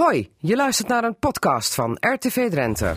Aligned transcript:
Hoi, 0.00 0.30
je 0.36 0.56
luistert 0.56 0.88
naar 0.88 1.04
een 1.04 1.18
podcast 1.18 1.74
van 1.74 1.96
RTV 2.00 2.50
Drenthe. 2.50 2.92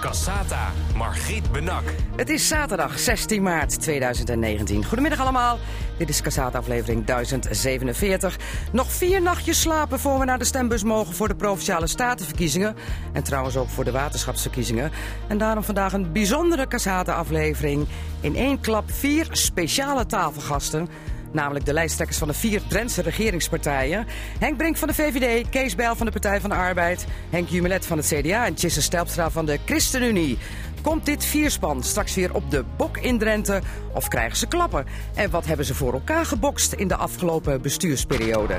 Cassata, 0.00 0.70
Margriet 0.96 1.52
Benak. 1.52 1.82
Het 2.16 2.28
is 2.28 2.48
zaterdag 2.48 2.98
16 2.98 3.42
maart 3.42 3.80
2019. 3.80 4.84
Goedemiddag 4.84 5.20
allemaal. 5.20 5.58
Dit 5.98 6.08
is 6.08 6.22
Cassata 6.22 6.58
aflevering 6.58 7.04
1047. 7.04 8.38
Nog 8.72 8.92
vier 8.92 9.22
nachtjes 9.22 9.60
slapen 9.60 10.00
voor 10.00 10.18
we 10.18 10.24
naar 10.24 10.38
de 10.38 10.44
stembus 10.44 10.82
mogen 10.82 11.14
voor 11.14 11.28
de 11.28 11.36
Provinciale 11.36 11.86
Statenverkiezingen. 11.86 12.76
En 13.12 13.22
trouwens 13.22 13.56
ook 13.56 13.68
voor 13.68 13.84
de 13.84 13.92
waterschapsverkiezingen. 13.92 14.90
En 15.26 15.38
daarom 15.38 15.64
vandaag 15.64 15.92
een 15.92 16.12
bijzondere 16.12 16.68
Cassata 16.68 17.14
aflevering. 17.14 17.86
In 18.20 18.36
één 18.36 18.60
klap 18.60 18.90
vier 18.90 19.26
speciale 19.30 20.06
tafelgasten. 20.06 20.88
Namelijk 21.32 21.64
de 21.64 21.72
lijsttrekkers 21.72 22.18
van 22.18 22.28
de 22.28 22.34
vier 22.34 22.62
Drentse 22.68 23.02
regeringspartijen. 23.02 24.06
Henk 24.38 24.56
Brink 24.56 24.76
van 24.76 24.88
de 24.88 24.94
VVD, 24.94 25.48
Kees 25.48 25.74
Bijl 25.74 25.96
van 25.96 26.06
de 26.06 26.12
Partij 26.12 26.40
van 26.40 26.50
de 26.50 26.56
Arbeid... 26.56 27.06
Henk 27.30 27.48
Jumelet 27.48 27.86
van 27.86 27.96
het 27.96 28.06
CDA 28.06 28.46
en 28.46 28.54
Tjisse 28.54 28.82
Stelpstra 28.82 29.30
van 29.30 29.46
de 29.46 29.58
ChristenUnie. 29.64 30.38
Komt 30.82 31.06
dit 31.06 31.24
vierspan 31.24 31.82
straks 31.82 32.14
weer 32.14 32.34
op 32.34 32.50
de 32.50 32.64
bok 32.76 32.96
in 32.96 33.18
Drenthe 33.18 33.60
of 33.92 34.08
krijgen 34.08 34.36
ze 34.36 34.46
klappen? 34.46 34.86
En 35.14 35.30
wat 35.30 35.46
hebben 35.46 35.66
ze 35.66 35.74
voor 35.74 35.92
elkaar 35.92 36.26
gebokst 36.26 36.72
in 36.72 36.88
de 36.88 36.96
afgelopen 36.96 37.62
bestuursperiode? 37.62 38.58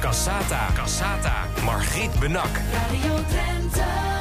Cassata, 0.00 0.66
Cassata, 0.74 1.46
Margriet 1.64 2.20
Benak. 2.20 2.50
Radio 2.72 3.14
Drenthe. 3.28 4.19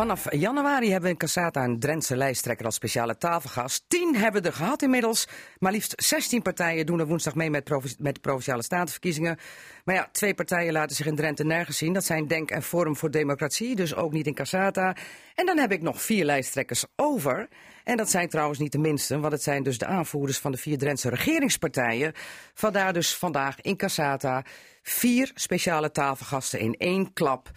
Vanaf 0.00 0.32
januari 0.32 0.86
hebben 0.86 1.02
we 1.02 1.08
in 1.08 1.16
Cassata 1.16 1.64
een 1.64 1.78
Drentse 1.78 2.16
lijsttrekker 2.16 2.66
als 2.66 2.74
speciale 2.74 3.16
tafelgast. 3.16 3.84
Tien 3.88 4.16
hebben 4.16 4.42
we 4.42 4.48
er 4.48 4.54
gehad 4.54 4.82
inmiddels. 4.82 5.28
Maar 5.58 5.72
liefst 5.72 5.92
16 5.96 6.42
partijen 6.42 6.86
doen 6.86 7.00
er 7.00 7.06
woensdag 7.06 7.34
mee 7.34 7.50
met, 7.50 7.70
met 7.98 8.14
de 8.14 8.20
Provinciale 8.20 8.62
Statenverkiezingen. 8.62 9.38
Maar 9.84 9.94
ja, 9.94 10.08
twee 10.12 10.34
partijen 10.34 10.72
laten 10.72 10.96
zich 10.96 11.06
in 11.06 11.14
Drenthe 11.14 11.44
nergens 11.44 11.78
zien. 11.78 11.92
Dat 11.92 12.04
zijn 12.04 12.26
Denk 12.26 12.50
en 12.50 12.62
Forum 12.62 12.96
voor 12.96 13.10
Democratie, 13.10 13.76
dus 13.76 13.94
ook 13.94 14.12
niet 14.12 14.26
in 14.26 14.34
Cassata. 14.34 14.96
En 15.34 15.46
dan 15.46 15.58
heb 15.58 15.72
ik 15.72 15.82
nog 15.82 16.02
vier 16.02 16.24
lijsttrekkers 16.24 16.84
over. 16.96 17.48
En 17.84 17.96
dat 17.96 18.10
zijn 18.10 18.28
trouwens 18.28 18.58
niet 18.58 18.72
de 18.72 18.78
minste, 18.78 19.18
want 19.18 19.32
het 19.32 19.42
zijn 19.42 19.62
dus 19.62 19.78
de 19.78 19.86
aanvoerders 19.86 20.38
van 20.38 20.52
de 20.52 20.58
vier 20.58 20.78
Drentse 20.78 21.08
regeringspartijen. 21.08 22.12
Vandaar 22.54 22.92
dus 22.92 23.16
vandaag 23.16 23.60
in 23.60 23.76
Cassata 23.76 24.44
vier 24.82 25.30
speciale 25.34 25.90
tafelgasten 25.90 26.58
in 26.58 26.74
één 26.78 27.12
klap. 27.12 27.50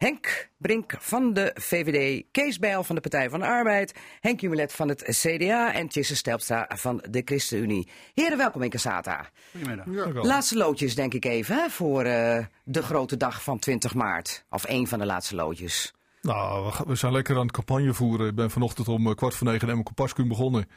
Henk 0.00 0.48
Brink 0.56 0.94
van 0.98 1.32
de 1.32 1.50
VVD, 1.54 2.24
Kees 2.30 2.58
Bijl 2.58 2.84
van 2.84 2.94
de 2.94 3.00
Partij 3.00 3.30
van 3.30 3.40
de 3.40 3.46
Arbeid, 3.46 3.94
Henk 4.20 4.40
Jumelet 4.40 4.72
van 4.72 4.88
het 4.88 5.02
CDA 5.02 5.74
en 5.74 5.88
Tjisse 5.88 6.16
Stelpstra 6.16 6.70
van 6.74 7.02
de 7.10 7.22
ChristenUnie. 7.24 7.88
Heren, 8.14 8.38
welkom 8.38 8.62
in 8.62 8.70
Cassata. 8.70 9.30
Goedemiddag. 9.50 10.24
Laatste 10.24 10.56
loodjes 10.56 10.94
denk 10.94 11.14
ik 11.14 11.24
even 11.24 11.56
hè, 11.56 11.68
voor 11.68 12.02
eh, 12.02 12.44
de 12.64 12.82
grote 12.82 13.16
dag 13.16 13.42
van 13.42 13.58
20 13.58 13.94
maart. 13.94 14.44
Of 14.50 14.64
één 14.64 14.86
van 14.86 14.98
de 14.98 15.06
laatste 15.06 15.34
loodjes. 15.34 15.94
Nou, 16.22 16.72
we, 16.86 16.94
zijn 16.94 17.12
lekker 17.12 17.36
aan 17.36 17.42
het 17.42 17.52
campagne 17.52 17.94
voeren. 17.94 18.28
Ik 18.28 18.34
ben 18.34 18.50
vanochtend 18.50 18.88
om 18.88 19.06
eh, 19.06 19.14
kwart 19.14 19.34
voor 19.34 19.46
negen 19.46 19.62
in 19.62 19.68
Emmerke 19.68 19.92
Pascuum 19.92 20.28
begonnen. 20.28 20.68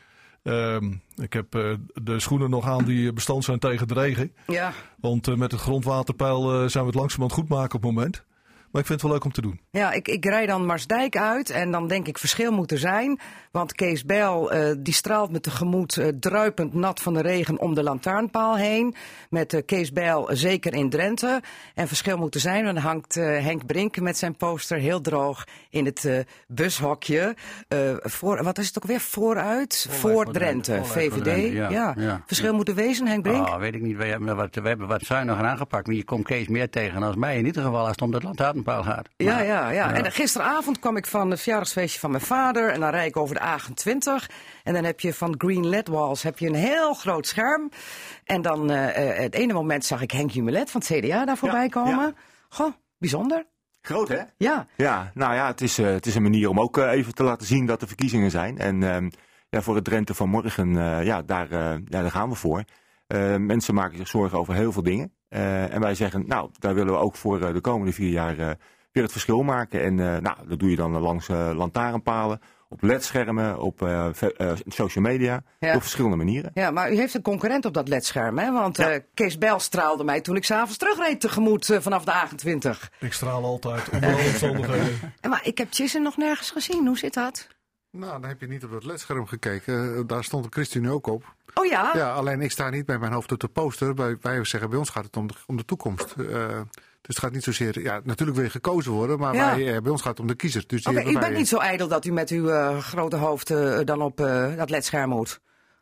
Ehm, 0.44 0.94
ik 1.16 1.34
heb 1.34 1.56
eh, 1.56 1.74
de 1.94 2.20
schoenen 2.20 2.50
nog 2.50 2.68
aan 2.68 2.86
die 2.86 3.14
bestand 3.14 3.44
zijn 3.44 3.60
tegen 3.60 3.88
de 3.88 3.94
regen. 3.94 4.36
Ja, 4.48 4.74
Want 5.00 5.36
met 5.36 5.52
het 5.52 5.62
grondwaterpeil 5.62 6.54
eh, 6.54 6.68
zijn 6.68 6.84
we 6.84 6.90
het 6.90 7.00
langzamerhand 7.00 7.40
goed 7.40 7.50
maken 7.50 7.76
op 7.76 7.84
het 7.84 7.94
moment. 7.94 8.24
Maar 8.74 8.82
ik 8.82 8.88
vind 8.88 9.02
het 9.02 9.02
wel 9.02 9.12
leuk 9.12 9.26
om 9.26 9.32
te 9.32 9.42
doen. 9.42 9.60
Ja, 9.70 9.92
ik, 9.92 10.08
ik 10.08 10.26
rij 10.26 10.46
dan 10.46 10.66
Marsdijk 10.66 11.18
uit 11.18 11.50
en 11.50 11.72
dan 11.72 11.88
denk 11.88 12.08
ik 12.08 12.18
verschil 12.18 12.52
moet 12.52 12.72
er 12.72 12.78
zijn. 12.78 13.20
Want 13.52 13.74
Kees 13.74 14.06
Bel 14.06 14.52
eh, 14.52 14.76
die 14.80 14.94
straalt 14.94 15.32
me 15.32 15.40
tegemoet 15.40 15.98
eh, 15.98 16.08
druipend 16.20 16.74
nat 16.74 17.02
van 17.02 17.14
de 17.14 17.22
regen 17.22 17.60
om 17.60 17.74
de 17.74 17.84
lantaarnpaal 17.84 18.58
heen. 18.58 18.96
Met 19.30 19.54
eh, 19.54 19.62
Kees 19.66 19.92
Bel 19.92 20.30
zeker 20.32 20.74
in 20.74 20.90
Drenthe. 20.90 21.42
En 21.74 21.88
verschil 21.88 22.18
moet 22.18 22.36
er 22.36 22.40
zijn, 22.40 22.64
want 22.64 22.76
dan 22.76 22.84
hangt 22.84 23.18
eh, 23.18 23.24
Henk 23.24 23.66
Brink 23.66 24.00
met 24.00 24.18
zijn 24.18 24.36
poster 24.36 24.78
heel 24.78 25.02
droog 25.02 25.48
in 25.70 25.86
het 25.86 26.06
eh, 26.06 26.20
bushokje. 26.48 27.36
Eh, 27.68 27.80
voor, 28.00 28.44
wat 28.44 28.58
is 28.58 28.68
het 28.68 28.78
ook 28.78 28.86
weer? 28.86 29.00
Vooruit? 29.00 29.88
voor, 29.90 30.12
voor 30.12 30.32
Drenthe, 30.32 30.72
Drenthe, 30.72 30.88
vooruit 30.88 31.12
voor 31.12 31.22
VVD. 31.22 31.24
Drenthe, 31.24 31.74
ja, 31.74 31.94
ja. 31.98 32.24
Verschil 32.26 32.54
moet 32.54 32.68
er 32.68 32.76
wezen, 32.76 33.08
Henk 33.08 33.24
Brink? 33.24 33.48
Ah, 33.48 33.60
weet 33.60 33.76
ik 33.76 33.82
niet. 33.82 33.98
We 33.98 34.06
hebben 34.06 34.36
wat, 34.36 34.56
we 34.56 34.68
hebben 34.68 34.88
wat 34.88 35.02
zuiniger 35.02 35.46
aangepakt. 35.46 35.88
Maar 35.88 35.96
je 35.96 36.04
komt 36.04 36.26
Kees 36.26 36.48
meer 36.48 36.70
tegen 36.70 37.04
als 37.04 37.16
mij. 37.16 37.38
In 37.38 37.46
ieder 37.46 37.64
geval 37.64 37.80
als 37.80 37.90
het 37.90 38.02
om 38.02 38.12
Ja, 39.18 39.34
Maar- 39.34 39.46
ja, 39.46 39.70
ja. 39.70 39.94
En 39.94 40.12
gisteravond 40.12 40.80
kwam 40.80 40.98
ik 40.98 41.06
van 41.06 41.30
het 41.30 41.40
verjaardagsfeestje 41.42 42.00
van 42.00 42.12
mijn 42.12 42.24
vader. 42.24 42.70
En 42.70 42.80
dan 42.80 42.90
rijd 42.90 43.08
ik 43.08 43.18
over 43.18 43.36
de 43.36 43.42
A28. 43.42 44.30
En 44.64 44.74
dan 44.74 44.84
heb 44.84 45.00
je 45.00 45.14
van 45.14 45.36
Green 45.38 45.68
LED 45.68 45.88
Walls 45.88 46.24
heb 46.24 46.40
je 46.40 46.48
een 46.48 46.56
heel 46.56 46.94
groot 46.94 47.28
scherm. 47.28 47.72
En 48.24 48.42
dan 48.42 48.72
eh, 48.72 49.10
eh, 49.12 49.22
het 49.22 49.34
ene 49.34 49.54
moment 49.54 49.86
zag 49.86 50.02
ik 50.02 50.12
Henk 50.12 50.32
Jumelet 50.32 50.72
van 50.72 50.82
het 50.88 51.00
CDA 51.00 51.26
daar 51.26 51.38
voorbij 51.38 51.70
komen. 51.70 52.16
Goh, 52.50 52.74
bijzonder. 52.98 53.46
Groot, 53.82 54.08
hè? 54.08 54.22
Ja, 54.38 54.68
Ja, 54.78 55.12
nou 55.14 55.34
ja, 55.36 55.48
het 55.48 55.62
is, 55.62 55.78
eh, 55.78 55.86
het 55.86 56.06
is 56.06 56.16
een 56.16 56.22
manier 56.22 56.50
om 56.50 56.60
ook 56.60 56.78
eh, 56.78 56.92
even 56.92 57.14
te 57.14 57.24
laten 57.24 57.48
zien 57.48 57.66
dat 57.66 57.82
er 57.82 57.88
verkiezingen 57.88 58.32
zijn. 58.32 58.58
En 58.58 58.84
ehm, 58.84 59.10
ja, 59.50 59.62
voor 59.62 59.76
het 59.76 59.84
Drenthe 59.84 60.14
van 60.14 60.30
morgen, 60.30 60.78
eh, 60.78 61.06
ja, 61.06 61.22
daar, 61.22 61.52
eh, 61.52 61.60
ja, 61.86 62.02
daar 62.02 62.12
gaan 62.12 62.30
we 62.30 62.36
voor. 62.36 62.64
Eh, 63.08 63.36
mensen 63.36 63.74
maken 63.74 63.98
zich 63.98 64.08
zorgen 64.08 64.38
over 64.38 64.54
heel 64.54 64.72
veel 64.72 64.84
dingen. 64.84 65.14
Eh, 65.34 65.74
en 65.74 65.82
wij 65.82 65.96
zeggen, 65.96 66.24
nou, 66.28 66.50
daar 66.60 66.74
willen 66.74 66.94
we 66.94 67.00
ook 67.00 67.16
voor 67.16 67.42
eh, 67.42 67.54
de 67.54 67.62
komende 67.62 67.94
vier 67.94 68.10
jaar 68.10 68.38
eh, 68.40 68.50
weer 68.92 69.04
het 69.04 69.12
verschil 69.12 69.44
maken. 69.44 69.82
En 69.84 70.00
eh, 70.00 70.22
nou, 70.22 70.38
dat 70.48 70.60
doe 70.60 70.70
je 70.70 70.76
dan 70.76 70.92
langs 71.00 71.30
eh, 71.30 71.50
lantaarnpalen, 71.56 72.42
op 72.70 72.82
ledschermen, 72.82 73.60
op 73.60 73.82
eh, 73.82 74.08
eh, 74.38 74.52
social 74.68 75.04
media, 75.04 75.44
Ja. 75.60 75.76
op 75.76 75.82
verschillende 75.82 76.18
manieren. 76.18 76.52
ja, 76.54 76.72
maar 76.72 76.92
u 76.92 76.96
heeft 76.96 77.14
een 77.14 77.22
concurrent 77.22 77.66
op 77.66 77.74
dat 77.74 77.88
ledscherm, 77.88 78.38
hè? 78.38 78.52
Want 78.52 78.78
Ja. 78.78 78.90
eh, 78.92 79.00
Kees 79.14 79.38
Bel 79.38 79.60
straalde 79.60 80.04
mij 80.04 80.22
toen 80.22 80.36
ik 80.36 80.44
s'avonds 80.46 80.78
terugreed 80.78 81.20
tegemoet 81.22 81.78
vanaf 81.82 82.04
de 82.04 82.12
A28. 82.12 82.90
Ik 83.00 83.14
straal 83.14 83.44
altijd 83.44 83.90
onder 83.90 84.14
alle 84.14 84.24
omstandigheden. 84.24 85.00
En 85.22 85.30
maar 85.30 85.42
ik 85.46 85.58
heb 85.58 85.70
Tjissen 85.72 86.02
nog 86.02 86.18
nergens 86.18 86.52
gezien. 86.52 86.88
Hoe 86.88 86.98
zit 86.98 87.14
dat? 87.14 87.48
Nou, 87.98 88.12
dan 88.22 88.30
heb 88.30 88.40
je 88.42 88.48
niet 88.48 88.64
op 88.64 88.72
dat 88.72 88.84
ledscherm 88.86 89.26
gekeken. 89.28 89.96
Eh, 89.96 90.02
Daar 90.08 90.24
stond 90.24 90.44
de 90.44 90.50
ChristenUnie 90.52 90.92
ook 90.94 91.08
op. 91.08 91.34
Oh 91.54 91.66
ja? 91.66 91.92
Ja, 91.96 92.14
alleen 92.14 92.42
ik 92.42 92.52
sta 92.52 92.70
niet 92.70 92.88
met 92.88 93.00
mijn 93.00 93.12
hoofd 93.14 93.32
op 93.32 93.40
de 93.40 93.48
poster. 93.48 93.94
Bij, 93.94 94.18
wij 94.22 94.44
zeggen, 94.46 94.70
bij 94.70 94.80
ons 94.80 94.90
gaat 94.90 95.04
het 95.04 95.18
om 95.18 95.28
de, 95.28 95.34
om 95.46 95.58
de 95.58 95.66
toekomst. 95.66 96.12
Eh, 96.18 96.26
dus 97.02 97.16
het 97.16 97.20
gaat 97.20 97.32
niet 97.32 97.44
zozeer... 97.44 97.82
Ja, 97.82 98.00
natuurlijk 98.04 98.38
wil 98.38 98.46
je 98.46 98.52
gekozen 98.52 98.92
worden, 98.92 99.20
maar 99.20 99.36
Ja. 99.36 99.56
wij, 99.56 99.76
eh, 99.76 99.82
bij 99.82 99.92
ons 99.92 100.02
gaat 100.02 100.12
het 100.12 100.20
om 100.20 100.28
de 100.28 100.36
kiezer. 100.36 100.64
Dus 100.68 100.86
hebben 100.86 101.08
u 101.08 101.20
bent 101.20 101.36
niet 101.36 101.48
zo 101.48 101.58
ijdel 101.58 101.88
dat 101.88 102.06
u 102.06 102.12
met 102.12 102.30
uw 102.30 102.50
eh, 102.50 102.78
grote 102.78 103.16
hoofd 103.16 103.48
dan 103.88 104.02
op 104.02 104.20
eh, 104.20 104.56
dat 104.58 104.70
ledscherm 104.70 105.10
moet. 105.10 105.40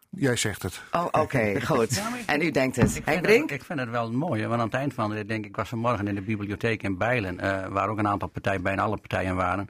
Jij 0.10 0.36
zegt 0.36 0.62
het. 0.62 0.82
Oh, 0.92 1.06
oké, 1.12 1.60
goed. 1.66 2.02
En 2.26 2.42
u 2.42 2.52
denkt 2.52 2.76
het. 2.76 2.96
Ik 2.96 3.04
vind, 3.06 3.22
Brink? 3.22 3.50
het, 3.50 3.60
ik 3.60 3.66
vind 3.66 3.80
het 3.80 3.90
wel 3.90 4.12
mooi, 4.12 4.42
want 4.48 4.60
aan 4.60 4.66
het 4.66 4.76
eind 4.76 4.94
van 4.94 5.10
de 5.10 5.26
denk 5.26 5.46
ik, 5.46 5.56
was 5.56 5.70
vanmorgen 5.70 6.08
in 6.08 6.16
de 6.16 6.22
bibliotheek 6.22 6.84
in 6.84 6.98
Bijlen, 6.98 7.40
eh, 7.40 7.68
waar 7.68 7.90
ook 7.90 7.98
een 7.98 8.08
aantal 8.08 8.28
partijen, 8.28 8.62
bijna 8.62 8.82
alle 8.82 8.98
partijen 8.98 9.36
waren. 9.36 9.70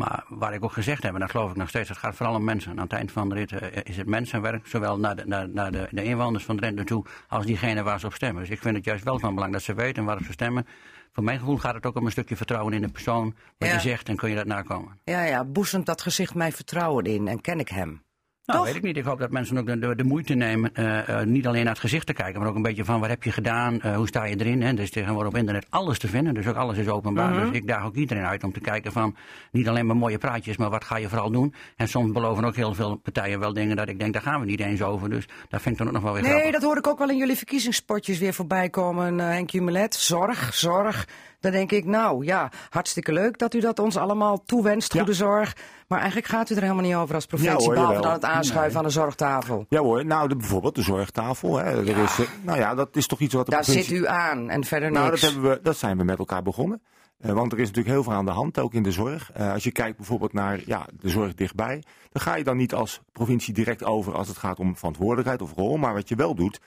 Maar 0.00 0.24
waar 0.28 0.54
ik 0.54 0.64
ook 0.64 0.72
gezegd 0.72 1.02
heb, 1.02 1.14
en 1.14 1.20
dat 1.20 1.30
geloof 1.30 1.50
ik 1.50 1.56
nog 1.56 1.68
steeds, 1.68 1.88
het 1.88 1.98
gaat 1.98 2.14
vooral 2.16 2.34
om 2.34 2.44
mensen. 2.44 2.70
Aan 2.70 2.82
het 2.82 2.92
eind 2.92 3.12
van 3.12 3.28
de 3.28 3.34
rit 3.34 3.52
eh, 3.52 3.80
is 3.84 3.96
het 3.96 4.06
mensenwerk, 4.06 4.66
zowel 4.66 4.98
naar, 4.98 5.16
de, 5.16 5.22
naar, 5.26 5.48
naar 5.48 5.72
de, 5.72 5.88
de 5.90 6.02
inwoners 6.02 6.44
van 6.44 6.56
Drenthe 6.56 6.84
toe, 6.84 7.04
als 7.28 7.46
diegene 7.46 7.82
waar 7.82 8.00
ze 8.00 8.06
op 8.06 8.14
stemmen. 8.14 8.42
Dus 8.42 8.50
ik 8.52 8.60
vind 8.60 8.76
het 8.76 8.84
juist 8.84 9.04
wel 9.04 9.18
van 9.18 9.34
belang 9.34 9.52
dat 9.52 9.62
ze 9.62 9.74
weten 9.74 10.04
waarop 10.04 10.24
ze 10.24 10.32
stemmen. 10.32 10.66
Voor 11.12 11.24
mijn 11.24 11.38
gevoel 11.38 11.56
gaat 11.58 11.74
het 11.74 11.86
ook 11.86 11.96
om 11.96 12.04
een 12.04 12.10
stukje 12.10 12.36
vertrouwen 12.36 12.72
in 12.72 12.82
de 12.82 12.88
persoon, 12.88 13.34
wat 13.58 13.68
Ja. 13.68 13.74
je 13.74 13.80
zegt, 13.80 14.08
en 14.08 14.16
kun 14.16 14.28
je 14.28 14.34
dat 14.36 14.46
nakomen. 14.46 14.98
Ja, 15.04 15.22
ja, 15.22 15.44
boezemt 15.44 15.86
dat 15.86 16.02
gezicht 16.02 16.34
mij 16.34 16.52
vertrouwen 16.52 17.04
in 17.04 17.28
en 17.28 17.40
ken 17.40 17.58
ik 17.60 17.68
hem. 17.68 18.02
Nou, 18.44 18.58
Toch? 18.58 18.66
weet 18.68 18.76
ik 18.76 18.82
niet. 18.82 18.96
Ik 18.96 19.04
hoop 19.04 19.18
dat 19.18 19.30
mensen 19.30 19.58
ook 19.58 19.66
de, 19.66 19.78
de, 19.78 19.94
de 19.96 20.04
moeite 20.04 20.34
nemen, 20.34 20.74
eh, 20.74 21.08
eh, 21.20 21.26
niet 21.26 21.46
alleen 21.46 21.64
naar 21.64 21.72
het 21.72 21.80
gezicht 21.82 22.06
te 22.06 22.12
kijken, 22.12 22.40
maar 22.40 22.48
ook 22.48 22.54
een 22.54 22.62
beetje 22.62 22.84
van 22.84 23.00
wat 23.00 23.08
heb 23.08 23.22
je 23.22 23.32
gedaan, 23.32 23.80
eh, 23.80 23.96
hoe 23.96 24.06
sta 24.06 24.24
je 24.24 24.36
erin. 24.36 24.62
Hè? 24.62 24.72
Er 24.72 24.80
is 24.80 24.90
tegenwoordig 24.90 25.32
op 25.32 25.36
internet 25.38 25.66
alles 25.68 25.98
te 25.98 26.08
vinden, 26.08 26.34
dus 26.34 26.46
ook 26.46 26.56
alles 26.56 26.78
is 26.78 26.88
openbaar. 26.88 27.30
Mhm. 27.30 27.40
Dus 27.46 27.56
ik 27.56 27.66
daag 27.66 27.84
ook 27.84 27.94
iedereen 27.94 28.24
uit 28.24 28.44
om 28.44 28.52
te 28.52 28.60
kijken 28.60 28.92
van 28.92 29.16
niet 29.52 29.68
alleen 29.68 29.86
maar 29.86 29.96
mooie 29.96 30.18
praatjes, 30.18 30.56
maar 30.56 30.70
wat 30.70 30.84
ga 30.84 30.96
je 30.96 31.08
vooral 31.08 31.30
doen. 31.30 31.54
En 31.76 31.88
soms 31.88 32.12
beloven 32.12 32.44
ook 32.44 32.56
heel 32.56 32.74
veel 32.74 32.96
partijen 32.96 33.40
wel 33.40 33.52
dingen 33.52 33.76
dat 33.76 33.88
ik 33.88 33.98
denk, 33.98 34.12
daar 34.12 34.22
gaan 34.22 34.40
we 34.40 34.46
niet 34.46 34.60
eens 34.60 34.82
over. 34.82 35.10
Dus 35.10 35.26
dat 35.48 35.62
vind 35.62 35.74
ik 35.74 35.78
dan 35.78 35.86
ook 35.86 35.92
nog 35.92 36.02
wel 36.02 36.12
weer 36.12 36.22
Nee, 36.22 36.30
grappig. 36.30 36.52
dat 36.52 36.62
hoor 36.62 36.76
ik 36.76 36.86
ook 36.86 36.98
wel 36.98 37.10
in 37.10 37.16
jullie 37.16 37.36
verkiezingspotjes 37.36 38.18
weer 38.18 38.34
voorbij 38.34 38.68
komen, 38.70 39.18
Henk 39.18 39.50
Jumelet. 39.50 39.94
Zorg, 39.94 40.54
zorg. 40.54 41.06
Dan 41.40 41.52
denk 41.52 41.70
ik, 41.70 41.84
nou 41.84 42.24
ja, 42.24 42.50
hartstikke 42.68 43.12
leuk 43.12 43.38
dat 43.38 43.54
u 43.54 43.60
dat 43.60 43.78
ons 43.78 43.96
allemaal 43.96 44.42
toewenst, 44.44 44.92
goede 44.92 45.12
zorg. 45.12 45.56
Maar 45.88 45.98
eigenlijk 45.98 46.28
gaat 46.28 46.50
u 46.50 46.54
er 46.54 46.62
helemaal 46.62 46.84
niet 46.84 46.94
over 46.94 47.14
als 47.14 47.26
provincie, 47.26 47.68
Ja 47.68 47.74
behalve 47.74 48.00
dan 48.00 48.12
het 48.12 48.24
aanschuiven 48.24 48.78
aan 48.78 48.84
de 48.84 48.90
zorgtafel. 48.90 49.66
Ja 49.68 49.80
hoor, 49.80 50.04
nou 50.04 50.28
de, 50.28 50.36
bijvoorbeeld 50.36 50.74
de 50.74 50.82
zorgtafel. 50.82 51.56
Hè. 51.56 51.64
Er 51.64 51.98
Is, 51.98 52.18
eh, 52.18 52.26
nou 52.42 52.58
ja, 52.58 52.74
dat 52.74 52.96
is 52.96 53.06
toch 53.06 53.20
iets 53.20 53.34
wat 53.34 53.44
de 53.44 53.50
Daar 53.50 53.60
provincie... 53.60 53.94
zit 53.94 54.04
u 54.04 54.06
aan 54.06 54.50
en 54.50 54.64
verder 54.64 54.90
Nou, 54.90 55.08
niks. 55.08 55.20
dat, 55.20 55.30
hebben 55.32 55.50
we, 55.50 55.60
dat 55.62 55.76
zijn 55.76 55.98
we 55.98 56.04
met 56.04 56.18
elkaar 56.18 56.42
begonnen. 56.42 56.82
Eh, 57.20 57.32
want 57.32 57.52
er 57.52 57.58
is 57.58 57.66
natuurlijk 57.66 57.94
heel 57.94 58.02
veel 58.02 58.12
aan 58.12 58.24
de 58.24 58.30
hand, 58.30 58.58
ook 58.58 58.74
in 58.74 58.82
de 58.82 58.92
zorg. 58.92 59.32
Eh, 59.32 59.52
als 59.52 59.64
je 59.64 59.72
kijkt 59.72 59.96
bijvoorbeeld 59.96 60.32
naar 60.32 60.60
ja, 60.66 60.86
de 61.00 61.08
zorg 61.08 61.34
dichtbij, 61.34 61.82
dan 62.12 62.22
ga 62.22 62.34
je 62.34 62.44
dan 62.44 62.56
niet 62.56 62.74
als 62.74 63.00
provincie 63.12 63.54
direct 63.54 63.84
over 63.84 64.14
als 64.14 64.28
het 64.28 64.36
gaat 64.36 64.58
om 64.58 64.76
verantwoordelijkheid 64.76 65.42
of 65.42 65.54
rol. 65.54 65.76
Maar 65.76 65.94
wat 65.94 66.08
je 66.08 66.14
wel 66.14 66.34
doet, 66.34 66.60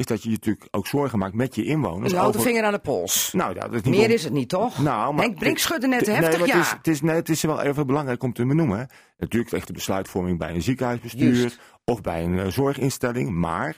is 0.00 0.06
dat 0.06 0.22
je 0.22 0.28
je 0.28 0.34
natuurlijk 0.34 0.68
ook 0.70 0.86
zorgen 0.86 1.18
maakt 1.18 1.34
met 1.34 1.54
je 1.54 1.64
inwoners. 1.64 2.12
U 2.12 2.16
houdt 2.16 2.36
de 2.36 2.42
vinger 2.42 2.64
aan 2.64 2.72
de 2.72 2.78
pols. 2.78 3.32
Nou, 3.32 3.54
ja, 3.54 3.60
dat 3.60 3.72
is 3.72 3.82
niet 3.82 3.94
Meer 3.94 4.06
om- 4.06 4.12
is 4.12 4.24
het 4.24 4.32
niet, 4.32 4.48
toch? 4.48 4.78
Nou, 4.78 5.14
maar 5.14 5.24
Henk 5.24 5.38
Brink 5.38 5.58
schudde 5.58 5.86
net 5.88 6.06
Nee, 6.06 6.16
heftig 6.16 6.46
ja. 6.46 6.56
Het 6.56 6.64
is, 6.64 6.70
het, 6.70 6.86
is, 6.86 7.00
nee, 7.00 7.14
het 7.14 7.28
is 7.28 7.42
wel 7.42 7.60
even 7.60 7.86
belangrijk 7.86 8.22
om 8.22 8.32
te 8.32 8.46
benoemen. 8.46 8.88
Natuurlijk 9.18 9.52
echt 9.52 9.66
de 9.66 9.72
besluitvorming 9.72 10.38
bij 10.38 10.54
een 10.54 10.62
ziekenhuisbestuur 10.62 11.58
of 11.84 12.00
bij 12.00 12.24
een 12.24 12.38
eh, 12.38 12.46
zorginstelling. 12.46 13.30
Maar 13.30 13.76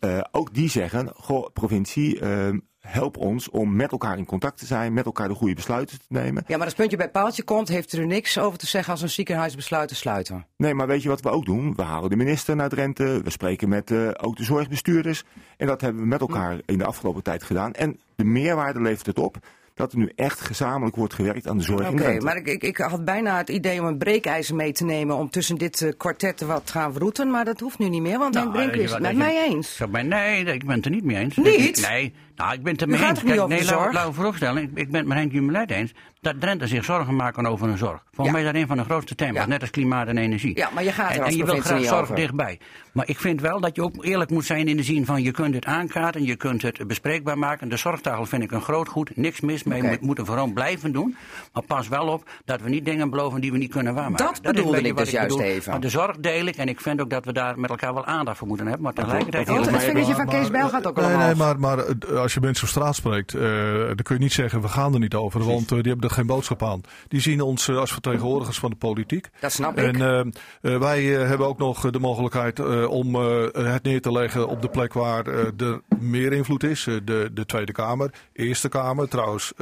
eh, 0.00 0.20
ook 0.32 0.54
die 0.54 0.68
zeggen, 0.70 1.12
goh, 1.16 1.46
provincie, 1.52 2.20
eh, 2.20 2.48
help 2.86 3.16
ons 3.16 3.50
om 3.50 3.76
met 3.76 3.92
elkaar 3.92 4.18
in 4.18 4.24
contact 4.24 4.58
te 4.58 4.66
zijn, 4.66 4.92
met 4.92 5.04
elkaar 5.04 5.28
de 5.28 5.34
goede 5.34 5.54
besluiten 5.54 5.98
te 5.98 6.04
nemen. 6.08 6.44
Ja, 6.46 6.56
maar 6.56 6.66
als 6.66 6.74
puntje 6.74 6.96
bij 6.96 7.10
paaltje 7.10 7.42
komt, 7.42 7.68
heeft 7.68 7.92
er 7.92 8.06
niks 8.06 8.38
over 8.38 8.58
te 8.58 8.66
zeggen 8.66 8.92
als 8.92 9.02
een 9.02 9.10
ziekenhuis 9.10 9.54
besluit 9.54 9.88
te 9.88 9.94
sluiten. 9.94 10.46
Nee, 10.56 10.74
maar 10.74 10.86
weet 10.86 11.02
je 11.02 11.08
wat 11.08 11.20
we 11.20 11.30
ook 11.30 11.44
doen? 11.44 11.74
We 11.74 11.82
halen 11.82 12.10
de 12.10 12.16
minister 12.16 12.56
naar 12.56 12.68
Drenthe, 12.68 13.20
we 13.22 13.30
spreken 13.30 13.68
met 13.68 13.90
uh, 13.90 14.10
ook 14.16 14.36
de 14.36 14.44
zorgbestuurders. 14.44 15.24
En 15.56 15.66
dat 15.66 15.80
hebben 15.80 16.02
we 16.02 16.08
met 16.08 16.20
elkaar 16.20 16.60
in 16.66 16.78
de 16.78 16.84
afgelopen 16.84 17.22
tijd 17.22 17.42
gedaan. 17.42 17.72
En 17.72 17.98
de 18.16 18.24
meerwaarde 18.24 18.80
levert 18.80 19.06
het 19.06 19.18
op 19.18 19.38
dat 19.74 19.92
er 19.92 19.98
nu 19.98 20.12
echt 20.16 20.40
gezamenlijk 20.40 20.96
wordt 20.96 21.14
gewerkt 21.14 21.48
aan 21.48 21.56
de 21.56 21.62
zorg 21.62 21.88
Oké, 21.88 22.00
okay, 22.00 22.18
maar 22.18 22.36
ik, 22.36 22.46
ik, 22.46 22.62
ik, 22.62 22.76
had 22.76 23.04
bijna 23.04 23.36
het 23.36 23.48
idee 23.48 23.80
om 23.80 23.86
een 23.86 23.98
breekijzer 23.98 24.54
mee 24.54 24.72
te 24.72 24.84
nemen 24.84 25.16
om 25.16 25.30
tussen 25.30 25.56
dit 25.56 25.80
uh, 25.80 25.92
kwartet 25.96 26.40
wat 26.40 26.66
te 26.66 26.72
gaan 26.72 26.92
verroeten, 26.92 27.30
maar 27.30 27.44
dat 27.44 27.60
hoeft 27.60 27.78
nu 27.78 27.88
niet 27.88 28.02
meer, 28.02 28.18
want 28.18 28.34
nou, 28.34 28.44
Henk 28.44 28.70
Brink 28.70 28.84
is 28.84 28.92
het 28.92 29.00
met 29.00 29.16
mij 29.16 29.44
eens. 29.48 29.80
Nee, 30.02 30.44
ik 30.44 30.66
ben 30.66 30.76
het 30.76 30.84
er 30.84 30.90
niet 30.90 31.04
mee 31.04 31.16
eens. 31.16 31.36
Niet? 31.36 31.88
Nee, 31.88 32.14
nou, 32.36 32.52
ik 32.52 32.62
ben 32.62 32.72
het 32.72 32.82
er 32.82 32.88
mee 32.88 32.98
gaat 32.98 33.22
eens. 33.22 33.46
nee, 33.48 33.64
laat, 33.64 33.92
laat 33.92 34.06
me 34.06 34.12
voorstellen, 34.12 34.62
ik, 34.62 34.70
ik 34.74 34.90
ben 34.90 35.00
het 35.00 35.08
met 35.08 35.16
Henk 35.18 35.32
Jumelet 35.32 35.70
eens 35.70 35.92
dat 36.20 36.40
Drenthe 36.40 36.66
zich 36.66 36.84
zorgen 36.84 37.16
maken 37.16 37.46
over 37.46 37.66
hun 37.66 37.78
zorg. 37.78 38.02
Volgens 38.12 38.26
Ja. 38.26 38.32
mij 38.32 38.40
is 38.40 38.46
dat 38.52 38.60
een 38.62 38.66
van 38.68 38.76
de 38.76 38.84
grootste 38.84 39.14
thema's, 39.14 39.36
Ja. 39.42 39.46
net 39.46 39.60
als 39.60 39.70
klimaat 39.70 40.06
en 40.06 40.18
energie. 40.18 40.56
Ja, 40.56 40.68
maar 40.74 40.84
je 40.84 40.92
gaat 40.92 41.10
er 41.10 41.14
en, 41.16 41.22
als 41.22 41.30
en 41.32 41.36
je 41.36 41.44
wil 41.44 41.60
graag 41.60 41.84
zorg 41.84 42.00
over. 42.02 42.14
dichtbij. 42.14 42.58
Maar 42.92 43.08
ik 43.08 43.18
vind 43.18 43.40
wel 43.40 43.60
dat 43.60 43.76
je 43.76 43.82
ook 43.82 44.04
eerlijk 44.04 44.30
moet 44.30 44.44
zijn 44.44 44.68
in 44.68 44.76
de 44.76 44.82
zin 44.82 45.04
van 45.06 45.22
je 45.22 45.30
kunt 45.30 45.54
het 45.54 45.64
aankaarten, 45.64 46.24
je 46.24 46.36
kunt 46.36 46.62
het 46.62 46.86
bespreekbaar 46.86 47.38
maken. 47.38 47.68
De 47.68 47.76
zorgtafel 47.76 48.26
vind 48.26 48.42
ik 48.42 48.50
een 48.52 48.60
groot 48.62 48.88
goed, 48.88 49.16
niks 49.16 49.40
mis 49.40 49.62
mee. 49.62 49.82
Oké. 49.82 49.90
We 49.90 49.98
moeten 50.00 50.26
vooral 50.26 50.46
blijven 50.52 50.92
doen. 50.92 51.16
Maar 51.52 51.62
pas 51.62 51.88
wel 51.88 52.06
op 52.06 52.28
dat 52.44 52.60
we 52.60 52.68
niet 52.68 52.84
dingen 52.84 53.10
beloven 53.10 53.40
die 53.40 53.52
we 53.52 53.58
niet 53.58 53.70
kunnen 53.70 53.94
waarmaken. 53.94 54.24
Dat 54.24 54.34
is 54.34 54.40
bedoelde 54.40 54.80
ik 54.80 54.96
dus 54.96 55.10
juist 55.10 55.28
bedoel. 55.36 55.46
even. 55.50 55.70
Maar 55.70 55.80
de 55.80 55.88
zorg 55.88 56.16
deel 56.16 56.46
ik 56.46 56.56
en 56.56 56.68
ik 56.68 56.80
vind 56.80 57.00
ook 57.00 57.10
dat 57.10 57.24
we 57.24 57.32
daar 57.32 57.58
met 57.60 57.70
elkaar 57.70 57.94
wel 57.94 58.04
aandacht 58.04 58.38
voor 58.38 58.46
moeten 58.48 58.66
hebben. 58.66 58.84
Maar 58.84 58.92
tegelijkertijd... 58.92 59.48
Oh, 59.48 59.60
het 59.60 59.70
mij 59.70 59.80
vingertje 59.80 60.14
van 60.14 60.26
Kees 60.28 60.50
Bijl 60.50 60.68
gaat 60.68 60.86
ook 60.86 60.96
nee, 60.96 61.04
allemaal. 61.04 61.26
nee, 61.26 61.34
maar, 61.36 61.58
maar 61.58 61.78
eh, 61.78 62.23
als 62.24 62.34
je 62.34 62.40
mensen 62.40 62.64
op 62.64 62.70
straat 62.70 62.94
spreekt, 62.94 63.34
eh, 63.34 63.42
dan 63.86 64.02
kun 64.02 64.14
je 64.14 64.22
niet 64.22 64.32
zeggen 64.32 64.60
we 64.60 64.68
gaan 64.68 64.94
er 64.94 65.00
niet 65.00 65.14
over, 65.14 65.44
want 65.44 65.72
eh, 65.72 65.78
die 65.78 65.90
hebben 65.90 66.08
er 66.08 66.14
geen 66.14 66.26
boodschap 66.26 66.62
aan. 66.62 66.80
Die 67.08 67.20
zien 67.20 67.40
ons 67.40 67.68
eh, 67.68 67.76
als 67.76 67.92
vertegenwoordigers 67.92 68.58
van 68.58 68.70
de 68.70 68.76
politiek. 68.76 69.28
Dat 69.40 69.52
snap 69.52 69.78
ik. 69.78 69.98
En 69.98 70.32
wij 70.60 71.02
hebben 71.04 71.46
ook 71.46 71.58
nog 71.58 71.90
de 71.90 71.98
mogelijkheid 71.98 72.86
om 72.86 73.14
het 73.14 73.82
neer 73.82 74.00
te 74.00 74.12
leggen 74.12 74.48
op 74.48 74.62
de 74.62 74.68
plek 74.68 74.92
waar 74.92 75.26
er 75.26 75.80
meer 75.98 76.32
invloed 76.32 76.62
is. 76.62 76.84
De, 77.04 77.30
de 77.32 77.46
Tweede 77.46 77.72
Kamer, 77.72 78.10
Eerste 78.32 78.68
Kamer. 78.68 79.08
Trouwens, 79.08 79.52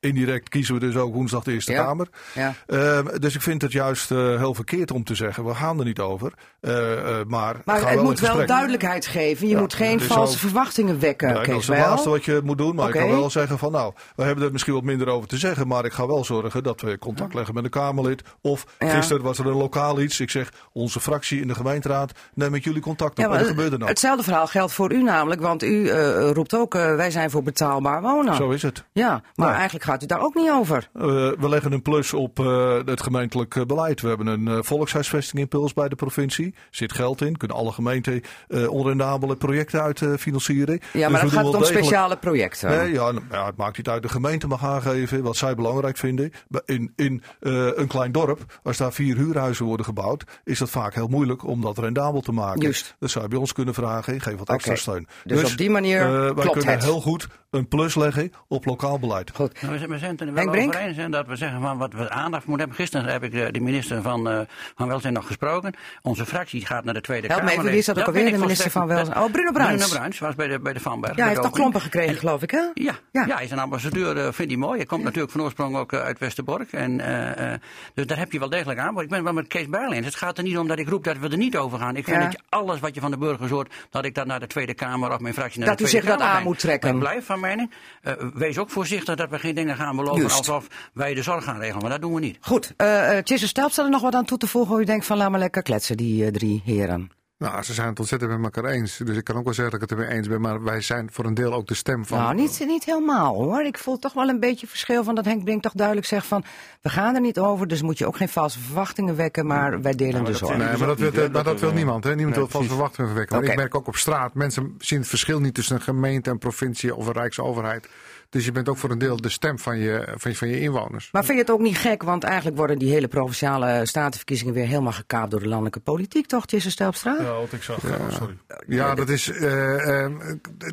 indirect 0.00 0.48
kiezen 0.48 0.74
we 0.74 0.80
dus 0.80 0.96
ook 0.96 1.14
woensdag 1.14 1.42
de 1.44 1.52
Eerste 1.52 1.72
Ja. 1.72 1.84
Kamer. 1.84 2.08
Ja. 2.34 2.54
Ehm, 2.66 3.18
dus 3.18 3.34
ik 3.34 3.42
vind 3.42 3.62
het 3.62 3.72
juist 3.72 4.10
eh, 4.10 4.18
heel 4.18 4.54
verkeerd 4.54 4.90
om 4.90 5.04
te 5.04 5.14
zeggen 5.14 5.44
we 5.44 5.54
gaan 5.54 5.78
er 5.78 5.84
niet 5.84 5.98
over. 5.98 6.32
Eh, 6.60 6.92
eh, 7.20 7.26
maar 7.26 7.56
Maar 7.64 7.76
het 7.80 7.94
wel 7.94 8.02
moet 8.04 8.20
wel 8.20 8.46
duidelijkheid 8.46 9.06
geven. 9.06 9.48
Je 9.48 9.56
moet 9.56 9.74
geen 9.74 10.00
valse 10.00 10.38
verwachtingen 10.38 11.00
wekken, 11.00 11.32
Nee, 11.32 11.46
dat 11.46 11.60
is 11.60 11.68
het 11.68 11.78
laatste 11.78 12.08
wat 12.10 12.24
je 12.24 12.40
moet 12.44 12.58
doen. 12.58 12.74
Maar 12.74 12.88
ik 12.88 12.94
kan 12.94 13.08
wel 13.10 13.30
zeggen 13.30 13.58
van 13.58 13.72
nou, 13.72 13.92
we 14.16 14.22
hebben 14.22 14.44
er 14.44 14.52
misschien 14.52 14.74
wat 14.74 14.82
minder 14.82 15.08
over 15.08 15.28
te 15.28 15.36
zeggen. 15.38 15.66
Maar 15.68 15.84
ik 15.84 15.92
ga 15.92 16.06
wel 16.06 16.24
zorgen 16.24 16.62
dat 16.62 16.80
we 16.80 16.98
contact 16.98 17.34
leggen 17.34 17.54
met 17.54 17.64
een 17.64 17.70
Kamerlid. 17.70 18.22
Of 18.40 18.66
gisteren 18.78 19.22
was 19.22 19.38
er 19.38 19.46
een 19.46 19.56
lokaal 19.56 20.00
iets. 20.00 20.20
Ik 20.20 20.30
zeg, 20.30 20.52
onze 20.72 21.00
fractie 21.00 21.40
in 21.40 21.48
de 21.48 21.54
gemeenteraad 21.54 22.12
neemt 22.34 22.50
met 22.50 22.64
jullie 22.64 22.82
contact 22.82 23.18
op. 23.18 23.24
En 23.24 23.38
dat 23.38 23.46
gebeurde 23.46 23.76
nou. 23.76 23.90
hetzelfde 23.90 24.22
verhaal 24.22 24.46
geldt 24.46 24.72
voor 24.72 24.92
u 24.92 25.02
namelijk, 25.02 25.40
want 25.40 25.62
u 25.62 25.90
roept 26.32 26.54
ook 26.54 26.72
wij 26.72 27.10
zijn 27.10 27.30
voor 27.30 27.42
betaalbaar 27.42 28.02
wonen. 28.02 28.34
Zo 28.34 28.50
is 28.50 28.62
het. 28.62 28.84
Ja, 28.92 29.08
maar 29.10 29.22
Nou. 29.34 29.52
eigenlijk 29.52 29.84
gaat 29.84 29.97
u 30.02 30.06
daar 30.06 30.20
ook 30.20 30.34
niet 30.34 30.50
over. 30.50 30.88
Eh, 30.94 31.02
we 31.38 31.48
leggen 31.48 31.72
een 31.72 31.82
plus 31.82 32.12
op 32.12 32.38
eh, 32.40 32.76
het 32.84 33.02
gemeentelijk 33.02 33.56
eh, 33.56 33.64
beleid. 33.64 34.00
We 34.00 34.08
hebben 34.08 34.26
een 34.26 34.64
volkshuisvesting 34.64 35.42
impuls 35.42 35.72
bij 35.72 35.88
de 35.88 35.96
provincie. 35.96 36.54
Zit 36.70 36.92
geld 36.92 37.20
in. 37.22 37.36
Kunnen 37.36 37.56
alle 37.56 37.72
gemeenten 37.72 38.22
eh 38.48 38.70
onrendabele 38.70 39.36
projecten 39.36 39.82
uit 39.82 40.02
eh, 40.02 40.12
financieren. 40.18 40.74
Ja, 40.74 40.80
Dus 40.92 41.00
maar 41.00 41.10
we 41.10 41.18
dan 41.18 41.28
gaat 41.30 41.44
het 41.44 41.54
om 41.54 41.60
degelijk- 41.60 41.84
speciale 41.84 42.16
projecten. 42.16 42.70
Nee, 42.70 42.92
ja, 42.92 43.10
nou, 43.10 43.24
ja, 43.30 43.46
het 43.46 43.56
maakt 43.56 43.76
niet 43.76 43.88
uit. 43.88 44.02
De 44.02 44.08
gemeente 44.08 44.46
mag 44.46 44.64
aangeven 44.64 45.22
wat 45.22 45.36
zij 45.36 45.54
belangrijk 45.54 45.96
vinden. 45.96 46.32
In, 46.64 46.92
in 46.96 47.22
eh, 47.40 47.66
een 47.76 47.86
klein 47.86 48.12
dorp, 48.12 48.58
als 48.62 48.76
daar 48.76 48.92
vier 48.92 49.16
huurhuizen 49.16 49.64
worden 49.64 49.86
gebouwd, 49.86 50.24
is 50.44 50.58
dat 50.58 50.70
vaak 50.70 50.94
heel 50.94 51.08
moeilijk 51.08 51.44
om 51.46 51.60
dat 51.60 51.78
rendabel 51.78 52.20
te 52.20 52.32
maken. 52.32 52.60
Juist. 52.60 52.96
Dat 52.98 53.10
zou 53.10 53.24
je 53.24 53.30
bij 53.30 53.38
ons 53.38 53.52
kunnen 53.52 53.74
vragen. 53.74 54.20
Geef 54.20 54.36
wat 54.38 54.48
extra 54.48 54.74
steun. 54.74 55.06
Dus 55.24 55.50
op 55.52 55.56
die 55.58 55.70
manier 55.70 56.10
wij 56.10 56.32
klopt 56.34 56.50
kunnen 56.52 56.70
het. 56.74 56.82
heel 56.84 57.00
goed 57.00 57.28
een 57.50 57.68
plus 57.68 57.94
leggen 57.94 58.32
op 58.48 58.64
lokaal 58.64 58.98
beleid. 58.98 59.30
Goed. 59.34 59.62
Nou, 59.62 59.77
we 59.78 59.86
zijn- 59.86 59.90
we 59.90 59.98
zijn 59.98 60.10
het 60.10 60.20
er 60.20 60.26
wel 60.26 60.36
Henk 60.36 60.50
Brink? 60.50 60.68
over 60.74 60.80
eens 60.86 60.96
hè, 60.96 61.08
dat 61.08 61.26
we 61.26 61.36
zeggen 61.36 61.60
van 61.60 61.78
wat 61.78 61.92
we 61.92 62.10
aandacht 62.10 62.46
moeten 62.46 62.58
hebben. 62.66 62.76
Gisteren 62.76 63.12
heb 63.12 63.22
ik 63.22 63.32
de, 63.32 63.48
de 63.52 63.60
minister 63.60 64.02
van, 64.02 64.28
eh, 64.30 64.40
van 64.76 64.88
Welzijn 64.88 65.12
nog 65.12 65.26
gesproken. 65.26 65.74
Onze 66.02 66.26
fractie 66.26 66.66
gaat 66.66 66.84
naar 66.84 66.94
de 66.94 67.00
Tweede 67.00 67.26
Help 67.26 67.40
me 67.42 67.46
Kamer. 67.46 67.58
even, 67.60 67.70
wie 67.70 67.78
is 67.80 67.86
dat 67.86 67.98
ook 67.98 68.04
vind 68.04 68.16
alweer, 68.16 68.32
de 68.32 68.38
minister 68.38 68.70
van 68.70 68.86
Welzijn? 68.86 69.18
Oh, 69.18 69.30
Bruno 69.32 69.50
Bruins. 69.52 69.82
Bruno 69.82 69.94
Bruins 69.98 70.18
was 70.18 70.34
bij 70.34 70.46
de, 70.48 70.60
bij 70.60 70.72
de 70.72 70.80
Vanberg. 70.80 71.12
Ja, 71.16 71.20
hij 71.20 71.28
heeft 71.28 71.42
toch 71.42 71.52
klompen 71.52 71.80
gekregen, 71.80 72.10
En- 72.12 72.16
geloof 72.18 72.42
ik, 72.42 72.50
hè? 72.50 72.58
Ja, 72.74 72.92
Ja. 73.12 73.24
ja. 73.26 73.34
hij 73.34 73.44
is 73.44 73.50
een 73.50 73.58
ambassadeur, 73.58 74.16
eh, 74.16 74.22
vindt 74.32 74.52
hij 74.52 74.60
mooi. 74.60 74.76
Hij 74.76 74.86
komt 74.86 75.02
natuurlijk 75.04 75.32
van 75.32 75.42
oorsprong 75.42 75.76
ook 75.76 75.92
eh, 75.92 76.00
uit 76.00 76.18
Westerbork. 76.18 76.72
En, 76.72 77.00
eh, 77.00 77.52
eh, 77.52 77.60
dus 77.94 78.06
daar 78.06 78.18
heb 78.18 78.32
je 78.32 78.38
wel 78.38 78.48
degelijk 78.48 78.78
aan. 78.80 78.94
Maar 78.94 79.02
ik 79.02 79.08
ben 79.10 79.24
wel 79.24 79.32
met 79.32 79.46
Kees 79.46 79.68
Bijl 79.68 79.92
eens. 79.92 80.06
Het 80.06 80.14
gaat 80.14 80.38
er 80.38 80.44
niet 80.44 80.58
om 80.58 80.68
dat 80.68 80.78
ik 80.78 80.88
roep 80.88 81.04
dat 81.04 81.18
we 81.18 81.28
er 81.28 81.36
niet 81.36 81.56
over 81.56 81.78
gaan. 81.78 81.96
Ik 81.96 82.04
vind 82.04 82.20
dat 82.22 82.32
je 82.32 82.38
alles 82.48 82.80
wat 82.80 82.94
je 82.94 83.00
van 83.00 83.10
de 83.10 83.18
burgers 83.18 83.50
hoort, 83.50 83.74
dat 83.90 84.04
ik 84.04 84.14
dat 84.14 84.26
naar 84.26 84.40
de 84.40 84.46
Tweede 84.46 84.74
Kamer 84.74 85.12
of 85.12 85.18
mijn 85.20 85.34
fractie 85.34 85.58
naar 85.58 85.68
Dat 85.68 85.78
de 85.78 85.84
u 85.84 85.86
Tweede 85.86 86.06
zich 86.06 86.16
dat 86.16 86.26
Kamer 86.26 86.34
aan 86.36 86.42
breng. 86.42 86.54
moet 86.54 86.62
trekken. 86.62 86.90
Ik 86.94 86.98
blijf 86.98 87.24
van 87.26 87.40
mening. 87.40 87.70
eh, 88.02 88.12
wees 88.34 88.58
ook 88.58 88.70
voorzichtig 88.70 89.14
dat 89.16 89.30
we 89.30 89.38
geen 89.38 89.54
dingen 89.54 89.67
gaan 89.76 89.96
beloven 89.96 90.30
alsof 90.30 90.66
wij 90.92 91.14
de 91.14 91.22
zorg 91.22 91.44
gaan 91.44 91.58
regelen. 91.58 91.80
Maar 91.80 91.90
dat 91.90 92.00
doen 92.00 92.14
we 92.14 92.20
niet. 92.20 92.38
Goed, 92.40 92.74
eh 92.76 92.86
uh, 92.86 93.18
Tjisse 93.18 93.48
Stelp, 93.48 93.70
staat 93.70 93.84
er 93.84 93.90
nog 93.90 94.02
wat 94.02 94.14
aan 94.14 94.24
toe 94.24 94.38
te 94.38 94.46
voegen? 94.46 94.72
hoe 94.72 94.82
U 94.82 94.84
denkt 94.84 95.06
van 95.06 95.16
laat 95.16 95.30
maar 95.30 95.40
lekker 95.40 95.62
kletsen, 95.62 95.96
die 95.96 96.24
eh, 96.24 96.30
drie 96.30 96.62
heren. 96.64 97.10
Nou, 97.38 97.62
ze 97.62 97.74
zijn 97.74 97.88
het 97.88 97.98
ontzettend 97.98 98.30
met 98.30 98.54
elkaar 98.54 98.70
eens. 98.72 98.96
Dus 98.96 99.16
ik 99.16 99.24
kan 99.24 99.36
ook 99.36 99.44
wel 99.44 99.54
zeggen 99.54 99.72
dat 99.78 99.82
ik 99.82 99.90
het 99.90 99.98
ermee 99.98 100.16
eens 100.16 100.28
ben. 100.28 100.40
Maar 100.40 100.62
wij 100.62 100.80
zijn 100.80 101.08
voor 101.12 101.24
een 101.24 101.34
deel 101.34 101.52
ook 101.52 101.66
de 101.66 101.74
stem 101.74 102.06
van. 102.06 102.18
Nou, 102.18 102.34
niet, 102.34 102.64
niet 102.66 102.84
helemaal 102.84 103.34
hoor. 103.34 103.64
Ik 103.64 103.78
voel 103.78 103.98
toch 103.98 104.12
wel 104.12 104.28
een 104.28 104.40
beetje 104.40 104.66
verschil 104.66 105.04
van 105.04 105.14
dat 105.14 105.24
Henk 105.24 105.44
Brink 105.44 105.62
toch 105.62 105.72
duidelijk 105.72 106.06
zegt 106.06 106.26
van... 106.26 106.44
we 106.80 106.88
gaan 106.88 107.14
er 107.14 107.20
niet 107.20 107.38
over, 107.38 107.68
dus 107.68 107.82
moet 107.82 107.98
je 107.98 108.06
ook 108.06 108.16
geen 108.16 108.28
valse 108.28 108.60
verwachtingen 108.60 109.16
wekken... 109.16 109.46
maar 109.46 109.82
wij 109.82 109.94
delen 109.94 110.24
de 110.24 110.30
dat 110.30 110.38
zorg. 110.38 110.56
Nee, 110.56 110.68
dus 110.68 110.78
maar 110.78 110.88
dat, 110.88 110.98
wil, 110.98 111.30
dat 111.30 111.44
dat 111.44 111.60
wil 111.60 111.72
niemand. 111.72 112.04
Hè? 112.04 112.14
Niemand 112.14 112.36
nee, 112.36 112.44
wil 112.44 112.52
valse 112.52 112.68
verwachtingen 112.68 113.10
verwekken. 113.10 113.40
Maar 113.40 113.50
ik 113.50 113.56
merk 113.56 113.74
ook 113.74 113.86
op 113.86 113.96
straat, 113.96 114.34
mensen 114.34 114.74
zien 114.78 114.98
het 114.98 115.08
verschil 115.08 115.40
niet 115.40 115.54
tussen 115.54 115.76
een 115.76 115.82
gemeente, 115.82 116.30
een 116.30 116.38
provincie 116.38 116.94
of 116.94 117.06
een 117.06 117.12
rijksoverheid. 117.12 117.88
Dus 118.30 118.44
je 118.44 118.52
bent 118.52 118.68
ook 118.68 118.76
voor 118.76 118.90
een 118.90 118.98
deel 118.98 119.16
de 119.16 119.28
stem 119.28 119.58
van 119.58 119.78
je, 119.78 120.14
van 120.16 120.30
je, 120.30 120.36
van 120.36 120.48
je 120.48 120.60
inwoners. 120.60 121.08
Maar 121.12 121.24
vind 121.24 121.34
je 121.38 121.42
het 121.44 121.52
ook 121.52 121.60
niet 121.60 121.78
gek, 121.78 122.02
want 122.02 122.24
eigenlijk 122.24 122.56
worden 122.56 122.78
die 122.78 122.90
hele 122.92 123.08
provinciale 123.08 123.86
statenverkiezingen... 123.86 124.54
weer 124.54 124.66
helemaal 124.66 124.92
gekaapt 124.92 125.30
door 125.30 125.40
de 125.40 125.48
landelijke 125.48 125.80
politiek, 125.80 126.26
toch, 126.26 126.46
Tjisse 126.46 126.70
Stelpstra? 126.70 127.16
Ja, 127.20 127.32
wat 127.32 127.52
ik 127.52 127.62
zag. 127.62 127.82
Ja. 127.82 128.10
Sorry. 128.10 128.36
Ja, 128.66 128.94
dat 128.94 129.08
is, 129.08 129.30
eh, 129.30 130.04
eh, 130.04 130.12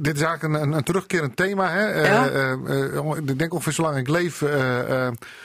dit 0.02 0.16
is 0.16 0.22
eigenlijk 0.22 0.44
een, 0.44 0.62
een, 0.62 0.72
een 0.72 0.84
terugkerend 0.84 1.36
thema. 1.36 1.70
Hè? 1.70 1.92
Eh, 1.92 2.06
Ja? 2.06 2.30
eh, 2.30 3.18
ik 3.26 3.40
denk 3.40 3.54
ongeveer 3.54 3.74
zolang 3.74 3.98
ik 3.98 4.08
leef 4.08 4.44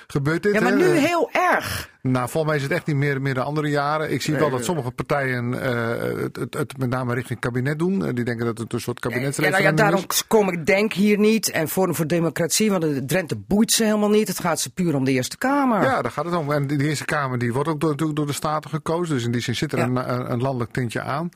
gebeurt 0.07 0.43
dit. 0.43 0.53
Ja, 0.55 0.61
maar 0.61 0.73
hè? 0.73 0.77
nu 0.77 0.85
heel 0.85 1.31
erg. 1.33 1.89
Nou, 2.03 2.29
volgens 2.29 2.45
mij 2.45 2.57
is 2.57 2.63
het 2.63 2.73
echt 2.73 2.87
niet 2.87 2.97
meer, 2.97 3.23
meer 3.23 3.35
de 3.35 3.43
andere 3.43 3.69
jaren. 3.69 4.13
Ik 4.13 4.23
zie 4.23 4.35
wel 4.35 4.51
dat 4.51 4.65
sommige 4.65 4.91
partijen 4.91 5.63
eh, 5.63 6.23
het, 6.23 6.37
het, 6.37 6.55
het 6.55 6.79
met 6.79 6.91
name 6.91 7.15
richting 7.15 7.41
kabinet 7.41 7.79
doen. 7.79 8.05
Eh, 8.07 8.15
die 8.15 8.25
denken 8.25 8.47
dat 8.47 8.59
het 8.59 8.73
een 8.73 8.81
soort 8.81 8.97
Ja, 9.03 9.09
nou 9.09 9.15
kabinetsreferendum 9.21 9.77
ja, 9.85 9.91
daarom 9.91 10.05
is. 10.09 10.27
kom 10.27 10.49
ik 10.51 10.67
denk 10.67 10.93
hier 10.93 11.19
niet. 11.19 11.51
En 11.51 11.69
Forum 11.69 11.95
voor 11.95 12.07
Democratie, 12.07 12.71
want 12.71 12.83
de 12.83 13.05
Drenthe 13.05 13.37
boeit 13.37 13.73
ze 13.73 13.85
helemaal 13.85 14.09
niet. 14.11 14.29
Het 14.29 14.41
gaat 14.41 14.61
ze 14.61 14.73
puur 14.73 14.95
om 14.95 15.05
de 15.05 15.13
Eerste 15.13 15.39
Kamer. 15.39 15.83
Ja, 15.83 16.03
daar 16.03 16.11
gaat 16.13 16.25
het 16.25 16.35
om. 16.35 16.53
En 16.53 16.67
die, 16.67 16.83
Eerste 16.89 17.05
Kamer 17.05 17.39
die 17.39 17.53
wordt 17.53 17.69
ook 17.69 17.81
door, 17.81 17.91
natuurlijk 17.91 18.19
door 18.19 18.27
de 18.27 18.33
Staten 18.33 18.71
gekozen. 18.71 19.15
Dus 19.15 19.25
in 19.25 19.33
die 19.33 19.41
zin 19.41 19.57
zit 19.57 19.73
er 19.73 19.79
Ja. 19.79 19.85
een, 19.85 20.33
een 20.33 20.41
landelijk 20.41 20.73
tintje 20.73 21.01
aan. 21.01 21.29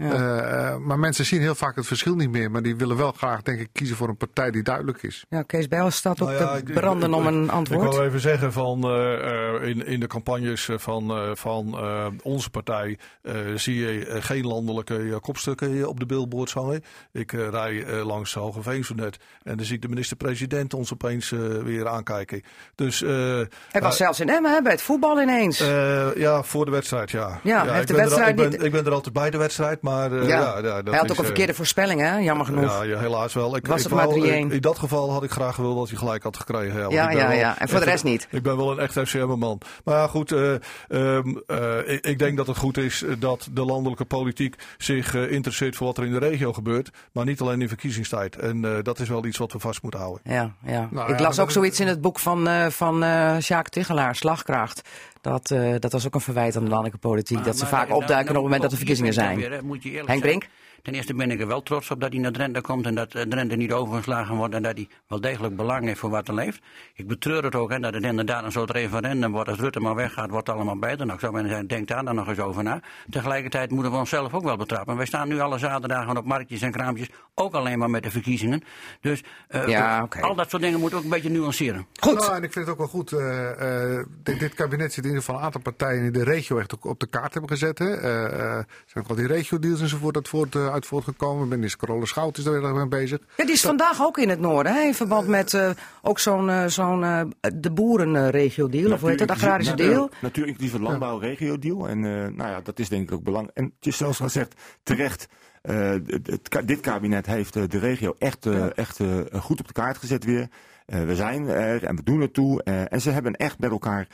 Ja. 0.00 0.38
Eh, 0.70 0.76
maar 0.76 0.98
mensen 0.98 1.24
zien 1.24 1.40
heel 1.40 1.54
vaak 1.54 1.76
het 1.76 1.86
verschil 1.86 2.14
niet 2.14 2.30
meer. 2.30 2.50
Maar 2.50 2.62
die 2.62 2.76
willen 2.76 2.96
wel 2.96 3.12
graag, 3.12 3.42
denk 3.42 3.60
ik, 3.60 3.68
kiezen 3.72 3.96
voor 3.96 4.08
een 4.08 4.16
partij 4.16 4.50
die 4.50 4.62
duidelijk 4.62 5.02
is. 5.02 5.24
Ja, 5.28 5.42
Kees 5.42 5.68
Bijl 5.68 5.90
staat 5.90 6.20
op 6.20 6.28
Nou 6.28 6.40
ja, 6.40 6.52
ik- 6.54 6.68
ik- 6.68 6.74
branden 6.74 7.10
ik- 7.10 7.16
om 7.16 7.26
een 7.26 7.44
Ik 7.44 7.50
antwoord. 7.50 7.94
wil 7.94 8.04
even 8.04 8.20
zeggen 8.20 8.52
van 8.52 8.84
eh, 8.84 9.54
eh, 9.58 9.68
in, 9.68 9.86
in 9.86 10.00
de 10.00 10.06
campagnes 10.06 10.68
eh, 10.68 10.78
van, 10.78 11.10
eh, 11.10 11.30
van 11.34 11.78
eh, 11.78 12.06
onze 12.22 12.50
partij 12.50 12.98
eh, 13.22 13.34
zie 13.54 13.74
je 13.78 14.06
eh, 14.06 14.22
geen 14.22 14.46
landelijke 14.46 14.96
eh, 14.96 15.16
kopstukken 15.20 15.88
op 15.88 15.98
de 16.00 16.06
billboards 16.06 16.52
hangen. 16.52 16.82
Ik 17.12 17.32
eh, 17.32 17.48
rij 17.48 17.84
eh, 17.84 18.06
langs 18.06 18.34
Hogeveen 18.34 18.84
zo 18.84 18.94
net 18.94 19.16
en 19.42 19.56
dan 19.56 19.66
zie 19.66 19.74
ik 19.74 19.82
de 19.82 19.88
minister-president 19.88 20.74
ons 20.74 20.92
opeens 20.92 21.32
eh, 21.32 21.38
weer 21.62 21.88
aankijken. 21.88 22.42
Dus 22.74 23.02
eh, 23.02 23.10
Hij 23.10 23.80
was 23.80 23.90
eh, 23.92 23.96
zelfs 24.04 24.20
in 24.20 24.28
Emmen, 24.28 24.52
hè, 24.54 24.62
bij 24.62 24.72
het 24.72 24.82
voetbal 24.82 25.20
ineens. 25.20 25.60
eh, 25.60 26.14
ja, 26.16 26.42
voor 26.42 26.64
de 26.64 26.70
wedstrijd, 26.70 27.10
ja. 27.10 27.40
Ja, 27.42 27.64
heeft 27.64 27.80
ik 27.80 27.86
de 27.86 27.92
ben 27.92 28.02
er 28.02 28.08
wedstrijd 28.08 28.30
ik, 28.30 28.36
ben, 28.36 28.50
niet- 28.50 28.62
ik 28.62 28.72
ben 28.72 28.84
er 28.86 28.92
altijd 28.92 29.14
bij 29.14 29.30
de 29.30 29.38
wedstrijd, 29.38 29.82
maar 29.82 29.89
eh, 29.98 30.28
ja. 30.28 30.38
ja, 30.38 30.60
dat 30.62 30.64
Hij 30.64 30.80
had 30.82 30.92
is, 30.92 31.00
ook 31.00 31.08
een 31.08 31.16
eh, 31.16 31.24
verkeerde 31.24 31.54
voorspelling, 31.54 32.00
hè? 32.00 32.16
Jammer 32.18 32.46
genoeg. 32.46 32.84
ja, 32.84 32.98
helaas 32.98 33.32
wel. 33.34 33.56
Ik, 33.56 33.66
Was 33.66 33.76
ik 33.78 33.84
het 33.84 33.94
maar 33.94 34.06
wou- 34.06 34.20
3-1. 34.28 34.52
in, 34.52 34.60
dat 34.60 34.78
geval 34.78 35.12
had 35.12 35.22
ik 35.22 35.30
graag 35.30 35.54
gewild 35.54 35.76
dat 35.78 35.88
hij 35.88 35.98
gelijk 35.98 36.22
had 36.22 36.36
gekregen. 36.36 36.80
Ja, 36.80 36.88
Ja, 36.90 37.10
ja, 37.10 37.28
wel 37.28 37.36
ja. 37.36 37.58
En 37.58 37.68
voor 37.68 37.78
de 37.78 37.84
rest 37.84 38.04
niet. 38.04 38.26
Ik 38.30 38.42
ben 38.42 38.56
wel 38.56 38.70
een 38.70 38.78
echt 38.78 38.92
FCM-man. 38.98 39.60
Maar 39.84 39.94
ja, 39.96 40.06
goed, 40.06 40.32
eh, 40.32 40.54
ehm, 40.88 41.36
eh, 41.46 41.78
ik, 41.94 42.06
ik 42.06 42.18
denk 42.18 42.36
dat 42.36 42.46
het 42.46 42.56
goed 42.56 42.76
is 42.76 43.04
dat 43.18 43.48
de 43.52 43.64
landelijke 43.64 44.04
politiek 44.04 44.54
zich 44.78 45.14
interesseert 45.14 45.76
voor 45.76 45.86
wat 45.86 45.98
er 45.98 46.04
in 46.04 46.12
de 46.12 46.18
regio 46.18 46.52
gebeurt. 46.52 46.90
Maar 47.12 47.24
niet 47.24 47.40
alleen 47.40 47.60
in 47.60 47.68
verkiezingstijd. 47.68 48.36
En 48.36 48.80
dat 48.82 48.98
is 48.98 49.08
wel 49.08 49.24
iets 49.24 49.38
wat 49.38 49.52
we 49.52 49.58
vast 49.58 49.82
moeten 49.82 50.00
houden. 50.00 50.20
Ja, 50.24 50.54
ja. 50.64 50.88
Nou 50.90 51.12
ik 51.12 51.20
las 51.20 51.38
ook 51.38 51.50
zoiets 51.50 51.80
in 51.80 51.86
het 51.86 52.00
boek 52.00 52.18
van, 52.18 52.48
van 52.72 53.04
Sjaak 53.40 53.68
Tigelaar, 53.68 54.14
Slagkracht. 54.16 54.82
Dat, 55.20 55.50
eh, 55.50 55.74
dat 55.78 55.92
was 55.92 56.06
ook 56.06 56.14
een 56.14 56.20
verwijt 56.20 56.56
aan 56.56 56.62
de 56.64 56.68
landelijke 56.68 56.98
politiek. 56.98 57.36
Maar- 57.36 57.46
dat 57.46 57.58
ze 57.58 57.66
vaak 57.66 57.88
dan- 57.88 57.96
opduiken 57.96 58.34
dan 58.34 58.36
op 58.36 58.50
het 58.50 58.52
moment 58.52 58.62
dat 58.62 58.70
er 58.70 58.76
verkiezingen 58.76 59.12
zijn. 59.12 59.36
weer, 59.36 59.64
Henk 60.06 60.22
zeggen. 60.22 60.38
Brink? 60.38 60.48
Ten 60.82 60.94
eerste 60.94 61.14
ben 61.14 61.30
ik 61.30 61.40
er 61.40 61.46
wel 61.46 61.62
trots 61.62 61.90
op 61.90 62.00
dat 62.00 62.12
hij 62.12 62.20
naar 62.20 62.32
Drenthe 62.32 62.60
komt 62.60 62.86
en 62.86 62.94
dat 62.94 63.14
eh, 63.14 63.22
Drenthe 63.22 63.56
niet 63.56 63.72
overgeslagen 63.72 64.36
wordt 64.36 64.54
en 64.54 64.62
dat 64.62 64.76
hij 64.76 64.88
wel 65.06 65.20
degelijk 65.20 65.56
belang 65.56 65.84
heeft 65.84 65.98
voor 66.00 66.10
wat 66.10 66.28
er 66.28 66.34
leeft. 66.34 66.60
Ik 66.94 67.06
betreur 67.06 67.44
het 67.44 67.54
ook 67.54 67.70
hè, 67.70 67.78
dat 67.78 67.94
het 67.94 68.02
inderdaad 68.04 68.44
een 68.44 68.52
soort 68.52 68.70
referendum 68.70 69.32
wordt. 69.32 69.48
Als 69.48 69.58
Rutte 69.58 69.80
maar 69.80 69.94
weggaat, 69.94 70.30
wordt 70.30 70.46
het 70.46 70.56
allemaal 70.56 70.78
beter. 70.78 70.98
Nou, 70.98 71.12
ik 71.12 71.20
zou 71.20 71.32
bijna 71.32 71.48
zeggen, 71.48 71.66
denk 71.66 71.88
daar 71.88 72.04
dan 72.04 72.14
nog 72.14 72.28
eens 72.28 72.38
over 72.38 72.62
na. 72.62 72.80
Tegelijkertijd 73.10 73.70
moeten 73.70 73.92
we 73.92 73.98
onszelf 73.98 74.34
ook 74.34 74.42
wel 74.44 74.56
betrappen. 74.56 74.96
Wij 74.96 75.06
staan 75.06 75.28
nu 75.28 75.40
alle 75.40 75.58
zaterdagen 75.58 76.16
op 76.16 76.24
marktjes 76.24 76.62
en 76.62 76.70
kraampjes, 76.72 77.08
ook 77.34 77.54
alleen 77.54 77.78
maar 77.78 77.90
met 77.90 78.02
de 78.02 78.10
verkiezingen. 78.10 78.62
Dus 79.00 79.22
eh, 79.48 79.66
Ja, 79.68 80.02
oké. 80.02 80.20
al 80.20 80.34
dat 80.34 80.50
soort 80.50 80.62
dingen 80.62 80.80
moeten 80.80 80.98
ook 80.98 81.04
een 81.04 81.10
beetje 81.10 81.30
nuanceren. 81.30 81.86
Goed. 82.00 82.18
Nou, 82.18 82.34
en 82.34 82.42
ik 82.42 82.52
vind 82.52 82.64
het 82.64 82.74
ook 82.74 82.78
wel 82.80 82.88
goed. 82.88 83.12
eh, 83.12 83.96
eh, 83.98 84.06
dit, 84.22 84.38
dit 84.40 84.54
kabinet 84.54 84.92
zit 84.92 85.04
in 85.04 85.10
ieder 85.10 85.22
geval 85.24 85.38
een 85.38 85.44
aantal 85.44 85.60
partijen 85.60 86.02
die 86.02 86.10
de 86.10 86.24
regio 86.24 86.58
echt 86.58 86.74
ook 86.74 86.84
op 86.84 87.00
de 87.00 87.06
kaart 87.06 87.32
hebben 87.32 87.50
gezet. 87.50 87.78
Hè. 87.78 87.94
Eh, 87.96 88.24
eh, 88.24 88.56
er 88.56 88.66
zijn 88.86 89.04
ook 89.04 89.10
al 89.10 89.16
die 89.16 89.26
regio-deals 89.26 89.80
enzovoort 89.80 90.16
uit, 90.16 90.28
voort, 90.28 90.54
eh, 90.54 90.69
uit 90.72 90.86
voortgekomen. 90.86 91.48
Minister 91.48 91.86
Carola 91.86 92.04
Schout 92.04 92.38
is 92.38 92.44
daar 92.44 92.60
weer 92.62 92.74
mee 92.74 92.88
bezig. 92.88 93.18
Ja, 93.36 93.44
die 93.44 93.54
is 93.54 93.60
vandaag 93.60 94.02
ook 94.02 94.18
in 94.18 94.28
het 94.28 94.40
noorden, 94.40 94.72
hè, 94.74 94.80
in 94.80 94.94
verband 94.94 95.26
met 95.28 95.54
eh, 95.54 95.70
ook 96.02 96.18
zo'n 96.18 96.50
eh, 96.50 96.66
zo'n 96.66 97.04
eh, 97.04 97.22
de 97.54 97.70
boerenregio-deal, 97.70 98.92
of 98.92 99.00
hoe 99.00 99.08
heet 99.10 99.18
dat, 99.18 99.30
agrarische 99.30 99.74
deal. 99.74 100.10
Natuurlijk 100.20 100.58
die 100.58 100.70
van 100.70 100.80
landbouw-regio-deal. 100.82 101.88
En 101.88 102.04
eh, 102.04 102.10
nou 102.12 102.50
ja, 102.50 102.60
dat 102.60 102.78
is 102.78 102.88
denk 102.88 103.02
ik 103.08 103.14
ook 103.14 103.22
belangrijk. 103.22 103.56
En 103.56 103.64
het 103.78 103.86
is 103.86 103.96
zoals 103.96 104.16
gezegd, 104.16 104.54
terecht. 104.82 105.28
eh, 105.62 105.90
het, 106.06 106.62
dit 106.64 106.80
kabinet 106.80 107.26
heeft 107.26 107.56
eh, 107.56 107.62
de 107.68 107.78
regio 107.78 108.14
echt, 108.18 108.46
eh, 108.46 108.76
echt 108.78 109.00
eh, 109.00 109.16
goed 109.40 109.60
op 109.60 109.66
de 109.66 109.72
kaart 109.72 109.98
gezet 109.98 110.24
weer. 110.24 110.48
Eh, 110.86 111.04
we 111.04 111.14
zijn 111.14 111.48
er 111.48 111.84
en 111.84 111.96
we 111.96 112.02
doen 112.02 112.20
het 112.20 112.34
toe. 112.34 112.62
Eh, 112.62 112.92
en 112.92 113.00
ze 113.00 113.10
hebben 113.10 113.32
echt 113.34 113.58
met 113.58 113.70
elkaar 113.70 114.00
eh, 114.00 114.06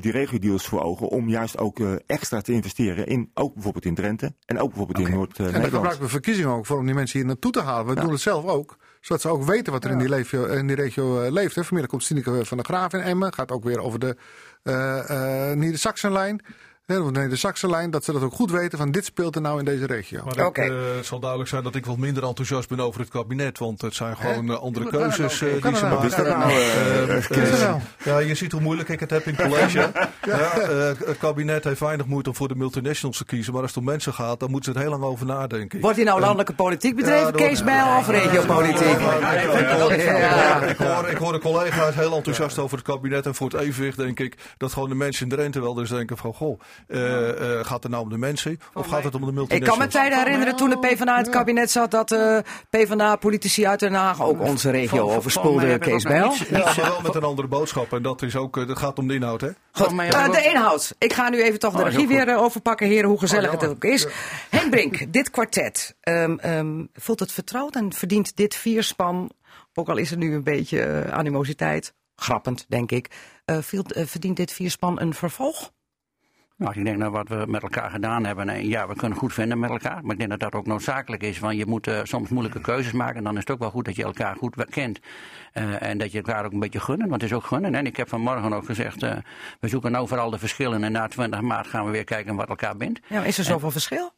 die 0.00 0.12
regio-deals 0.12 0.66
voor 0.66 0.82
ogen 0.82 1.08
om 1.08 1.28
juist 1.28 1.58
ook 1.58 1.80
eh, 1.80 1.92
extra 2.06 2.40
te 2.40 2.52
investeren 2.52 3.06
in, 3.06 3.30
ook 3.34 3.54
bijvoorbeeld 3.54 3.84
in 3.84 3.94
Drenthe 3.94 4.34
en 4.46 4.58
ook 4.58 4.68
bijvoorbeeld 4.68 4.98
in 4.98 5.04
En 5.04 5.10
daar 5.10 5.18
Noord-Nederland. 5.18 5.64
gebruiken 5.64 6.02
we 6.02 6.08
verkiezingen 6.08 6.50
ook 6.50 6.66
voor 6.66 6.78
om 6.78 6.86
die 6.86 6.94
mensen 6.94 7.18
hier 7.18 7.28
naartoe 7.28 7.52
te 7.52 7.60
halen. 7.60 7.94
We 7.94 8.00
doen 8.00 8.10
het 8.10 8.20
zelf 8.20 8.44
ook. 8.44 8.76
Zodat 9.00 9.22
ze 9.22 9.28
ook 9.28 9.44
weten 9.44 9.72
wat 9.72 9.84
er 9.84 9.90
in 9.90 9.98
die, 9.98 10.08
regio, 10.08 10.44
in 10.44 10.66
die 10.66 10.76
regio 10.76 11.20
eh, 11.20 11.30
leeft. 11.30 11.54
Hè. 11.54 11.64
Vanmiddag 11.64 11.90
komt 11.90 12.04
Sineke 12.04 12.44
van 12.44 12.56
der 12.56 12.66
Graaf 12.66 12.92
in 12.92 13.00
Emmen. 13.00 13.32
Gaat 13.34 13.52
ook 13.52 13.64
weer 13.64 13.80
over 13.80 13.98
de 13.98 14.16
uh, 14.64 15.52
Nieder-Saxenlijn. 15.52 16.40
De 16.88 17.36
Saxenlijn, 17.36 17.90
dat 17.90 18.04
ze 18.04 18.12
dat 18.12 18.22
ook 18.22 18.32
goed 18.32 18.50
weten 18.50 18.78
van 18.78 18.90
dit 18.90 19.04
speelt 19.04 19.34
er 19.34 19.40
nou 19.40 19.58
in 19.58 19.64
deze 19.64 19.86
regio. 19.86 20.24
Maar 20.24 20.46
Oké. 20.46 20.62
ik, 20.62 20.70
eh, 20.70 20.76
het 20.96 21.06
zal 21.06 21.18
duidelijk 21.18 21.50
zijn 21.50 21.62
dat 21.62 21.74
ik 21.74 21.86
wat 21.86 21.96
minder 21.96 22.24
enthousiast 22.24 22.68
ben 22.68 22.80
over 22.80 23.00
het 23.00 23.08
kabinet. 23.08 23.58
Want 23.58 23.80
het 23.80 23.94
zijn 23.94 24.16
gewoon 24.16 24.50
eh, 24.50 24.58
andere 24.58 24.90
dat 24.90 25.00
keuzes 25.00 25.40
nou? 25.40 25.52
eh, 25.52 25.62
die 25.62 25.76
ze 25.76 25.84
nou? 25.84 25.94
maken. 25.94 26.10
Nou, 26.10 27.42
Is 27.42 27.50
dat 27.50 27.60
nou? 27.60 27.80
Ja, 28.04 28.18
je 28.18 28.34
ziet 28.34 28.52
hoe 28.52 28.60
moeilijk 28.60 28.88
ik 28.88 29.00
het 29.00 29.10
heb 29.10 29.26
in 29.26 29.34
het 29.34 29.46
college. 29.46 29.78
ja, 30.22 30.50
het 31.04 31.18
kabinet 31.18 31.64
heeft 31.64 31.80
weinig 31.80 32.06
moeite 32.06 32.28
om 32.28 32.34
voor 32.34 32.48
de 32.48 32.54
multinationals 32.54 33.16
te 33.16 33.24
kiezen. 33.24 33.52
Maar 33.52 33.62
als 33.62 33.70
het 33.70 33.80
om 33.80 33.84
mensen 33.84 34.14
gaat, 34.14 34.40
dan 34.40 34.50
moeten 34.50 34.72
ze 34.72 34.78
er 34.78 34.84
heel 34.84 34.94
lang 34.98 35.04
over 35.04 35.26
nadenken. 35.26 35.80
Wordt 35.80 35.96
hier 35.96 36.04
nou 36.06 36.20
landelijke 36.20 36.54
politiek 36.54 36.96
bedreven, 36.96 37.32
Kees 37.32 37.64
Bijl, 37.64 37.96
of 37.98 38.08
regiopolitiek? 38.08 38.98
Ik 40.68 40.76
hoor, 40.76 41.08
ik 41.08 41.16
hoor 41.16 41.32
de 41.32 41.40
collega's 41.40 41.94
heel 41.94 42.16
enthousiast 42.16 42.58
over 42.58 42.76
het 42.76 42.86
kabinet. 42.86 43.26
En 43.26 43.34
voor 43.34 43.50
het 43.50 43.60
evenwicht 43.60 43.96
denk 43.96 44.20
ik 44.20 44.36
dat 44.56 44.72
gewoon 44.72 44.88
de 44.88 44.94
mensen 44.94 45.28
in 45.28 45.36
Drenthe 45.36 45.60
wel 45.60 45.78
eens 45.80 45.90
denken 45.90 46.16
van... 46.16 46.34
Goh, 46.34 46.60
gaat 47.62 47.82
het 47.82 47.92
nou 47.92 48.02
om 48.02 48.08
de 48.10 48.18
mensen 48.18 48.60
of 48.74 48.86
gaat 48.86 49.04
het 49.04 49.14
om 49.14 49.20
de 49.20 49.26
Ik 49.26 49.32
multinationals? 49.34 49.78
kan 49.78 49.86
me 49.86 49.92
tijden 49.92 50.18
herinneren 50.18 50.56
toen 50.56 50.70
de 50.70 50.78
PvdA 50.78 51.12
in 51.18 51.22
het 51.22 51.28
kabinet 51.28 51.70
zat 51.70 51.90
dat 51.90 52.12
eh 52.12 52.38
PvdA-politici 52.70 53.66
uit 53.66 53.80
Den 53.80 53.92
Haag 53.94 54.22
ook 54.22 54.40
onze 54.40 54.70
regio 54.70 55.10
overspoelden, 55.10 55.70
ik 55.70 55.80
Kees 55.80 56.02
Bijl. 56.02 56.26
iets- 56.32 56.48
Ja, 56.48 56.58
maar 56.64 56.74
wel 56.76 57.00
met 57.02 57.14
een 57.14 57.22
andere 57.22 57.48
boodschap. 57.48 57.92
En 57.92 58.02
dat, 58.02 58.22
is 58.22 58.36
ook, 58.36 58.56
eh, 58.56 58.66
dat 58.66 58.78
gaat 58.78 58.98
om 58.98 59.08
de 59.08 59.14
inhoud, 59.14 59.40
hè? 59.40 59.48
Goed, 59.72 59.98
eh, 59.98 60.32
de 60.32 60.42
inhoud. 60.50 60.94
Ik 60.98 61.12
ga 61.12 61.28
nu 61.28 61.42
even 61.42 61.58
toch 61.58 61.72
de 61.74 61.78
Oh, 61.82 61.84
regie 61.88 62.08
weer 62.08 62.28
eh, 62.28 62.42
overpakken, 62.42 62.86
heren, 62.86 63.08
hoe 63.08 63.18
gezellig 63.18 63.52
Oh, 63.54 63.60
het 63.60 63.70
ook 63.70 63.84
is. 63.84 64.06
Henk 64.50 64.70
Brink, 64.70 65.12
dit 65.12 65.30
kwartet, 65.30 65.94
ehm, 66.00 66.36
ehm, 66.38 66.84
voelt 66.94 67.20
het 67.20 67.32
vertrouwd 67.32 67.74
en 67.74 67.92
verdient 67.92 68.36
dit 68.36 68.54
vierspan, 68.54 69.30
ook 69.74 69.88
al 69.88 69.96
is 69.96 70.10
er 70.10 70.16
nu 70.16 70.34
een 70.34 70.42
beetje 70.44 70.82
eh, 70.82 71.12
animositeit, 71.12 71.94
grappend 72.16 72.64
denk 72.68 72.90
ik, 72.90 73.10
eh, 73.44 73.56
eh, 73.56 73.62
verdient 74.06 74.36
dit 74.36 74.52
vierspan 74.52 75.00
een 75.00 75.14
vervolg? 75.14 75.70
Nou, 76.58 76.78
ik 76.78 76.84
denk 76.84 77.00
dat 77.00 77.12
wat 77.12 77.28
we 77.28 77.44
met 77.48 77.62
elkaar 77.62 77.90
gedaan 77.90 78.24
hebben, 78.24 78.48
en 78.48 78.68
ja, 78.68 78.88
we 78.88 78.94
kunnen 78.94 79.18
goed 79.18 79.32
vinden 79.32 79.58
met 79.58 79.70
elkaar. 79.70 80.02
Maar 80.02 80.12
ik 80.12 80.18
denk 80.18 80.30
dat 80.30 80.40
dat 80.40 80.52
ook 80.52 80.66
noodzakelijk 80.66 81.22
is. 81.22 81.38
Want 81.38 81.56
je 81.56 81.66
moet 81.66 81.86
eh, 81.86 82.00
soms 82.02 82.28
moeilijke 82.28 82.60
keuzes 82.60 82.92
maken. 82.92 83.16
En 83.16 83.24
dan 83.24 83.32
is 83.32 83.40
het 83.40 83.50
ook 83.50 83.58
wel 83.58 83.70
goed 83.70 83.84
dat 83.84 83.96
je 83.96 84.02
elkaar 84.02 84.36
goed 84.36 84.64
kent. 84.64 84.98
Eh, 85.52 85.82
en 85.82 85.98
dat 85.98 86.12
je 86.12 86.18
elkaar 86.18 86.44
ook 86.44 86.52
een 86.52 86.58
beetje 86.58 86.80
gunnen. 86.80 87.08
Want 87.08 87.22
het 87.22 87.30
is 87.30 87.36
ook 87.36 87.44
gunnen. 87.44 87.74
En 87.74 87.86
ik 87.86 87.96
heb 87.96 88.08
vanmorgen 88.08 88.52
ook 88.52 88.64
gezegd, 88.64 89.02
eh, 89.02 89.16
we 89.60 89.68
zoeken 89.68 89.92
nou 89.92 90.08
vooral 90.08 90.30
de 90.30 90.38
verschillen. 90.38 90.84
En 90.84 90.92
na 90.92 91.08
20 91.08 91.40
maart 91.40 91.66
gaan 91.66 91.84
we 91.84 91.90
weer 91.90 92.04
kijken 92.04 92.36
wat 92.36 92.48
elkaar 92.48 92.76
bindt. 92.76 93.00
Ja, 93.08 93.22
is 93.22 93.38
er 93.38 93.44
zoveel 93.44 93.70
verschil? 93.70 94.12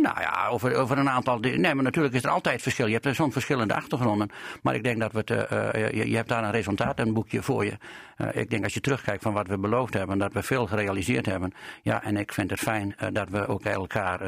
Nou 0.00 0.20
ja, 0.20 0.48
over, 0.48 0.74
over 0.76 0.98
een 0.98 1.08
aantal 1.10 1.40
dingen. 1.40 1.60
Nee, 1.60 1.74
maar 1.74 1.84
natuurlijk 1.84 2.14
is 2.14 2.24
er 2.24 2.30
altijd 2.30 2.62
verschil. 2.62 2.86
Je 2.86 2.98
hebt 3.02 3.16
soms 3.16 3.32
verschillende 3.32 3.74
achtergronden. 3.74 4.30
Maar 4.62 4.74
ik 4.74 4.82
denk 4.82 5.00
dat 5.00 5.12
we 5.12 5.18
het. 5.18 5.30
eh, 5.30 5.74
eh, 5.74 5.92
je, 5.94 6.10
je 6.10 6.16
hebt 6.16 6.28
daar 6.28 6.44
een 6.44 6.50
resultaat, 6.50 6.98
een 6.98 7.12
boekje 7.12 7.42
voor 7.42 7.64
je. 7.64 7.76
Eh, 8.16 8.28
ik 8.32 8.50
denk 8.50 8.64
als 8.64 8.74
je 8.74 8.80
terugkijkt 8.80 9.22
van 9.22 9.32
wat 9.32 9.46
we 9.46 9.58
beloofd 9.58 9.94
hebben, 9.94 10.18
dat 10.18 10.32
we 10.32 10.42
veel 10.42 10.66
gerealiseerd 10.66 11.26
hebben. 11.26 11.52
Ja, 11.82 12.02
en 12.02 12.16
ik 12.16 12.32
vind 12.32 12.50
het 12.50 12.60
fijn 12.60 12.94
dat 13.12 13.28
we 13.28 13.46
ook 13.46 13.64
elkaar. 13.64 14.20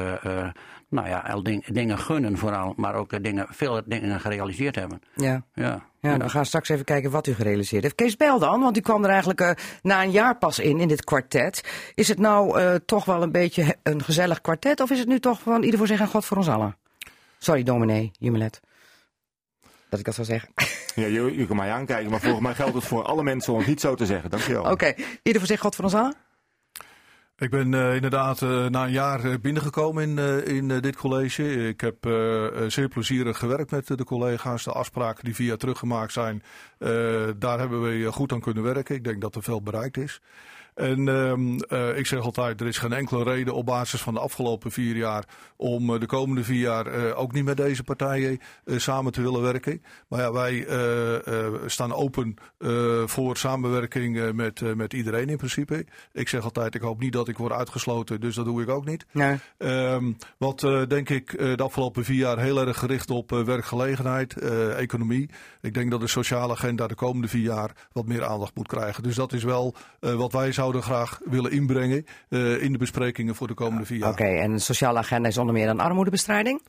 Nou 0.95 1.07
ja, 1.07 1.39
ding- 1.41 1.65
dingen 1.65 1.97
gunnen 1.97 2.37
vooral. 2.37 2.73
Maar 2.77 2.95
ook 2.95 3.13
eh, 3.13 3.19
dingen, 3.21 3.47
veel 3.49 3.81
dingen 3.85 4.19
gerealiseerd 4.19 4.75
hebben. 4.75 5.01
Ja. 5.15 5.43
Ja. 5.53 5.83
Ja, 5.99 6.17
dan 6.17 6.29
gaan 6.29 6.41
we 6.41 6.47
straks 6.47 6.69
even 6.69 6.85
kijken 6.85 7.11
wat 7.11 7.27
u 7.27 7.33
gerealiseerd 7.33 7.83
heeft. 7.83 7.95
Kees 7.95 8.15
Bijl 8.15 8.39
dan, 8.39 8.59
want 8.61 8.77
u 8.77 8.81
kwam 8.81 9.03
er 9.03 9.09
eigenlijk 9.09 9.41
eh, 9.41 9.51
na 9.81 10.03
een 10.03 10.11
jaar 10.11 10.37
pas 10.37 10.59
in, 10.59 10.79
in 10.79 10.87
dit 10.87 11.03
kwartet. 11.03 11.63
Is 11.95 12.07
het 12.07 12.19
nou 12.19 12.59
eh, 12.59 12.75
toch 12.85 13.05
wel 13.05 13.21
een 13.23 13.31
beetje 13.31 13.75
een 13.83 14.03
gezellig 14.03 14.41
kwartet? 14.41 14.79
Of 14.79 14.89
is 14.91 14.99
het 14.99 15.07
nu 15.07 15.19
toch 15.19 15.41
van 15.41 15.63
ieder 15.63 15.77
voor 15.77 15.87
zich 15.87 15.99
en 15.99 16.07
God 16.07 16.25
voor 16.25 16.37
ons 16.37 16.49
allen? 16.49 16.77
Sorry, 17.37 17.63
dominee, 17.63 18.11
Jumelet. 18.19 18.59
Dat 19.89 19.99
ik 19.99 20.05
dat 20.05 20.15
zou 20.15 20.27
zeggen. 20.27 20.49
Ja, 20.95 21.05
je, 21.05 21.37
je 21.37 21.47
kan 21.47 21.55
mij 21.55 21.71
aankijken, 21.71 22.09
maar 22.11 22.19
volgens 22.19 22.41
mij 22.43 22.53
geldt 22.53 22.73
het 22.73 22.83
voor 22.83 23.03
alle 23.03 23.23
mensen 23.23 23.53
om 23.53 23.59
het 23.59 23.67
niet 23.67 23.81
zo 23.81 23.95
te 23.95 24.05
zeggen. 24.05 24.29
Dankjewel. 24.29 24.71
Oké, 24.71 24.93
ieder 25.23 25.41
voor 25.41 25.49
zich, 25.49 25.59
God 25.59 25.75
voor 25.75 25.83
ons 25.83 25.93
allen? 25.93 26.15
Ik 27.37 27.49
ben 27.49 27.73
eh, 27.73 27.95
inderdaad 27.95 28.41
eh, 28.41 28.65
na 28.65 28.83
een 28.83 28.91
jaar 28.91 29.23
eh, 29.23 29.33
binnengekomen 29.41 30.03
in, 30.03 30.45
in 30.45 30.67
dit 30.67 30.95
college. 30.95 31.67
Ik 31.67 31.81
heb 31.81 31.95
zeer 32.67 32.87
plezierig 32.87 33.37
gewerkt 33.37 33.71
met 33.71 33.87
de 33.87 34.03
collega's. 34.03 34.63
De 34.63 34.71
afspraken 34.71 35.23
die 35.23 35.35
via 35.35 35.55
teruggemaakt 35.55 36.11
zijn, 36.11 36.43
daar 37.37 37.59
hebben 37.59 37.81
we 37.81 38.11
goed 38.11 38.31
aan 38.31 38.39
kunnen 38.39 38.63
werken. 38.63 38.95
Ik 38.95 39.03
denk 39.03 39.21
dat 39.21 39.35
er 39.35 39.43
veel 39.43 39.61
bereikt 39.61 39.97
is. 39.97 40.21
En 40.75 41.07
ehm, 41.07 41.57
eh, 41.57 41.97
ik 41.97 42.05
zeg 42.05 42.19
altijd, 42.19 42.61
er 42.61 42.67
is 42.67 42.77
geen 42.77 42.93
enkele 42.93 43.23
reden 43.23 43.53
op 43.53 43.65
basis 43.65 44.01
van 44.01 44.13
de 44.13 44.19
afgelopen 44.19 44.71
vier 44.71 44.95
jaar 44.95 45.23
om 45.55 45.93
eh, 45.93 45.99
de 45.99 46.05
komende 46.05 46.43
vier 46.43 46.59
jaar 46.59 46.87
eh, 46.87 47.19
ook 47.19 47.31
niet 47.31 47.43
met 47.43 47.57
deze 47.57 47.83
partijen 47.83 48.39
samen 48.65 49.11
te 49.11 49.21
willen 49.21 49.41
werken. 49.41 49.83
Maar 50.07 50.19
ja, 50.19 50.31
wij 50.31 50.67
staan 51.65 51.93
open 51.93 52.35
voor 53.05 53.37
samenwerking 53.37 54.31
met, 54.33 54.75
met 54.75 54.93
iedereen 54.93 55.29
in 55.29 55.37
principe. 55.37 55.85
Ik 56.11 56.27
zeg 56.27 56.43
altijd, 56.43 56.75
ik 56.75 56.81
hoop 56.81 56.99
niet 56.99 57.13
dat 57.13 57.27
ik 57.27 57.37
word 57.37 57.51
uitgesloten, 57.51 58.21
dus 58.21 58.35
dat 58.35 58.45
doe 58.45 58.61
ik 58.61 58.69
ook 58.69 58.85
niet. 58.85 59.05
Nee. 59.11 59.37
Ehm, 59.57 60.11
wat 60.37 60.59
denk 60.87 61.09
ik 61.09 61.37
de 61.37 61.63
afgelopen 61.63 62.03
vier 62.03 62.17
jaar 62.17 62.39
heel 62.39 62.67
erg 62.67 62.77
gericht 62.77 63.09
op 63.09 63.29
werkgelegenheid, 63.29 64.37
economie. 64.77 65.29
Ik 65.61 65.73
denk 65.73 65.91
dat 65.91 65.99
de 65.99 66.07
sociale 66.07 66.53
agenda 66.53 66.87
de 66.87 66.95
komende 66.95 67.27
vier 67.27 67.43
jaar 67.43 67.71
wat 67.91 68.05
meer 68.05 68.25
aandacht 68.25 68.55
moet 68.55 68.67
krijgen. 68.67 69.03
Dus 69.03 69.15
dat 69.15 69.33
is 69.33 69.43
wel 69.43 69.75
wat 69.99 70.31
wij 70.31 70.51
zouden 70.51 70.64
graag 70.73 71.19
willen 71.25 71.51
inbrengen 71.51 72.05
eh, 72.29 72.61
in 72.63 72.71
de 72.71 72.77
besprekingen 72.77 73.35
voor 73.35 73.47
de 73.47 73.53
komende 73.53 73.85
vier 73.85 73.97
jaar. 73.97 74.09
Oké, 74.11 74.23
en 74.23 74.51
de 74.51 74.59
sociale 74.59 74.99
agenda 74.99 75.27
is 75.27 75.37
onder 75.37 75.53
meer 75.53 75.65
dan 75.65 75.79
armoedebestrijding? 75.79 76.61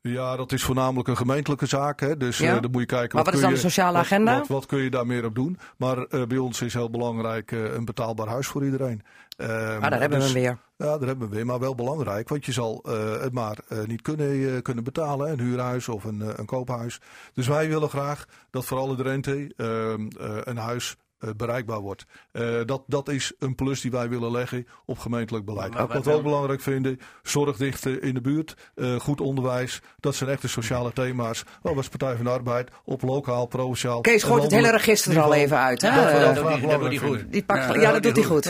Ja, 0.00 0.36
dat 0.36 0.52
is 0.52 0.62
voornamelijk 0.62 1.08
een 1.08 1.16
gemeentelijke 1.16 1.66
zaak. 1.66 2.00
Hè? 2.00 2.16
Dus 2.16 2.38
Ja. 2.38 2.54
eh, 2.56 2.62
dan 2.62 2.70
moet 2.70 2.80
je 2.80 2.86
kijken. 2.86 3.16
Maar 3.16 3.24
wat 3.24 3.34
is 3.34 3.40
dan 3.40 3.50
de 3.52 3.56
sociale 3.58 3.98
agenda? 3.98 4.38
Wat, 4.38 4.48
wat 4.48 4.66
kun 4.66 4.78
je 4.82 4.90
daar 4.90 5.06
meer 5.06 5.24
op 5.24 5.34
doen? 5.34 5.58
Maar 5.76 5.98
eh, 5.98 6.22
bij 6.22 6.38
ons 6.38 6.62
is 6.62 6.74
heel 6.74 6.90
belangrijk 6.90 7.50
een 7.50 7.84
betaalbaar 7.84 8.26
huis 8.28 8.46
voor 8.46 8.64
iedereen. 8.64 9.02
Ehm, 9.36 9.50
Ah, 9.50 9.90
daar 9.90 10.00
hebben 10.00 10.18
we 10.18 10.24
dus- 10.24 10.32
hem 10.32 10.42
weer. 10.42 10.58
Ja, 10.76 10.98
daar 10.98 11.08
hebben 11.08 11.28
we 11.28 11.34
weer. 11.34 11.46
Maar 11.46 11.58
wel 11.58 11.74
belangrijk, 11.74 12.28
want 12.28 12.44
je 12.46 12.52
zal 12.52 12.84
het 13.20 13.32
maar 13.32 13.58
niet 13.86 14.02
kunnen, 14.02 14.62
kunnen 14.62 14.84
betalen. 14.84 15.30
Een 15.30 15.40
huurhuis 15.40 15.88
of 15.88 16.04
een, 16.04 16.38
een 16.38 16.46
koophuis. 16.46 17.00
Dus 17.32 17.46
wij 17.46 17.68
willen 17.68 17.88
graag 17.88 18.24
dat 18.50 18.64
voor 18.64 18.78
alle 18.78 18.96
Drenthe 18.96 19.52
ehm, 19.56 20.08
eh, 20.20 20.36
een 20.44 20.56
huis 20.56 20.96
bereikbaar 21.36 21.80
wordt. 21.80 22.04
Eh, 22.32 22.44
dat, 22.64 22.82
dat 22.86 23.08
is 23.08 23.32
een 23.38 23.54
plus 23.54 23.80
die 23.80 23.90
wij 23.90 24.08
willen 24.08 24.30
leggen 24.30 24.66
op 24.84 24.98
gemeentelijk 24.98 25.44
beleid. 25.44 25.72
Maar 25.72 25.82
Ook 25.82 25.92
wat 25.92 26.04
we 26.04 26.10
ook 26.10 26.14
wel- 26.14 26.22
belangrijk 26.24 26.60
vinden, 26.60 26.98
zorgdichten 27.22 28.02
in 28.02 28.14
de 28.14 28.20
buurt, 28.20 28.56
eh, 28.74 29.00
goed 29.00 29.20
onderwijs. 29.20 29.80
Dat 30.00 30.14
zijn 30.14 30.30
echte 30.30 30.48
sociale 30.48 30.92
thema's. 30.92 31.44
Wel 31.62 31.76
als 31.76 31.88
Partij 31.88 32.14
van 32.16 32.24
de 32.24 32.30
Arbeid, 32.30 32.70
op 32.84 33.02
lokaal, 33.02 33.46
provinciaal. 33.46 34.00
Kees 34.00 34.22
gooit 34.22 34.42
het 34.42 34.52
hele 34.52 34.70
register 34.70 35.16
er 35.16 35.22
al 35.22 35.34
even 35.34 35.58
uit. 35.58 35.82
Hè? 35.82 35.88
Dat 35.94 35.98
Eh, 35.98 36.34
doet 36.78 36.88
hij- 36.88 36.96
goed. 36.98 37.24
Die 37.32 37.44
pakt, 37.44 37.74
ja, 37.80 37.92
dat 37.92 38.02
doet 38.02 38.16
hij 38.16 38.24
goed. 38.24 38.44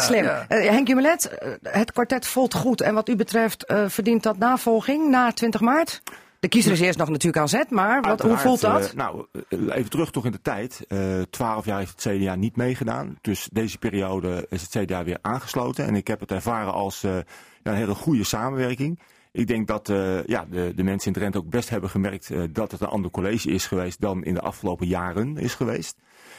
Slim. 0.00 0.24
ja. 0.24 0.44
Eh, 0.48 0.68
Henk 0.70 0.88
Jumelet, 0.88 1.28
eh, 1.28 1.50
het 1.62 1.92
kwartet 1.92 2.26
voelt 2.26 2.54
goed. 2.54 2.80
En 2.80 2.94
wat 2.94 3.08
u 3.08 3.16
betreft, 3.16 3.64
eh, 3.64 3.84
verdient 3.88 4.22
dat 4.22 4.38
navolging 4.38 5.10
na 5.10 5.32
20 5.32 5.60
maart? 5.60 6.02
De 6.40 6.48
kiezer 6.48 6.72
is 6.72 6.80
eerst 6.80 6.98
nog 6.98 7.08
natuurlijk 7.08 7.42
aan 7.42 7.48
zet, 7.48 7.70
maar 7.70 8.00
wat, 8.00 8.22
hoe 8.22 8.36
voelt 8.36 8.60
dat? 8.60 8.88
eh, 8.88 8.94
nou, 8.94 9.26
eh, 9.48 9.58
even 9.76 9.90
terug 9.90 10.10
toch 10.10 10.24
in 10.24 10.32
de 10.32 10.40
tijd. 10.40 10.84
Eh, 10.88 11.20
Twaalf 11.30 11.64
jaar 11.64 11.78
heeft 11.78 12.04
het 12.04 12.16
CDA 12.16 12.34
niet 12.34 12.56
meegedaan. 12.56 13.18
Dus 13.20 13.48
deze 13.52 13.78
periode 13.78 14.46
is 14.48 14.62
het 14.62 14.84
CDA 14.84 15.04
weer 15.04 15.18
aangesloten. 15.20 15.86
En 15.86 15.94
ik 15.94 16.06
heb 16.06 16.20
het 16.20 16.30
ervaren 16.30 16.72
als 16.72 17.02
een 17.02 17.74
hele 17.74 17.94
goede 17.94 18.24
samenwerking. 18.24 19.00
Ik 19.32 19.46
denk 19.46 19.66
dat 19.66 19.86
ja, 20.26 20.46
de, 20.50 20.72
de 20.76 20.82
mensen 20.82 21.06
in 21.06 21.18
Drenthe 21.18 21.38
ook 21.38 21.50
best 21.50 21.68
hebben 21.68 21.90
gemerkt 21.90 22.30
dat 22.54 22.70
het 22.70 22.80
een 22.80 22.88
ander 22.88 23.10
college 23.10 23.50
is 23.50 23.66
geweest 23.66 24.00
dan 24.00 24.24
in 24.24 24.34
de 24.34 24.40
afgelopen 24.40 24.86
jaren 24.86 25.36
is 25.36 25.54
geweest. 25.54 25.96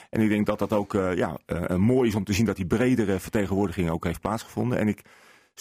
En 0.09 0.21
ik 0.21 0.29
denk 0.29 0.45
dat 0.45 0.59
dat 0.59 0.73
ook 0.73 0.93
ja, 1.15 1.37
mooi 1.77 2.09
is 2.09 2.15
om 2.15 2.23
te 2.23 2.33
zien 2.33 2.45
dat 2.45 2.55
die 2.55 2.65
bredere 2.65 3.19
vertegenwoordiging 3.19 3.89
ook 3.89 4.03
heeft 4.03 4.21
plaatsgevonden. 4.21 4.77
En 4.77 4.87
ik 4.87 5.01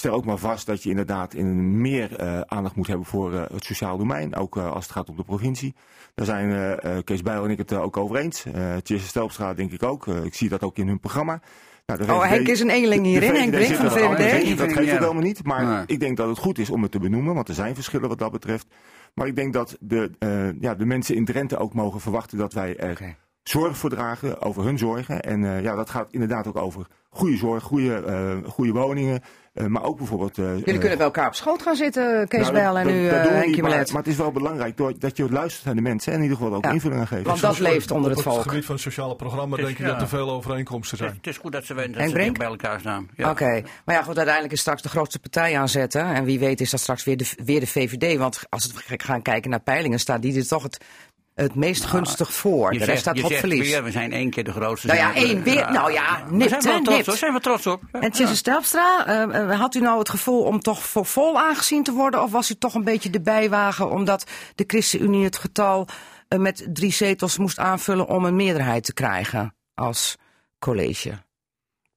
stel 0.00 0.14
ook 0.14 0.25
maar 0.25 0.37
vast 0.38 0.66
dat 0.66 0.83
je 0.83 0.90
inderdaad 0.90 1.35
in 1.35 1.80
meer 1.80 2.16
eh, 2.16 2.40
aandacht 2.40 2.75
moet 2.76 2.87
hebben 2.87 3.07
voor 3.07 3.35
eh, 3.35 3.42
het 3.52 3.64
sociaal 3.64 3.99
domein. 3.99 4.35
Ook 4.37 4.57
eh, 4.57 4.73
als 4.73 4.85
het 4.85 4.92
gaat 4.92 5.09
om 5.09 5.16
de 5.16 5.23
provincie. 5.25 5.75
Daar 6.14 6.26
zijn 6.26 6.50
eh, 6.50 6.97
eh, 6.97 7.04
Kees 7.04 7.23
Bijl 7.23 7.45
en 7.45 7.50
ik 7.50 7.59
het 7.59 7.73
ook 7.73 7.97
over 7.97 8.16
eens. 8.16 8.45
Uh, 8.47 8.76
Tjesse 8.76 9.07
Stelpstra 9.07 9.54
denk 9.54 9.73
ik 9.73 9.83
ook. 9.83 10.07
Ik 10.07 10.35
zie 10.35 10.49
dat 10.49 10.62
ook 10.62 10.76
in 10.76 10.87
hun 10.88 11.00
programma. 11.00 11.40
Nou, 11.87 12.04
de 12.07 12.12
Oh, 12.12 12.23
Henk 12.28 12.49
is 12.49 12.61
een 12.61 12.71
eenling 12.71 13.04
hierin, 13.04 13.35
Henk 13.35 13.50
Brink 13.50 13.75
van 13.75 13.85
de 13.85 13.90
VVD. 13.90 14.59
Dat 14.59 14.73
geeft 14.73 14.92
ook 14.92 14.99
helemaal 14.99 15.23
niet. 15.23 15.45
Maar 15.45 15.64
Nee. 15.64 15.83
ik 15.87 16.00
denk 16.00 16.16
dat 16.16 16.28
het 16.28 16.38
goed 16.38 16.59
is 16.59 16.71
om 16.71 16.83
het 16.83 16.90
te 16.92 16.99
benoemen. 16.99 17.35
Want 17.35 17.49
er 17.49 17.54
zijn 17.54 17.75
verschillen 17.75 18.09
wat 18.09 18.19
dat 18.19 18.33
betreft. 18.33 18.66
Maar 19.14 19.26
ik 19.26 19.37
denk 19.37 19.52
dat 19.52 19.76
de, 19.80 20.11
eh, 20.19 20.61
ja, 20.61 20.75
de 20.75 20.85
mensen 20.85 21.14
in 21.14 21.25
Drenthe 21.25 21.57
ook 21.59 21.75
mogen 21.75 22.00
verwachten 22.00 22.38
dat 22.38 22.52
wij 22.52 22.76
er. 22.76 23.16
Zorg 23.42 23.76
voor 23.76 23.90
dragen. 23.90 24.42
Over 24.42 24.64
hun 24.64 24.78
zorgen. 24.78 25.20
En 25.20 25.44
eh, 25.44 25.62
ja, 25.62 25.75
dat 25.75 25.90
gaat 25.90 26.09
inderdaad 26.11 26.47
ook 26.47 26.56
over 26.56 26.87
goede 27.11 27.37
zorg, 27.37 27.62
goede, 27.62 27.94
eh, 28.04 28.50
goede 28.50 28.73
woningen. 28.73 29.20
eh, 29.54 29.66
maar 29.66 29.82
ook 29.82 29.97
bijvoorbeeld... 29.97 30.38
eh, 30.38 30.44
Jullie 30.44 30.78
kunnen 30.78 30.97
bij 30.97 31.06
elkaar 31.06 31.26
op 31.26 31.35
schoot 31.35 31.62
gaan 31.62 31.76
zitten, 31.76 32.28
Kees 32.28 32.40
nou, 32.40 32.52
Bijl 32.52 32.78
en 32.78 32.85
dat- 32.85 32.94
u, 32.94 33.02
dat 33.09 33.11
doen 33.11 33.23
we 33.23 33.28
niet, 33.37 33.44
Henkie 33.44 33.62
maar, 33.62 33.78
het 33.99 34.06
is 34.06 34.16
wel 34.16 34.32
belangrijk 34.32 34.76
door, 34.76 34.99
dat 34.99 35.16
je 35.16 35.30
luistert 35.30 35.64
naar 35.64 35.75
de 35.75 35.80
mensen 35.80 36.12
en 36.12 36.18
in 36.18 36.25
ieder 36.25 36.38
geval 36.38 36.54
ook 36.54 36.64
Ja. 36.64 36.70
invulling 36.70 37.00
aan 37.00 37.06
geeft. 37.06 37.26
Want 37.26 37.40
dat 37.40 37.59
leeft 37.59 37.90
onder 37.90 38.11
het 38.11 38.18
Op 38.18 38.25
het 38.25 38.35
volk. 38.35 38.49
gebied 38.49 38.64
van 38.64 38.75
het 38.75 38.85
sociale 38.85 39.16
programma 39.16 39.56
is- 39.56 39.64
denk 39.64 39.78
ik 39.78 39.85
ja. 39.87 39.92
dat 39.92 40.00
er 40.00 40.09
veel 40.09 40.30
overeenkomsten 40.30 40.99
Het, 40.99 41.06
zijn. 41.06 41.16
het 41.18 41.26
is 41.26 41.37
goed 41.38 41.52
dat 41.52 41.64
ze 41.64 41.75
weten 41.75 41.92
dat 41.92 42.00
Henk 42.12 42.16
ze 42.26 42.32
bij 42.32 42.47
elkaar 42.47 42.80
staan. 42.80 43.09
Ja. 43.16 43.30
Oké, 43.30 43.62
maar 43.85 43.94
ja, 43.94 44.02
goed, 44.02 44.16
uiteindelijk 44.16 44.54
is 44.54 44.61
straks 44.61 44.82
de 44.82 44.88
grootste 44.88 45.18
partij 45.18 45.59
aanzetten. 45.59 46.04
En 46.04 46.25
wie 46.25 46.38
weet 46.38 46.61
is 46.61 46.70
dat 46.70 46.80
straks 46.80 47.04
weer 47.04 47.16
de, 47.16 47.32
weer 47.44 47.61
de 47.61 47.66
VVD. 47.66 48.18
Want 48.18 48.42
als 48.49 48.66
we 48.66 48.94
gaan 48.97 49.23
kijken 49.23 49.50
naar 49.50 49.61
peilingen, 49.61 49.99
staat 50.00 50.23
die 50.23 50.37
er 50.37 50.47
toch 50.49 50.62
het, 50.62 50.85
het 51.34 51.54
meest 51.54 51.84
gunstig 51.84 52.32
voor. 52.34 52.70
De 52.70 52.84
rest 52.84 53.00
staat 53.00 53.16
je 53.16 53.22
op 53.22 53.28
zegt 53.28 53.40
verlies. 53.40 53.68
weer, 53.68 53.84
we 53.84 53.90
zijn 53.90 54.12
één 54.12 54.30
keer 54.30 54.44
de 54.44 54.52
grootste. 54.52 54.87
Nou 54.87 54.99
ja, 54.99 55.12
we- 55.12 55.18
één 55.18 55.42
weer. 55.42 55.72
Nou 55.72 55.92
ja, 55.92 56.25
We 56.28 56.34
nipt, 56.37 56.62
zijn 56.62 56.76
hè, 56.76 56.84
trots 56.84 57.08
op. 57.08 57.14
Zijn 57.14 57.32
we 57.32 57.40
trots 57.40 57.66
op. 57.66 57.82
Ja. 57.92 58.00
En 58.00 58.10
Tjesse 58.10 58.37
Stelpstra, 58.37 59.06
eh, 59.06 59.50
eh, 59.50 59.60
had 59.60 59.75
u 59.75 59.80
nou 59.80 59.99
het 59.99 60.08
gevoel 60.08 60.42
om 60.42 60.60
toch 60.60 60.82
voor 60.84 61.06
vol 61.06 61.38
aangezien 61.38 61.82
te 61.82 61.92
worden? 61.92 62.22
Of 62.22 62.30
was 62.30 62.50
u 62.50 62.54
toch 62.54 62.75
een 62.75 62.84
beetje 62.84 63.10
de 63.10 63.20
bijwagen 63.20 63.90
omdat 63.90 64.25
de 64.54 64.64
ChristenUnie 64.66 65.25
het 65.25 65.37
getal 65.37 65.87
eh, 66.28 66.38
met 66.38 66.66
drie 66.72 66.92
zetels 66.92 67.38
moest 67.38 67.58
aanvullen 67.58 68.08
om 68.08 68.25
een 68.25 68.37
meerderheid 68.37 68.84
te 68.84 68.92
krijgen 68.94 69.54
als 69.75 70.16
college? 70.58 71.12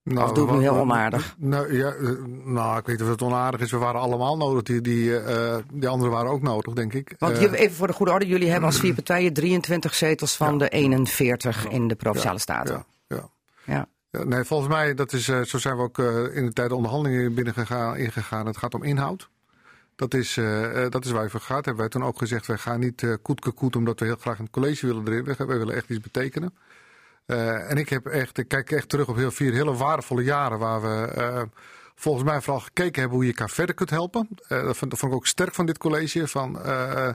Nou, 0.03 0.29
Of 0.29 0.31
doe 0.36 0.43
ik 0.45 0.50
nu 0.50 0.55
wat- 0.55 0.63
heel 0.74 0.81
onaardig? 0.81 1.36
Nou, 1.38 1.74
ja, 1.77 1.91
eh, 1.93 2.10
nou, 2.43 2.77
ik 2.79 2.86
weet 2.86 2.95
niet 2.98 3.05
of 3.05 3.12
het 3.12 3.22
onaardig 3.22 3.60
is. 3.62 3.72
We 3.72 3.77
waren 3.77 4.01
allemaal 4.01 4.38
nodig. 4.38 4.63
Die, 4.63 4.81
die, 4.81 5.17
eh, 5.19 5.57
die 5.72 5.89
anderen 5.89 6.13
waren 6.13 6.31
ook 6.31 6.41
nodig, 6.41 6.74
denk 6.74 6.93
ik. 6.93 7.15
Want 7.19 7.36
Eh, 7.36 7.41
je- 7.41 7.57
even 7.57 7.75
voor 7.75 7.88
de 7.88 7.93
goede 7.93 8.12
orde, 8.12 8.27
jullie 8.27 8.50
hebben 8.50 8.69
als 8.69 8.79
vier 8.79 8.93
partijen 8.93 9.33
23 9.33 9.95
zetels 9.95 10.36
van 10.36 10.57
de 10.57 10.69
41 10.69 11.67
in 11.69 11.88
de 11.88 11.95
Provinciale 11.95 12.39
Staten. 12.39 12.86
ja, 13.07 13.29
ja. 13.65 13.88
Ja. 14.12 14.24
Nee, 14.24 14.43
volgens 14.43 14.69
mij, 14.69 14.93
dat 14.93 15.13
is, 15.13 15.24
zo 15.24 15.57
zijn 15.57 15.75
we 15.75 15.81
ook 15.81 15.98
in 16.33 16.45
de 16.45 16.53
tijd 16.53 16.69
de 16.69 16.75
onderhandelingen 16.75 17.33
binnengegaan, 17.33 17.98
ingegaan. 17.98 18.45
Het 18.45 18.57
gaat 18.57 18.74
om 18.74 18.83
inhoud. 18.83 19.29
Dat 19.95 20.13
is, 20.13 20.39
dat 20.89 21.05
is 21.05 21.12
waar 21.12 21.24
je 21.24 21.29
voor 21.29 21.39
gaat. 21.39 21.65
Hebben 21.65 21.77
wij 21.83 21.89
toen 21.89 22.03
ook 22.03 22.17
gezegd, 22.17 22.45
wij 22.48 22.57
gaan 22.57 22.79
niet 22.79 23.03
eh 23.03 23.13
koet 23.22 23.53
koet 23.53 23.75
omdat 23.75 24.00
we 24.00 24.05
heel 24.05 24.15
graag 24.19 24.38
het 24.38 24.50
college 24.50 24.86
willen 24.88 25.07
erin. 25.07 25.24
Wij 25.38 25.57
willen 25.57 25.75
echt 25.75 25.89
iets 25.89 26.00
betekenen. 26.00 26.53
Eh, 27.25 27.71
en 27.71 27.77
ik 27.77 27.89
heb 27.89 28.05
echt, 28.05 28.37
ik 28.37 28.47
kijk 28.47 28.71
echt 28.71 28.89
terug 28.89 29.07
op 29.07 29.15
heel 29.15 29.31
vier 29.31 29.53
hele 29.53 29.73
waardevolle 29.73 30.23
jaren 30.23 30.59
waar 30.59 30.81
we 30.81 31.11
eh, 31.15 31.41
volgens 32.03 32.24
mij 32.24 32.41
vooral 32.41 32.62
gekeken 32.62 33.00
hebben 33.00 33.17
hoe 33.17 33.27
je 33.27 33.33
elkaar 33.33 33.50
verder 33.50 33.75
kunt 33.75 33.89
helpen. 33.89 34.27
Eh, 34.48 34.63
dat, 34.63 34.77
vond, 34.77 34.91
dat 34.91 35.00
vond 35.00 35.12
ik 35.12 35.17
ook 35.17 35.27
sterk 35.27 35.53
van 35.53 35.65
dit 35.65 35.77
college. 35.77 36.27
Van, 36.27 36.62
eh, 36.63 37.10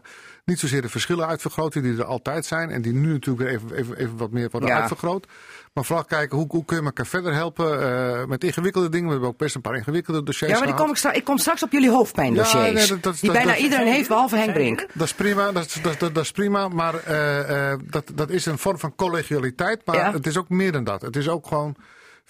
niet 0.45 0.59
zozeer 0.59 0.83
de 0.83 0.89
verschillen 0.89 1.27
uitvergroten 1.27 1.83
die 1.83 1.97
er 1.99 2.05
altijd 2.05 2.47
zijn 2.47 2.71
en 2.71 2.83
die 2.83 2.93
nu 2.93 3.13
natuurlijk 3.13 3.45
weer 3.49 3.55
even, 3.55 3.77
even, 3.77 3.97
even 3.97 4.17
wat 4.17 4.31
meer 4.31 4.49
worden 4.51 4.69
Ja. 4.69 4.79
uitvergroot. 4.79 5.27
Maar 5.73 5.85
vooral 5.85 6.05
kijken 6.05 6.37
hoe, 6.37 6.47
hoe 6.49 6.65
kun 6.65 6.77
je 6.77 6.83
elkaar 6.83 7.07
verder 7.07 7.33
helpen 7.35 7.83
eh, 7.83 8.25
met 8.27 8.45
ingewikkelde 8.45 8.89
dingen. 8.89 9.05
We 9.07 9.13
hebben 9.13 9.29
ook 9.31 9.37
best 9.39 9.55
een 9.55 9.61
paar 9.61 9.77
ingewikkelde 9.77 10.23
dossiers 10.23 10.53
Ja, 10.53 10.59
maar 10.59 10.67
die 10.67 10.77
kom 10.77 10.91
ik, 10.91 10.97
straks, 10.97 11.17
ik 11.17 11.25
kom 11.25 11.39
straks 11.39 11.63
op 11.63 11.73
jullie 11.73 11.91
hoofdpijndossiers. 11.91 12.67
Ja, 12.67 12.73
nee, 12.73 12.87
dat- 12.87 13.03
dat- 13.03 13.15
die 13.21 13.25
dat- 13.31 13.33
bijna 13.39 13.53
dat- 13.53 13.61
iedereen 13.63 13.87
heeft, 13.93 14.09
behalve 14.09 14.37
Henk 14.37 14.53
Brink. 14.53 14.87
Dat 14.95 15.07
is 15.07 15.15
prima, 15.15 15.53
dat 15.53 15.65
is, 15.67 15.73
dat, 15.83 15.99
dat, 16.01 16.15
dat 16.15 16.25
is 16.25 16.31
prima. 16.33 16.69
Maar 16.69 16.95
eh, 16.95 17.71
eh, 17.73 17.79
dat, 17.85 18.11
dat 18.15 18.31
is 18.31 18.47
een 18.47 18.59
vorm 18.59 18.79
van 18.79 18.95
collegialiteit. 18.97 19.81
Maar 19.87 19.97
Ja. 19.97 20.13
het 20.13 20.27
is 20.27 20.37
ook 20.39 20.49
meer 20.49 20.73
dan 20.73 20.85
dat. 20.85 21.03
Het 21.03 21.17
is 21.17 21.29
ook 21.29 21.47
gewoon, 21.47 21.77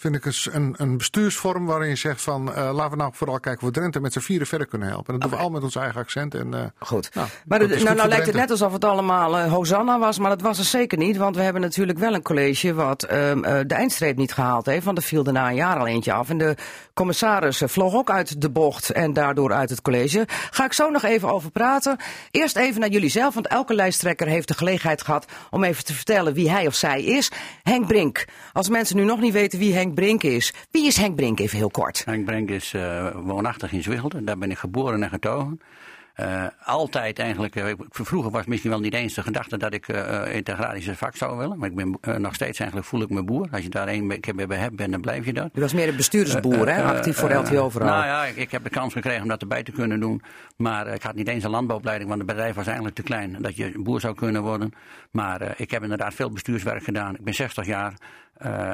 vind 0.01 0.15
ik, 0.15 0.25
een, 0.25 0.33
een, 0.53 0.75
een 0.77 0.97
bestuursvorm 0.97 1.67
waarin 1.67 1.89
je 1.89 1.97
zegt 1.97 2.23
van... 2.23 2.55
eh, 2.55 2.71
laten 2.73 2.91
we 2.91 2.97
nou 2.97 3.11
vooral 3.15 3.41
kijken 3.41 3.61
hoe 3.61 3.69
we 3.71 3.75
Drenthe 3.79 4.01
met 4.01 4.13
z'n 4.13 4.19
vieren 4.21 4.47
verder 4.47 4.67
kunnen 4.67 4.89
helpen. 4.89 5.15
En 5.15 5.21
dat 5.21 5.29
doen 5.31 5.39
we 5.39 5.45
al 5.45 5.51
met 5.51 5.63
ons 5.63 5.77
eigen 5.77 6.01
accent. 6.01 6.35
En, 6.35 6.55
eh, 6.55 6.61
Goed. 6.79 7.15
Nou, 7.15 7.29
maar 7.47 7.59
de- 7.59 7.67
nou, 7.67 7.97
nou 7.97 8.09
lijkt 8.09 8.27
het 8.27 8.35
net 8.35 8.51
alsof 8.51 8.73
het 8.73 8.85
allemaal 8.85 9.39
eh, 9.39 9.53
Hosanna 9.53 9.99
was, 9.99 10.19
maar 10.19 10.31
dat 10.31 10.41
was 10.41 10.59
het 10.59 10.67
zeker 10.67 10.99
niet. 10.99 11.17
Want 11.17 11.37
we 11.37 11.43
hebben 11.43 11.63
natuurlijk 11.63 11.99
wel 11.99 12.15
een 12.15 12.23
college 12.23 12.75
wat 12.75 13.03
ehm, 13.03 13.45
eh, 13.45 13.61
de 13.67 13.75
eindstreep 13.75 14.17
niet 14.17 14.33
gehaald 14.33 14.67
heeft. 14.67 14.85
Want 14.85 14.99
er 14.99 15.05
viel 15.05 15.23
daarna 15.23 15.49
een 15.49 15.55
jaar 15.55 15.79
al 15.79 15.87
eentje 15.87 16.13
af. 16.13 16.29
En 16.31 16.39
de 16.39 16.55
commissaris 16.95 17.63
vloog 17.67 17.95
ook 17.95 18.11
uit 18.11 18.41
de 18.41 18.51
bocht 18.51 18.91
en 18.91 19.13
daardoor 19.13 19.53
uit 19.53 19.71
het 19.71 19.83
college. 19.83 20.25
Ga 20.51 20.65
ik 20.65 20.73
zo 20.73 20.91
nog 20.91 21.03
even 21.03 21.33
over 21.33 21.51
praten. 21.51 21.97
Eerst 22.31 22.57
even 22.57 22.81
naar 22.81 22.89
jullie 22.91 23.11
zelf, 23.11 23.35
want 23.35 23.47
elke 23.47 23.75
lijsttrekker 23.75 24.27
heeft 24.27 24.49
de 24.49 24.55
gelegenheid 24.55 25.03
gehad 25.03 25.27
om 25.51 25.65
even 25.65 25.85
te 25.85 25.95
vertellen 25.95 26.35
wie 26.35 26.51
hij 26.51 26.67
of 26.67 26.75
zij 26.75 27.03
is. 27.03 27.31
Henk 27.63 27.87
Brink. 27.87 28.25
Als 28.53 28.69
mensen 28.69 28.97
nu 28.97 29.05
nog 29.05 29.21
niet 29.21 29.33
weten 29.33 29.59
wie 29.59 29.75
Henk 29.75 29.88
Brink 29.95 30.23
is, 30.23 30.53
wie 30.71 30.87
is 30.87 30.97
Henk 30.97 31.17
Brink 31.17 31.41
even 31.41 31.57
heel 31.59 31.71
kort? 31.71 32.03
Henk 32.05 32.25
Brink 32.25 32.51
is 32.51 32.75
eh, 32.75 33.07
woonachtig 33.15 33.73
in 33.73 33.83
Zwichelde. 33.83 34.25
Daar 34.25 34.39
ben 34.39 34.51
ik 34.51 34.59
geboren 34.59 35.03
en 35.03 35.09
getogen. 35.09 35.61
Eh, 36.19 36.45
altijd 36.65 37.19
eigenlijk, 37.19 37.57
eh, 37.57 37.73
vroeger 37.89 38.31
was 38.31 38.47
misschien 38.47 38.71
wel 38.71 38.81
niet 38.81 38.95
eens 38.95 39.15
de 39.15 39.23
gedachte 39.23 39.57
dat 39.57 39.73
ik 39.73 39.89
in 39.89 39.97
het 40.37 40.49
agrarische 40.49 40.97
vak 40.97 41.17
zou 41.17 41.39
willen. 41.39 41.59
Maar 41.59 41.69
ik 41.69 41.75
ben 41.75 41.99
nog 42.23 42.35
steeds 42.35 42.59
eigenlijk, 42.59 42.89
voel 42.89 43.03
ik 43.03 43.11
me 43.11 43.23
boer. 43.23 43.49
Als 43.51 43.63
je 43.63 43.69
daar 43.69 43.89
één 43.89 44.21
keer 44.21 44.47
bij 44.47 44.59
hebt 44.59 44.77
bent, 44.77 44.91
dan 44.91 45.01
blijf 45.01 45.25
je 45.25 45.33
dat. 45.33 45.51
U 45.55 45.61
was 45.61 45.73
meer 45.73 45.89
een 45.89 45.97
bestuurdersboer, 45.97 46.69
hè? 46.69 46.83
Actief 46.83 47.17
voor 47.17 47.33
LTO 47.33 47.69
vooral. 47.69 47.91
Nou 47.91 48.05
ja, 48.05 48.25
ik, 48.25 48.37
ik 48.37 48.51
heb 48.51 48.65
de 48.65 48.71
kans 48.71 48.93
gekregen 48.93 49.23
om 49.23 49.29
dat 49.29 49.41
erbij 49.41 49.63
te 49.63 49.73
kunnen 49.73 50.01
doen. 50.01 50.23
Maar 50.57 50.87
ik 50.87 51.03
had 51.03 51.15
niet 51.15 51.29
eens 51.29 51.45
een 51.45 51.51
landbouwopleiding, 51.51 52.09
want 52.09 52.23
het 52.23 52.31
bedrijf 52.31 52.55
was 52.55 52.67
eigenlijk 52.67 52.97
te 52.97 53.03
klein. 53.03 53.37
Dat 53.41 53.57
je 53.57 53.73
boer 53.77 54.01
zou 54.01 54.15
kunnen 54.15 54.43
worden. 54.43 54.73
Maar 55.11 55.55
ik 55.57 55.71
heb 55.71 55.83
inderdaad 55.83 56.15
veel 56.15 56.31
bestuurswerk 56.31 56.85
gedaan. 56.85 57.15
Ik 57.15 57.25
ben 57.25 57.35
60 57.35 57.67
jaar 57.67 57.95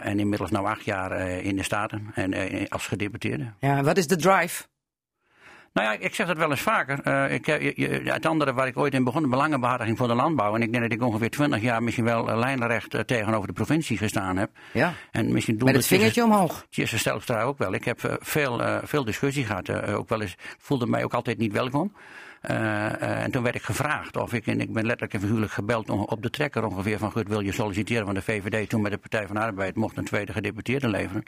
en 0.02 0.18
inmiddels 0.18 0.50
nu 0.50 0.58
acht 0.58 0.84
jaar 0.84 1.20
in 1.20 1.56
de 1.56 1.62
Staten 1.62 2.10
en 2.14 2.68
als 2.68 2.86
gedeputeerde. 2.86 3.52
Ja, 3.58 3.82
wat 3.82 3.96
is 3.96 4.06
de 4.06 4.16
drive? 4.16 4.64
Nou 5.74 5.86
ja, 5.86 5.96
ik 6.00 6.14
zeg 6.14 6.26
dat 6.26 6.36
wel 6.36 6.50
eens 6.50 6.60
vaker. 6.60 7.00
Eh, 7.00 7.32
ik, 7.34 7.46
eh, 7.48 7.72
je- 7.76 8.00
het 8.04 8.26
andere 8.26 8.52
waar 8.52 8.66
ik 8.66 8.76
ooit 8.78 8.94
in 8.94 9.04
begon, 9.04 9.22
de 9.22 9.28
belangenbehartiging 9.28 9.96
voor 9.98 10.08
de 10.08 10.14
landbouw. 10.14 10.54
En 10.54 10.62
ik 10.62 10.70
denk 10.72 10.82
dat 10.82 10.92
ik 10.92 11.02
ongeveer 11.02 11.30
20 11.30 11.60
jaar 11.60 11.82
misschien 11.82 12.04
wel 12.04 12.28
eh, 12.30 12.36
lijnrecht 12.38 13.06
tegenover 13.06 13.46
de 13.46 13.52
provincie 13.52 13.98
gestaan 13.98 14.36
heb. 14.36 14.50
Ja. 14.72 14.92
En 15.10 15.32
misschien 15.32 15.56
Met 15.64 15.74
het 15.74 15.86
vingertje 15.86 16.24
omhoog. 16.24 16.66
Tjesse 16.70 16.98
Stelpstra 16.98 17.42
ook 17.42 17.58
wel. 17.58 17.74
Ik 17.74 17.84
heb 17.84 18.16
veel, 18.20 18.60
veel 18.84 19.04
discussie 19.04 19.44
gehad. 19.44 19.68
eh, 19.68 19.96
ook 19.96 20.08
wel 20.08 20.20
eens, 20.20 20.36
voelde 20.58 20.86
mij 20.86 21.04
ook 21.04 21.14
altijd 21.14 21.38
niet 21.38 21.52
welkom. 21.52 21.92
En 22.40 23.30
toen 23.30 23.42
werd 23.42 23.54
ik 23.54 23.62
gevraagd 23.62 24.16
of 24.16 24.32
ik, 24.32 24.46
en 24.46 24.60
ik 24.60 24.72
ben 24.72 24.82
letterlijk 24.86 25.14
en 25.14 25.20
figuurlijk 25.20 25.52
gebeld 25.52 25.90
op 25.90 26.22
de 26.22 26.30
trekker 26.30 26.64
ongeveer 26.64 26.98
van 26.98 27.12
Gut, 27.12 27.28
wil 27.28 27.40
je 27.40 27.52
solliciteren 27.52 28.04
van 28.04 28.14
de 28.14 28.22
VVD 28.22 28.68
toen 28.68 28.82
met 28.82 28.92
de 28.92 28.98
Partij 28.98 29.26
van 29.26 29.34
de 29.36 29.42
Arbeid 29.42 29.74
mocht 29.76 29.96
een 29.96 30.04
tweede 30.04 30.32
gedeputeerde 30.32 30.88
leveren. 30.88 31.22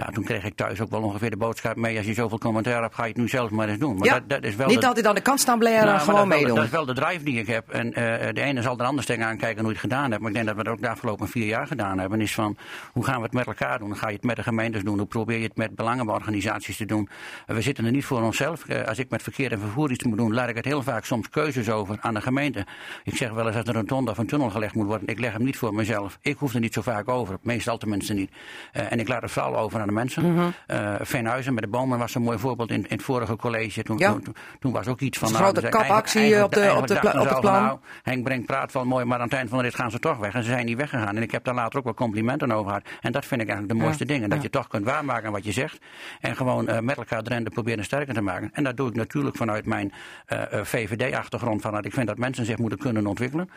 Ja, 0.00 0.06
toen 0.12 0.24
kreeg 0.24 0.44
ik 0.44 0.54
thuis 0.54 0.80
ook 0.80 0.90
wel 0.90 1.02
ongeveer 1.02 1.30
de 1.30 1.36
boodschap 1.36 1.76
mee, 1.76 1.96
als 1.96 2.06
je 2.06 2.14
zoveel 2.14 2.38
commentaar 2.38 2.82
hebt, 2.82 2.94
ga 2.94 3.02
je 3.02 3.08
het 3.08 3.18
nu 3.18 3.28
zelf 3.28 3.50
maar 3.50 3.68
eens 3.68 3.78
doen. 3.78 3.96
Maar 3.96 4.06
ja, 4.06 4.12
dat, 4.14 4.28
dat 4.28 4.44
is 4.44 4.54
wel 4.56 4.66
niet 4.68 4.80
de- 4.80 4.86
altijd 4.86 5.06
aan 5.06 5.14
de 5.14 5.20
kant 5.20 5.40
staan 5.40 5.58
blaren, 5.58 5.78
nou, 5.84 5.90
maar 5.90 6.00
gewoon 6.00 6.28
dat 6.28 6.38
meedoen. 6.38 6.54
Dat 6.54 6.64
is 6.64 6.70
wel 6.70 6.84
de 6.84 6.94
drive 6.94 7.22
die 7.24 7.38
ik 7.38 7.46
heb. 7.46 7.68
En 7.68 7.92
eh, 7.94 8.34
de 8.34 8.40
ene 8.40 8.62
zal 8.62 8.78
er 8.78 8.84
anders 8.86 9.06
tegen 9.06 9.24
aankijken 9.24 9.58
hoe 9.58 9.66
je 9.72 9.78
het 9.80 9.80
gedaan 9.80 10.10
hebt. 10.10 10.18
Maar 10.22 10.30
ik 10.30 10.34
denk 10.36 10.46
dat 10.48 10.56
we 10.56 10.62
dat 10.62 10.72
ook 10.72 10.80
de 10.80 10.88
afgelopen 10.88 11.28
vier 11.28 11.46
jaar 11.46 11.66
gedaan 11.66 11.98
hebben. 11.98 12.20
Is 12.20 12.34
van, 12.34 12.56
hoe 12.92 13.04
gaan 13.04 13.16
we 13.16 13.22
het 13.22 13.32
met 13.32 13.46
elkaar 13.46 13.78
doen? 13.78 13.96
Ga 13.96 14.08
je 14.08 14.14
het 14.14 14.24
met 14.24 14.36
de 14.36 14.42
gemeentes 14.42 14.82
doen? 14.82 14.98
Hoe 14.98 15.06
probeer 15.06 15.36
je 15.38 15.44
het 15.44 15.56
met 15.56 15.74
belangenorganisaties 15.74 16.76
te 16.76 16.84
doen? 16.86 17.08
Eh, 17.46 17.54
we 17.56 17.62
zitten 17.62 17.84
er 17.84 17.90
niet 17.90 18.04
voor 18.04 18.22
onszelf. 18.22 18.64
Eh, 18.68 18.82
als 18.86 18.98
ik 18.98 19.10
met 19.10 19.22
verkeer 19.22 19.52
en 19.52 19.60
vervoer 19.60 19.90
iets 19.90 20.04
moet 20.04 20.18
doen, 20.18 20.34
laat 20.34 20.48
ik 20.48 20.56
het 20.56 20.64
heel 20.64 20.82
vaak 20.82 21.04
soms 21.04 21.28
keuzes 21.28 21.70
over 21.70 21.96
aan 22.00 22.14
de 22.14 22.20
gemeente. 22.20 22.66
Ik 23.04 23.16
zeg 23.16 23.30
wel 23.30 23.46
eens 23.46 23.56
dat 23.56 23.68
er 23.68 23.74
een 23.74 23.80
rotonde 23.80 24.10
of 24.10 24.18
een 24.18 24.26
tunnel 24.26 24.50
gelegd 24.50 24.74
moet 24.74 24.86
worden. 24.86 25.08
Ik 25.08 25.18
leg 25.20 25.32
hem 25.32 25.44
niet 25.44 25.56
voor 25.56 25.74
mezelf. 25.74 26.18
Ik 26.22 26.36
hoef 26.38 26.54
er 26.54 26.60
niet 26.60 26.72
zo 26.74 26.82
vaak 26.82 27.08
over. 27.08 27.38
Meestal 27.42 27.78
tenminste 27.78 28.14
niet. 28.14 28.30
En 28.72 29.00
ik 29.00 29.08
laat 29.08 29.22
het 29.22 29.30
vooral 29.30 29.56
over 29.56 29.80
aan 29.80 29.86
de 29.90 29.96
mensen. 29.96 30.32
Mhm. 30.34 30.48
Eh, 30.66 30.94
Veenhuizen 31.00 31.54
met 31.54 31.62
de 31.62 31.68
bomen 31.68 31.98
was 31.98 32.14
een 32.14 32.22
mooi 32.22 32.38
voorbeeld 32.38 32.70
in, 32.70 32.76
in 32.76 32.84
het 32.88 33.02
vorige 33.02 33.36
college. 33.36 33.82
Toen, 33.82 33.98
Ja. 33.98 34.12
toen, 34.12 34.34
toen 34.58 34.72
was 34.72 34.86
ook 34.86 35.00
iets 35.00 35.18
van... 35.18 35.32
Nou, 35.32 35.42
grote 35.42 35.68
kapactie 35.68 36.44
op 36.44 36.52
de- 36.52 36.74
op 36.76 36.86
de 36.86 36.94
op 36.94 37.02
het 37.02 37.14
al 37.14 37.26
van, 37.26 37.40
plan. 37.40 37.62
nou, 37.62 37.78
Henk 38.02 38.24
Brink 38.24 38.46
praat 38.46 38.72
wel 38.72 38.84
mooi, 38.84 39.04
maar 39.04 39.18
aan 39.18 39.24
het 39.24 39.32
eind 39.32 39.48
van 39.48 39.58
de 39.58 39.64
rit 39.64 39.74
gaan 39.74 39.90
ze 39.90 39.98
toch 39.98 40.18
weg. 40.18 40.34
En 40.34 40.42
ze 40.42 40.50
zijn 40.50 40.66
niet 40.66 40.76
weggegaan. 40.76 41.16
En 41.16 41.22
ik 41.22 41.30
heb 41.30 41.44
daar 41.44 41.54
later 41.54 41.78
ook 41.78 41.84
wel 41.84 41.94
complimenten 41.94 42.52
over 42.52 42.66
gehad. 42.66 42.82
En 43.00 43.12
dat 43.12 43.24
vind 43.26 43.40
ik 43.40 43.46
eigenlijk 43.48 43.78
de 43.78 43.84
mooiste 43.84 44.04
dingen. 44.04 44.28
Dat 44.28 44.38
ja. 44.38 44.44
je 44.44 44.50
toch 44.50 44.66
kunt 44.68 44.84
waarmaken 44.84 45.32
wat 45.32 45.44
je 45.44 45.52
zegt. 45.52 45.78
En 46.20 46.36
gewoon 46.36 46.68
eh, 46.68 46.78
met 46.80 46.96
elkaar 46.96 47.22
Drenthe 47.22 47.50
proberen 47.50 47.84
sterker 47.84 48.14
te 48.14 48.20
maken. 48.20 48.50
En 48.52 48.64
dat 48.64 48.76
doe 48.76 48.88
ik 48.88 48.94
natuurlijk 48.94 49.36
vanuit 49.36 49.66
mijn 49.66 49.92
eh, 50.26 50.38
VVD-achtergrond 50.62 51.62
van 51.62 51.72
dat 51.72 51.84
ik 51.84 51.92
vind 51.92 52.06
dat 52.06 52.18
mensen 52.18 52.44
zich 52.44 52.58
moeten 52.58 52.78
kunnen 52.78 53.06
ontwikkelen. 53.06 53.50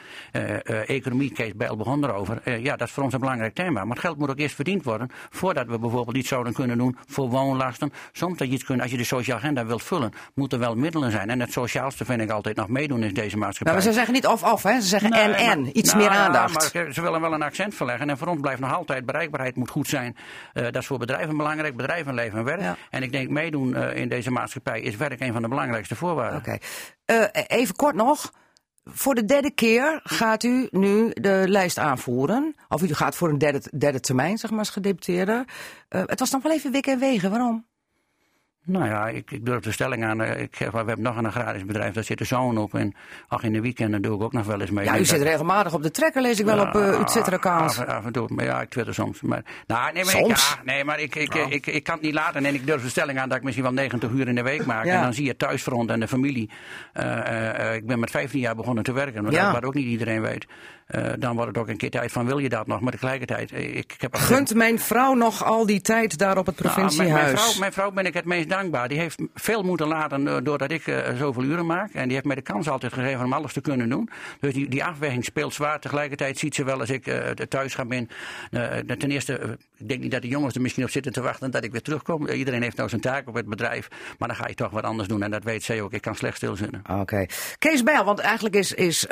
Economie, 0.85 1.31
Kees 1.31 1.55
Bijl 1.55 1.77
begon 1.77 2.03
erover. 2.03 2.59
Ja, 2.61 2.75
dat 2.75 2.87
is 2.87 2.93
voor 2.93 3.03
ons 3.03 3.13
een 3.13 3.19
belangrijk 3.19 3.53
thema. 3.53 3.81
Maar 3.83 3.95
het 3.95 4.05
geld 4.05 4.17
moet 4.17 4.29
ook 4.29 4.37
eerst 4.39 4.55
verdiend 4.55 4.83
worden 4.83 5.09
voordat 5.29 5.67
we 5.67 5.79
bijvoorbeeld 5.79 6.15
iets 6.23 6.31
zouden 6.31 6.53
kunnen 6.53 6.77
doen 6.77 6.97
voor 7.07 7.29
woonlasten. 7.29 7.93
Soms 8.12 8.38
dat 8.38 8.47
je 8.47 8.53
iets 8.53 8.63
kunt, 8.63 8.81
als 8.81 8.91
je 8.91 8.97
de 8.97 9.03
sociale 9.03 9.39
agenda 9.39 9.65
wilt 9.65 9.83
vullen, 9.83 10.12
moeten 10.36 10.59
er 10.59 10.65
wel 10.65 10.75
middelen 10.75 11.12
zijn. 11.12 11.29
En 11.29 11.39
het 11.39 11.51
sociaalste 11.51 12.05
vind 12.05 12.21
ik 12.21 12.29
altijd 12.29 12.55
nog 12.55 12.67
meedoen 12.67 13.03
in 13.03 13.13
deze 13.13 13.38
maatschappij. 13.38 13.73
Nou, 13.73 13.75
maar 13.75 13.93
ze 13.93 13.93
zeggen 13.93 14.13
niet 14.13 14.27
of-of, 14.27 14.63
hè? 14.63 14.81
Ze 14.81 14.88
zeggen 14.88 15.09
Nee, 15.09 15.21
en-en. 15.21 15.77
Iets 15.77 15.93
nou 15.93 16.03
meer 16.03 16.13
ja, 16.13 16.25
aandacht. 16.25 16.73
maar 16.73 16.93
ze 16.93 17.01
willen 17.01 17.21
wel 17.21 17.33
een 17.33 17.41
accent 17.41 17.75
verleggen. 17.75 18.09
En 18.09 18.17
voor 18.17 18.27
ons 18.27 18.41
blijft 18.41 18.59
nog 18.62 18.73
altijd 18.73 19.05
bereikbaarheid 19.05 19.55
moet 19.55 19.69
goed 19.69 19.88
zijn. 19.88 20.15
Eh, 20.53 20.63
dat 20.63 20.75
is 20.75 20.86
voor 20.86 20.97
bedrijven 20.97 21.38
belangrijk. 21.38 21.75
Bedrijven 21.75 22.13
leven 22.13 22.38
en 22.38 22.45
werk. 22.45 22.62
Ja. 22.62 22.75
En 22.89 23.03
ik 23.03 23.12
denk 23.12 23.29
meedoen 23.29 23.75
eh, 23.75 23.95
in 24.01 24.09
deze 24.09 24.31
maatschappij 24.31 24.81
is 24.81 24.95
werk 24.95 25.19
een 25.19 25.33
van 25.33 25.41
de 25.41 25.47
belangrijkste 25.47 25.95
voorwaarden. 25.95 26.39
Oké. 26.39 26.57
Eh, 27.05 27.23
even 27.47 27.75
kort 27.75 27.95
nog. 27.95 28.31
Voor 28.83 29.15
de 29.15 29.25
derde 29.25 29.51
keer 29.51 29.99
gaat 30.03 30.43
u 30.43 30.67
nu 30.71 31.11
de 31.13 31.43
lijst 31.47 31.77
aanvoeren. 31.77 32.55
Of 32.69 32.81
u 32.81 32.93
gaat 32.93 33.15
voor 33.15 33.29
een 33.29 33.37
derde, 33.37 33.61
derde 33.77 33.99
termijn, 33.99 34.37
zeg 34.37 34.49
maar, 34.49 34.59
als 34.59 34.69
gedeputeerde. 34.69 35.45
Eh, 35.89 36.03
het 36.05 36.19
was 36.19 36.31
nog 36.31 36.43
wel 36.43 36.51
even 36.51 36.71
wikken 36.71 36.93
en 36.93 36.99
wegen. 36.99 37.29
Waarom? 37.29 37.65
Nou 38.65 38.86
ja, 38.86 39.08
ik, 39.08 39.32
ik 39.32 39.45
durf 39.45 39.63
de 39.63 39.71
stelling 39.71 40.04
aan. 40.04 40.21
eh, 40.21 40.41
Ik 40.41 40.56
zeg, 40.56 40.71
we 40.71 40.78
hebben 40.78 41.02
nog 41.02 41.17
een 41.17 41.26
agrarisch 41.26 41.65
bedrijf, 41.65 41.93
daar 41.93 42.04
zit 42.04 42.17
de 42.17 42.23
zoon 42.23 42.58
op. 42.58 42.73
En 42.76 42.93
ach, 43.28 43.43
in 43.43 43.54
de 43.54 43.62
weekenden 43.62 44.02
doe 44.02 44.15
ik 44.15 44.21
ook 44.21 44.34
nog 44.34 44.45
wel 44.45 44.62
eens 44.62 44.69
mee. 44.71 44.86
Ja, 44.86 44.93
Ik 44.93 44.99
u 44.99 45.06
zit 45.06 45.17
dat- 45.17 45.28
regelmatig 45.28 45.73
op 45.73 45.84
de 45.84 45.91
trekker, 45.91 46.21
lees 46.21 46.39
ik 46.39 46.45
wel 46.45 46.60
op 46.60 46.76
eh, 46.76 46.97
uw 46.97 47.04
Twitter-account. 47.04 47.62
Af, 47.80 47.86
af 47.86 48.06
en 48.06 48.12
toe, 48.12 48.28
maar 48.32 48.45
ja, 48.45 48.62
ik 48.62 48.69
twitter 48.69 48.93
soms. 48.93 49.21
Maar, 49.21 49.43
nou, 49.67 49.93
nee, 49.93 50.04
maar, 50.06 50.13
ik, 50.15 50.19
Soms? 50.26 50.49
ja, 50.58 50.63
nee, 50.73 50.84
maar 50.84 50.99
ik, 50.99 51.15
ik, 51.15 51.34
ik, 51.36 51.67
ik, 51.67 51.84
kan 51.84 51.93
het 51.95 52.04
niet 52.04 52.13
laten. 52.13 52.45
En 52.45 52.54
ik 52.54 52.65
durf 52.65 52.82
de 52.82 52.89
stelling 52.89 53.19
aan 53.19 53.28
dat 53.30 53.38
ik 53.38 53.43
misschien 53.43 53.63
wel 53.65 53.73
90 53.73 54.10
uur 54.12 54.28
in 54.28 54.36
de 54.36 54.43
week 54.43 54.65
maak. 54.65 54.86
Ja. 54.86 54.95
En 54.95 55.02
dan 55.04 55.13
zie 55.13 55.23
je 55.23 55.30
het 55.30 55.39
thuisfront 55.39 55.89
en 55.89 55.99
de 55.99 56.08
familie. 56.08 56.49
Eh, 56.93 57.76
ik 57.76 57.86
ben 57.88 57.99
met 57.99 58.12
15 58.12 58.39
jaar 58.39 58.56
begonnen 58.56 58.84
te 58.84 58.91
werken, 58.93 59.23
maar 59.23 59.32
dat 59.32 59.52
wat 59.52 59.63
ook 59.65 59.73
niet 59.73 59.86
iedereen 59.88 60.21
weet. 60.21 60.45
Eh, 60.87 61.11
dan 61.19 61.35
wordt 61.35 61.47
het 61.47 61.57
ook 61.57 61.67
een 61.67 61.77
keer 61.77 61.89
tijd 61.89 62.11
van, 62.11 62.25
wil 62.25 62.37
je 62.37 62.49
dat 62.49 62.67
nog? 62.67 62.81
Maar 62.81 62.91
tegelijkertijd, 62.91 63.51
eh, 63.51 63.75
ik, 63.75 63.93
ik 63.93 64.01
heb... 64.01 64.15
Gunt 64.15 64.53
mijn 64.53 64.79
vrouw 64.79 65.13
nog 65.13 65.43
al 65.43 65.65
die 65.65 65.81
tijd 65.81 66.17
daar 66.17 66.37
op 66.37 66.45
het 66.45 66.59
Nou, 66.59 66.75
mijn, 66.75 66.87
provinciehuis? 66.87 67.23
mijn, 67.25 67.37
vrouw, 67.37 67.59
mijn 67.59 67.73
vrouw 67.73 67.91
ben 67.91 68.05
ik 68.05 68.13
het 68.13 68.25
meest 68.25 68.49
dankbaar. 68.49 68.87
Die 68.87 68.99
heeft 68.99 69.21
veel 69.33 69.63
moeten 69.63 69.87
laten 69.87 70.27
eh, 70.27 70.37
doordat 70.43 70.71
ik 70.71 70.87
eh, 70.87 71.15
zoveel 71.15 71.43
uren 71.43 71.65
maak. 71.65 71.93
En 71.93 72.03
die 72.03 72.13
heeft 72.13 72.25
mij 72.25 72.35
de 72.35 72.41
kans 72.41 72.69
altijd 72.69 72.93
gegeven 72.93 73.25
om 73.25 73.33
alles 73.33 73.53
te 73.53 73.61
kunnen 73.61 73.89
doen. 73.89 74.09
Dus 74.39 74.53
die, 74.53 74.69
die 74.69 74.83
afweging 74.83 75.25
speelt 75.25 75.53
zwaar. 75.53 75.79
Tegelijkertijd 75.79 76.37
ziet 76.37 76.55
ze 76.55 76.63
wel 76.63 76.79
als 76.79 76.89
ik 76.89 77.11
thuis 77.49 77.75
ga 77.75 77.85
ben. 77.85 78.09
ten 78.99 79.11
eerste, 79.11 79.57
ik 79.77 79.89
denk 79.89 80.01
niet 80.01 80.11
dat 80.11 80.21
de 80.21 80.27
jongens 80.27 80.55
er 80.55 80.61
misschien 80.61 80.83
op 80.83 80.89
zitten 80.89 81.11
te 81.11 81.21
wachten 81.21 81.51
dat 81.51 81.63
ik 81.63 81.71
weer 81.71 81.81
terugkom. 81.81 82.27
Iedereen 82.27 82.61
heeft 82.61 82.77
nou 82.77 82.89
zijn 82.89 83.01
taak 83.01 83.27
op 83.27 83.33
het 83.33 83.45
bedrijf. 83.45 83.87
Maar 84.17 84.27
dan 84.27 84.37
ga 84.37 84.47
je 84.47 84.53
toch 84.53 84.71
wat 84.71 84.83
anders 84.83 85.07
doen. 85.07 85.23
En 85.23 85.31
dat 85.31 85.43
weet 85.43 85.63
zij 85.63 85.81
ook. 85.81 85.93
Ik 85.93 86.01
kan 86.01 86.15
slecht 86.15 86.37
stilzitten. 86.37 86.81
Oké. 86.99 87.25
Kees 87.57 87.83
Bijl, 87.83 88.03
want 88.03 88.19
eigenlijk 88.19 88.55
is, 88.55 88.73
is 88.73 89.05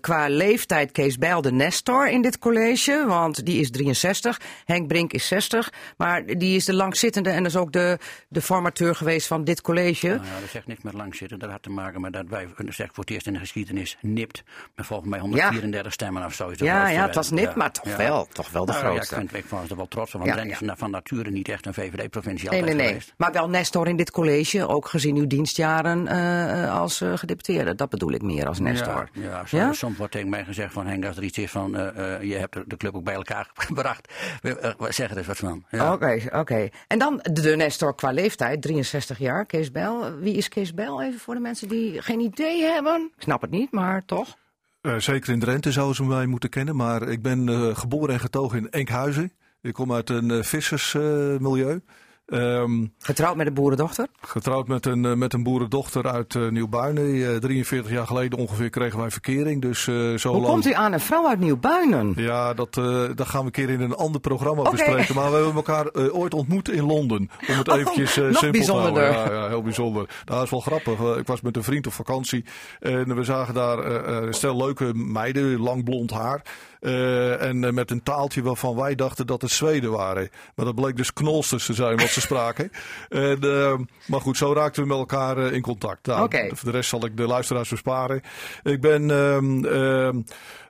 qua 0.00 0.28
leeftijd 0.28 0.92
Kees 0.94 1.18
Bijl 1.18 1.42
de 1.42 1.52
Nestor 1.52 2.08
in 2.08 2.22
dit 2.22 2.38
college. 2.38 3.04
Want 3.06 3.46
die 3.46 3.60
is 3.60 3.70
63, 3.70 4.40
Henk 4.64 4.86
Brink 4.88 5.12
is 5.12 5.26
60. 5.26 5.72
Maar 5.96 6.26
die 6.26 6.56
is 6.56 6.64
de 6.64 6.74
langzittende 6.74 7.30
en 7.30 7.42
dus 7.42 7.56
ook 7.56 7.72
de, 7.72 7.98
de 8.28 8.40
formateur 8.40 8.94
geweest 8.94 9.26
van 9.26 9.44
dit 9.44 9.60
college. 9.60 10.06
Nou 10.06 10.20
ja, 10.20 10.40
dat 10.40 10.50
zegt 10.50 10.66
niks 10.66 10.82
met 10.82 10.92
lang 10.92 11.14
zitten. 11.16 11.38
Dat 11.38 11.50
had 11.50 11.62
te 11.62 11.70
maken 11.70 12.00
met 12.00 12.12
dat 12.12 12.24
wij, 12.28 12.46
dat 12.56 12.74
zeg 12.74 12.86
ik 12.86 12.94
voor 12.94 13.04
het 13.04 13.12
eerst 13.12 13.26
in 13.26 13.32
de 13.32 13.38
geschiedenis, 13.38 13.96
nipt. 14.00 14.42
Met 14.74 14.86
volgens 14.86 15.08
mij 15.08 15.18
134 15.18 15.92
stemmen 15.92 16.24
of 16.24 16.34
zo. 16.34 16.48
Is 16.48 16.58
de 16.58 16.64
Ja, 16.64 16.74
grootste 16.74 16.94
ja, 16.96 17.06
het 17.06 17.14
was 17.14 17.30
nipt, 17.30 17.48
Ja, 17.48 17.56
maar 17.56 17.72
toch 17.72 17.96
wel, 17.96 18.28
toch 18.32 18.50
wel 18.50 18.64
de 18.64 18.72
Nou, 18.72 18.84
ja, 18.84 18.90
grootste. 18.90 19.14
ik, 19.20 19.44
vind, 19.48 19.70
er 19.70 19.76
wel 19.76 19.88
trots 19.88 20.14
op. 20.14 20.20
Want 20.20 20.32
Drenthe 20.32 20.64
is 20.64 20.72
van 20.76 20.90
nature 20.90 21.30
niet 21.30 21.48
echt 21.48 21.66
een 21.66 21.74
VVD-provincie 21.74 22.50
Nee, 22.50 22.62
nee, 22.62 22.74
nee. 22.74 22.86
geweest. 22.86 23.14
Maar 23.16 23.32
wel 23.32 23.48
Nestor 23.48 23.88
in 23.88 23.96
dit 23.96 24.10
college, 24.10 24.68
ook 24.68 24.88
gezien 24.88 25.16
uw 25.16 25.26
dienstjaren 25.26 26.08
eh, 26.08 26.64
eh, 26.64 26.78
als 26.78 27.00
eh, 27.00 27.12
gedeputeerde. 27.16 27.74
Dat 27.74 27.90
bedoel 27.90 28.12
ik 28.12 28.22
meer 28.22 28.46
als 28.46 28.58
Nestor. 28.58 29.08
Ja? 29.50 29.72
soms 29.72 29.96
wordt 29.96 30.12
tegen 30.12 30.28
mij 30.28 30.44
gezegd 30.44 30.72
van 30.72 30.83
Henk, 30.86 31.04
als 31.04 31.16
er 31.16 31.22
iets 31.22 31.38
is 31.38 31.50
van 31.50 31.76
eh, 31.76 32.14
eh, 32.16 32.22
je 32.22 32.34
hebt 32.34 32.56
de 32.70 32.76
club 32.76 32.94
ook 32.94 33.04
bij 33.04 33.14
elkaar 33.14 33.50
gebracht. 33.68 34.12
We- 34.42 34.58
eh, 34.58 34.74
we 34.78 34.92
zeg 34.92 35.10
er 35.10 35.16
eens 35.16 35.26
wat 35.26 35.36
van. 35.36 35.64
Ja. 35.70 35.92
Oké, 35.92 36.20
oké. 36.32 36.68
En 36.86 36.98
dan 36.98 37.20
de, 37.32 37.56
Nestor 37.56 37.94
qua 37.94 38.10
leeftijd, 38.10 38.62
63 38.62 39.18
jaar, 39.18 39.46
Kees 39.46 39.70
Bijl. 39.70 40.18
Wie 40.18 40.34
is 40.34 40.48
Kees 40.48 40.74
Bijl 40.74 41.02
even 41.02 41.20
voor 41.20 41.34
de 41.34 41.40
mensen 41.40 41.68
die 41.68 42.02
geen 42.02 42.20
idee 42.20 42.62
hebben? 42.62 43.10
Ik 43.16 43.22
snap 43.22 43.40
het 43.40 43.50
niet, 43.50 43.70
maar 43.70 44.04
toch. 44.04 44.36
Eh, 44.80 44.96
zeker 44.98 45.32
in 45.32 45.38
Drenthe 45.40 45.72
zouden 45.72 45.96
ze 45.96 46.04
mij 46.04 46.26
moeten 46.26 46.50
kennen. 46.50 46.76
Maar 46.76 47.08
ik 47.08 47.22
ben 47.22 47.48
eh, 47.48 47.76
geboren 47.76 48.14
en 48.14 48.20
getogen 48.20 48.58
in 48.58 48.70
Enkhuizen. 48.70 49.32
Ik 49.62 49.72
kom 49.72 49.92
uit 49.92 50.10
een 50.10 50.28
uh, 50.30 50.42
vissersmilieu. 50.42 51.80
Ehm, 52.26 52.86
Getrouwd 52.98 53.36
met 53.36 53.46
een 53.46 53.54
boerendochter? 53.54 54.06
getrouwd 54.20 54.68
met 54.68 54.86
een, 54.86 55.04
eh, 55.04 55.12
met 55.12 55.32
een 55.32 55.42
boerendochter 55.42 56.06
uit 56.08 56.34
uh, 56.34 56.50
Nieuwbuinen. 56.50 57.32
Eh, 57.32 57.36
43 57.36 57.90
jaar 57.92 58.06
geleden 58.06 58.38
ongeveer 58.38 58.70
kregen 58.70 58.98
wij 58.98 59.10
verkering. 59.10 59.62
Dus, 59.62 59.86
eh, 59.86 59.94
zo 60.14 60.28
Hoe 60.28 60.40
lang... 60.40 60.46
komt 60.52 60.66
u 60.66 60.72
aan 60.72 60.92
een 60.92 61.00
vrouw 61.00 61.28
uit 61.28 61.38
Nieuwbuinen? 61.38 62.12
Ja, 62.16 62.54
dat, 62.54 62.76
uh, 62.76 63.04
dat 63.14 63.28
gaan 63.28 63.40
we 63.40 63.46
een 63.46 63.52
keer 63.52 63.70
in 63.70 63.80
een 63.80 63.94
ander 63.94 64.20
programma 64.20 64.70
bespreken. 64.70 65.14
Maar 65.14 65.30
we 65.30 65.34
hebben 65.36 65.54
elkaar 65.54 65.86
uh, 65.92 66.14
ooit 66.14 66.34
ontmoet 66.34 66.70
in 66.70 66.84
Londen. 66.84 67.30
Om 67.48 67.54
het 67.56 67.68
Oh, 67.68 67.78
eventjes 67.78 68.16
uh, 68.18 68.24
nog 68.24 68.36
simpel 68.36 68.50
bijzonderder. 68.58 69.08
te 69.10 69.14
houden. 69.14 69.36
Ja, 69.36 69.42
ja, 69.42 69.48
heel 69.48 69.62
bijzonder. 69.62 70.08
Dat 70.24 70.42
is 70.42 70.50
wel 70.50 70.60
grappig. 70.60 70.98
Uh, 71.00 71.16
ik 71.16 71.26
was 71.26 71.40
met 71.40 71.56
een 71.56 71.64
vriend 71.64 71.86
op 71.86 71.92
vakantie. 71.92 72.44
En 72.80 73.16
we 73.16 73.24
zagen 73.24 73.54
daar 73.54 73.78
uh, 73.78 74.26
een 74.26 74.34
stel 74.34 74.56
leuke 74.56 74.94
meiden, 74.94 75.60
lang 75.60 75.84
blond 75.84 76.10
haar. 76.10 76.42
Uh, 76.80 77.42
en 77.42 77.62
uh, 77.62 77.70
met 77.70 77.90
een 77.90 78.02
taaltje 78.02 78.42
waarvan 78.42 78.76
wij 78.76 78.94
dachten 78.94 79.26
dat 79.26 79.42
het 79.42 79.50
Zweden 79.50 79.90
waren. 79.90 80.28
Maar 80.54 80.64
dat 80.64 80.74
bleek 80.74 80.96
dus 80.96 81.12
knolsters 81.12 81.66
te 81.66 81.74
zijn 81.74 81.96
ze 82.14 82.20
spraken. 82.20 82.70
En, 83.08 83.38
uh, 83.44 83.78
maar 84.06 84.20
goed, 84.20 84.36
zo 84.36 84.52
raakten 84.52 84.82
we 84.82 84.88
met 84.88 84.98
elkaar 84.98 85.38
in 85.38 85.60
contact. 85.60 86.06
Nou, 86.06 86.22
okay. 86.22 86.52
De 86.62 86.70
rest 86.70 86.88
zal 86.88 87.04
ik 87.04 87.16
de 87.16 87.26
luisteraars 87.26 87.68
besparen. 87.68 88.22
Ik 88.62 88.80
ben 88.80 89.08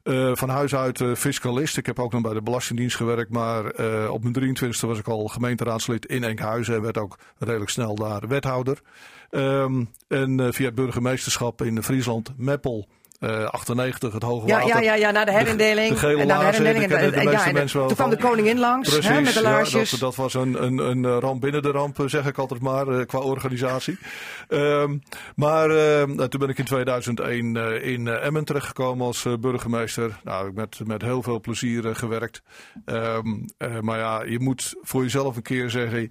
uh, 0.04 0.32
van 0.34 0.48
huis 0.48 0.74
uit 0.74 1.02
fiscalist. 1.14 1.76
Ik 1.76 1.86
heb 1.86 1.98
ook 1.98 2.12
nog 2.12 2.22
bij 2.22 2.34
de 2.34 2.42
Belastingdienst 2.42 2.96
gewerkt. 2.96 3.30
Maar 3.30 3.64
op 4.08 4.22
mijn 4.22 4.56
23e 4.56 4.80
was 4.80 4.98
ik 4.98 5.08
al 5.08 5.28
gemeenteraadslid 5.28 6.06
in 6.06 6.24
Enkhuizen. 6.24 6.74
En 6.74 6.82
werd 6.82 6.98
ook 6.98 7.18
redelijk 7.38 7.70
snel 7.70 7.94
daar 7.94 8.28
wethouder. 8.28 8.80
Um, 9.30 9.90
en 10.08 10.52
via 10.54 10.66
het 10.66 10.74
burgemeesterschap 10.74 11.62
in 11.62 11.82
Friesland, 11.82 12.32
Meppel. 12.36 12.88
Uh, 13.24 13.44
98, 13.44 14.12
het 14.12 14.22
hoge 14.22 14.46
ja, 14.46 14.54
water. 14.54 14.74
Ja, 14.74 14.80
ja, 14.80 14.94
ja, 14.94 15.10
na 15.10 15.24
de 15.24 15.32
herindeling. 15.32 15.98
De, 15.98 16.00
de 16.00 16.06
en 16.06 16.26
na 16.26 16.38
de 16.38 16.42
laarzen, 16.42 16.64
herindeling. 16.64 17.00
de, 17.00 17.10
de, 17.10 17.10
de 17.10 17.30
en, 17.30 17.30
ja, 17.30 17.52
mensen 17.52 17.78
wel 17.78 17.86
toen 17.86 17.96
kwam 17.96 18.10
van. 18.10 18.18
de 18.18 18.24
koningin 18.24 18.58
langs 18.58 18.88
Precies, 18.88 19.08
hè, 19.08 19.20
met 19.20 19.34
de 19.34 19.42
laarsjes. 19.42 19.90
Ja, 19.90 19.96
dat, 19.98 20.00
dat, 20.00 20.14
was 20.14 20.34
een, 20.34 20.62
een, 20.62 20.78
een 20.78 21.20
ramp 21.20 21.40
binnen 21.40 21.62
de 21.62 21.70
ramp, 21.70 22.02
zeg 22.06 22.26
ik 22.26 22.38
altijd 22.38 22.60
maar, 22.60 22.88
uh, 22.88 23.04
qua 23.06 23.18
organisatie. 23.18 23.98
Um, 24.48 25.02
maar 25.36 25.70
uh, 25.70 26.02
toen 26.02 26.40
ben 26.40 26.48
ik 26.48 26.58
in 26.58 26.64
2001 26.64 27.54
uh, 27.54 27.86
in 27.86 28.08
Emmen 28.08 28.44
terechtgekomen 28.44 29.06
als 29.06 29.26
burgemeester. 29.40 30.20
Nou, 30.24 30.48
ik 30.48 30.54
met, 30.54 30.80
met 30.84 31.02
heel 31.02 31.22
veel 31.22 31.40
plezier 31.40 31.96
gewerkt. 31.96 32.42
Um, 32.86 33.44
maar 33.80 33.98
ja, 33.98 34.22
je 34.22 34.40
moet 34.40 34.74
voor 34.82 35.02
jezelf 35.02 35.36
een 35.36 35.42
keer 35.42 35.70
zeggen, 35.70 36.10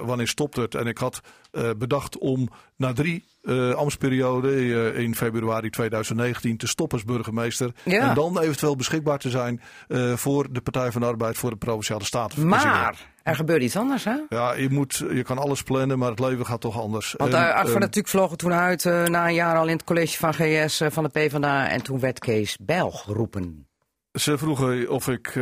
wanneer 0.00 0.28
stopt 0.28 0.56
het? 0.56 0.74
En 0.74 0.86
ik 0.86 0.98
had 0.98 1.20
bedacht 1.78 2.18
om 2.18 2.48
na 2.76 2.92
drie 2.92 3.24
uh, 3.46 3.74
ambtsperiode 3.74 4.54
uh, 4.54 4.98
in 4.98 5.14
februari 5.14 5.70
2019 5.70 6.56
te 6.56 6.66
stoppen 6.66 6.98
als 6.98 7.06
burgemeester. 7.06 7.70
Ja. 7.84 8.08
En 8.08 8.14
dan 8.14 8.40
eventueel 8.40 8.76
beschikbaar 8.76 9.18
te 9.18 9.30
zijn 9.30 9.60
voor 10.16 10.52
de 10.52 10.60
Partij 10.60 10.92
van 10.92 11.00
de 11.00 11.06
Arbeid 11.06 11.38
voor 11.38 11.50
de 11.50 11.56
Provinciale 11.56 12.04
Staten. 12.04 12.48
Maar 12.48 13.04
er 13.22 13.34
gebeurt 13.34 13.62
iets 13.62 13.76
anders, 13.76 14.04
hè? 14.04 14.16
Ja, 14.28 14.54
je, 14.54 14.70
moet, 14.70 15.04
je 15.12 15.22
kan 15.22 15.38
alles 15.38 15.62
plannen, 15.62 15.98
maar 15.98 16.10
het 16.10 16.20
leven 16.20 16.46
gaat 16.46 16.60
toch 16.60 16.80
anders. 16.80 17.14
Want 17.16 17.32
uh, 17.32 17.54
Art 17.54 17.70
van 17.70 17.80
natuurlijk 17.80 18.08
vloog 18.08 18.30
er 18.30 18.36
toen 18.36 18.52
uit 18.52 18.84
na 18.84 19.28
een 19.28 19.34
jaar 19.34 19.56
al 19.56 19.66
in 19.66 19.76
het 19.76 19.84
college 19.84 20.18
van 20.18 20.34
GS 20.34 20.82
van 20.88 21.02
de 21.02 21.10
PvdA. 21.10 21.68
En 21.68 21.82
toen 21.82 22.00
werd 22.00 22.18
Kees 22.18 22.56
Bijl 22.60 22.90
geroepen. 22.90 23.66
Ze 24.12 24.38
vroegen 24.38 24.90
of 24.90 25.08
ik 25.08 25.32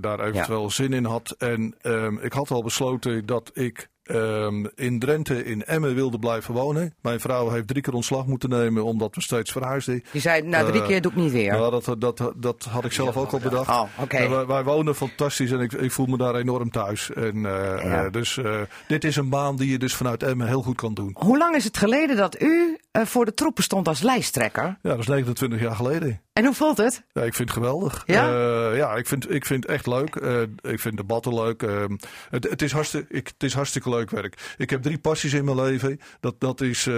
daar 0.00 0.20
eventueel 0.20 0.62
ja. 0.62 0.68
zin 0.68 0.92
in 0.92 1.04
had. 1.04 1.34
En 1.38 1.74
um, 1.82 2.18
ik 2.18 2.32
had 2.32 2.50
al 2.50 2.62
besloten 2.62 3.26
dat 3.26 3.50
ik 3.54 3.88
Um, 4.10 4.70
in 4.74 4.98
Drenthe, 4.98 5.44
in 5.44 5.64
Emmen 5.64 5.94
wilde 5.94 6.18
blijven 6.18 6.54
wonen. 6.54 6.94
Mijn 7.00 7.20
vrouw 7.20 7.50
heeft 7.50 7.68
drie 7.68 7.82
keer 7.82 7.94
ontslag 7.94 8.26
moeten 8.26 8.48
nemen 8.48 8.84
omdat 8.84 9.14
we 9.14 9.22
steeds 9.22 9.52
verhuisden. 9.52 10.04
Die 10.12 10.20
zei, 10.20 10.42
nou 10.42 10.66
drie 10.66 10.80
uh, 10.80 10.86
keer 10.86 11.00
doe 11.00 11.10
ik 11.10 11.16
niet 11.16 11.32
weer. 11.32 11.54
Ja, 11.54 11.70
dat, 11.70 11.94
dat, 11.98 12.32
dat 12.36 12.64
had 12.70 12.84
ik 12.84 12.92
zelf 12.92 13.16
ook 13.16 13.32
al 13.32 13.38
bedacht. 13.38 13.68
Oh, 13.68 13.82
okay. 14.00 14.28
wij, 14.28 14.46
wij, 14.46 14.64
wonen 14.64 14.94
fantastisch 14.94 15.50
en 15.50 15.60
ik, 15.60 15.72
ik, 15.72 15.92
voel 15.92 16.06
me 16.06 16.16
daar 16.16 16.34
enorm 16.34 16.70
thuis. 16.70 17.10
En, 17.12 17.36
uh, 17.36 17.82
ja. 17.82 18.10
dus 18.10 18.36
uh, 18.36 18.60
dit 18.88 19.04
is 19.04 19.16
een 19.16 19.28
baan 19.28 19.56
die 19.56 19.70
je 19.70 19.78
dus 19.78 19.94
vanuit 19.94 20.22
Emmen 20.22 20.46
heel 20.46 20.62
goed 20.62 20.76
kan 20.76 20.94
doen. 20.94 21.10
Hoe 21.18 21.38
lang 21.38 21.56
is 21.56 21.64
het 21.64 21.76
geleden 21.76 22.16
dat 22.16 22.40
u 22.42 22.78
voor 22.92 23.24
de 23.24 23.34
troepen 23.34 23.62
stond 23.62 23.88
als 23.88 24.00
lijsttrekker? 24.00 24.64
Ja, 24.82 24.90
dat 24.90 24.98
is 24.98 25.06
29 25.06 25.60
jaar 25.60 25.76
geleden. 25.76 26.20
En 26.36 26.44
hoe 26.44 26.54
voelt 26.54 26.76
het? 26.76 27.02
Ja, 27.12 27.22
ik 27.22 27.34
vind 27.34 27.48
het 27.48 27.58
geweldig. 27.58 28.02
Ja, 28.06 28.30
uh, 28.30 28.76
ja 28.76 28.94
ik, 28.94 29.06
vind, 29.06 29.30
ik 29.30 29.46
vind 29.46 29.62
het 29.62 29.72
echt 29.72 29.86
leuk. 29.86 30.14
Uh, 30.14 30.42
ik 30.60 30.80
vind 30.80 30.96
debatten 30.96 31.34
leuk. 31.34 31.62
Uh, 31.62 31.84
het, 32.30 32.50
het, 32.50 32.62
is 32.62 32.72
hartstikke, 32.72 33.14
ik, 33.14 33.26
het 33.26 33.42
is 33.42 33.54
hartstikke 33.54 33.90
leuk 33.90 34.10
werk. 34.10 34.54
Ik 34.56 34.70
heb 34.70 34.82
drie 34.82 34.98
passies 34.98 35.32
in 35.32 35.44
mijn 35.44 35.56
leven. 35.56 36.00
Dat, 36.20 36.40
dat 36.40 36.60
is 36.60 36.88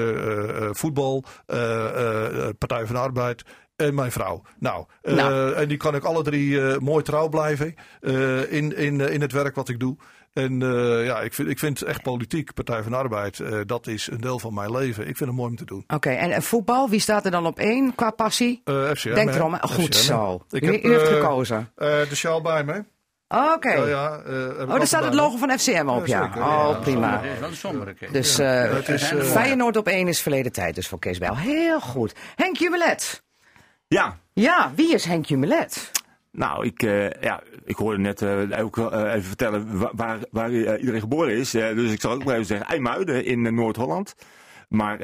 voetbal, 0.72 1.24
Partij 2.58 2.86
van 2.86 2.94
de 2.94 3.00
Arbeid 3.00 3.44
En 3.78 3.94
mijn 3.94 4.12
vrouw. 4.12 4.42
Nou, 4.58 4.86
eh, 5.02 5.14
Nou. 5.14 5.52
en 5.52 5.68
die 5.68 5.76
kan 5.76 5.94
ik 5.94 6.04
alle 6.04 6.22
drie 6.22 6.60
eh, 6.60 6.78
mooi 6.78 7.02
trouw 7.02 7.28
blijven 7.28 7.74
eh, 8.00 8.52
in, 8.52 8.76
in, 8.76 9.00
eh, 9.00 9.12
in 9.12 9.20
het 9.20 9.32
werk 9.32 9.54
wat 9.54 9.68
ik 9.68 9.80
doe. 9.80 9.96
En 10.32 10.62
eh, 10.62 11.04
ja, 11.04 11.20
ik 11.20 11.34
vind, 11.34 11.48
ik 11.48 11.58
vind 11.58 11.82
echt 11.82 12.02
politiek, 12.02 12.54
Partij 12.54 12.82
van 12.82 12.92
de 12.92 12.98
Arbeid, 12.98 13.40
eh, 13.40 13.60
dat 13.66 13.86
is 13.86 14.10
een 14.10 14.20
deel 14.20 14.38
van 14.38 14.54
mijn 14.54 14.70
leven. 14.76 15.08
Ik 15.08 15.16
vind 15.16 15.28
het 15.30 15.38
mooi 15.38 15.50
om 15.50 15.56
te 15.56 15.64
doen. 15.64 15.84
Oké, 15.86 16.10
en, 16.10 16.30
en 16.30 16.42
voetbal, 16.42 16.88
wie 16.88 17.00
staat 17.00 17.24
er 17.24 17.30
dan 17.30 17.46
op 17.46 17.58
één 17.58 17.94
qua 17.94 18.10
passie? 18.10 18.60
Eh 18.64 18.90
FCM, 18.90 19.14
Denk 19.14 19.34
erom, 19.34 19.52
hè? 19.52 19.58
goed 19.60 19.94
FCM, 19.96 20.04
zo. 20.06 20.44
Ik 20.50 20.62
U, 20.62 20.72
heb, 20.72 20.84
u 20.84 20.90
heeft 20.92 21.08
eh, 21.08 21.14
gekozen. 21.14 21.72
de 21.76 22.08
sjaal 22.14 22.40
bij 22.42 22.64
me. 22.64 22.84
Oké. 23.28 23.72
Ja, 23.74 24.18
eh, 24.26 24.60
oh, 24.60 24.68
daar 24.68 24.86
staat 24.86 25.04
het 25.04 25.14
logo 25.14 25.36
van 25.36 25.58
FCM 25.58 25.88
op, 25.88 26.06
ja. 26.06 26.30
Oh, 26.36 26.80
prima. 26.80 27.22
Dat 27.40 27.50
is 27.50 27.58
sombere 27.60 27.94
keer. 27.94 28.12
Dus 28.12 28.38
eh 28.38 28.72
het 28.72 28.88
is, 28.88 29.12
eh, 29.12 29.20
Feyenoord 29.20 29.76
op 29.76 29.86
één 29.88 30.08
is 30.08 30.20
verleden 30.20 30.52
tijd 30.52 30.74
dus 30.74 30.88
voor 30.88 30.98
Kees 30.98 31.18
Bijl. 31.18 31.36
Heel 31.36 31.80
goed. 31.80 32.14
Henk 32.36 32.56
Jumelet. 32.56 33.22
Ja, 33.88 34.18
Ja, 34.32 34.72
wie 34.74 34.94
is 34.94 35.04
Henk 35.04 35.26
Jumelet? 35.26 35.90
Nou, 36.32 36.66
ik, 36.66 36.82
eh, 36.82 37.10
ja, 37.10 37.42
ik 37.64 37.76
hoorde 37.76 37.98
net 37.98 38.22
eh, 38.22 38.64
ook 38.64 38.78
eh, 38.78 39.08
even 39.12 39.22
vertellen 39.22 39.78
wa- 39.78 39.92
waar, 39.94 40.18
waar 40.30 40.50
iedereen 40.52 41.00
geboren 41.00 41.34
is. 41.36 41.50
Dus 41.50 41.92
ik 41.92 42.00
zal 42.00 42.12
ook 42.12 42.24
maar 42.24 42.34
even 42.34 42.46
zeggen, 42.46 42.66
IJmuiden 42.66 43.24
in 43.24 43.54
Noord-Holland. 43.54 44.14
Maar 44.68 45.00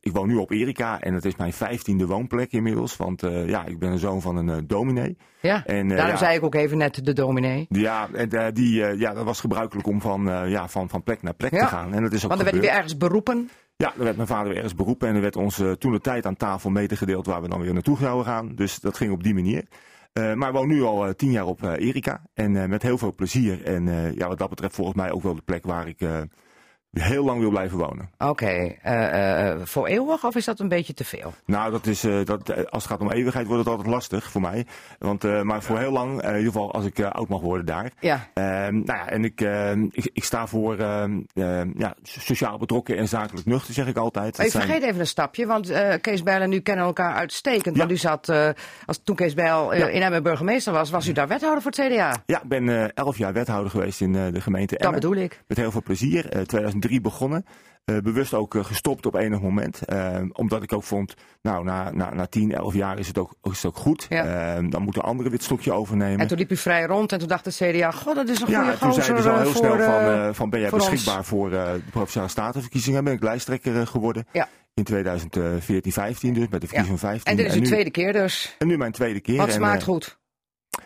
ik 0.00 0.12
woon 0.12 0.28
nu 0.28 0.34
op 0.36 0.50
Erika 0.50 1.00
en 1.00 1.14
het 1.14 1.24
is 1.24 1.36
mijn 1.36 1.52
vijftiende 1.52 2.06
woonplek 2.06 2.52
inmiddels. 2.52 2.96
Want 2.96 3.20
ja, 3.46 3.64
ik 3.64 3.78
ben 3.78 3.90
een 3.90 3.98
zoon 3.98 4.22
van 4.22 4.36
een 4.36 4.66
dominee. 4.66 5.16
Ja, 5.40 5.64
En, 5.66 5.88
daarom 5.88 6.06
ja. 6.08 6.16
zei 6.16 6.36
ik 6.36 6.42
ook 6.42 6.54
even 6.54 6.78
net 6.78 7.04
de 7.04 7.12
dominee. 7.12 7.66
Ja, 7.68 8.08
en 8.12 8.54
die, 8.54 8.74
ja, 8.98 9.14
dat 9.14 9.24
was 9.24 9.40
gebruikelijk 9.40 9.86
om 9.86 10.00
van, 10.00 10.48
ja, 10.48 10.68
van, 10.68 10.88
van 10.88 11.02
plek 11.02 11.22
naar 11.22 11.34
plek 11.34 11.52
Ja. 11.52 11.58
te 11.60 11.66
gaan. 11.66 11.94
En 11.94 12.02
dat 12.02 12.12
is 12.12 12.22
ook 12.24 12.28
Want 12.30 12.42
dan 12.42 12.50
werd 12.50 12.50
hij 12.50 12.50
gebeurd. 12.50 12.62
weer 12.62 12.72
ergens 12.74 12.96
beroepen. 12.96 13.50
Ja, 13.76 13.92
er 13.98 14.04
werd 14.04 14.16
mijn 14.16 14.28
vader 14.28 14.46
weer 14.46 14.56
ergens 14.56 14.74
beroepen 14.74 15.08
en 15.08 15.14
er 15.14 15.20
werd 15.20 15.36
ons 15.36 15.62
toen 15.78 15.92
de 15.92 16.00
tijd 16.00 16.26
aan 16.26 16.36
tafel 16.36 16.70
medegedeeld 16.70 17.26
waar 17.26 17.42
we 17.42 17.48
dan 17.48 17.60
weer 17.60 17.72
naartoe 17.72 17.98
zouden 17.98 18.24
gaan. 18.26 18.52
Dus 18.54 18.78
dat 18.80 18.96
ging 18.96 19.12
op 19.12 19.22
die 19.22 19.34
manier. 19.34 19.64
Eh, 20.16 20.34
maar 20.34 20.52
woon 20.52 20.68
nu 20.68 20.82
al 20.82 21.06
eh, 21.06 21.12
tien 21.12 21.30
jaar 21.30 21.46
op 21.46 21.62
eh, 21.62 21.86
Erika 21.86 22.22
en 22.34 22.68
met 22.68 22.82
heel 22.82 22.98
veel 22.98 23.14
plezier. 23.14 23.64
En 23.64 24.14
ja, 24.14 24.28
wat 24.28 24.38
dat 24.38 24.48
betreft 24.48 24.74
volgens 24.74 24.96
mij 24.96 25.10
ook 25.10 25.22
wel 25.22 25.34
de 25.34 25.42
plek 25.44 25.64
waar 25.64 25.88
ik 25.88 25.98
heel 27.02 27.24
lang 27.24 27.40
wil 27.40 27.50
blijven 27.50 27.78
wonen. 27.78 28.10
Oké, 28.18 28.46
eh, 28.46 28.74
eh, 28.82 29.50
eh, 29.50 29.60
voor 29.64 29.86
eeuwig 29.86 30.24
of 30.24 30.36
is 30.36 30.44
dat 30.44 30.60
een 30.60 30.68
beetje 30.68 30.94
te 30.94 31.04
veel? 31.04 31.34
Nou, 31.44 31.70
dat 31.70 31.86
is, 31.86 32.00
dat, 32.00 32.70
als 32.70 32.82
het 32.82 32.92
gaat 32.92 33.00
om 33.00 33.10
eeuwigheid 33.10 33.46
wordt 33.46 33.64
het 33.64 33.72
altijd 33.72 33.88
lastig 33.88 34.30
voor 34.30 34.40
mij. 34.40 34.66
Want, 34.98 35.44
maar 35.44 35.62
voor 35.62 35.78
heel 35.78 35.90
lang, 35.90 36.22
in 36.22 36.28
ieder 36.28 36.52
geval 36.52 36.72
als 36.72 36.84
ik 36.84 37.00
oud 37.00 37.28
mag 37.28 37.40
worden 37.40 37.66
daar. 37.66 37.92
Ja. 38.00 38.28
Ehm, 38.34 38.74
nou 38.74 38.98
ja, 38.98 39.08
en 39.08 39.24
ik, 39.24 39.40
ehm, 39.40 39.86
ik, 39.90 40.10
ik, 40.12 40.24
sta 40.24 40.46
voor 40.46 40.76
ehm, 40.76 41.20
ja, 41.76 41.94
sociaal 42.02 42.58
betrokken 42.58 42.96
en 42.96 43.08
zakelijk 43.08 43.46
nuchter, 43.46 43.74
zeg 43.74 43.86
ik 43.86 43.96
altijd. 43.96 44.38
Ik 44.38 44.50
vergeet 44.50 44.82
even 44.82 45.00
een 45.00 45.06
stapje, 45.06 45.46
want 45.46 45.72
Kees 46.00 46.22
Bijl 46.22 46.40
en 46.40 46.52
u 46.52 46.60
kennen 46.60 46.84
elkaar 46.84 47.14
uitstekend. 47.14 47.74
Ja. 47.74 47.80
Want 47.80 47.90
u 47.90 47.96
zat, 47.96 48.32
als, 48.86 49.00
toen 49.04 49.16
Kees 49.16 49.34
Bijl 49.34 49.72
in 49.72 50.02
Emmen 50.02 50.22
burgemeester 50.22 50.72
was, 50.72 50.90
was 50.90 51.08
u 51.08 51.12
daar 51.12 51.28
wethouder 51.28 51.62
voor 51.62 51.70
het 51.70 51.92
CDA? 51.92 52.22
Ja, 52.26 52.42
ik 52.42 52.48
ben 52.48 52.94
elf 52.94 53.18
jaar 53.18 53.32
wethouder 53.32 53.70
geweest 53.70 54.00
in 54.00 54.12
de 54.12 54.40
gemeente 54.40 54.76
Emmen. 54.76 54.92
Dat 54.92 55.10
bedoel 55.10 55.24
ik. 55.24 55.42
Met 55.46 55.58
heel 55.58 55.70
veel 55.70 55.82
plezier. 55.82 56.28
2003 56.46 56.85
begonnen. 57.00 57.44
Eh, 57.86 57.98
bewust 57.98 58.34
ook 58.34 58.54
eh, 58.54 58.64
gestopt 58.64 59.06
op 59.06 59.14
enig 59.14 59.40
moment. 59.40 59.84
Eh, 59.84 60.22
omdat 60.32 60.62
ik 60.62 60.72
ook 60.72 60.82
vond, 60.82 61.14
nou, 61.42 61.64
na, 61.64 61.90
na, 61.90 62.14
na 62.14 62.26
10, 62.26 62.52
11 62.52 62.74
jaar 62.74 62.98
is 62.98 63.06
het 63.08 63.18
ook, 63.18 63.34
is 63.42 63.50
het 63.50 63.64
ook 63.64 63.76
goed. 63.76 64.06
Ja. 64.08 64.60
dan 64.60 64.82
moeten 64.82 65.02
anderen 65.02 65.32
dit 65.32 65.42
stokje 65.42 65.72
overnemen. 65.72 66.20
En 66.20 66.26
toen 66.26 66.38
liep 66.38 66.50
u 66.50 66.56
vrij 66.56 66.84
rond 66.84 67.12
en 67.12 67.18
toen 67.18 67.28
dacht 67.28 67.44
de 67.44 67.50
CDA, 67.50 67.90
god, 67.90 68.14
dat 68.14 68.28
is 68.28 68.40
een 68.40 68.46
goede 68.46 68.62
Ja, 68.64 68.76
toen 68.76 68.92
zeiden 68.92 69.22
ze 69.22 69.30
al 69.30 69.38
heel 69.38 69.54
snel 69.54 69.78
van, 69.78 70.34
van 70.34 70.50
ben 70.50 70.60
jij 70.60 70.70
beschikbaar 70.70 71.24
voor 71.24 71.50
de 71.50 71.80
Provinciale 71.90 72.28
Statenverkiezingen. 72.28 73.04
Ben 73.04 73.12
ik 73.12 73.22
lijsttrekker 73.22 73.86
geworden. 73.86 74.26
Ja. 74.32 74.48
In 74.74 74.84
2014, 74.84 75.92
15 75.92 76.34
dus, 76.34 76.48
met 76.48 76.60
de 76.60 76.66
verkiezing 76.66 77.00
van 77.00 77.08
15. 77.08 77.30
En 77.30 77.36
dit 77.36 77.46
is 77.46 77.54
uw 77.54 77.66
tweede 77.66 77.90
keer 77.90 78.12
dus. 78.12 78.54
En 78.58 78.66
nu 78.66 78.76
mijn 78.76 78.92
tweede 78.92 79.20
keer. 79.20 79.36
Wat 79.36 79.52
smaakt 79.52 79.82
goed? 79.82 80.18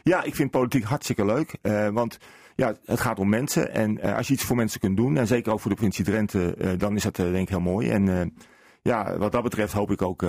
Ja, 0.02 0.22
ik 0.22 0.34
vind 0.34 0.50
politiek 0.50 0.84
hartstikke 0.84 1.24
leuk. 1.24 1.56
eh, 1.62 1.88
want 1.88 2.18
ja, 2.56 2.74
het 2.84 3.00
gaat 3.00 3.18
om 3.18 3.28
mensen. 3.28 3.72
En 3.72 4.00
eh, 4.00 4.16
als 4.16 4.26
je 4.26 4.32
iets 4.34 4.44
voor 4.44 4.56
mensen 4.56 4.80
kunt 4.80 4.96
doen, 4.96 5.16
en 5.16 5.26
zeker 5.26 5.52
ook 5.52 5.60
voor 5.60 5.70
de 5.70 5.76
provincie 5.76 6.04
Drenthe, 6.04 6.54
eh, 6.54 6.78
dan 6.78 6.96
is 6.96 7.02
dat 7.02 7.16
denk 7.16 7.36
ik 7.36 7.48
heel 7.48 7.60
mooi. 7.60 7.90
En 7.90 8.34
ja, 8.82 9.18
wat 9.18 9.32
dat 9.32 9.42
betreft 9.42 9.72
hoop 9.72 9.90
ik 9.90 10.02
ook 10.02 10.24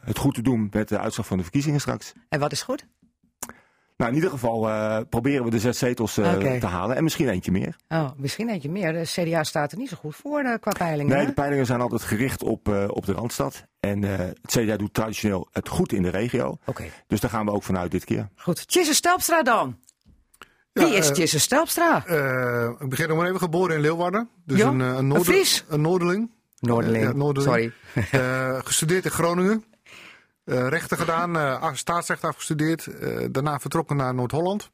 het 0.00 0.18
goed 0.18 0.34
te 0.34 0.42
doen 0.42 0.68
met 0.72 0.88
de 0.88 0.98
uitslag 0.98 1.26
van 1.26 1.36
de 1.36 1.42
verkiezingen 1.42 1.80
straks. 1.80 2.12
En 2.28 2.40
wat 2.40 2.52
is 2.52 2.62
goed? 2.62 2.86
Nou, 3.96 4.10
in 4.10 4.16
ieder 4.16 4.30
geval 4.30 4.68
eh, 4.68 5.00
proberen 5.08 5.44
we 5.44 5.50
de 5.50 5.58
zes 5.58 5.78
zetels 5.78 6.18
eh, 6.18 6.32
te 6.58 6.66
halen. 6.66 6.96
En 6.96 7.02
misschien 7.02 7.28
eentje 7.28 7.50
meer. 7.52 7.76
Oh, 7.88 8.10
misschien 8.16 8.48
eentje 8.48 8.70
meer. 8.70 8.92
De 8.92 9.02
CDA 9.04 9.44
staat 9.44 9.72
er 9.72 9.78
niet 9.78 9.88
zo 9.88 9.96
goed 10.00 10.16
voor 10.16 10.40
eh, 10.40 10.54
qua 10.60 10.72
peilingen. 10.78 11.16
Nee, 11.16 11.26
de 11.26 11.32
peilingen 11.32 11.66
zijn 11.66 11.80
altijd 11.80 12.02
gericht 12.02 12.42
op, 12.42 12.68
eh, 12.68 12.84
op 12.88 13.06
de 13.06 13.12
Randstad. 13.12 13.64
En 13.80 14.04
eh, 14.04 14.18
het 14.18 14.38
CDA 14.46 14.76
doet 14.76 14.94
traditioneel 14.94 15.48
het 15.52 15.68
goed 15.68 15.92
in 15.92 16.02
de 16.02 16.08
regio. 16.10 16.58
Oké, 16.64 16.84
Dus 17.06 17.20
daar 17.20 17.30
gaan 17.30 17.44
we 17.44 17.50
ook 17.52 17.62
vanuit 17.62 17.90
dit 17.90 18.04
keer. 18.04 18.28
goed. 18.36 18.68
Tjisse 18.68 18.94
Stelpstra 18.94 19.42
dan. 19.42 19.78
Ja, 20.72 20.84
Wie 20.84 20.94
is 20.94 21.08
eh, 21.08 21.14
Tjisse 21.14 21.40
Stelpstra? 21.40 21.96
Ik 22.78 22.88
begin 22.88 23.08
nog 23.08 23.16
maar 23.16 23.26
even 23.26 23.38
geboren 23.40 23.74
in 23.74 23.80
Leeuwarden. 23.80 24.28
Dus 24.44 24.60
een, 24.60 24.80
eh, 24.80 24.86
een, 24.96 25.06
Noorder-? 25.06 25.62
Een 25.68 25.80
Noorderling. 25.80 26.30
Noorderling. 26.58 27.04
ja, 27.04 27.12
Noorderling. 27.12 27.72
Sorry. 27.94 28.04
Eh, 28.20 28.58
gestudeerd 28.64 29.04
in 29.04 29.10
Groningen. 29.10 29.64
Eh, 30.46 30.68
rechten 30.68 30.96
gedaan, 30.98 31.36
eh, 31.36 31.68
staatsrecht 31.72 32.24
afgestudeerd. 32.24 32.86
eh, 32.86 33.26
daarna 33.30 33.58
vertrokken 33.58 33.96
naar 33.96 34.14
Noord-Holland. 34.14 34.70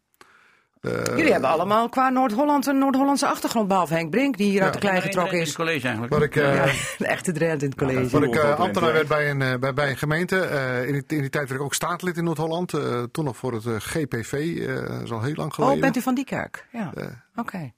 Eh, 0.80 1.04
Jullie 1.04 1.32
hebben 1.32 1.50
allemaal 1.50 1.88
qua 1.88 2.08
Noord-Holland 2.08 2.66
een 2.66 2.78
Noord-Hollandse 2.78 3.26
achtergrond, 3.26 3.68
behalve 3.68 3.94
Henk 3.94 4.10
Brink, 4.10 4.36
die 4.36 4.50
hier 4.50 4.62
uit 4.62 4.72
de 4.72 4.78
Ja. 4.82 4.88
klei 4.88 5.00
getrokken 5.02 5.38
is. 5.40 5.46
Het 5.46 5.56
college 5.56 5.82
eigenlijk. 5.82 6.12
Waar 6.12 6.22
ik, 6.22 6.36
eh, 6.36 6.54
Ja, 6.98 7.06
echte 7.06 7.32
Drent 7.32 7.62
in 7.62 7.68
het 7.68 7.78
college. 7.78 8.08
Waar 8.10 8.22
ik 8.28 8.34
eh, 8.34 8.58
ambtenaar 8.58 8.92
werd 8.92 9.08
bij 9.08 9.30
een, 9.30 9.42
eh, 9.42 9.54
bij, 9.58 9.74
bij 9.74 9.90
een 9.90 9.96
gemeente. 9.96 10.40
Eh, 10.40 10.86
in, 10.86 10.92
die, 10.92 11.04
in 11.06 11.20
die 11.20 11.30
tijd 11.30 11.48
werd 11.48 11.60
ik 11.60 11.66
ook 11.66 11.74
staatslid 11.74 12.16
in 12.16 12.24
Noord-Holland. 12.24 12.72
eh, 12.74 13.02
toen 13.02 13.24
nog 13.24 13.36
voor 13.36 13.52
het 13.52 13.64
GPV. 13.82 14.32
eh, 14.32 14.86
dat 14.88 15.02
is 15.02 15.12
al 15.12 15.22
heel 15.22 15.34
lang 15.34 15.54
geleden. 15.54 15.74
Oh, 15.76 15.80
bent 15.80 15.96
u 15.96 16.00
van 16.02 16.14
die 16.14 16.24
kerk? 16.24 16.66
Ja. 16.72 16.92
Eh, 16.94 17.06
Oké. 17.36 17.72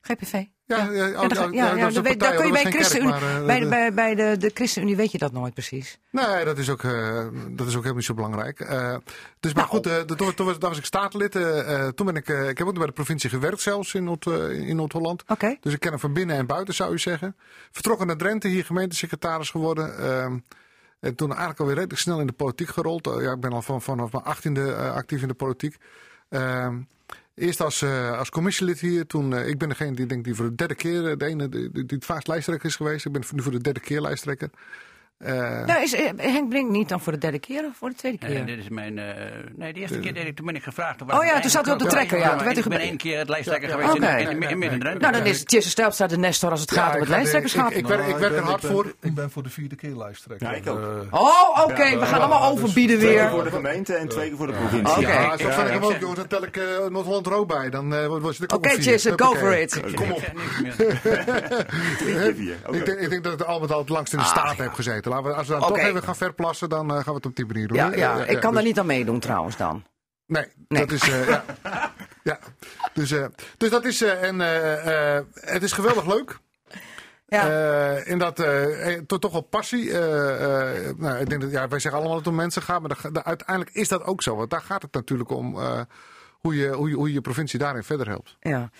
GPV. 0.00 0.32
Ja, 0.64 0.90
ja, 0.90 1.08
oh, 1.08 1.28
daar 1.28 1.28
partij, 1.28 2.16
daar 2.16 2.34
kun 2.34 2.46
je 2.46 2.52
bij 2.52 2.62
kerk, 2.72 3.02
maar, 3.02 3.22
eh, 3.22 3.44
bij, 3.46 3.54
de, 3.58 3.60
dat- 3.60 3.70
bij, 3.70 3.92
bij 3.94 4.14
de, 4.14 4.36
de 4.36 4.50
ChristenUnie 4.54 4.96
weet 4.96 5.12
je 5.12 5.18
dat 5.18 5.32
nooit 5.32 5.54
precies. 5.54 5.98
Nee, 6.10 6.44
dat 6.44 6.58
is 6.58 6.70
ook, 6.70 6.82
eh, 6.84 7.26
dat 7.50 7.66
is 7.66 7.72
ook 7.72 7.72
helemaal 7.72 7.94
niet 7.94 8.04
zo 8.04 8.14
belangrijk. 8.14 8.60
Eh, 8.60 8.96
dus 9.40 9.54
maar 9.54 9.62
Nou. 9.62 9.74
goed, 9.76 9.86
eh, 9.86 9.96
toen, 10.00 10.34
toen 10.34 10.46
was, 10.46 10.58
daar 10.58 10.68
was 10.70 10.78
ik 10.78 10.84
staatslid. 10.84 11.36
eh, 11.36 11.74
eh, 11.86 11.88
toen 11.92 12.06
ben 12.06 12.16
ik, 12.16 12.28
eh, 12.28 12.48
ik 12.48 12.58
heb 12.58 12.66
ook 12.66 12.74
bij 12.74 12.86
de 12.86 12.92
provincie 12.92 13.30
gewerkt 13.30 13.60
zelfs 13.60 13.94
in, 13.94 14.04
Noord, 14.04 14.26
eh, 14.26 14.50
in 14.68 14.76
Noord-Holland. 14.76 15.22
Dus 15.60 15.72
ik 15.72 15.80
ken 15.80 15.90
hem 15.90 16.00
van 16.00 16.12
binnen 16.12 16.36
en 16.36 16.46
buiten 16.46 16.74
zou 16.74 16.90
je 16.92 16.98
zeggen. 16.98 17.36
Vertrokken 17.70 18.06
naar 18.06 18.16
Drenthe, 18.16 18.48
hier 18.48 18.64
gemeentesecretaris 18.64 19.50
geworden. 19.50 19.98
Ehm, 19.98 20.38
en 21.00 21.14
toen 21.14 21.28
eigenlijk 21.28 21.60
alweer 21.60 21.74
redelijk 21.74 22.00
snel 22.00 22.20
in 22.20 22.26
de 22.26 22.32
politiek 22.32 22.68
gerold. 22.68 23.06
Eh, 23.06 23.22
ja, 23.22 23.32
ik 23.32 23.40
ben 23.40 23.52
al 23.52 23.62
van, 23.62 23.82
vanaf 23.82 24.12
mijn 24.12 24.24
achttiende 24.24 24.72
eh, 24.72 24.94
actief 24.94 25.22
in 25.22 25.28
de 25.28 25.34
politiek. 25.34 25.76
Eerst 27.38 27.60
als, 27.60 27.82
eh, 27.82 28.18
als 28.18 28.30
commissielid 28.30 28.80
hier. 28.80 29.06
Toen, 29.06 29.34
eh, 29.34 29.48
ik 29.48 29.58
ben 29.58 29.68
degene 29.68 29.94
die, 29.94 30.06
denk, 30.06 30.24
die 30.24 30.34
voor 30.34 30.44
de 30.44 30.54
derde 30.54 30.74
keer, 30.74 31.10
eh, 31.10 31.16
de 31.16 31.24
ene 31.24 31.48
die, 31.48 31.70
die 31.72 31.84
het 31.86 32.04
vaakst 32.04 32.28
lijsttrekker 32.28 32.68
is 32.68 32.76
geweest. 32.76 33.06
Ik 33.06 33.12
ben 33.12 33.22
nu 33.34 33.42
voor 33.42 33.52
de 33.52 33.60
derde 33.60 33.80
keer 33.80 34.00
lijsttrekker. 34.00 34.50
Eh, 35.18 35.64
Nou, 35.66 35.82
is 35.82 35.94
eh, 35.94 36.10
Henk 36.16 36.48
Brink 36.48 36.70
niet 36.70 36.88
dan 36.88 37.00
voor 37.00 37.12
de 37.12 37.18
derde 37.18 37.38
keer 37.38 37.64
of 37.64 37.76
voor 37.76 37.88
de 37.88 37.94
tweede 37.94 38.18
Nee, 38.26 38.36
keer? 38.36 38.46
dit 38.46 38.58
is 38.58 38.68
mijn. 38.68 38.98
eh, 38.98 39.04
nee, 39.56 39.72
de 39.72 39.80
eerste 39.80 39.98
keer 39.98 40.14
deed 40.14 40.26
ik, 40.26 40.36
toen 40.36 40.46
ben 40.46 40.54
ik 40.54 40.62
gevraagd. 40.62 41.02
Oh 41.02 41.24
ja, 41.24 41.40
toen 41.40 41.50
zat 41.50 41.68
u 41.68 41.70
op 41.70 41.78
de 41.78 41.86
trekker, 41.86 42.18
ja. 42.18 42.36
Toen 42.36 42.44
werd 42.44 42.56
u 42.56 42.60
ik 42.60 42.68
ben 42.68 42.78
één 42.80 42.96
keer 42.96 43.18
het 43.18 43.28
lijsttrekker 43.28 43.68
Ja, 43.68 43.74
ja. 43.78 43.80
geweest 43.90 43.96
in, 44.04 44.08
Oké. 44.18 44.30
in, 44.30 44.42
in, 44.42 44.50
in 44.50 44.58
Midden-Drenthe. 44.58 45.00
nou, 45.00 45.12
dan 45.12 45.26
is 45.26 45.44
Tjisse 45.44 45.68
Stelpstra 45.70 46.06
de 46.06 46.18
Nestor 46.18 46.50
als 46.50 46.60
het 46.60 46.70
gaat 46.70 46.78
Ja, 46.84 46.88
om 46.90 46.94
ik 46.94 47.00
het 47.00 47.08
lijsttrekkerschap. 47.08 47.70
ik- 47.70 47.76
ik 47.76 47.86
werk- 47.86 48.06
Nou, 48.06 48.20
werk 48.20 48.32
er 48.36 48.42
hard 48.42 48.64
voor. 48.66 48.94
Ik 49.00 49.14
ben 49.14 49.30
voor 49.30 49.42
de 49.42 49.48
vierde 49.50 49.76
keer 49.76 49.96
lijsttrekker. 49.96 50.48
Ja, 50.48 50.54
ik 50.54 50.68
ook. 50.68 51.06
Oh, 51.10 51.64
oké, 51.64 51.98
we 51.98 52.06
gaan 52.06 52.20
allemaal 52.20 52.40
dus 52.54 52.60
overbieden 52.62 52.98
Twee 52.98 53.10
keer 53.10 53.20
weer. 53.20 53.30
voor 53.30 53.44
de 53.44 53.50
gemeente 53.50 53.94
en 53.94 54.08
twee 54.08 54.28
keer 54.28 54.36
voor 54.36 54.46
de 54.46 54.52
provincie. 54.52 54.96
Oké. 54.96 55.00
Ja, 55.12 55.36
zo 55.36 55.46
Ja, 55.46 55.52
vind 55.52 55.66
ik 55.68 55.72
ja, 55.74 55.80
hem 55.80 55.82
ik 55.82 55.84
ook, 55.84 56.00
jongens. 56.00 56.18
Dan 56.18 56.26
tel 56.28 56.42
ik 56.44 56.56
eh, 56.56 56.64
Noord-Holland 56.88 57.26
er 57.26 57.32
ook 57.32 57.48
bij. 57.48 57.70
Dan 57.70 58.20
was 58.20 58.38
het 58.38 58.52
ook 58.52 58.58
Oké, 58.58 58.68
op 58.68 58.74
vier. 58.74 58.82
Tjisse, 58.84 59.12
go 59.16 59.34
for 59.34 59.58
it. 59.58 59.80
Kom 59.94 60.10
op. 60.10 60.22
Ik 62.70 62.84
denk, 62.86 62.98
ik 62.98 63.22
dat 63.22 63.32
het 63.32 63.44
al 63.46 63.60
met 63.60 63.72
al 63.72 63.78
het 63.78 63.88
langst 63.88 64.12
in 64.12 64.18
de 64.18 64.24
Ah, 64.24 64.30
staat 64.30 64.56
ja. 64.56 64.62
heb 64.62 64.72
gezeten. 64.72 65.07
Laten 65.08 65.24
we, 65.24 65.34
als 65.34 65.46
we 65.46 65.52
dan 65.52 65.68
toch 65.68 65.78
even 65.78 66.02
gaan 66.02 66.16
verplassen, 66.16 66.68
dan 66.68 66.88
eh, 66.90 66.94
gaan 66.94 67.04
we 67.04 67.12
het 67.14 67.26
op 67.26 67.36
die 67.36 67.46
manier 67.46 67.68
doen. 67.68 67.76
Ja, 67.76 67.94
ja, 67.94 68.24
ik 68.24 68.40
kan 68.40 68.50
dus- 68.50 68.60
er 68.60 68.66
niet 68.66 68.78
aan 68.78 68.86
meedoen 68.86 69.20
trouwens 69.20 69.56
dan. 69.56 69.84
Nee, 70.26 70.46
Nee. 70.68 70.86
dat 70.86 70.90
is. 70.92 71.08
eh, 71.10 71.28
ja. 71.28 71.44
ja. 72.22 72.38
Dus, 72.94 73.10
eh, 73.10 73.24
dus 73.56 73.70
dat 73.70 73.84
is. 73.84 74.02
en 74.02 74.38
het 75.34 75.62
is 75.62 75.72
geweldig 75.72 76.06
leuk. 76.06 76.38
Ja. 77.26 77.96
In 78.04 78.18
dat 78.18 78.36
toch, 79.20 79.32
wel 79.32 79.40
passie. 79.40 79.92
nou, 80.96 81.18
ik 81.18 81.28
denk 81.28 81.40
dat 81.40 81.50
ja, 81.50 81.68
wij 81.68 81.78
zeggen 81.78 82.00
allemaal 82.00 82.08
dat 82.16 82.24
het 82.24 82.26
om 82.26 82.34
mensen 82.34 82.62
gaat, 82.62 82.80
maar 82.80 83.24
uiteindelijk 83.24 83.76
is 83.76 83.88
dat 83.88 84.04
ook 84.04 84.22
zo. 84.22 84.36
Want 84.36 84.50
daar 84.50 84.62
gaat 84.62 84.82
het 84.82 84.92
natuurlijk 84.92 85.30
om 85.30 85.58
hoe, 86.38 86.56
je, 86.56 86.68
hoe, 86.68 86.88
je, 86.88 86.94
hoe 86.94 87.08
je 87.08 87.14
je 87.14 87.20
provincie 87.20 87.58
daarin 87.58 87.82
verder 87.82 88.08
helpt. 88.08 88.36
Ja. 88.40 88.70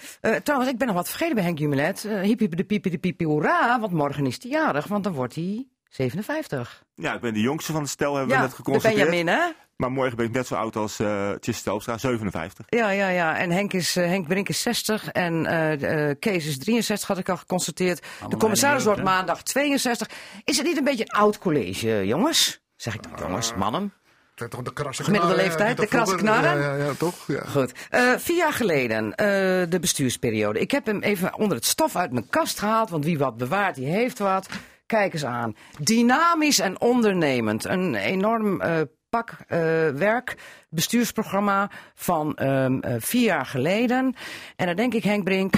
Trouwens, 0.42 0.70
ik 0.72 0.78
ben 0.78 0.86
nog 0.86 0.96
wat 0.96 1.08
vergeten 1.08 1.34
bij 1.34 1.44
Henk 1.44 1.58
Jumelet. 1.58 2.04
Uh, 2.04 2.36
de 2.36 2.64
piepi 2.64 2.90
de 2.90 2.98
piepi 2.98 3.24
hoera, 3.24 3.80
want 3.80 3.92
morgen 3.92 4.26
is 4.26 4.42
hij 4.42 4.50
jarig, 4.50 4.86
want 4.86 5.04
dan 5.04 5.12
wordt 5.12 5.34
hij 5.34 5.66
57. 5.88 6.83
Ja, 6.94 7.14
ik 7.14 7.20
ben 7.20 7.35
de 7.35 7.40
jongste 7.40 7.72
van 7.72 7.81
het 7.81 7.90
stel, 7.90 8.14
hebben 8.14 8.29
we 8.31 8.35
Ja, 8.35 8.40
net 8.40 8.51
de 8.51 8.57
geconstateerd. 8.57 9.11
Benjamin, 9.11 9.35
hè? 9.35 9.51
Maar 9.77 9.92
morgen 9.92 10.16
ben 10.16 10.27
ik 10.27 10.33
net 10.33 10.46
zo 10.46 10.55
oud 10.55 10.77
als 10.77 11.01
uh, 11.01 11.31
Stelpstra, 11.40 11.98
57. 11.98 12.64
Ja, 12.68 12.90
ja, 12.90 13.09
ja. 13.09 13.37
En 13.37 13.51
Henk, 13.51 13.72
is, 13.72 13.96
eh, 13.96 14.07
Henk 14.07 14.29
Brink 14.29 14.48
is 14.48 14.62
60 14.62 15.09
en 15.09 15.46
eh, 15.46 16.09
eh, 16.11 16.16
Kees 16.18 16.46
is 16.46 16.59
63, 16.59 17.09
had 17.09 17.18
ik 17.18 17.29
al 17.29 17.37
geconstateerd. 17.37 18.07
de 18.29 18.37
commissaris 18.37 18.85
wordt 18.85 19.03
maandag 19.03 19.42
62. 19.42 20.09
Is 20.44 20.57
het 20.57 20.66
niet 20.66 20.77
een 20.77 20.85
beetje 20.85 21.05
een 21.09 21.18
oud 21.18 21.38
college, 21.38 22.07
jongens? 22.07 22.61
Zeg 22.77 22.94
ik 22.94 23.03
dan, 23.03 23.12
jongens, 23.18 23.55
mannen? 23.55 23.92
Dat 24.38 24.51
toch 24.51 24.62
de 24.62 24.72
krasse 24.72 25.05
Gemiddelde 25.05 25.37
leeftijd, 25.37 25.77
de 25.77 25.87
krasse 25.87 26.16
knarren? 26.16 26.61
Ja, 26.61 26.74
ja, 26.74 26.85
ja, 26.85 26.92
toch? 26.98 27.27
Ja. 27.27 27.44
Goed. 27.44 27.72
Eh, 27.90 28.12
vier 28.16 28.37
jaar 28.37 28.53
geleden, 28.53 29.14
eh, 29.14 29.27
de 29.68 29.79
bestuursperiode. 29.81 30.61
Ik 30.61 30.70
heb 30.70 30.87
hem 30.87 31.03
even 31.03 31.35
onder 31.35 31.57
het 31.57 31.66
stof 31.66 31.96
uit 31.96 32.12
mijn 32.12 32.29
kast 32.29 32.59
gehaald, 32.59 32.90
want 32.90 33.05
wie 33.05 33.18
wat 33.18 33.37
bewaart, 33.37 33.74
die 33.74 33.87
heeft 33.87 34.18
wat. 34.18 34.48
Kijk 34.88 35.12
eens 35.12 35.24
aan. 35.24 35.57
Dynamisch 35.79 36.59
en 36.59 36.81
ondernemend. 36.81 37.64
Een 37.64 37.94
enorm 37.94 38.61
eh, 38.61 38.81
pak 39.09 39.37
eh, 39.46 39.59
werk, 39.88 40.37
bestuursprogramma 40.70 41.70
van 41.94 42.35
ehm, 42.35 42.79
eh, 42.79 42.94
vier 42.98 43.24
jaar 43.24 43.46
geleden. 43.46 44.14
En 44.57 44.66
dan 44.66 44.77
denk 44.77 44.94
ik, 44.94 45.05
Henk 45.05 45.24
Brink, 45.24 45.55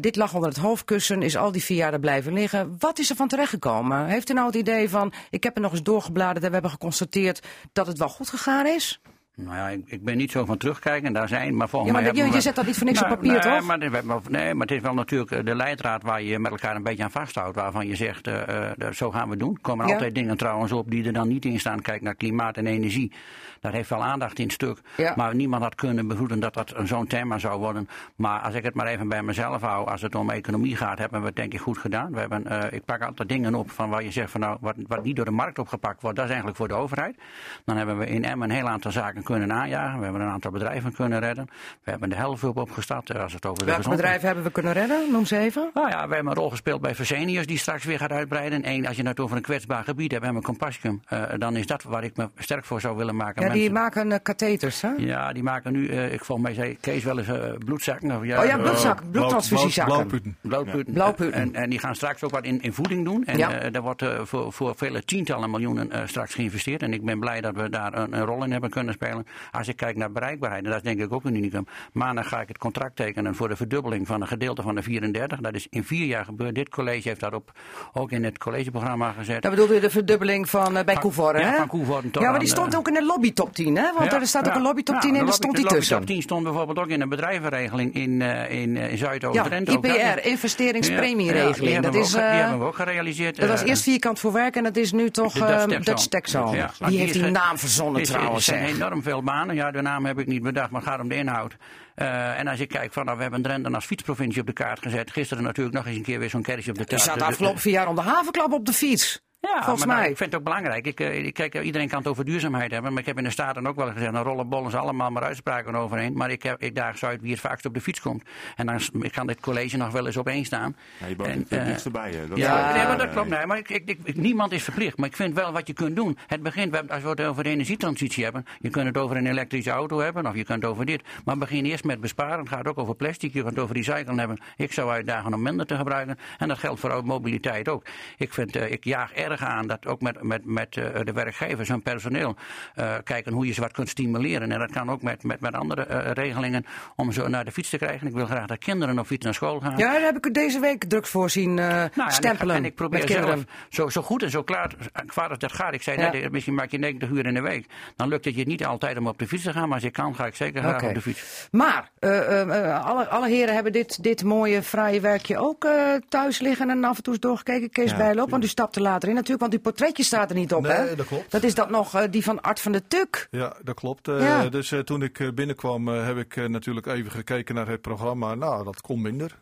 dit 0.00 0.16
lag 0.16 0.34
onder 0.34 0.48
het 0.48 0.58
hoofdkussen, 0.58 1.22
is 1.22 1.36
al 1.36 1.52
die 1.52 1.64
vier 1.64 1.76
jaar 1.76 1.92
er 1.92 2.00
blijven 2.00 2.32
liggen. 2.32 2.76
Wat 2.78 2.98
is 2.98 3.10
er 3.10 3.16
van 3.16 3.28
terechtgekomen? 3.28 4.06
Heeft 4.06 4.30
u 4.30 4.34
nou 4.34 4.46
het 4.46 4.56
idee 4.56 4.88
van, 4.88 5.12
ik 5.30 5.42
heb 5.42 5.56
er 5.56 5.62
nog 5.62 5.72
eens 5.72 5.82
doorgebladerd 5.82 6.42
en 6.42 6.46
we 6.46 6.52
hebben 6.52 6.70
geconstateerd 6.70 7.46
dat 7.72 7.86
het 7.86 7.98
wel 7.98 8.08
goed 8.08 8.28
gegaan 8.28 8.66
is? 8.66 9.00
Nou 9.36 9.56
ja, 9.56 9.68
ik, 9.68 9.82
ik 9.86 10.04
ben 10.04 10.16
niet 10.16 10.30
zo 10.30 10.44
van 10.44 10.56
terugkijken, 10.56 11.12
daar 11.12 11.28
zijn, 11.28 11.56
maar 11.56 11.68
volgens 11.68 11.92
Ja, 11.92 11.96
maar 12.00 12.06
mij 12.12 12.20
je- 12.22 12.26
je 12.28 12.34
we- 12.34 12.40
zet 12.40 12.54
dat 12.54 12.66
niet 12.66 12.76
voor 12.76 12.86
niks 12.86 13.02
op 13.02 13.06
Nee, 13.06 13.16
papier, 13.16 13.40
toch? 13.40 13.66
Maar, 13.66 13.78
hebben- 13.78 14.22
nee, 14.28 14.54
maar 14.54 14.66
het 14.66 14.76
is 14.76 14.82
wel 14.82 14.94
natuurlijk 14.94 15.30
eh, 15.30 15.44
de 15.44 15.54
leidraad 15.54 16.02
waar 16.02 16.22
je 16.22 16.38
met 16.38 16.50
elkaar 16.50 16.76
een 16.76 16.82
beetje 16.82 17.02
aan 17.02 17.10
vasthoudt. 17.10 17.56
Waarvan 17.56 17.86
je 17.86 17.96
zegt, 17.96 18.26
eh, 18.26 18.70
eh, 18.70 18.92
zo 18.92 19.10
gaan 19.10 19.28
we 19.28 19.36
doen. 19.36 19.54
Er 19.54 19.60
komen 19.60 19.86
Ja. 19.86 19.92
altijd 19.92 20.14
dingen 20.14 20.36
trouwens 20.36 20.72
op 20.72 20.90
die 20.90 21.04
er 21.06 21.12
dan 21.12 21.28
niet 21.28 21.44
in 21.44 21.60
staan. 21.60 21.82
Kijk 21.82 22.02
naar 22.02 22.14
klimaat 22.14 22.56
en 22.56 22.66
energie. 22.66 23.12
Daar 23.60 23.72
heeft 23.72 23.88
wel 23.90 24.04
aandacht 24.04 24.38
in 24.38 24.44
het 24.44 24.52
stuk. 24.52 24.78
Ja. 24.96 25.12
Maar 25.16 25.34
niemand 25.34 25.62
had 25.62 25.74
kunnen 25.74 26.06
bevoeden 26.08 26.40
dat 26.40 26.54
dat 26.54 26.72
een 26.76 26.86
zo'n 26.86 27.06
thema 27.06 27.38
zou 27.38 27.58
worden. 27.60 27.88
Maar 28.16 28.40
als 28.40 28.54
ik 28.54 28.64
het 28.64 28.74
maar 28.74 28.86
even 28.86 29.08
bij 29.08 29.22
mezelf 29.22 29.60
hou, 29.60 29.88
als 29.88 30.02
het 30.02 30.14
om 30.14 30.30
economie 30.30 30.76
gaat, 30.76 30.98
hebben 30.98 31.20
we 31.20 31.26
het 31.26 31.36
denk 31.36 31.52
ik 31.54 31.60
goed 31.60 31.78
gedaan. 31.78 32.12
We 32.12 32.18
hebben, 32.18 32.72
ik 32.72 32.84
pak 32.84 33.02
altijd 33.02 33.28
dingen 33.28 33.54
op 33.54 33.70
van 33.70 33.88
waar 33.90 34.02
je 34.04 34.10
zegt 34.10 34.30
van 34.30 34.40
nou, 34.40 34.56
wat, 34.60 34.74
wat 34.86 35.04
niet 35.04 35.16
door 35.16 35.24
de 35.24 35.30
markt 35.30 35.58
opgepakt 35.58 36.02
wordt, 36.02 36.16
dat 36.16 36.24
is 36.24 36.30
eigenlijk 36.30 36.58
voor 36.60 36.68
de 36.68 36.74
overheid. 36.74 37.16
Dan 37.64 37.76
hebben 37.76 37.98
we 37.98 38.06
in 38.06 38.24
Emmen 38.24 38.50
een 38.50 38.56
heel 38.56 38.68
aantal 38.68 38.90
zaken 38.90 39.22
kunnen 39.26 39.52
aanjagen. 39.52 39.98
We 39.98 40.04
hebben 40.04 40.22
een 40.22 40.28
aantal 40.30 40.50
bedrijven 40.50 40.92
kunnen 40.92 41.18
redden. 41.20 41.46
We 41.84 41.90
hebben 41.90 42.08
de 42.08 42.14
helft 42.16 42.44
opgestart 42.44 43.10
eh, 43.10 43.22
als 43.22 43.32
het 43.32 43.46
over 43.46 43.58
de 43.58 43.64
Welke 43.64 43.82
gezondheid- 43.82 43.96
bedrijven 44.02 44.26
hebben 44.26 44.44
we 44.44 44.50
kunnen 44.50 44.72
redden? 44.72 45.12
Noem 45.12 45.24
ze 45.26 45.38
even. 45.38 45.70
nou 45.74 45.88
ja, 45.88 46.08
we 46.08 46.14
hebben 46.14 46.32
een 46.32 46.38
rol 46.38 46.50
gespeeld 46.50 46.80
bij 46.80 46.94
Versenius, 46.94 47.46
die 47.46 47.58
straks 47.58 47.84
weer 47.84 47.98
gaat 47.98 48.10
uitbreiden. 48.12 48.62
En 48.62 48.86
als 48.86 48.96
je 48.96 49.06
het 49.06 49.20
over 49.20 49.36
een 49.36 49.42
kwetsbaar 49.42 49.84
gebied 49.84 50.10
hebt, 50.10 50.24
hebben 50.24 50.40
we 50.42 50.48
Compassium. 50.48 51.02
eh, 51.08 51.22
dan 51.38 51.56
is 51.56 51.66
dat 51.66 51.82
waar 51.82 52.04
ik 52.04 52.16
me 52.16 52.28
sterk 52.38 52.64
voor 52.64 52.80
zou 52.80 52.96
willen 52.96 53.16
maken. 53.16 53.42
Ja, 53.42 53.48
die 53.52 53.56
Mensen- 53.70 53.72
maken 53.82 54.12
eh, 54.12 54.18
katheters, 54.22 54.80
hè? 54.80 54.90
ja, 54.96 55.32
die 55.32 55.42
maken 55.42 55.72
nu, 55.72 55.88
eh, 55.88 56.12
ik 56.12 56.24
volgens 56.24 56.46
mij 56.48 56.56
zei 56.56 56.76
Kees 56.80 57.04
wel 57.04 57.18
eens 57.18 57.28
eh, 57.28 57.36
bloedzakken. 57.64 58.10
Of, 58.16 58.24
ja, 58.24 58.38
Oh 58.40 58.44
ja, 58.46 58.56
eh, 58.56 58.62
bloedzak, 58.62 59.02
bloedtransfusiezakken. 59.10 59.94
Blauwputten. 60.40 60.92
Blauwputten. 60.92 61.32
En, 61.40 61.54
en 61.54 61.70
die 61.70 61.78
gaan 61.78 61.94
straks 61.94 62.22
ook 62.24 62.30
wat 62.30 62.44
in, 62.44 62.60
in 62.60 62.72
voeding 62.72 63.04
doen. 63.04 63.24
En 63.24 63.38
Ja. 63.38 63.52
eh, 63.52 63.72
daar 63.72 63.82
wordt 63.82 64.02
eh, 64.02 64.20
voor, 64.22 64.52
voor 64.52 64.74
vele 64.76 65.04
tientallen 65.04 65.50
miljoenen 65.50 65.92
eh, 65.92 66.00
straks 66.06 66.34
geïnvesteerd. 66.34 66.82
En 66.82 66.92
ik 66.92 67.04
ben 67.04 67.18
blij 67.20 67.40
dat 67.40 67.54
we 67.54 67.70
daar 67.70 67.94
een, 67.94 68.12
een 68.12 68.24
rol 68.24 68.44
in 68.44 68.52
hebben 68.52 68.70
kunnen 68.70 68.94
spelen. 68.94 69.15
Als 69.52 69.68
ik 69.68 69.76
kijk 69.76 69.96
naar 69.96 70.12
bereikbaarheid, 70.12 70.64
en 70.64 70.70
dat 70.70 70.78
is 70.78 70.84
denk 70.84 71.00
ik 71.00 71.12
ook 71.12 71.24
een 71.24 71.34
unicum. 71.36 71.66
Maandag 71.92 72.28
ga 72.28 72.40
ik 72.40 72.48
het 72.48 72.58
contract 72.58 72.96
tekenen 72.96 73.34
voor 73.34 73.48
de 73.48 73.56
verdubbeling 73.56 74.06
van 74.06 74.20
een 74.20 74.26
gedeelte 74.26 74.62
van 74.62 74.74
de 74.74 74.82
34. 74.82 75.40
Dat 75.40 75.54
is 75.54 75.66
in 75.70 75.84
vier 75.84 76.06
jaar 76.06 76.24
gebeurd. 76.24 76.54
Dit 76.54 76.68
college 76.68 77.08
heeft 77.08 77.20
daarop 77.20 77.50
ook 77.92 78.10
in 78.10 78.24
het 78.24 78.38
collegeprogramma 78.38 79.12
gezet. 79.12 79.42
Dat 79.42 79.50
bedoelde 79.50 79.76
u 79.76 79.80
de 79.80 79.90
verdubbeling 79.90 80.50
van 80.50 80.76
eh, 80.76 80.84
bij 80.84 80.94
Koevoorn, 80.94 81.40
ja, 81.40 81.50
hè? 81.50 81.56
van 81.56 81.66
Koevoorn 81.66 82.10
tot 82.10 82.22
Ja, 82.22 82.30
maar 82.30 82.38
die 82.38 82.48
stond 82.48 82.72
eh, 82.72 82.78
ook 82.78 82.88
in 82.88 82.94
de 82.94 83.04
lobby 83.04 83.32
top 83.32 83.54
10, 83.54 83.76
hè? 83.76 83.92
Want 83.98 84.10
Ja, 84.10 84.20
er 84.20 84.26
staat 84.26 84.42
ook 84.46 84.50
ja. 84.52 84.56
een 84.56 84.62
lobby 84.62 84.82
top 84.82 84.94
Ja, 84.94 85.00
10 85.00 85.10
in 85.10 85.14
en 85.14 85.20
de 85.20 85.26
daar 85.26 85.34
stond 85.36 85.54
die 85.56 85.64
de 85.68 85.74
tussen. 85.74 85.92
lobby 85.96 86.06
top 86.06 86.16
10 86.16 86.24
stond 86.28 86.44
bijvoorbeeld 86.44 86.78
ook 86.78 86.88
in 86.88 87.00
een 87.00 87.08
bedrijvenregeling 87.08 87.94
in, 87.94 88.22
eh, 88.22 88.50
in, 88.62 88.76
in 88.76 88.90
Ja, 88.90 88.96
Zuidoost-Drenthe. 88.96 89.80
Dat 89.80 89.84
is- 89.84 89.90
IPR, 89.96 90.26
investeringspremieregeling. 90.28 91.56
Ja, 91.56 91.64
die 91.64 91.74
dat, 91.74 91.82
hebben 91.84 92.00
is, 92.00 92.12
we 92.12 92.18
ook, 92.20 92.24
die 92.30 92.38
hebben 92.40 92.58
we 92.58 92.64
ook 92.64 92.74
gerealiseerd. 92.74 93.36
dat 93.40 93.48
was 93.48 93.62
eerst 93.62 93.82
vierkant 93.82 94.18
voor 94.20 94.32
werk 94.32 94.56
en 94.56 94.62
dat 94.64 94.76
is 94.76 94.92
nu 94.92 95.10
toch 95.10 95.32
de 95.32 95.78
Dutch. 95.82 96.06
Ja, 96.32 96.70
maar 96.80 96.90
Die 96.90 96.98
heeft 96.98 97.12
die 97.12 97.22
naam 97.22 97.58
verzonnen 97.58 98.02
trouwens. 98.02 98.48
Er 98.48 98.54
zijn 98.58 98.74
enorm 98.74 99.02
veel 99.06 99.22
banen. 99.22 99.54
Ja, 99.54 99.70
de 99.70 99.82
naam 99.82 100.04
heb 100.06 100.18
ik 100.18 100.26
niet 100.26 100.42
bedacht, 100.42 100.70
maar 100.70 100.80
het 100.80 100.90
gaat 100.90 101.00
om 101.00 101.08
de 101.08 101.14
inhoud. 101.16 101.56
Eh, 101.94 102.38
en 102.38 102.46
als 102.46 102.60
ik 102.60 102.68
kijk 102.68 102.92
van, 102.92 103.04
nou, 103.04 103.16
we 103.16 103.22
hebben 103.22 103.42
Drenthe 103.42 103.70
als 103.70 103.84
fietsprovincie 103.86 104.40
op 104.40 104.46
de 104.46 104.52
kaart 104.52 104.82
gezet. 104.82 105.10
Gisteren 105.10 105.42
natuurlijk 105.44 105.76
nog 105.76 105.86
eens 105.86 105.96
een 105.96 106.02
keer 106.02 106.18
weer 106.18 106.30
zo'n 106.30 106.42
kerstje 106.42 106.70
op 106.70 106.78
de 106.78 106.84
taart. 106.84 107.02
zat 107.02 107.12
de 107.14 107.18
Dus- 107.18 107.28
afgelopen 107.28 107.60
vier 107.60 107.72
jaar 107.72 107.88
om 107.88 107.94
de 107.94 108.00
havenklap 108.00 108.52
op 108.52 108.66
de 108.66 108.72
fiets. 108.72 109.20
Ja, 109.40 109.52
Volgens 109.62 109.78
maar 109.78 109.86
nou, 109.86 110.00
mij. 110.00 110.10
ik 110.10 110.16
vind 110.16 110.30
het 110.30 110.38
ook 110.40 110.44
belangrijk. 110.46 110.86
Ik, 110.86 111.00
eh, 111.00 111.24
ik, 111.24 111.34
kijk, 111.34 111.54
eh, 111.54 111.64
iedereen 111.66 111.88
kan 111.88 111.98
het 111.98 112.08
over 112.08 112.24
duurzaamheid 112.24 112.70
hebben. 112.70 112.90
Maar 112.92 113.00
ik 113.00 113.06
heb 113.06 113.18
in 113.18 113.24
de 113.24 113.30
Staten 113.30 113.66
ook 113.66 113.76
wel 113.76 113.92
gezegd, 113.92 114.12
nou 114.12 114.24
rollen 114.26 114.48
bollen 114.48 114.70
ze 114.70 114.76
allemaal 114.76 115.10
maar 115.10 115.22
uitspraken 115.22 115.74
overheen. 115.74 116.12
Maar 116.16 116.30
ik, 116.30 116.42
heb, 116.42 116.62
ik 116.62 116.74
daag 116.74 116.98
zo 116.98 117.06
uit 117.06 117.20
wie 117.20 117.30
het 117.30 117.40
vaakst 117.40 117.64
op 117.66 117.74
de 117.74 117.80
fiets 117.80 118.00
komt. 118.00 118.22
En 118.56 118.66
dan 118.66 118.80
ik 119.00 119.12
kan 119.12 119.26
dit 119.26 119.40
college 119.40 119.76
nog 119.76 119.90
wel 119.92 120.06
eens 120.06 120.16
opeen 120.16 120.44
staan. 120.44 120.76
Ja, 121.00 121.06
je 121.06 121.16
bent 121.16 121.48
eh, 121.48 121.64
niks 121.64 121.84
erbij. 121.84 122.10
hè. 122.12 122.28
Dat 122.28 122.38
is 122.38 122.44
Ja, 122.44 122.72
nee, 122.74 122.82
maar 122.84 122.92
eh, 122.92 122.98
dat 122.98 123.10
klopt. 123.10 123.28
Nee, 123.28 123.46
maar 123.46 123.58
ik, 123.58 123.68
ik, 123.70 123.98
ik- 124.04 124.16
niemand 124.16 124.52
is 124.52 124.62
verplicht. 124.64 124.96
Maar 124.96 125.08
ik 125.08 125.16
vind 125.16 125.34
wel 125.34 125.52
wat 125.52 125.66
je 125.66 125.72
kunt 125.72 125.96
doen. 125.96 126.18
Het 126.26 126.42
begint, 126.42 126.70
we 126.70 126.76
hebben- 126.76 126.94
als 126.94 127.02
we 127.04 127.08
het 127.08 127.20
over 127.20 127.44
de 127.44 127.50
energietransitie 127.50 128.24
hebben. 128.24 128.44
Je 128.58 128.70
kunt 128.70 128.86
het 128.86 128.96
over 128.96 129.16
een 129.16 129.26
elektrische 129.26 129.70
auto 129.70 129.98
hebben. 130.00 130.26
Of 130.26 130.34
je 130.34 130.44
kunt 130.44 130.62
het 130.62 130.70
over 130.70 130.84
dit. 130.86 131.02
Maar 131.24 131.38
begin 131.38 131.64
eerst 131.64 131.84
met 131.84 132.00
besparen. 132.00 132.38
Het 132.38 132.48
gaat 132.48 132.66
ook 132.68 132.78
over 132.78 132.94
plastic. 132.94 133.32
Je 133.32 133.40
kunt 133.42 133.54
het 133.54 133.62
over 133.64 133.76
recyclen 133.76 134.18
hebben. 134.18 134.38
Ik 134.56 134.72
zou 134.72 134.90
uitdagen 134.90 135.34
om 135.34 135.42
minder 135.42 135.66
te 135.66 135.76
gebruiken. 135.76 136.18
En 136.38 136.48
dat 136.48 136.58
geldt 136.58 136.80
voor 136.80 137.04
mobiliteit 137.06 137.68
ook. 137.68 137.84
Ik, 138.16 138.32
vind, 138.34 138.56
eh, 138.56 138.70
ik 138.72 138.84
jaag 138.84 139.12
erg 139.12 139.35
aan 139.42 139.66
dat 139.66 139.86
ook 139.86 140.00
met, 140.00 140.22
met, 140.22 140.44
met 140.44 140.76
eh, 140.76 140.84
de 141.04 141.12
werkgevers 141.12 141.68
en 141.68 141.82
personeel. 141.82 142.36
eh, 142.74 142.94
kijken 143.04 143.32
hoe 143.32 143.46
je 143.46 143.52
ze 143.52 143.60
wat 143.60 143.72
kunt 143.72 143.88
stimuleren. 143.88 144.52
En 144.52 144.58
dat 144.58 144.70
kan 144.70 144.90
ook 144.90 145.02
met, 145.02 145.22
met, 145.22 145.40
met 145.40 145.54
andere 145.54 145.82
eh, 145.86 146.10
regelingen. 146.12 146.64
Om 146.96 147.12
ze 147.12 147.28
naar 147.28 147.44
de 147.44 147.52
fiets 147.52 147.70
te 147.70 147.76
krijgen. 147.78 148.06
Ik 148.06 148.12
wil 148.14 148.26
graag 148.26 148.46
dat 148.46 148.58
kinderen 148.58 148.98
op 148.98 149.06
fiets 149.06 149.24
naar 149.24 149.34
school 149.34 149.60
gaan. 149.60 149.76
Ja, 149.76 149.92
daar 149.92 150.00
heb 150.02 150.26
ik 150.26 150.34
deze 150.34 150.60
week 150.60 150.84
druk 150.84 151.06
voor 151.06 151.30
zien 151.30 151.58
eh, 151.58 151.64
Nou, 151.66 151.74
ja, 151.78 151.90
en 151.94 152.04
ik- 152.06 152.10
stempelen 152.10 152.56
En 152.56 152.64
ik, 152.64 152.74
probeer 152.74 152.98
met 152.98 153.08
kinderen. 153.10 153.36
zelf 153.36 153.44
zo, 153.68 153.88
zo 153.88 154.02
goed 154.02 154.22
en 154.22 154.30
zo 154.30 154.42
klaar, 154.42 154.70
kwaad 155.06 155.28
als 155.30 155.38
dat 155.38 155.52
gaat. 155.52 155.72
Ik 155.74 155.82
zei 155.82 156.00
Ja. 156.00 156.10
net, 156.12 156.32
misschien 156.32 156.54
maak 156.54 156.70
je 156.70 156.78
90 156.78 157.08
uur 157.08 157.26
in 157.26 157.34
de 157.34 157.40
week. 157.40 157.66
Dan 157.96 158.08
lukt 158.08 158.24
het 158.24 158.34
je 158.34 158.44
niet 158.46 158.64
altijd 158.64 158.98
om 158.98 159.06
op 159.06 159.18
de 159.18 159.26
fiets 159.26 159.42
te 159.42 159.52
gaan. 159.52 159.64
Maar 159.68 159.74
als 159.76 159.86
ik 159.86 159.92
kan, 159.92 160.14
ga 160.14 160.26
ik 160.26 160.34
zeker 160.34 160.62
graag 160.62 160.82
op 160.82 160.94
de 160.94 161.00
fiets. 161.02 161.48
Maar 161.50 161.90
eh, 161.98 162.40
eh, 162.40 162.64
eh, 162.70 162.84
alle, 162.86 163.06
alle 163.08 163.28
heren 163.28 163.54
hebben 163.54 163.72
dit, 163.72 164.02
dit 164.02 164.24
mooie, 164.24 164.62
fraaie 164.62 165.00
werkje 165.00 165.38
ook 165.38 165.64
eh, 165.64 165.72
thuis 166.08 166.38
liggen 166.38 166.70
en 166.70 166.84
af 166.84 166.96
en 166.96 167.02
toe 167.02 167.12
eens 167.12 167.22
doorgekeken. 167.22 167.70
Kees 167.70 167.90
Ja, 167.90 167.96
Bijloop, 167.96 168.30
want 168.30 168.44
u 168.44 168.46
stapte 168.46 168.80
later 168.80 169.08
in 169.08 169.15
natuurlijk, 169.16 169.40
want 169.40 169.52
uw 169.52 169.60
portretje 169.60 170.02
staat 170.02 170.30
er 170.30 170.36
niet 170.36 170.54
op, 170.54 170.62
Nee, 170.62 170.72
hè? 170.72 170.94
dat 170.94 171.06
klopt. 171.06 171.30
Dat 171.30 171.42
is 171.42 171.54
dat 171.54 171.70
nog, 171.70 171.94
eh, 171.94 172.02
die 172.10 172.24
van 172.24 172.40
Art 172.40 172.60
van 172.60 172.72
de 172.72 172.86
Tuk. 172.88 173.28
Ja, 173.30 173.56
dat 173.62 173.74
klopt. 173.74 174.08
Eh. 174.08 174.50
Dus 174.50 174.72
eh, 174.72 174.78
toen 174.78 175.02
ik 175.02 175.34
binnenkwam 175.34 175.86
heb 175.88 176.16
ik 176.16 176.48
natuurlijk 176.48 176.86
even 176.86 177.10
gekeken 177.10 177.54
naar 177.54 177.68
het 177.68 177.80
programma. 177.80 178.34
Nou, 178.34 178.64
dat 178.64 178.80
kon 178.80 179.02
minder. 179.02 179.36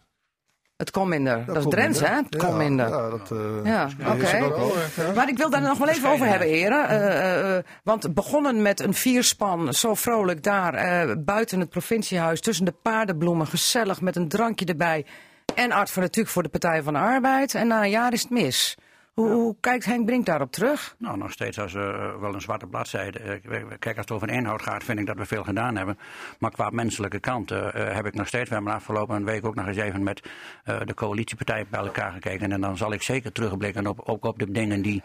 Het 0.77 0.91
kon 0.91 1.09
minder. 1.09 1.45
Dat, 1.47 1.57
is 1.57 1.63
kon 1.63 1.71
Drents, 1.71 2.01
hè? 2.01 2.15
Het 2.15 2.37
kon 2.37 2.57
minder. 2.57 2.89
Ja, 2.89 3.11
dat, 3.11 3.31
eh, 3.31 3.39
Ja, 3.65 3.89
dat 3.99 4.17
is 4.17 4.33
oké. 4.33 4.45
ook 4.45 4.57
wel. 4.57 5.15
Maar 5.15 5.29
ik 5.29 5.37
wil 5.37 5.51
daar 5.51 5.61
nog 5.63 5.79
wel 5.79 5.89
even 5.89 6.09
over 6.11 6.27
hebben, 6.27 6.49
heren. 6.49 6.89
Eh, 6.89 7.57
eh, 7.57 7.65
want 7.83 8.15
begonnen 8.15 8.63
met 8.63 8.81
een 8.81 8.95
vierspan, 8.95 9.75
zo 9.75 9.95
vrolijk 9.95 10.43
daar 10.43 10.73
buiten 11.25 11.61
het 11.61 11.69
provinciehuis, 11.71 12.41
tussen 12.41 12.65
de 12.65 12.75
paardenbloemen, 12.83 13.47
gezellig 13.47 14.01
met 14.01 14.17
een 14.17 14.29
drankje 14.29 14.67
erbij. 14.67 15.07
En 15.55 15.73
Art 15.73 15.91
van 15.91 16.03
natuurlijk 16.03 16.35
voor 16.35 16.43
de 16.43 16.49
Partij 16.49 16.83
van 16.83 16.93
de 16.93 16.99
Arbeid. 16.99 17.55
En 17.55 17.67
na 17.67 17.83
een 17.83 17.91
jaar 17.91 18.13
is 18.13 18.23
het 18.23 18.31
mis. 18.31 18.77
Hoe, 19.15 19.31
hoe 19.31 19.57
kijkt 19.61 19.85
Henk 19.85 20.07
Brink 20.07 20.27
daarop 20.27 20.53
terug? 20.53 20.95
Nou, 20.99 21.19
nog 21.19 21.33
steeds 21.33 21.59
als 21.59 21.75
eh, 21.75 22.15
wel 22.21 22.35
een 22.35 22.41
zwarte 22.41 22.67
bladzijde. 22.67 23.19
Eh, 23.19 23.65
kijk, 23.79 23.97
als 23.97 24.07
het 24.07 24.11
over 24.11 24.31
inhoud 24.31 24.63
gaat, 24.63 24.85
vind 24.85 24.99
ik 24.99 25.07
dat 25.07 25.17
we 25.17 25.27
veel 25.27 25.45
gedaan 25.45 25.77
hebben. 25.77 25.99
Maar 26.39 26.51
qua 26.51 26.71
menselijke 26.71 27.19
kant 27.19 27.51
eh, 27.51 27.69
heb 27.73 28.07
ik 28.07 28.15
nog 28.15 28.27
steeds. 28.27 28.49
We 28.49 28.55
hebben 28.55 28.73
afgelopen 28.73 29.25
week 29.25 29.47
ook 29.47 29.55
nog 29.55 29.67
eens 29.67 29.77
even 29.77 30.03
met 30.03 30.23
de 30.65 30.95
coalitiepartijen 30.95 31.67
bij 31.71 31.81
elkaar 31.81 32.13
gekeken. 32.13 32.53
En 32.53 32.61
dan 32.61 32.77
zal 32.77 32.93
ik 32.93 33.03
zeker 33.03 33.33
terugblikken 33.33 33.87
op, 33.87 34.01
ook 34.05 34.25
op 34.25 34.39
de 34.39 34.51
dingen 34.51 34.83
die 34.83 35.03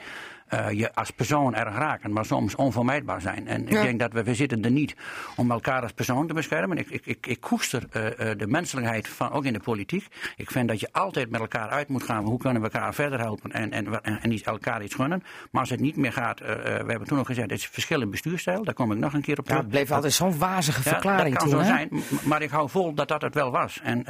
eh, 0.50 0.72
je 0.72 0.96
als 0.96 1.12
persoon 1.12 1.56
erg 1.56 1.76
raken, 1.76 2.12
maar 2.14 2.26
soms 2.26 2.56
onvermijdbaar 2.56 3.22
zijn. 3.22 3.48
En 3.48 3.62
ik 3.68 3.74
Ja. 3.74 3.82
denk 3.82 4.00
dat 4.00 4.14
we, 4.14 4.24
we 4.24 4.34
zitten 4.36 4.64
er 4.64 4.72
niet 4.72 4.96
om 5.36 5.52
elkaar 5.52 5.82
als 5.82 5.92
persoon 5.92 6.28
te 6.28 6.34
beschermen. 6.34 6.78
Ik, 6.78 6.90
ik, 6.90 7.06
ik, 7.06 7.28
ik 7.28 7.40
koester 7.42 7.84
eh, 7.92 8.32
eh, 8.32 8.38
de 8.38 8.48
menselijkheid 8.48 9.08
van, 9.08 9.32
ook 9.32 9.46
in 9.46 9.54
de 9.54 9.60
politiek. 9.60 10.08
Ik 10.36 10.52
vind 10.52 10.68
dat 10.68 10.80
je 10.80 10.90
altijd 10.92 11.30
met 11.30 11.40
elkaar 11.42 11.70
uit 11.70 11.88
moet 11.88 12.04
gaan. 12.04 12.24
Hoe 12.24 12.40
kunnen 12.40 12.62
we 12.62 12.70
elkaar 12.70 12.94
verder 12.94 13.20
helpen 13.20 13.52
en, 13.52 13.72
en, 13.72 14.04
en, 14.04 14.22
en 14.22 14.42
elkaar 14.44 14.84
iets 14.84 14.96
gunnen. 14.96 15.24
Maar 15.52 15.62
als 15.62 15.70
het 15.70 15.80
niet 15.80 15.96
meer 15.96 16.14
gaat, 16.14 16.40
we 16.40 16.84
hebben 16.88 17.08
toen 17.08 17.20
ook 17.20 17.26
gezegd, 17.26 17.50
het 17.50 17.60
is 17.60 17.68
verschil 17.68 18.02
in 18.02 18.10
bestuurstijl. 18.10 18.64
Daar 18.64 18.74
kom 18.74 18.92
ik 18.92 18.98
nog 18.98 19.14
een 19.14 19.22
keer 19.22 19.40
op 19.40 19.46
Ja, 19.46 19.50
terug. 19.50 19.62
het 19.62 19.72
bleef 19.72 19.92
altijd 19.92 20.14
zo'n 20.14 20.38
wazige 20.38 20.82
Ja, 20.84 20.90
verklaring 20.90 21.34
dat 21.36 21.44
kan 21.44 21.52
toen, 21.52 21.64
zo 21.66 21.72
hè? 21.72 21.78
zijn, 21.78 21.90
maar 22.24 22.42
ik 22.42 22.50
hou 22.50 22.70
vol 22.70 22.94
dat 22.94 23.08
dat 23.08 23.22
het 23.22 23.34
wel 23.34 23.52
was. 23.52 23.80
En, 23.84 24.06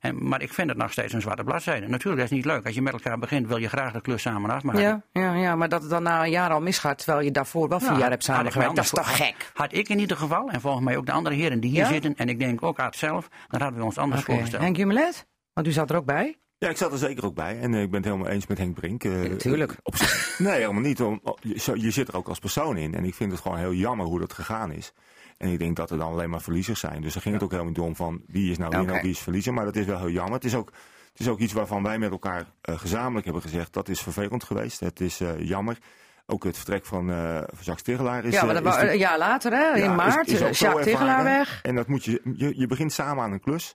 en, 0.00 0.28
maar 0.28 0.42
ik 0.42 0.52
vind 0.52 0.68
het 0.68 0.78
nog 0.78 0.92
steeds 0.92 1.12
een 1.12 1.20
zwarte 1.20 1.44
bladzijde. 1.44 1.88
Natuurlijk, 1.88 2.22
dat 2.22 2.30
is 2.30 2.36
niet 2.36 2.44
leuk. 2.44 2.64
Als 2.66 2.74
je 2.74 2.82
met 2.82 2.92
elkaar 2.92 3.18
begint, 3.18 3.46
wil 3.46 3.56
je 3.56 3.68
graag 3.68 3.92
de 3.92 4.00
klus 4.00 4.22
samen 4.22 4.50
afmaken. 4.50 4.80
Ja, 4.82 5.02
ja, 5.12 5.31
ja, 5.38 5.56
maar 5.56 5.68
dat 5.68 5.80
het 5.80 5.90
dan 5.90 6.02
na 6.02 6.24
een 6.24 6.30
jaar 6.30 6.50
al 6.50 6.60
misgaat, 6.60 6.98
terwijl 6.98 7.24
je 7.24 7.30
daarvoor 7.30 7.68
wel 7.68 7.80
vier 7.80 7.98
jaar 7.98 8.10
hebt 8.10 8.24
samengewerkt. 8.24 8.76
Dat 8.76 8.84
is 8.84 8.90
toch 8.90 9.16
gek? 9.16 9.50
Had 9.54 9.72
ik 9.74 9.88
in 9.88 9.98
ieder 9.98 10.16
geval, 10.16 10.48
en 10.50 10.60
volgens 10.60 10.84
mij 10.84 10.96
ook 10.96 11.06
de 11.06 11.12
andere 11.12 11.34
heren 11.34 11.60
die 11.60 11.70
hier 11.70 11.80
Ja? 11.80 11.88
zitten, 11.88 12.14
en 12.16 12.28
ik 12.28 12.38
denk 12.38 12.62
ook 12.62 12.78
Aad 12.78 12.96
zelf, 12.96 13.28
dan 13.48 13.60
hadden 13.60 13.78
we 13.78 13.84
ons 13.84 13.98
anders 13.98 14.20
Oké, 14.22 14.30
voorgesteld. 14.32 14.62
Henk 14.62 14.76
Jumelet? 14.76 15.26
Want 15.52 15.66
u 15.66 15.70
zat 15.72 15.90
er 15.90 15.96
ook 15.96 16.04
bij? 16.04 16.36
Ja, 16.58 16.68
ik 16.68 16.76
zat 16.76 16.92
er 16.92 16.98
zeker 16.98 17.24
ook 17.24 17.34
bij. 17.34 17.60
En 17.60 17.74
eh, 17.74 17.82
ik 17.82 17.90
ben 17.90 18.00
het 18.00 18.10
helemaal 18.10 18.32
eens 18.32 18.46
met 18.46 18.58
Henk 18.58 18.74
Brink. 18.74 19.04
eh, 19.04 19.12
natuurlijk. 19.12 19.76
op 19.82 19.96
zich- 19.96 20.34
nee, 20.38 20.52
helemaal 20.60 20.82
niet. 20.82 21.00
Om- 21.02 21.20
oh, 21.22 21.36
je, 21.74 21.90
zit 21.90 22.08
er 22.08 22.16
ook 22.16 22.28
als 22.28 22.38
persoon 22.38 22.76
in. 22.76 22.94
En 22.94 23.04
ik 23.04 23.14
vind 23.14 23.32
het 23.32 23.40
gewoon 23.40 23.58
heel 23.58 23.72
jammer 23.72 24.06
hoe 24.06 24.18
dat 24.20 24.32
gegaan 24.32 24.72
is. 24.72 24.92
En 25.38 25.48
ik 25.52 25.58
denk 25.58 25.76
dat 25.76 25.90
er 25.90 25.98
dan 25.98 26.12
alleen 26.12 26.30
maar 26.30 26.40
verliezers 26.40 26.80
zijn. 26.80 27.02
Dus 27.02 27.12
daar 27.12 27.22
ging 27.22 27.34
het 27.34 27.42
ook 27.44 27.50
helemaal 27.50 27.72
niet 27.72 27.80
om 27.82 27.96
van 27.96 28.22
wie 28.26 28.50
is 28.50 28.58
nou 28.58 28.70
winnaar, 28.76 28.94
Oké. 28.94 29.02
wie 29.02 29.10
is 29.12 29.18
verliezer. 29.18 29.54
Maar 29.54 29.64
dat 29.64 29.76
is 29.76 29.86
wel 29.86 29.98
heel 29.98 30.10
jammer. 30.10 30.34
Het 30.34 30.44
is 30.44 30.54
ook, 30.54 30.72
het 31.12 31.20
is 31.20 31.28
ook 31.28 31.38
iets 31.38 31.52
waarvan 31.52 31.82
wij 31.82 31.98
met 31.98 32.10
elkaar 32.10 32.44
eh, 32.60 32.78
gezamenlijk 32.78 33.24
hebben 33.24 33.42
gezegd. 33.42 33.72
Dat 33.72 33.88
is 33.88 34.00
vervelend 34.00 34.44
geweest. 34.44 34.80
Het 34.80 35.00
is 35.00 35.20
eh, 35.20 35.48
jammer. 35.48 35.78
ook 36.26 36.44
het 36.44 36.56
vertrek 36.56 36.86
van, 36.86 37.06
van 37.06 37.64
Jacques 37.64 37.82
Tegelaar 37.82 38.24
is... 38.24 38.34
Ja, 38.34 38.44
maar 38.44 38.62
dat 38.62 38.76
is 38.76 38.82
een 38.90 38.98
jaar 38.98 39.18
later, 39.18 39.52
hè, 39.52 39.76
in 39.76 39.90
is- 39.90 39.96
maart, 39.96 40.28
is 40.28 40.38
zo 40.38 40.48
Jacques 40.66 40.84
Tegelaar 40.84 41.24
weg. 41.24 41.60
En 41.62 41.74
dat 41.74 41.86
moet 41.88 42.04
je, 42.04 42.20
je, 42.36 42.58
je 42.58 42.66
begint 42.66 42.92
samen 42.92 43.24
aan 43.24 43.32
een 43.32 43.40
klus. 43.40 43.74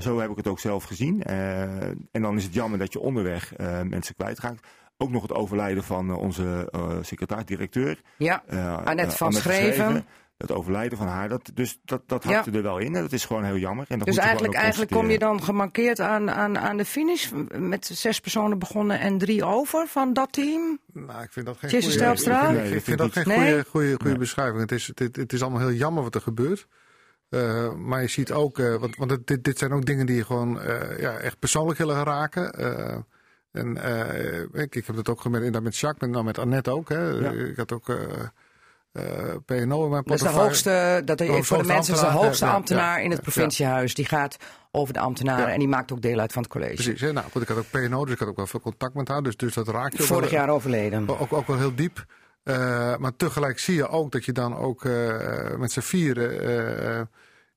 Zo 0.00 0.18
heb 0.20 0.30
ik 0.30 0.36
het 0.36 0.46
ook 0.46 0.60
zelf 0.60 0.84
gezien. 0.84 1.22
En 1.22 2.22
dan 2.22 2.36
is 2.36 2.44
het 2.44 2.54
jammer 2.54 2.78
dat 2.78 2.92
je 2.92 3.00
onderweg 3.00 3.52
mensen 3.82 4.14
kwijtraakt. 4.14 4.66
Ook 4.96 5.10
nog 5.10 5.22
het 5.22 5.32
overlijden 5.32 5.84
van 5.84 6.14
onze 6.14 6.72
secretaris-directeur. 7.02 8.00
Ja, 8.16 8.42
Annette 8.84 9.16
van 9.16 9.32
Schreven. 9.32 10.06
Het 10.38 10.52
overlijden 10.52 10.98
van 10.98 11.06
haar, 11.06 11.28
dat, 11.28 11.50
dus 11.54 11.78
dat, 11.84 12.02
dat 12.06 12.24
Ja. 12.24 12.32
hakte 12.34 12.50
er 12.50 12.62
wel 12.62 12.78
in. 12.78 12.94
En 12.94 13.02
dat 13.02 13.12
is 13.12 13.24
gewoon 13.24 13.44
heel 13.44 13.56
jammer. 13.56 13.84
En 13.88 13.98
dat 13.98 14.06
dus 14.06 14.14
moet 14.16 14.24
je 14.24 14.30
eigenlijk, 14.30 14.58
eigenlijk 14.58 14.90
kom 14.90 15.10
je 15.10 15.18
dan 15.18 15.42
gemarkeerd 15.42 16.00
aan, 16.00 16.30
aan, 16.30 16.58
aan 16.58 16.76
de 16.76 16.84
finish. 16.84 17.30
Met 17.58 17.86
zes 17.92 18.20
personen 18.20 18.58
begonnen 18.58 19.00
en 19.00 19.18
drie 19.18 19.44
over 19.44 19.86
van 19.86 20.12
dat 20.12 20.32
team. 20.32 20.78
Nou, 20.92 21.22
ik 21.22 21.32
vind 21.32 21.46
dat 21.46 21.56
geen 21.58 21.70
goede-? 21.70 21.86
Ik 21.86 22.20
vind, 22.20 22.26
Nee, 22.52 22.66
ik 22.66 22.72
dat 22.74 22.82
vind 22.82 22.98
dat 22.98 23.12
geen 23.12 23.24
goede, 23.24 23.64
goede, 23.68 23.88
goede 23.88 24.04
Nee. 24.08 24.18
beschrijving. 24.18 24.60
Het 24.60 24.72
is, 24.72 24.86
het, 24.94 25.16
het 25.16 25.32
is 25.32 25.42
allemaal 25.42 25.60
heel 25.60 25.72
jammer 25.76 26.02
wat 26.02 26.14
er 26.14 26.20
gebeurt. 26.20 26.66
Eh, 27.28 27.74
maar 27.74 28.00
je 28.02 28.08
ziet 28.08 28.32
ook, 28.32 28.58
eh, 28.58 28.74
want, 28.76 28.96
want 28.96 29.10
het- 29.10 29.26
dit, 29.26 29.44
dit 29.44 29.58
zijn 29.58 29.72
ook 29.72 29.84
dingen 29.86 30.06
die 30.06 30.16
je 30.16 30.24
gewoon 30.24 30.60
eh, 30.60 31.00
ja, 31.00 31.16
echt 31.16 31.38
persoonlijk 31.38 31.78
willen 31.78 32.04
raken. 32.04 32.52
Eh, 32.52 32.96
en 33.52 33.76
eh, 33.76 34.40
ik, 34.62 34.74
ik 34.74 34.86
heb 34.86 34.96
het 34.96 35.08
ook 35.08 35.20
gemerkt 35.20 35.46
inderdaad 35.46 35.70
met 35.70 35.78
Jacques, 35.80 36.00
met, 36.02 36.10
nou, 36.10 36.24
met 36.24 36.38
Annette 36.38 36.70
ook. 36.70 36.88
Hè. 36.88 37.32
Ik 37.50 37.56
had 37.56 37.72
ook 37.72 37.86
PNO 39.44 39.84
in 39.84 39.90
mijn 39.90 40.02
Dat 40.04 40.14
is 40.14 40.20
de 40.22 40.28
hoogste, 40.28 41.02
dat 41.04 41.20
hoogste 41.20 41.44
voor 41.44 41.58
de 41.58 41.64
mensen 41.64 41.94
is 41.94 42.00
de 42.00 42.06
ambtenaar, 42.06 42.24
hoogste 42.26 42.46
ambtenaar 42.46 43.02
in 43.02 43.10
het 43.10 43.20
provinciehuis. 43.22 43.94
Die 43.94 44.04
gaat 44.04 44.36
over 44.70 44.94
de 44.94 45.00
ambtenaren 45.00 45.46
Ja. 45.46 45.52
en 45.52 45.58
die 45.58 45.68
maakt 45.68 45.92
ook 45.92 46.00
deel 46.02 46.18
uit 46.18 46.32
van 46.32 46.42
het 46.42 46.50
college. 46.52 46.74
Precies, 46.74 47.00
hè. 47.00 47.12
nou 47.12 47.26
goed, 47.30 47.42
ik 47.42 47.48
had 47.48 47.56
ook 47.58 47.70
PNO, 47.70 48.04
dus 48.04 48.12
ik 48.14 48.18
had 48.18 48.28
ook 48.28 48.36
wel 48.36 48.46
veel 48.46 48.60
contact 48.60 48.94
met 48.94 49.08
haar. 49.08 49.22
Dus, 49.22 49.36
dus 49.36 49.54
dat 49.54 49.68
raakt 49.68 49.96
je 49.96 50.02
ook 50.02 50.08
Vorig 50.08 50.30
wel- 50.30 50.40
jaar 50.40 50.48
overleden. 50.48 51.08
Ook, 51.20 51.32
ook 51.32 51.46
wel 51.46 51.58
heel 51.58 51.74
diep. 51.74 52.04
Eh, 52.42 52.96
maar 52.96 53.16
tegelijk 53.16 53.58
zie 53.58 53.74
je 53.74 53.88
ook 53.88 54.12
dat 54.12 54.24
je 54.24 54.32
dan 54.32 54.56
ook 54.56 54.84
eh, 54.84 55.54
met 55.56 55.72
z'n 55.72 55.80
vieren. 55.80 56.40
eh, 56.40 57.00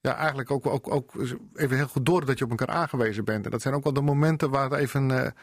ja, 0.01 0.15
eigenlijk 0.15 0.51
ook, 0.51 0.67
ook, 0.67 0.93
ook 0.93 1.11
even 1.55 1.75
heel 1.77 1.87
goed 1.87 2.05
door 2.05 2.25
dat 2.25 2.37
je 2.37 2.43
op 2.43 2.49
elkaar 2.49 2.75
aangewezen 2.75 3.25
bent. 3.25 3.45
En 3.45 3.51
dat 3.51 3.61
zijn 3.61 3.73
ook 3.73 3.83
wel 3.83 3.93
de 3.93 4.01
momenten 4.01 4.49
waar 4.49 4.69
het 4.69 4.79
even. 4.79 5.33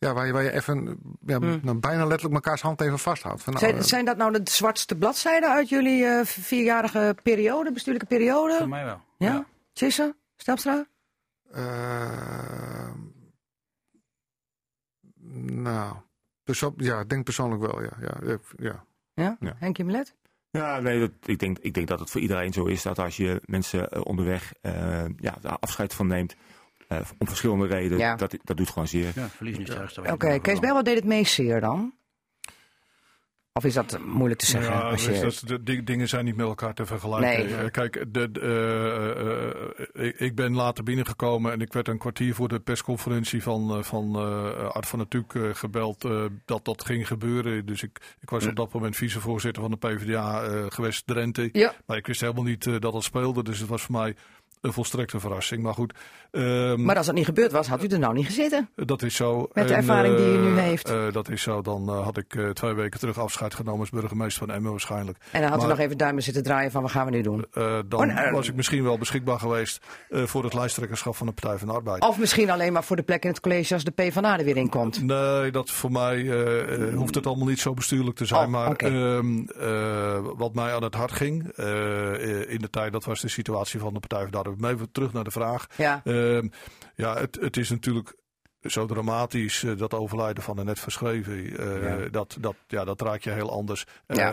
Ja, 0.00 0.14
waar 0.14 0.26
je, 0.26 0.32
waar 0.32 0.42
je 0.42 0.52
even 0.52 0.98
ja, 1.26 1.38
nou, 1.38 1.78
bijna 1.78 2.06
letterlijk 2.06 2.34
mekaars 2.34 2.60
hand 2.60 2.80
even 2.80 2.98
vasthoudt. 2.98 3.42
Van, 3.42 3.52
nou, 3.52 3.64
Zijn, 3.64 3.76
eh, 3.78 3.84
zijn 3.84 4.04
dat 4.04 4.16
nou 4.16 4.32
de 4.32 4.50
zwartste 4.50 4.96
bladzijden 4.96 5.50
uit 5.50 5.68
jullie 5.68 6.04
eh, 6.04 6.24
vierjarige 6.24 7.16
periode, 7.22 7.72
bestuurlijke 7.72 8.08
periode? 8.08 8.54
Voor 8.56 8.68
mij 8.68 8.84
wel. 8.84 9.00
Ja? 9.18 9.46
Tjisse? 9.72 10.16
Stelstra? 10.36 10.86
eh, 11.52 12.90
nou, 15.42 15.96
perso- 16.44 16.74
ja, 16.76 17.00
ik 17.00 17.08
denk 17.08 17.24
persoonlijk 17.24 17.62
wel, 17.62 17.82
ja. 17.82 17.90
ja, 18.00 18.38
ja. 18.56 18.84
Ja? 19.14 19.36
Ja. 19.40 19.54
Henkie? 19.58 20.04
Ja, 20.50 20.80
nee, 20.80 21.00
dat, 21.00 21.10
ik, 21.24 21.38
denk, 21.38 21.58
ik 21.58 21.74
denk 21.74 21.88
dat 21.88 22.00
het 22.00 22.10
voor 22.10 22.20
iedereen 22.20 22.52
zo 22.52 22.64
is 22.64 22.82
dat 22.82 22.98
als 22.98 23.16
je 23.16 23.40
mensen 23.44 23.90
eh, 23.90 24.00
onderweg 24.04 24.52
eh, 24.60 25.04
ja, 25.16 25.36
daar 25.40 25.56
afscheid 25.60 25.94
van 25.94 26.06
neemt, 26.06 26.36
eh, 26.90 26.98
om 27.18 27.26
verschillende 27.26 27.66
redenen, 27.66 27.98
Ja. 27.98 28.14
dat, 28.16 28.36
dat 28.44 28.56
doet 28.56 28.68
gewoon 28.68 28.88
zeer. 28.88 29.12
Ja, 29.14 29.28
verliezen 29.28 29.62
is 29.62 29.68
het 29.68 29.78
ergste. 29.78 30.00
Oké, 30.12 30.38
Kees 30.40 30.58
Bel, 30.58 30.74
wat 30.74 30.84
deed 30.84 30.94
het 30.96 31.04
meest 31.04 31.32
zeer 31.34 31.60
dan? 31.60 31.94
Of 33.52 33.64
is 33.64 33.74
dat 33.74 33.98
moeilijk 34.04 34.40
te 34.40 34.46
zeggen? 34.46 34.72
Ja, 34.72 34.80
als 34.80 35.04
dus 35.04 35.16
je... 35.16 35.22
dat, 35.22 35.42
de 35.46 35.62
di- 35.62 35.84
dingen 35.84 36.08
zijn 36.08 36.24
niet 36.24 36.36
met 36.36 36.46
elkaar 36.46 36.74
te 36.74 36.86
vergelijken. 36.86 37.46
Nee. 37.46 37.56
Eh, 37.56 37.70
kijk, 37.70 38.04
de, 38.08 38.30
de, 38.30 38.40
eh, 39.94 40.06
eh, 40.06 40.14
ik- 40.18 40.34
ben 40.34 40.54
later 40.54 40.84
binnengekomen 40.84 41.52
en 41.52 41.60
ik 41.60 41.72
werd 41.72 41.88
een 41.88 41.98
kwartier 41.98 42.34
voor 42.34 42.48
de 42.48 42.60
persconferentie 42.60 43.42
van, 43.42 43.70
eh, 43.76 43.82
van 43.82 44.16
eh 44.16 44.68
Art 44.68 44.86
van 44.86 44.98
Natuurlijk 44.98 45.34
eh, 45.34 45.42
gebeld 45.52 46.04
eh, 46.04 46.24
dat 46.44 46.64
dat 46.64 46.84
ging 46.84 47.06
gebeuren. 47.06 47.66
Dus 47.66 47.82
ik, 47.82 48.16
ik 48.20 48.30
was 48.30 48.46
op 48.46 48.56
dat 48.56 48.72
moment 48.72 48.96
vicevoorzitter 48.96 49.62
van 49.62 49.70
de 49.70 49.76
PvdA 49.76 50.42
eh 50.42 50.64
gewest 50.68 51.06
Drenthe. 51.06 51.48
Ja. 51.52 51.74
Maar 51.86 51.96
ik 51.96 52.06
wist 52.06 52.20
helemaal 52.20 52.44
niet 52.44 52.64
dat 52.64 52.82
dat 52.92 53.04
speelde, 53.04 53.42
dus 53.42 53.58
het 53.58 53.68
was 53.68 53.82
voor 53.82 53.94
mij 53.96 54.16
een 54.60 54.72
volstrekte 54.72 55.20
verrassing. 55.20 55.62
Maar 55.62 55.74
goed, 55.74 55.94
ehm, 56.30 56.82
Maar 56.84 56.96
als 56.96 57.06
dat 57.06 57.14
niet 57.14 57.24
gebeurd 57.24 57.52
was, 57.52 57.66
had 57.68 57.82
u 57.84 57.86
er 57.86 57.98
nou 57.98 58.14
niet 58.14 58.26
gezeten? 58.26 58.68
dat 58.74 59.02
is 59.02 59.14
zo. 59.14 59.48
Met 59.52 59.68
de 59.68 59.72
En, 59.74 59.78
ervaring 59.80 60.16
die 60.16 60.26
u 60.26 60.38
nu 60.38 60.56
eh, 60.56 60.62
heeft. 60.62 60.88
eh, 60.90 61.12
dat 61.12 61.28
is 61.28 61.42
zo. 61.42 61.62
Dan 61.62 61.88
eh, 61.88 62.04
had 62.04 62.16
ik 62.16 62.34
eh, 62.34 62.48
twee 62.48 62.72
weken 62.72 63.00
terug 63.00 63.18
afscheid 63.18 63.54
genomen 63.54 63.80
als 63.80 63.90
burgemeester 63.90 64.46
van 64.46 64.54
Emmen 64.54 64.70
waarschijnlijk. 64.70 65.18
En 65.32 65.40
dan 65.42 65.50
had 65.50 65.64
u 65.64 65.66
nog 65.66 65.78
even 65.78 65.98
duimen 65.98 66.22
zitten 66.22 66.42
draaien 66.42 66.70
van 66.70 66.82
wat 66.82 66.90
gaan 66.90 67.04
we 67.04 67.10
nu 67.10 67.22
doen? 67.22 67.44
Eh, 67.52 67.78
dan 67.88 68.00
Oh, 68.08 68.14
nou, 68.14 68.30
was 68.32 68.48
ik 68.48 68.54
misschien 68.54 68.82
wel 68.82 68.98
beschikbaar 68.98 69.38
geweest 69.38 69.86
eh, 70.08 70.22
voor 70.22 70.44
het 70.44 70.54
lijsttrekkerschap 70.54 71.16
van 71.16 71.26
de 71.26 71.32
Partij 71.32 71.58
van 71.58 71.68
de 71.68 71.74
Arbeid. 71.74 72.02
Of 72.02 72.18
misschien 72.18 72.50
alleen 72.50 72.72
maar 72.72 72.84
voor 72.84 72.96
de 72.96 73.02
plek 73.02 73.22
in 73.24 73.30
het 73.30 73.40
college 73.40 73.74
als 73.74 73.84
de 73.84 73.90
PvdA 73.90 74.38
er 74.38 74.44
weer 74.44 74.56
in 74.56 74.68
komt. 74.68 75.02
Nee, 75.02 75.50
dat 75.50 75.70
voor 75.70 75.92
mij 75.92 76.16
eh, 76.16 76.88
eh, 76.88 76.94
hoeft 76.94 77.14
het 77.14 77.26
allemaal 77.26 77.46
niet 77.46 77.60
zo 77.60 77.74
bestuurlijk 77.74 78.16
te 78.16 78.24
zijn. 78.24 78.44
Oh, 78.44 78.50
maar 78.50 78.76
ehm, 78.76 79.38
eh, 79.58 80.18
wat 80.36 80.54
mij 80.54 80.74
aan 80.74 80.82
het 80.82 80.94
hart 80.94 81.12
ging 81.12 81.48
eh, 81.56 82.50
in 82.52 82.58
de 82.58 82.70
tijd, 82.70 82.92
dat 82.92 83.04
was 83.04 83.20
de 83.20 83.28
situatie 83.28 83.80
van 83.80 83.92
de 83.94 84.00
Partij 84.00 84.20
van 84.22 84.30
de 84.30 84.36
Even 84.62 84.92
terug 84.92 85.12
naar 85.12 85.24
de 85.24 85.30
vraag. 85.30 85.66
Ja. 85.76 86.00
Ehm, 86.04 86.48
ja, 86.94 87.16
het, 87.16 87.38
het 87.40 87.56
is 87.56 87.70
natuurlijk 87.70 88.18
zo 88.60 88.86
dramatisch, 88.86 89.62
eh, 89.62 89.76
dat 89.76 89.94
overlijden 89.94 90.42
van 90.42 90.56
de 90.56 90.64
net 90.64 90.78
verschreven. 90.80 91.56
eh, 91.58 92.02
Ja. 92.02 92.08
dat, 92.08 92.36
dat, 92.40 92.54
ja, 92.66 92.84
dat 92.84 93.00
raakt 93.00 93.24
je 93.24 93.30
heel 93.30 93.52
anders. 93.52 93.86
Eh, 94.06 94.16
Ja. 94.16 94.28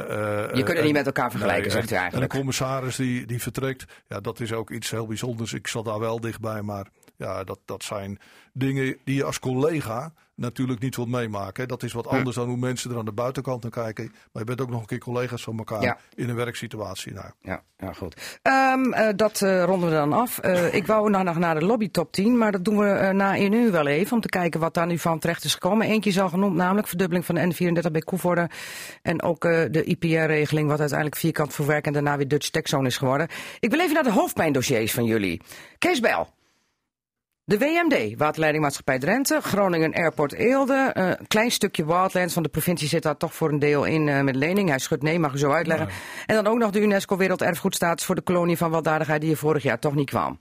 Je 0.54 0.64
kunt 0.64 0.78
het 0.78 0.84
niet 0.84 0.94
met 0.94 1.06
elkaar 1.06 1.30
vergelijken, 1.32 1.64
Nee, 1.64 1.72
zegt 1.72 1.92
u 1.92 1.96
eigenlijk. 1.96 2.16
En 2.16 2.22
een 2.38 2.38
commissaris 2.38 2.96
die, 2.96 3.26
die 3.26 3.42
vertrekt, 3.42 3.86
ja, 4.08 4.20
dat 4.20 4.40
is 4.40 4.54
ook 4.54 4.70
iets 4.72 4.92
heel 4.92 5.08
bijzonders. 5.08 5.54
Ik 5.54 5.68
zat 5.68 5.86
daar 5.86 6.00
wel 6.00 6.20
dichtbij, 6.20 6.62
maar 6.62 6.88
ja, 7.16 7.44
dat, 7.44 7.60
dat 7.66 7.84
zijn 7.84 8.20
dingen 8.54 8.98
die 9.04 9.16
je 9.16 9.24
als 9.24 9.40
collega 9.40 10.14
natuurlijk 10.38 10.80
niet 10.80 10.96
wilt 10.96 11.10
meemaken. 11.10 11.68
Dat 11.68 11.84
is 11.84 11.94
wat 11.94 12.08
anders 12.08 12.36
dan 12.36 12.48
hoe 12.48 12.58
mensen 12.58 12.92
er 12.92 12.98
aan 12.98 13.06
de 13.06 13.12
buitenkant 13.12 13.62
naar 13.62 13.72
kijken. 13.72 14.04
Maar 14.04 14.42
je 14.42 14.44
bent 14.44 14.62
ook 14.62 14.70
nog 14.70 14.80
een 14.80 14.86
keer 14.86 14.98
collega's 15.00 15.44
van 15.44 15.58
elkaar 15.58 15.82
Ja. 15.82 15.98
in 16.16 16.30
een 16.30 16.36
werksituatie. 16.36 17.14
Nou, 17.14 17.26
Ja, 17.42 17.62
ja 17.78 17.94
goed. 17.94 18.40
Ehm, 18.42 18.94
eh, 18.94 19.08
dat 19.16 19.42
eh, 19.42 19.64
ronden 19.64 19.90
we 19.90 19.96
dan 19.96 20.14
af. 20.14 20.40
Eh, 20.40 20.74
ik 20.80 20.86
wou 20.88 21.10
nou 21.10 21.24
nog 21.24 21.38
naar 21.38 21.60
de 21.60 21.66
lobby 21.66 21.90
top 21.92 22.12
10, 22.12 22.38
maar 22.38 22.52
dat 22.52 22.66
doen 22.66 22.78
we 22.78 23.10
na 23.14 23.34
in 23.36 23.52
uur 23.54 23.72
wel 23.72 23.88
even. 23.88 24.14
Om 24.16 24.22
te 24.22 24.30
kijken 24.30 24.60
wat 24.60 24.74
daar 24.74 24.88
nu 24.88 24.98
van 24.98 25.20
terecht 25.20 25.44
is 25.44 25.54
gekomen. 25.54 25.88
Eentje 25.88 26.10
is 26.10 26.20
al 26.20 26.30
genoemd, 26.30 26.56
namelijk 26.56 26.88
verdubbeling 26.88 27.26
van 27.26 27.36
de 27.36 27.42
N34 27.54 27.92
bij 27.92 28.02
Koevoorde. 28.02 28.50
En 29.02 29.22
ook 29.22 29.42
de 29.42 29.84
IPR-regeling, 29.84 30.70
wat 30.70 30.80
uiteindelijk 30.80 31.20
vierkant 31.20 31.54
verwerk 31.54 31.86
en 31.86 31.94
daarna 31.94 32.18
weer 32.18 32.28
Dutch 32.28 32.50
Techzone 32.50 32.88
is 32.88 32.98
geworden. 32.98 33.28
Ik 33.60 33.70
wil 33.70 33.80
even 33.80 33.94
naar 33.94 34.04
de 34.04 34.12
hoofdpijndossiers 34.12 34.94
van 34.94 35.06
jullie. 35.06 35.42
Kees 35.78 36.00
Bijl. 36.00 36.36
De 37.50 37.58
WMD, 37.58 38.18
Waterleidingmaatschappij 38.18 39.00
Drenthe, 39.00 39.40
Groningen 39.42 39.94
Airport 39.94 40.34
Eelde. 40.34 40.92
eh, 40.94 41.08
Een 41.08 41.28
klein 41.28 41.52
stukje 41.52 41.86
Wildlands, 41.86 42.34
want 42.34 42.46
de 42.46 42.52
provincie 42.52 42.88
zit 42.88 43.04
daar 43.04 43.18
toch 43.18 43.34
voor 43.34 43.50
een 43.50 43.60
deel 43.60 43.86
in 43.86 44.08
eh, 44.10 44.22
met 44.22 44.36
lening. 44.36 44.70
Hij 44.70 44.80
schudt 44.80 45.04
nee, 45.04 45.20
mag 45.20 45.34
u 45.34 45.38
zo 45.38 45.52
uitleggen. 45.52 45.88
En 46.26 46.36
dan 46.36 46.48
ook 46.48 46.58
nog 46.58 46.72
de 46.72 46.82
UNESCO 46.82 47.18
Werelderfgoedstatus 47.18 48.06
voor 48.06 48.16
de 48.16 48.22
kolonie 48.22 48.58
van 48.58 48.72
weldadigheid 48.72 49.22
die 49.22 49.32
er 49.32 49.38
vorig 49.38 49.64
jaar 49.64 49.80
toch 49.80 49.96
niet 49.96 50.10
kwam. 50.10 50.40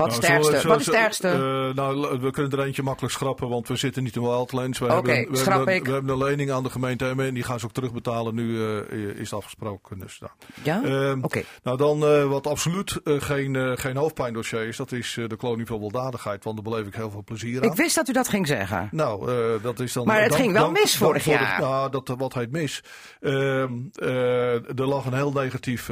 Wat 0.00 0.08
is 0.10 0.14
het 0.14 0.28
Nou, 0.28 0.40
Wat 0.40 0.52
is 0.52 0.62
het 0.62 0.84
zullen- 0.84 1.00
ergste? 1.00 1.28
eh, 1.28 1.74
nou, 1.74 2.18
we 2.20 2.30
kunnen 2.30 2.52
er 2.58 2.64
eentje 2.64 2.82
makkelijk 2.82 3.14
schrappen, 3.14 3.48
want 3.48 3.68
we 3.68 3.76
zitten 3.76 4.02
niet 4.02 4.16
in 4.16 4.22
Wildlands. 4.22 4.78
We, 4.78 4.86
hebben, 4.86 5.30
we, 5.30 5.36
schrap 5.36 5.56
hebben, 5.56 5.74
ik. 5.74 5.84
we 5.84 5.92
hebben 5.92 6.12
een 6.12 6.24
lening 6.24 6.50
aan 6.50 6.62
de 6.62 6.70
gemeente 6.70 7.06
Emmen 7.08 7.26
en 7.26 7.34
die 7.34 7.42
gaan 7.42 7.58
ze 7.60 7.66
ook 7.66 7.72
terugbetalen. 7.72 8.34
Nu 8.34 8.62
eh, 8.64 8.98
is 8.98 9.30
het 9.30 9.32
afgesproken. 9.32 9.98
Dus, 9.98 10.20
nou. 10.20 10.32
ja? 10.62 10.82
Ehm, 11.10 11.22
Oké. 11.22 11.42
Nou, 11.62 11.76
dan 11.76 12.04
eh, 12.06 12.24
wat 12.24 12.46
absoluut 12.46 13.00
geen, 13.04 13.78
geen 13.78 13.96
hoofdpijndossier 13.96 14.66
is, 14.68 14.76
dat 14.76 14.92
is 14.92 15.18
de 15.26 15.36
kolonie 15.36 15.66
van 15.66 15.80
weldadigheid. 15.80 16.44
Want 16.44 16.56
daar 16.56 16.72
beleef 16.72 16.86
ik 16.86 16.94
heel 16.94 17.10
veel 17.10 17.24
plezier 17.24 17.62
aan. 17.62 17.70
Ik 17.70 17.76
wist 17.76 17.94
dat 17.94 18.08
u 18.08 18.12
dat 18.12 18.28
ging 18.28 18.46
zeggen. 18.46 18.88
Nou, 18.92 19.30
dat 19.62 19.80
is 19.80 19.92
dan. 19.92 20.06
Maar 20.06 20.22
het 20.22 20.34
ging 20.34 20.52
wel 20.52 20.70
mis 20.70 20.96
vorig 20.96 21.22
de- 21.22 21.30
jaar. 21.30 21.60
nou, 21.60 21.90
dat, 21.90 22.14
wat 22.18 22.34
heet 22.34 22.50
mis. 22.50 22.82
Ehm, 23.20 23.72
eh, 23.94 24.54
er 24.78 24.86
lag 24.86 25.04
een 25.04 25.14
heel 25.14 25.32
negatief 25.32 25.90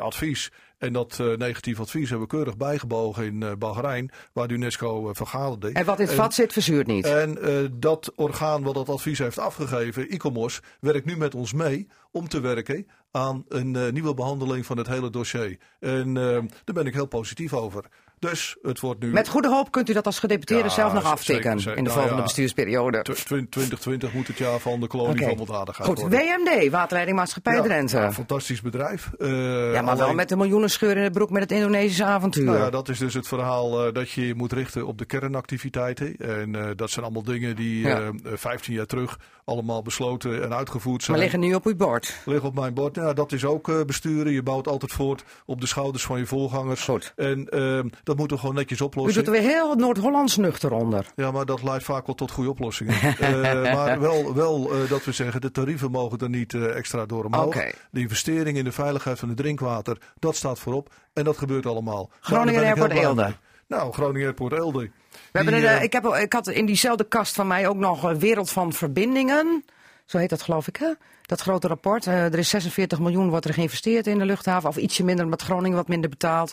advies. 0.00 0.50
En 0.80 0.92
dat 0.92 1.18
eh, 1.20 1.36
negatief 1.36 1.80
advies 1.80 2.08
hebben 2.08 2.28
we 2.28 2.34
keurig 2.34 2.56
bijgebogen 2.56 3.24
in 3.24 3.42
eh 3.42 3.52
Bahrein, 3.58 4.10
waar 4.32 4.48
de 4.48 4.54
UNESCO 4.54 5.08
eh, 5.08 5.14
vergaderde. 5.14 5.72
En 5.72 5.84
wat 5.84 6.00
in 6.00 6.06
het 6.06 6.14
vat 6.14 6.34
zit, 6.34 6.52
verzuurt 6.52 6.86
niet. 6.86 7.06
En 7.06 7.38
dat 7.72 8.12
orgaan 8.16 8.62
wat 8.62 8.74
dat 8.74 8.88
advies 8.88 9.18
heeft 9.18 9.38
afgegeven, 9.38 10.14
ICOMOS, 10.14 10.60
werkt 10.80 11.06
nu 11.06 11.16
met 11.16 11.34
ons 11.34 11.52
mee 11.52 11.88
om 12.10 12.28
te 12.28 12.40
werken 12.40 12.86
aan 13.10 13.44
een 13.48 13.92
nieuwe 13.92 14.14
behandeling 14.14 14.66
van 14.66 14.78
het 14.78 14.86
hele 14.86 15.10
dossier. 15.10 15.58
En 15.80 16.14
daar 16.14 16.74
ben 16.74 16.86
ik 16.86 16.94
heel 16.94 17.06
positief 17.06 17.54
over. 17.54 17.84
Dus 18.20 18.56
het 18.62 18.80
wordt 18.80 19.00
nu. 19.00 19.10
Met 19.12 19.28
goede 19.28 19.48
hoop 19.48 19.70
kunt 19.70 19.88
u 19.90 19.92
dat 19.92 20.06
als 20.06 20.18
gedeputeerde 20.18 20.64
Ja, 20.68 20.70
zelf 20.70 20.92
nog 20.92 21.04
aftikken 21.04 21.50
in 21.50 21.56
de 21.58 21.64
Nou 21.74 21.88
volgende 21.90 22.16
ja, 22.16 22.22
bestuursperiode. 22.22 23.02
Tw- 23.02 23.10
tw- 23.12 23.22
2020 23.22 24.12
moet 24.12 24.26
het 24.26 24.38
jaar 24.38 24.58
van 24.58 24.80
de 24.80 24.86
kolonie 24.86 25.14
Oké. 25.26 25.36
van 25.36 25.36
weldadigheid 25.46 25.88
Goed, 25.88 26.00
worden. 26.00 26.18
WMD, 26.18 26.70
Waterleidingmaatschappij 26.70 27.54
Ja, 27.54 27.62
Drenthe. 27.62 27.96
ja, 27.98 28.12
fantastisch 28.12 28.60
bedrijf. 28.60 29.10
Eh, 29.18 29.72
ja, 29.72 29.82
maar 29.82 29.96
wel 29.96 30.14
met 30.14 30.30
een 30.30 30.38
miljoenen 30.38 30.70
scheur 30.70 30.96
in 30.96 31.02
de 31.02 31.10
broek 31.10 31.30
met 31.30 31.42
het 31.42 31.52
Indonesische 31.52 32.04
avontuur. 32.04 32.44
Nou 32.44 32.58
ja, 32.58 32.70
dat 32.70 32.88
is 32.88 32.98
dus 32.98 33.14
het 33.14 33.28
verhaal 33.28 33.86
eh, 33.86 33.92
dat 33.94 34.10
je 34.10 34.34
moet 34.34 34.52
richten 34.52 34.86
op 34.86 34.98
de 34.98 35.04
kernactiviteiten. 35.04 36.16
En 36.16 36.54
eh, 36.54 36.70
dat 36.76 36.90
zijn 36.90 37.04
allemaal 37.04 37.22
dingen 37.24 37.56
die 37.56 37.80
Ja. 37.86 37.98
eh, 38.00 38.06
eh, 38.06 38.12
15 38.34 38.74
jaar 38.74 38.86
terug 38.86 39.18
allemaal 39.44 39.82
besloten 39.82 40.42
en 40.42 40.54
uitgevoerd 40.54 41.02
zijn. 41.02 41.16
maar 41.16 41.26
liggen 41.26 41.40
nu 41.48 41.54
op 41.54 41.66
uw 41.66 41.76
bord. 41.76 42.20
Liggen 42.24 42.48
op 42.48 42.54
mijn 42.54 42.74
bord. 42.74 42.94
Ja, 42.96 43.12
dat 43.12 43.32
is 43.32 43.44
ook 43.44 43.86
besturen. 43.86 44.32
Je 44.32 44.42
bouwt 44.42 44.68
altijd 44.68 44.92
voort 44.92 45.24
op 45.46 45.60
de 45.60 45.66
schouders 45.66 46.04
van 46.04 46.18
je 46.18 46.26
voorgangers. 46.26 46.84
Goed. 46.84 47.12
En 47.16 47.48
ehm, 47.48 47.88
Dat 48.10 48.18
moeten 48.18 48.36
we 48.36 48.42
gewoon 48.42 48.58
netjes 48.58 48.80
U 48.80 48.84
oplossen. 48.84 49.24
doet 49.24 49.34
er 49.34 49.40
weer 49.40 49.50
heel 49.50 49.74
Noord-Hollands 49.74 50.36
nuchter 50.36 50.72
onder. 50.72 51.06
Ja, 51.16 51.30
maar 51.30 51.46
dat 51.46 51.62
leidt 51.62 51.84
vaak 51.84 52.06
wel 52.06 52.14
tot 52.14 52.30
goede 52.30 52.50
oplossingen. 52.50 52.94
Eh, 53.20 53.74
maar 53.74 54.00
wel, 54.00 54.34
wel 54.34 54.72
eh, 54.72 54.90
dat 54.90 55.04
we 55.04 55.12
zeggen, 55.12 55.40
de 55.40 55.50
tarieven 55.50 55.90
mogen 55.90 56.18
er 56.18 56.28
niet 56.28 56.54
eh, 56.54 56.76
extra 56.76 57.06
door 57.06 57.24
omhoog. 57.24 57.54
De 57.90 58.00
investering 58.00 58.56
in 58.56 58.64
de 58.64 58.72
veiligheid 58.72 59.18
van 59.18 59.28
het 59.28 59.36
drinkwater, 59.36 59.98
dat 60.18 60.36
staat 60.36 60.58
voorop. 60.58 60.94
En 61.12 61.24
dat 61.24 61.38
gebeurt 61.38 61.66
allemaal. 61.66 62.10
Groningen 62.20 62.64
Airport 62.64 62.92
Eelde. 62.92 63.34
Nou, 63.66 63.92
Groningen 63.92 64.26
Airport 64.26 64.52
Eelde. 64.52 64.90
We 65.10 65.18
hebben 65.32 65.54
Die, 65.54 65.68
een, 65.68 65.82
ik, 65.82 65.92
heb, 65.92 66.04
ik 66.04 66.32
had 66.32 66.48
in 66.48 66.66
diezelfde 66.66 67.04
kast 67.04 67.34
van 67.34 67.46
mij 67.46 67.68
ook 67.68 67.76
nog 67.76 68.02
een 68.02 68.18
Wereld 68.18 68.50
van 68.50 68.72
Verbindingen. 68.72 69.64
Zo 70.04 70.18
heet 70.18 70.30
dat 70.30 70.42
geloof 70.42 70.68
ik, 70.68 70.76
hè? 70.76 70.92
Dat 71.22 71.40
grote 71.40 71.68
rapport. 71.68 72.06
Er 72.06 72.38
is 72.38 72.48
46 72.48 72.98
miljoen 72.98 73.28
wordt 73.28 73.46
er 73.46 73.54
geïnvesteerd 73.54 74.06
in 74.06 74.18
de 74.18 74.24
luchthaven. 74.24 74.68
Of 74.68 74.76
ietsje 74.76 75.04
minder, 75.04 75.24
omdat 75.24 75.42
Groningen 75.42 75.76
wat 75.76 75.88
minder 75.88 76.10
betaalt. 76.10 76.52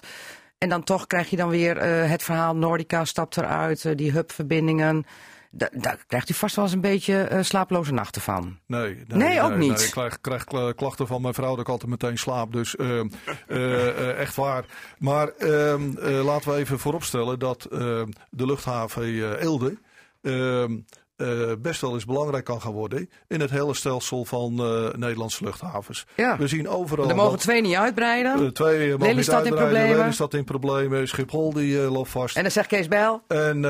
En 0.57 0.69
dan 0.69 0.83
toch 0.83 1.07
krijg 1.07 1.29
je 1.29 1.35
dan 1.35 1.49
weer 1.49 1.77
eh, 1.77 2.09
het 2.09 2.23
verhaal 2.23 2.55
Nordica 2.55 3.05
stapt 3.05 3.37
eruit. 3.37 3.85
eh, 3.85 3.95
die 3.95 4.11
hubverbindingen. 4.11 5.05
Da- 5.51 5.69
daar 5.71 6.03
krijgt 6.07 6.29
u 6.29 6.33
vast 6.33 6.55
wel 6.55 6.65
eens 6.65 6.73
een 6.73 6.81
beetje 6.81 7.21
eh, 7.21 7.43
slapeloze 7.43 7.93
nachten 7.93 8.21
van. 8.21 8.59
Nee, 8.65 9.03
Nee, 9.07 9.41
ook 9.41 9.55
niet. 9.55 9.81
ik 9.83 9.91
krijg, 9.91 10.21
krijg 10.21 10.43
kla- 10.43 10.71
klachten 10.71 11.07
van 11.07 11.21
mijn 11.21 11.33
vrouw 11.33 11.49
dat 11.49 11.59
ik 11.59 11.69
altijd 11.69 11.89
meteen 11.89 12.17
slaap. 12.17 12.51
Dus 12.53 12.75
eh, 12.75 12.99
eh, 12.99 13.07
eh, 13.47 14.19
echt 14.19 14.35
waar. 14.35 14.65
Maar 14.97 15.27
ehm, 15.27 15.97
eh, 15.97 16.25
laten 16.25 16.51
we 16.51 16.57
even 16.57 16.79
vooropstellen 16.79 17.39
dat 17.39 17.65
ehm, 17.65 18.07
de 18.29 18.45
luchthaven 18.45 19.03
Eelde 19.39 19.77
eh, 21.18 21.51
best 21.59 21.82
wel 21.82 21.93
eens 21.93 22.05
belangrijk 22.05 22.43
kan 22.45 22.61
gaan 22.61 22.72
worden 22.72 23.09
in 23.28 23.39
het 23.41 23.49
hele 23.49 23.74
stelsel 23.74 24.26
van 24.26 24.59
eh, 24.59 24.93
Nederlandse 24.93 25.43
luchthavens. 25.43 26.05
Ja. 26.15 26.38
We 26.38 26.47
zien 26.47 26.68
overal. 26.70 27.09
Er 27.09 27.15
mogen 27.15 27.32
dat- 27.32 27.39
twee 27.41 27.61
niet 27.61 27.76
uitbreiden. 27.76 28.32
eh, 28.45 28.47
twee 28.47 28.78
mogen 28.80 28.89
niet 28.97 29.01
Lelystad 29.07 29.34
in 29.34 29.43
uitbreiden, 29.45 29.70
problemen. 29.74 29.97
Lelystad 29.99 30.34
in 30.34 30.43
problemen. 30.43 31.07
Schiphol 31.07 31.53
die 31.53 31.78
loopt 31.80 32.09
vast. 32.09 32.36
En 32.36 32.41
dan 32.41 32.51
zegt 32.51 32.68
Kees 32.68 32.88
Bijl. 32.88 33.22
En 33.28 33.61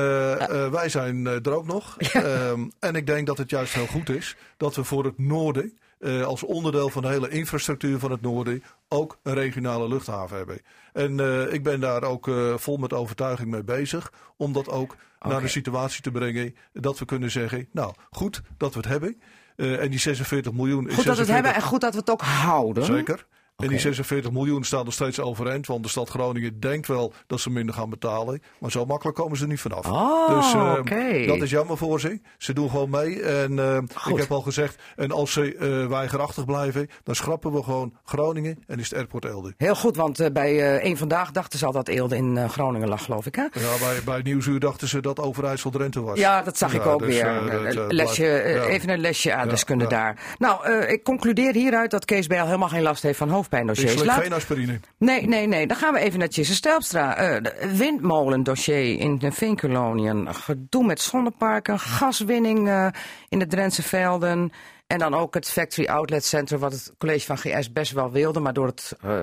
wij 0.72 0.88
zijn 0.88 1.26
er 1.26 1.52
ook 1.54 1.66
nog. 1.66 1.96
Ehm, 1.98 2.68
en 2.78 2.94
ik 2.94 3.06
denk 3.06 3.26
dat 3.26 3.38
het 3.38 3.50
juist 3.50 3.74
heel 3.74 3.86
goed 3.86 4.08
is 4.10 4.36
dat 4.56 4.74
we 4.74 4.84
voor 4.84 5.04
het 5.04 5.18
noorden, 5.18 5.78
als 6.24 6.42
onderdeel 6.42 6.88
van 6.88 7.02
de 7.02 7.08
hele 7.08 7.28
infrastructuur 7.28 7.98
van 7.98 8.10
het 8.10 8.20
noorden, 8.20 8.62
ook 8.88 9.18
een 9.22 9.34
regionale 9.34 9.88
luchthaven 9.88 10.36
hebben. 10.36 10.60
En 10.92 11.18
ik 11.52 11.62
ben 11.62 11.80
daar 11.80 12.02
ook 12.02 12.30
vol 12.56 12.76
met 12.76 12.92
overtuiging 12.92 13.50
mee 13.50 13.64
bezig. 13.64 14.12
Om 14.36 14.52
dat 14.52 14.68
ook 14.68 14.96
naar 15.20 15.40
de 15.40 15.48
situatie 15.48 16.02
te 16.02 16.10
brengen 16.10 16.54
dat 16.72 16.98
we 16.98 17.04
kunnen 17.04 17.30
zeggen, 17.30 17.68
nou 17.72 17.94
goed 18.10 18.42
dat 18.56 18.72
we 18.72 18.80
het 18.80 18.88
hebben. 18.88 19.20
Eh, 19.56 19.82
en 19.82 19.90
die 19.90 19.98
46 19.98 20.52
miljoen 20.52 20.88
is 20.88 20.94
Goed 20.94 21.04
dat 21.04 21.14
we 21.16 21.20
het 21.20 21.28
46 21.28 21.34
hebben 21.34 21.54
en 21.54 21.68
goed 21.68 21.80
dat 21.80 21.92
we 21.92 21.98
het 21.98 22.10
ook 22.10 22.20
houden. 22.20 22.84
Zeker. 22.84 23.26
En 23.62 23.68
die 23.68 23.76
Oké. 23.76 23.86
46 23.86 24.30
miljoen 24.30 24.64
staat 24.64 24.84
nog 24.84 24.92
steeds 24.94 25.20
overeind. 25.20 25.66
Want 25.66 25.82
de 25.82 25.88
stad 25.88 26.08
Groningen 26.08 26.60
denkt 26.60 26.86
wel 26.86 27.12
dat 27.26 27.40
ze 27.40 27.50
minder 27.50 27.74
gaan 27.74 27.90
betalen. 27.90 28.42
Maar 28.58 28.70
zo 28.70 28.84
makkelijk 28.84 29.16
komen 29.16 29.36
ze 29.36 29.42
er 29.42 29.48
niet 29.48 29.60
vanaf. 29.60 29.86
Oh, 29.90 30.36
dus 30.36 30.52
eh, 30.54 30.74
oké. 30.78 31.26
dat 31.26 31.42
is 31.42 31.50
jammer 31.50 31.76
voor 31.76 32.00
ze. 32.00 32.20
Ze 32.38 32.52
doen 32.52 32.70
gewoon 32.70 32.90
mee. 32.90 33.22
En 33.22 33.58
eh, 33.58 33.78
Goed. 33.94 34.12
ik 34.12 34.18
heb 34.18 34.30
al 34.32 34.40
gezegd. 34.40 34.82
En 34.96 35.10
als 35.10 35.32
ze 35.32 35.54
eh 35.56 35.86
weigerachtig 35.88 36.44
blijven. 36.44 36.88
Dan 37.02 37.14
schrappen 37.14 37.52
we 37.52 37.62
gewoon 37.62 37.92
Groningen. 38.04 38.58
En 38.66 38.78
is 38.78 38.88
het 38.88 38.98
airport 38.98 39.24
Elde. 39.24 39.54
Heel 39.56 39.74
goed, 39.74 39.96
want 39.96 40.20
eh, 40.20 40.30
bij 40.32 40.58
eh 40.60 40.84
één 40.84 40.96
vandaag 40.96 41.30
dachten 41.30 41.58
ze 41.58 41.66
al 41.66 41.72
dat 41.72 41.88
Eelde 41.88 42.16
in 42.16 42.36
eh, 42.36 42.48
Groningen 42.48 42.88
lag, 42.88 43.04
geloof 43.04 43.26
ik. 43.26 43.34
Hè? 43.34 43.42
Ja, 43.42 43.78
bij, 43.80 44.00
bij 44.04 44.20
Nieuwsuur 44.22 44.60
dachten 44.60 44.88
ze 44.88 45.00
dat 45.00 45.20
Overijssel 45.20 45.70
Drenthe 45.70 46.00
was. 46.00 46.18
Ja, 46.18 46.42
dat 46.42 46.58
zag 46.58 46.74
ik 46.74 46.86
ook 46.86 46.98
dus, 46.98 47.14
weer. 47.14 47.48
eh, 47.48 47.68
eh, 47.76 47.84
lesje, 47.88 48.26
eh, 48.26 48.54
ja. 48.54 48.62
Even 48.64 48.88
een 48.88 49.00
lesje 49.00 49.34
aardrijkskunde 49.34 49.84
Ja, 49.84 49.90
ja. 49.90 49.96
daar. 49.96 50.36
Nou, 50.38 50.64
eh, 50.64 50.90
ik 50.92 51.04
concludeer 51.04 51.54
hieruit 51.54 51.90
dat 51.90 52.04
Kees 52.04 52.26
Bijl 52.26 52.44
helemaal 52.44 52.68
geen 52.68 52.82
last 52.82 53.02
heeft 53.02 53.18
van 53.18 53.46
Ik 53.47 53.47
hoofdpijndossiers. 53.48 53.92
slik 53.92 54.06
Laat- 54.06 54.22
geen 54.22 54.32
aspirine. 54.32 54.80
Nee, 54.98 55.26
nee, 55.26 55.46
nee. 55.46 55.66
Dan 55.66 55.76
gaan 55.76 55.92
we 55.92 55.98
even 56.00 56.18
naar 56.18 56.28
Tjisse 56.28 56.54
Stelpstra. 56.54 57.16
Eh, 57.16 57.42
de 57.42 57.74
windmolendossier 57.76 58.98
in 58.98 59.18
de 59.18 59.32
Veenkoloniën. 59.32 60.34
Gedoe 60.34 60.84
met 60.86 61.00
zonneparken. 61.00 61.78
Gaswinning 61.78 62.68
eh, 62.68 62.88
in 63.28 63.38
de 63.38 63.46
Drentse 63.46 63.82
velden. 63.82 64.52
En 64.86 64.98
dan 64.98 65.14
ook 65.14 65.34
het 65.34 65.48
Factory 65.48 65.86
Outlet 65.88 66.24
Center, 66.24 66.58
wat 66.58 66.72
het 66.72 66.92
college 66.98 67.26
van 67.26 67.38
GS 67.38 67.72
best 67.72 67.92
wel 67.92 68.10
wilde, 68.10 68.40
maar 68.40 68.52
door, 68.52 68.66
het, 68.66 68.92
eh, 69.00 69.20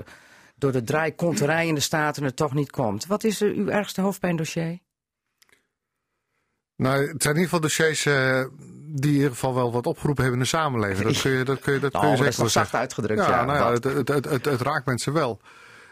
door 0.56 0.72
de 0.72 0.84
draaikonterij 0.84 1.68
in 1.68 1.76
de 1.76 1.82
Staten 1.82 2.24
er 2.24 2.34
toch 2.34 2.54
niet 2.54 2.72
komt. 2.72 3.06
Wat 3.06 3.24
is 3.24 3.42
eh, 3.42 3.56
uw 3.56 3.68
ergste 3.68 4.02
hoofdpijndossier? 4.02 4.80
Nou, 6.76 7.08
het 7.08 7.22
zijn 7.24 7.36
in 7.36 7.42
ieder 7.42 7.44
geval 7.44 7.60
dossiers 7.60 8.06
eh, 8.06 8.46
die 9.00 9.10
in 9.12 9.16
ieder 9.16 9.32
geval 9.32 9.54
wel 9.56 9.72
wat 9.72 9.86
opgeroepen 9.88 10.24
hebben 10.24 10.42
in 10.42 10.48
de 10.52 10.58
samenleving. 10.58 11.08
Dat 11.08 11.22
kun 11.22 11.32
je, 11.32 11.44
dat 11.44 11.60
kun 11.60 11.74
je, 11.74 11.80
dat 11.80 11.92
kun 12.00 12.08
je 12.08 12.14
Oh, 12.14 12.18
dat 12.20 12.28
is 12.28 12.36
wel 12.38 12.46
toch 12.46 12.54
zacht 12.54 12.54
zeggen. 12.70 12.80
uitgedrukt. 12.80 13.26
Ja, 13.26 13.30
Ja, 13.30 13.46
nou 13.46 13.58
ja, 13.58 13.72
het, 13.72 13.84
het, 14.08 14.26
het, 14.26 14.46
het, 14.46 14.62
raakt 14.62 14.86
mensen 14.86 15.14
wel. 15.14 15.40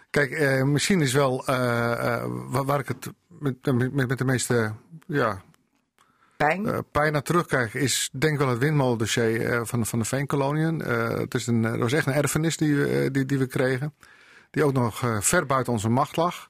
Kijk, 0.09 0.31
eh, 0.31 0.63
misschien 0.63 1.01
is 1.01 1.13
wel 1.13 1.45
eh, 1.47 1.91
eh, 2.13 2.23
waar, 2.47 2.79
ik 2.79 2.87
het 2.87 3.11
met, 3.39 3.55
met, 3.93 4.07
met 4.07 4.17
de 4.17 4.25
meeste 4.25 4.73
ja, 5.07 5.41
Pijn? 6.37 6.65
eh, 6.67 6.77
pijn 6.91 7.11
naar 7.13 7.21
terugkrijg, 7.21 7.73
is 7.75 8.09
denk 8.13 8.37
wel 8.37 8.47
het 8.47 8.57
windmolendossier 8.59 9.49
eh, 9.51 9.61
van, 9.63 9.79
de- 9.79 9.85
van 9.85 9.99
de 9.99 10.05
Veenkoloniën. 10.05 10.79
Het 10.79 11.33
is 11.33 11.47
een, 11.47 11.63
het 11.63 11.79
was 11.79 11.93
echt 11.93 12.07
een 12.07 12.13
erfenis 12.13 12.57
die, 12.57 12.75
we, 12.75 13.09
die, 13.11 13.25
die 13.25 13.37
we 13.37 13.45
kregen. 13.47 13.93
Die 14.51 14.63
ook 14.63 14.73
nog 14.73 15.01
ver 15.19 15.45
buiten 15.45 15.73
onze 15.73 15.89
macht 15.89 16.15
lag. 16.15 16.49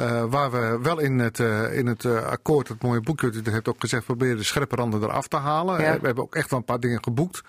Eh, 0.00 0.24
waar 0.30 0.50
we 0.50 0.78
wel 0.82 0.98
in 0.98 1.18
het, 1.18 1.40
eh, 1.40 1.76
in 1.78 1.86
het 1.86 2.04
eh, 2.04 2.26
akkoord, 2.26 2.68
het 2.68 2.82
mooie 2.82 3.00
boekje, 3.00 3.30
dat 3.30 3.52
heeft 3.52 3.68
ook 3.68 3.80
gezegd, 3.80 4.04
proberen 4.04 4.36
de 4.36 4.42
scherpe 4.42 4.76
randen 4.76 5.02
eraf 5.02 5.28
te 5.28 5.36
halen. 5.36 5.80
Ja. 5.82 5.98
We 6.00 6.06
hebben 6.06 6.24
ook 6.24 6.34
echt 6.34 6.50
wel 6.50 6.58
een 6.58 6.64
paar 6.64 6.80
dingen 6.80 7.02
geboekt. 7.02 7.42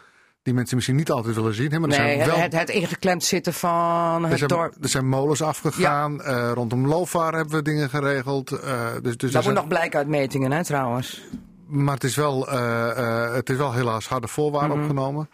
Die 0.44 0.54
mensen 0.54 0.76
misschien 0.76 0.98
niet 0.98 1.12
altijd 1.12 1.36
willen 1.36 1.54
zien. 1.54 1.72
Hè, 1.72 1.80
maar 1.80 1.90
er 1.90 1.98
nee, 1.98 2.08
zijn 2.08 2.20
het, 2.20 2.30
wel 2.30 2.40
het, 2.40 2.54
het 2.54 2.70
ingeklemd 2.70 3.24
zitten 3.24 3.54
van 3.54 4.24
er 4.24 4.30
het 4.30 4.38
zijn, 4.38 4.50
dorp. 4.50 4.76
er 4.82 4.90
zijn 4.90 5.08
molens 5.08 5.42
afgegaan. 5.42 6.22
Rondom 6.54 6.88
Lovaar 6.88 7.34
hebben 7.34 7.56
we 7.56 7.62
dingen 7.62 7.90
geregeld. 7.90 8.50
Dus, 8.50 8.60
dus 8.62 9.12
er 9.12 9.18
Dat 9.18 9.32
moet 9.34 9.44
zijn- 9.44 9.56
nog 9.56 9.68
blijken 9.68 9.98
uit 10.00 10.08
metingen, 10.08 10.52
hè, 10.52 10.64
trouwens. 10.64 11.22
Maar 11.68 11.94
het 11.94 12.04
is 12.04 12.16
wel, 12.16 12.48
het 13.34 13.50
is 13.50 13.58
wel 13.58 13.74
helaas 13.74 14.08
harde 14.08 14.28
voorwaarden 14.28 14.78
Mhm. 14.78 14.80
opgenomen. 14.90 15.30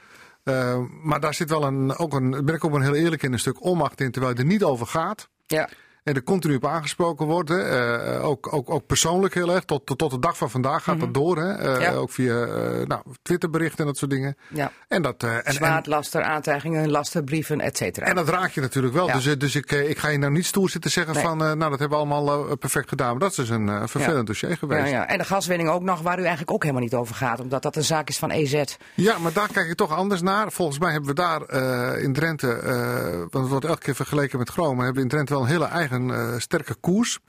Maar 1.03 1.19
daar 1.19 1.33
zit 1.33 1.49
wel 1.49 1.63
een, 1.63 1.97
ook 1.97 2.13
een, 2.13 2.29
ben 2.45 2.55
ik 2.55 2.65
ook 2.65 2.71
wel 2.71 2.81
heel 2.81 2.95
eerlijk 2.95 3.23
in, 3.23 3.33
een 3.33 3.39
stuk 3.39 3.63
onmacht 3.63 4.01
in, 4.01 4.11
terwijl 4.11 4.33
je 4.33 4.39
er 4.39 4.45
niet 4.47 4.63
over 4.63 4.87
gaat. 4.87 5.27
Ja. 5.45 5.69
En 6.07 6.15
er 6.15 6.23
continu 6.23 6.55
op 6.55 6.65
aangesproken 6.65 7.25
wordt. 7.25 7.49
Hè. 7.49 7.59
Eh, 7.61 8.25
ook, 8.25 8.53
ook, 8.53 8.69
ook 8.69 8.85
persoonlijk 8.85 9.33
heel 9.33 9.53
erg. 9.53 9.63
Tot, 9.63 9.85
tot, 9.85 9.97
tot 9.97 10.11
de 10.11 10.19
dag 10.19 10.37
van 10.37 10.49
vandaag 10.49 10.83
gaat 10.83 10.99
dat 10.99 11.13
door. 11.13 11.37
Hè. 11.37 11.51
Eh, 11.53 11.65
Mhm. 11.77 11.81
Ja. 11.81 11.93
Ook 11.93 12.11
via 12.11 12.43
eh, 12.43 12.85
nou, 12.87 13.01
Twitterberichten 13.21 13.79
en 13.79 13.85
dat 13.85 13.97
soort 13.97 14.11
dingen. 14.11 14.37
ja. 14.49 14.71
En 14.87 15.01
dat, 15.01 15.23
en, 15.23 15.45
en, 15.45 15.53
Zwaard, 15.53 15.85
laster, 15.87 16.21
aantijgingen, 16.23 16.89
lasterbrieven, 16.89 17.59
et 17.61 17.77
cetera. 17.77 18.05
en 18.05 18.15
dat 18.15 18.29
raak 18.29 18.51
je 18.51 18.61
natuurlijk 18.61 18.93
wel. 18.93 19.07
Ja. 19.07 19.13
Dus, 19.13 19.37
dus 19.37 19.55
ik, 19.55 19.71
ik 19.71 19.97
ga 19.97 20.07
je 20.07 20.17
nou 20.17 20.31
niet 20.31 20.45
stoer 20.45 20.69
zitten 20.69 20.91
zeggen 20.91 21.13
Nee. 21.13 21.23
van... 21.23 21.37
nou, 21.37 21.57
dat 21.59 21.79
hebben 21.79 21.89
we 21.89 21.95
allemaal 22.05 22.55
perfect 22.57 22.89
gedaan. 22.89 23.09
Maar 23.09 23.19
dat 23.19 23.29
is 23.29 23.35
dus 23.35 23.49
een 23.49 23.89
vervelend 23.89 24.27
dossier 24.27 24.57
geweest. 24.57 24.83
ja, 24.85 24.91
ja. 24.91 25.07
En 25.07 25.17
de 25.17 25.23
gaswinning 25.23 25.69
ook 25.69 25.81
nog, 25.81 26.01
waar 26.01 26.17
u 26.17 26.21
eigenlijk 26.21 26.51
ook 26.51 26.61
helemaal 26.61 26.83
niet 26.83 26.93
over 26.93 27.15
gaat. 27.15 27.39
Omdat 27.39 27.61
dat 27.61 27.75
een 27.75 27.83
zaak 27.83 28.09
is 28.09 28.17
van 28.17 28.31
EZ. 28.31 28.63
Ja, 28.93 29.17
maar 29.17 29.33
daar 29.33 29.49
kijk 29.51 29.67
je 29.67 29.75
toch 29.75 29.91
anders 29.95 30.21
naar. 30.21 30.51
Volgens 30.51 30.79
mij 30.79 30.91
hebben 30.91 31.09
we 31.09 31.15
daar 31.15 31.49
in 31.99 32.13
Drenthe, 32.13 32.61
want 33.29 33.43
het 33.43 33.47
wordt 33.47 33.65
elke 33.65 33.81
keer 33.81 33.95
vergeleken 33.95 34.39
met 34.39 34.49
Groningen, 34.49 34.83
hebben 34.83 34.95
we 35.03 35.09
in 35.09 35.15
Drenthe 35.15 35.33
wel 35.33 35.41
een 35.41 35.49
hele 35.49 35.65
eigen 35.65 35.96
eh, 36.13 36.33
sterke 36.37 36.75
koers. 36.75 37.19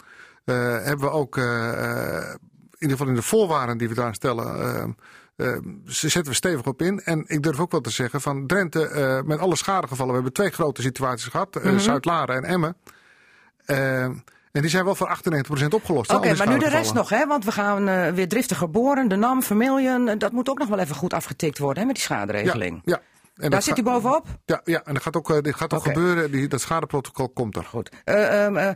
Eh, 0.45 0.55
hebben 0.83 0.99
we 1.07 1.11
ook, 1.11 1.37
eh, 1.37 1.45
in 1.45 2.79
ieder 2.79 2.97
geval 2.97 3.07
in 3.07 3.15
de 3.15 3.23
voorwaarden 3.23 3.79
die 3.79 3.89
we 3.89 3.95
daar 3.95 4.15
stellen, 4.15 4.97
eh, 5.37 5.57
zetten 5.85 6.25
we 6.25 6.35
stevig 6.35 6.67
op 6.67 6.83
in. 6.83 7.01
En 7.01 7.25
ik 7.27 7.43
durf 7.43 7.61
ook 7.61 7.71
wel 7.71 7.81
te 7.81 7.91
zeggen 7.91 8.21
van 8.21 8.47
Drenthe, 8.47 9.23
met 9.27 9.39
alle 9.39 9.57
schadegevallen, 9.57 10.09
we 10.09 10.15
hebben 10.15 10.33
twee 10.33 10.51
grote 10.51 10.83
situaties 10.83 11.27
gehad, 11.27 11.57
eh, 11.57 11.65
Mhm. 11.65 11.79
Zuid-Laren 11.79 12.37
en 12.37 12.45
Emmen. 12.45 12.77
En 14.53 14.65
die 14.65 14.69
zijn 14.71 14.85
wel 14.85 14.95
voor 14.95 15.09
98% 15.09 15.75
opgelost. 15.75 16.15
Oké, 16.15 16.35
maar 16.37 16.49
nu 16.49 16.59
de 16.59 16.69
rest 16.69 16.95
nog, 16.95 17.09
hè? 17.09 17.27
Want 17.27 17.45
we 17.45 17.53
gaan 17.53 18.15
weer 18.15 18.29
driftiger 18.29 18.71
boren. 18.71 19.09
De 19.09 19.17
NAM, 19.17 19.43
Vermilion, 19.43 20.09
eh, 20.09 20.19
dat 20.19 20.33
moet 20.33 20.49
ook 20.51 20.59
nog 20.59 20.69
wel 20.69 20.79
even 20.79 20.95
goed 20.95 21.13
afgetikt 21.13 21.59
worden, 21.59 21.79
hè? 21.81 21.87
Met 21.87 21.95
die 21.95 22.05
schaderegeling. 22.05 22.81
Ja, 22.85 22.93
ja. 22.95 23.01
En 23.39 23.51
Daar 23.51 23.61
dat 23.61 23.65
zit 23.65 23.75
ga- 23.75 23.81
u 23.81 23.85
bovenop? 23.85 24.27
Ja, 24.45 24.61
ja, 24.65 24.83
en 24.85 24.95
dat 24.95 25.03
gaat 25.03 25.17
ook, 25.17 25.31
eh, 25.31 25.41
dit 25.41 25.55
gaat 25.55 25.75
ook 25.75 25.83
gebeuren. 25.83 26.31
Die, 26.31 26.49
dat 26.49 26.61
schadeprotocol 26.61 27.29
komt 27.29 27.57
er. 27.57 27.65
Goed. 27.65 27.91
Eh, 28.05 28.45
ehm, 28.45 28.57
eh, 28.57 28.71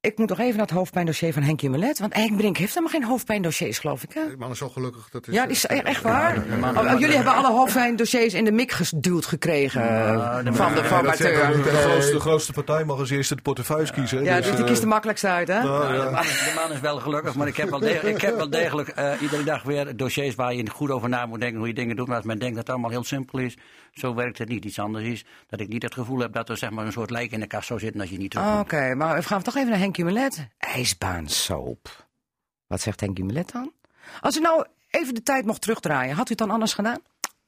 ik 0.00 0.18
moet 0.18 0.28
nog 0.28 0.38
even 0.38 0.56
naar 0.56 0.66
het 0.66 0.74
hoofdpijndossier 0.76 1.32
van 1.32 1.42
Henk 1.42 1.62
Melet. 1.62 1.98
Want 1.98 2.12
Eikbrink 2.12 2.56
heeft 2.56 2.74
helemaal 2.74 3.00
geen 3.00 3.04
hoofdpijndossiers, 3.08 3.78
geloof 3.78 4.02
ik, 4.02 4.12
hè? 4.14 4.26
Die 4.28 4.36
man 4.36 4.50
is 4.50 4.58
zo 4.58 4.68
gelukkig. 4.68 5.08
Dat 5.10 5.28
is, 5.28 5.34
Ja, 5.34 5.42
die 5.42 5.52
is 5.52 5.66
echt 5.66 6.02
waar. 6.02 6.36
oh, 6.76 6.98
jullie 6.98 7.14
hebben 7.16 7.34
alle 7.34 7.50
hoofdpijndossiers 7.52 8.34
in 8.34 8.44
de 8.44 8.52
mik 8.52 8.72
geduwd 8.72 9.26
gekregen 9.26 9.82
eh, 9.82 10.44
de 10.44 10.52
van 10.52 10.74
de 10.74 10.82
grootste, 10.82 12.10
de 12.12 12.20
grootste 12.20 12.52
partij 12.52 12.84
mag 12.84 12.98
als 12.98 13.10
eerste 13.10 13.34
de 13.34 13.42
portefeuilles 13.42 13.90
kiezen. 13.90 14.18
hè. 14.18 14.24
Ja, 14.24 14.40
Dus, 14.40 14.56
die 14.56 14.64
kiest 14.64 14.80
de 14.80 14.86
makkelijkste 14.86 15.28
uit, 15.28 15.48
hè? 15.48 15.62
nou, 15.62 15.92
De 15.92 16.10
man, 16.10 16.22
de 16.22 16.52
man 16.54 16.72
is 16.72 16.80
wel 16.80 16.98
gelukkig, 17.00 17.34
maar 17.34 17.46
ik 17.46 17.56
heb 17.56 17.70
wel, 17.70 17.78
de- 17.78 18.00
ik 18.00 18.20
heb 18.20 18.36
wel 18.36 18.50
degelijk 18.50 18.88
eh, 18.88 19.12
iedere 19.20 19.42
dag 19.44 19.62
weer 19.62 19.96
dossiers 19.96 20.34
waar 20.34 20.54
je 20.54 20.70
goed 20.70 20.90
over 20.90 21.08
na 21.08 21.26
moet 21.26 21.40
denken 21.40 21.58
hoe 21.58 21.68
je 21.68 21.74
dingen 21.74 21.96
doet. 21.96 22.06
Maar 22.06 22.16
als 22.16 22.24
men 22.24 22.38
denkt 22.38 22.54
dat 22.54 22.62
het 22.66 22.72
allemaal 22.74 22.90
heel 22.90 23.04
simpel 23.04 23.38
is, 23.38 23.56
zo 23.94 24.14
werkt 24.14 24.38
het 24.38 24.48
niet. 24.48 24.64
Iets 24.64 24.78
anders 24.78 25.04
is 25.04 25.24
dat 25.46 25.60
ik 25.60 25.68
niet 25.68 25.82
het 25.82 25.94
gevoel 25.94 26.18
heb 26.18 26.32
dat 26.32 26.48
er 26.48 26.56
zeg 26.56 26.70
maar, 26.70 26.86
een 26.86 26.92
soort 26.92 27.10
lijk 27.10 27.32
in 27.32 27.40
de 27.40 27.46
kast 27.46 27.66
zou 27.66 27.80
zitten 27.80 28.00
als 28.00 28.10
je 28.10 28.18
niet 28.18 28.36
Oh, 28.36 28.58
Oké, 28.60 28.94
maar 28.94 29.16
we 29.16 29.22
gaan 29.22 29.42
toch 29.42 29.56
even 29.56 29.70
naar 29.70 29.78
Henkie 29.78 30.04
Melet. 30.04 30.48
IJsbaansoap. 30.58 32.06
Wat 32.66 32.80
zegt 32.80 33.00
Henkie 33.00 33.24
Melet 33.24 33.52
dan? 33.52 33.72
Als 34.20 34.36
u 34.36 34.40
nou 34.40 34.66
even 34.90 35.14
de 35.14 35.22
tijd 35.22 35.46
mocht 35.46 35.60
terugdraaien, 35.60 36.16
had 36.16 36.26
u 36.26 36.30
het 36.30 36.38
dan 36.38 36.50
anders 36.50 36.74
gedaan? 36.74 36.98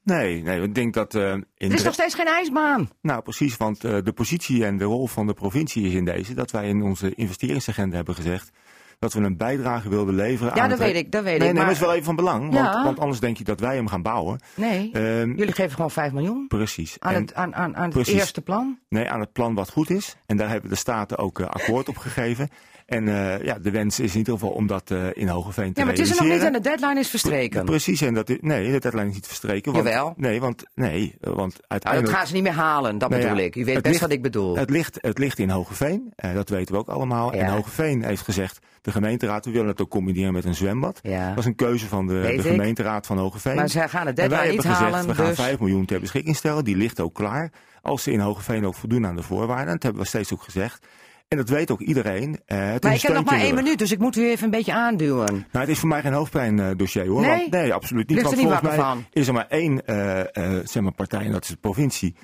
Nee, 0.03 0.41
nee, 0.41 0.61
ik 0.61 0.75
denk 0.75 0.93
dat 0.93 1.15
eh, 1.15 1.31
in 1.31 1.45
Er 1.57 1.73
is 1.73 1.83
nog 1.83 1.93
steeds 1.93 2.13
geen 2.15 2.27
ijsbaan. 2.27 2.89
Nou, 3.01 3.21
precies, 3.21 3.57
want 3.57 3.83
eh, 3.83 3.97
de 4.03 4.13
positie 4.13 4.65
en 4.65 4.77
de 4.77 4.83
rol 4.83 5.07
van 5.07 5.27
de 5.27 5.33
provincie 5.33 5.87
is 5.87 5.93
in 5.93 6.05
deze 6.05 6.33
dat 6.33 6.51
wij 6.51 6.67
in 6.67 6.81
onze 6.81 7.15
investeringsagenda 7.15 7.95
hebben 7.95 8.15
gezegd 8.15 8.51
dat 8.99 9.13
we 9.13 9.19
een 9.21 9.37
bijdrage 9.37 9.89
wilden 9.89 10.15
leveren 10.15 10.55
Ja, 10.55 10.61
aan 10.63 10.69
dat 10.69 10.77
het- 10.79 10.87
weet 10.87 10.97
ik, 11.05 11.11
dat 11.11 11.23
weet 11.23 11.37
nee, 11.39 11.47
ik. 11.47 11.53
Nee, 11.53 11.53
maar 11.53 11.65
dat 11.65 11.73
is 11.73 11.79
wel 11.79 11.91
even 11.93 12.05
van 12.05 12.15
belang, 12.15 12.41
want, 12.53 12.73
Ja. 12.73 12.83
want 12.83 12.99
anders 12.99 13.19
denk 13.19 13.37
je 13.37 13.43
dat 13.43 13.59
wij 13.59 13.75
hem 13.75 13.87
gaan 13.87 14.01
bouwen. 14.01 14.39
Nee, 14.55 14.89
Ehm, 14.93 15.29
jullie 15.35 15.53
geven 15.53 15.71
gewoon 15.71 15.91
5 15.91 16.11
miljoen 16.11 16.47
precies. 16.47 16.95
aan 16.99 17.13
het, 17.13 17.33
aan, 17.33 17.55
aan, 17.55 17.75
aan 17.75 17.83
het 17.83 17.93
Precies. 17.93 18.13
eerste 18.13 18.41
plan. 18.41 18.79
Nee, 18.89 19.09
aan 19.09 19.19
het 19.19 19.31
plan 19.31 19.53
wat 19.53 19.69
goed 19.69 19.89
is. 19.89 20.15
En 20.25 20.37
daar 20.37 20.49
hebben 20.49 20.69
de 20.69 20.75
staten 20.75 21.17
ook 21.17 21.39
eh, 21.39 21.47
akkoord 21.47 21.89
op 21.89 21.97
gegeven. 21.97 22.49
En 22.87 23.07
eh, 23.07 23.43
ja, 23.43 23.59
de 23.59 23.71
wens 23.71 23.99
is 23.99 24.11
in 24.11 24.17
ieder 24.17 24.33
geval 24.33 24.49
om 24.49 24.67
dat 24.67 24.91
eh, 24.91 25.07
in 25.13 25.27
Hogeveen 25.27 25.73
te 25.73 25.79
Ja, 25.79 25.85
maar 25.85 25.95
het 25.95 26.03
is 26.03 26.09
er 26.09 26.23
nog 26.23 26.33
niet 26.33 26.43
en 26.43 26.53
de 26.53 26.59
deadline 26.59 26.99
is 26.99 27.09
verstreken. 27.09 27.65
Precies, 27.65 28.01
en 28.01 28.13
dat 28.13 28.29
is, 28.29 28.37
nee, 28.41 28.71
de 28.71 28.79
deadline 28.79 29.07
is 29.07 29.13
niet 29.13 29.27
verstreken. 29.27 29.73
Want, 29.73 29.85
Jawel. 29.85 30.13
Nee, 30.17 30.39
want, 30.39 30.63
nee, 30.75 31.15
want 31.19 31.35
Nou, 31.35 31.49
dat 31.49 31.61
uiteindelijk... 31.67 32.13
gaan 32.13 32.27
ze 32.27 32.33
niet 32.33 32.43
meer 32.43 32.51
halen, 32.51 32.97
dat 32.97 33.09
Nou 33.09 33.21
ja, 33.21 33.27
bedoel 33.27 33.45
ik. 33.45 33.55
U 33.55 33.65
weet 33.65 33.73
best 33.73 33.85
ligt- 33.85 33.99
wat 33.99 34.11
ik 34.11 34.21
bedoel. 34.21 34.57
Het 34.57 34.69
ligt, 34.69 34.97
het 35.01 35.17
ligt 35.17 35.39
in 35.39 35.49
Hogeveen, 35.49 36.13
eh, 36.15 36.33
dat 36.33 36.49
weten 36.49 36.73
we 36.73 36.79
ook 36.79 36.87
allemaal. 36.87 37.35
Ja. 37.35 37.41
En 37.41 37.51
Hogeveen 37.51 38.03
heeft 38.03 38.21
gezegd, 38.21 38.59
de 38.81 38.91
gemeenteraad, 38.91 39.45
we 39.45 39.51
willen 39.51 39.67
het 39.67 39.81
ook 39.81 39.89
combineren 39.89 40.33
met 40.33 40.45
een 40.45 40.55
zwembad. 40.55 40.99
Ja. 41.03 41.29
Dat 41.29 41.37
is 41.37 41.45
een 41.45 41.55
keuze 41.55 41.87
van 41.87 42.07
de, 42.07 42.37
gemeenteraad 42.39 43.05
van 43.05 43.17
Hogeveen. 43.17 43.55
Maar 43.55 43.69
zij 43.69 43.89
gaan 43.89 44.05
de 44.05 44.13
deadline 44.13 44.51
niet 44.51 44.61
gezegd, 44.61 44.79
halen, 44.79 45.07
we 45.07 45.15
gaan 45.15 45.25
dus... 45.25 45.35
5 45.35 45.59
miljoen 45.59 45.85
ter 45.85 45.99
beschikking 45.99 46.35
stellen. 46.35 46.63
Die 46.63 46.75
ligt 46.77 46.99
ook 46.99 47.13
klaar. 47.13 47.51
Als 47.81 48.03
ze 48.03 48.11
in 48.11 48.19
Hogeveen 48.19 48.65
ook 48.65 48.75
voldoen 48.75 49.05
aan 49.05 49.15
de 49.15 49.23
voorwaarden. 49.23 49.73
Dat 49.73 49.83
hebben 49.83 50.01
we 50.01 50.07
steeds 50.07 50.33
ook 50.33 50.41
gezegd. 50.41 50.85
En 51.27 51.37
dat 51.37 51.49
weet 51.49 51.71
ook 51.71 51.79
iedereen. 51.81 52.39
Eh, 52.45 52.71
het 52.71 52.83
Maar 52.83 52.91
is 52.93 53.01
ik 53.01 53.07
heb 53.07 53.15
nog 53.17 53.25
maar 53.25 53.39
één 53.39 53.55
minuut, 53.55 53.77
dus 53.79 53.91
ik 53.91 53.99
moet 53.99 54.15
u 54.15 54.29
even 54.29 54.43
een 54.45 54.51
beetje 54.51 54.73
aanduwen. 54.73 55.33
Nou, 55.33 55.45
het 55.51 55.67
is 55.69 55.79
voor 55.79 55.89
mij 55.89 56.01
geen 56.01 56.13
hoofdpijndossier 56.13 57.07
hoor. 57.07 57.21
Nee? 57.21 57.29
Want, 57.37 57.51
nee, 57.51 57.73
absoluut 57.73 58.07
niet. 58.09 58.17
Ligt 58.17 58.31
er 58.31 58.35
Want 58.35 58.47
niet 58.49 58.59
volgens 58.59 58.77
mij 58.77 58.85
van? 58.85 59.05
is 59.11 59.27
er 59.27 59.33
maar 59.33 59.47
één 59.47 59.85
eh, 59.85 60.19
eh, 60.19 60.65
zeg 60.65 60.83
maar, 60.83 60.91
partij, 60.91 61.25
en 61.25 61.31
dat 61.31 61.43
is 61.43 61.49
de 61.49 61.55
provincie. 61.57 62.15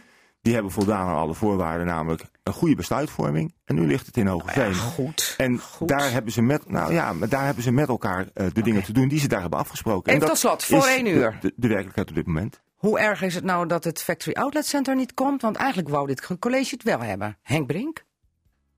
Die 0.41 0.53
hebben 0.53 0.71
voldaan 0.71 1.07
aan 1.07 1.15
alle 1.17 1.33
voorwaarden, 1.33 1.87
namelijk 1.87 2.23
een 2.43 2.53
goede 2.53 2.75
besluitvorming. 2.75 3.53
En 3.65 3.75
nu 3.75 3.87
ligt 3.87 4.05
het 4.05 4.17
in 4.17 4.27
Hogeveen. 4.27 4.69
Ja, 4.69 4.73
goed. 4.73 5.33
En 5.37 5.59
goed. 5.59 5.87
daar 5.87 6.11
hebben 6.11 6.31
ze 6.31 6.41
met, 6.41 6.69
nou 6.69 6.93
ja, 6.93 7.13
maar 7.13 7.29
daar 7.29 7.45
hebben 7.45 7.63
ze 7.63 7.71
met 7.71 7.87
elkaar 7.87 8.25
de 8.33 8.61
dingen 8.61 8.83
te 8.83 8.93
doen 8.93 9.07
die 9.07 9.19
ze 9.19 9.27
daar 9.27 9.41
hebben 9.41 9.59
afgesproken. 9.59 10.11
Even 10.11 10.23
en 10.23 10.29
tot 10.29 10.37
slot, 10.37 10.63
voor 10.63 10.85
één 10.87 11.03
de- 11.03 11.09
uur. 11.09 11.37
De, 11.41 11.53
de 11.55 11.67
werkelijkheid 11.67 12.09
op 12.09 12.15
dit 12.15 12.25
moment. 12.25 12.61
Hoe 12.75 12.99
erg 12.99 13.21
is 13.21 13.35
het 13.35 13.43
nou 13.43 13.67
dat 13.67 13.83
het 13.83 14.01
Factory 14.03 14.35
Outlet 14.35 14.65
Center 14.65 14.95
niet 14.95 15.13
komt? 15.13 15.41
Want 15.41 15.55
eigenlijk 15.55 15.89
wou 15.89 16.07
dit 16.07 16.37
college 16.39 16.73
het 16.73 16.83
wel 16.83 16.99
hebben. 16.99 17.37
Henk 17.41 17.67
Brink? 17.67 18.03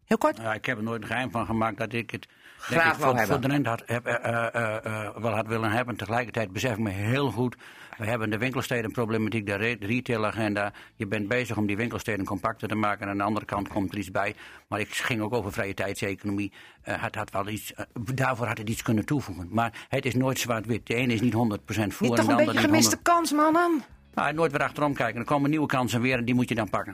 Heel 0.05 0.17
kort? 0.17 0.37
Ja, 0.37 0.53
ik 0.53 0.65
heb 0.65 0.77
er 0.77 0.83
nooit 0.83 1.01
een 1.01 1.07
geheim 1.07 1.31
van 1.31 1.45
gemaakt 1.45 1.77
dat 1.77 1.93
ik 1.93 2.11
het 2.11 2.27
Graag 2.57 2.97
wou 2.97 3.17
voor, 3.17 3.27
voor 3.27 3.39
de 3.39 3.59
had, 3.63 3.83
heb, 3.85 4.05
eh, 4.05 4.55
eh, 4.55 4.85
eh, 4.85 5.15
wel 5.17 5.31
had 5.31 5.47
willen 5.47 5.71
hebben. 5.71 5.95
Tegelijkertijd 5.95 6.51
besef 6.51 6.71
ik 6.71 6.77
me 6.77 6.89
heel 6.89 7.31
goed, 7.31 7.55
we 7.97 8.05
hebben 8.05 8.29
de 8.29 8.37
winkelstedenproblematiek, 8.37 9.45
de 9.45 9.55
re- 9.55 9.77
de 9.77 9.85
retailagenda. 9.85 10.73
Je 10.95 11.07
bent 11.07 11.27
bezig 11.27 11.57
om 11.57 11.65
die 11.65 11.77
winkelsteden 11.77 12.25
compacter 12.25 12.67
te 12.67 12.75
maken. 12.75 13.01
En 13.01 13.09
aan 13.09 13.17
de 13.17 13.23
andere 13.23 13.45
kant 13.45 13.67
komt 13.67 13.91
er 13.91 13.97
iets 13.97 14.11
bij. 14.11 14.35
Maar 14.67 14.79
ik 14.79 14.93
ging 14.93 15.21
ook 15.21 15.33
over 15.33 15.51
vrije 15.51 15.73
tijdseconomie. 15.73 16.51
Het 16.81 17.15
had 17.15 17.31
wel 17.31 17.47
iets, 17.47 17.73
daarvoor 18.13 18.47
had 18.47 18.57
het 18.57 18.69
iets 18.69 18.81
kunnen 18.81 19.05
toevoegen. 19.05 19.47
Maar 19.51 19.85
het 19.89 20.05
is 20.05 20.15
nooit 20.15 20.39
zwart-wit. 20.39 20.87
De 20.87 20.93
ene 20.95 21.13
is 21.13 21.21
niet 21.21 21.33
100% 21.33 21.37
voor 21.37 21.77
Niet 21.77 21.89
en 21.89 21.97
toch 21.97 22.07
de 22.07 22.11
een 22.11 22.17
andere 22.17 22.45
beetje 22.45 22.51
niet 22.51 22.59
gemiste 22.61 22.97
kans, 23.01 23.31
mannen? 23.31 23.83
Nou, 24.13 24.33
nooit 24.33 24.51
weer 24.51 24.63
achterom 24.63 24.93
kijken. 24.93 25.19
Er 25.19 25.25
komen 25.25 25.49
nieuwe 25.49 25.67
kansen 25.67 26.01
weer 26.01 26.17
en 26.17 26.25
die 26.25 26.35
moet 26.35 26.49
je 26.49 26.55
dan 26.55 26.69
pakken. 26.69 26.93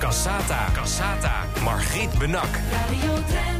Cassata, 0.00 0.70
Cassata, 0.72 1.44
Margriet 1.62 2.10
Benak. 2.18 3.59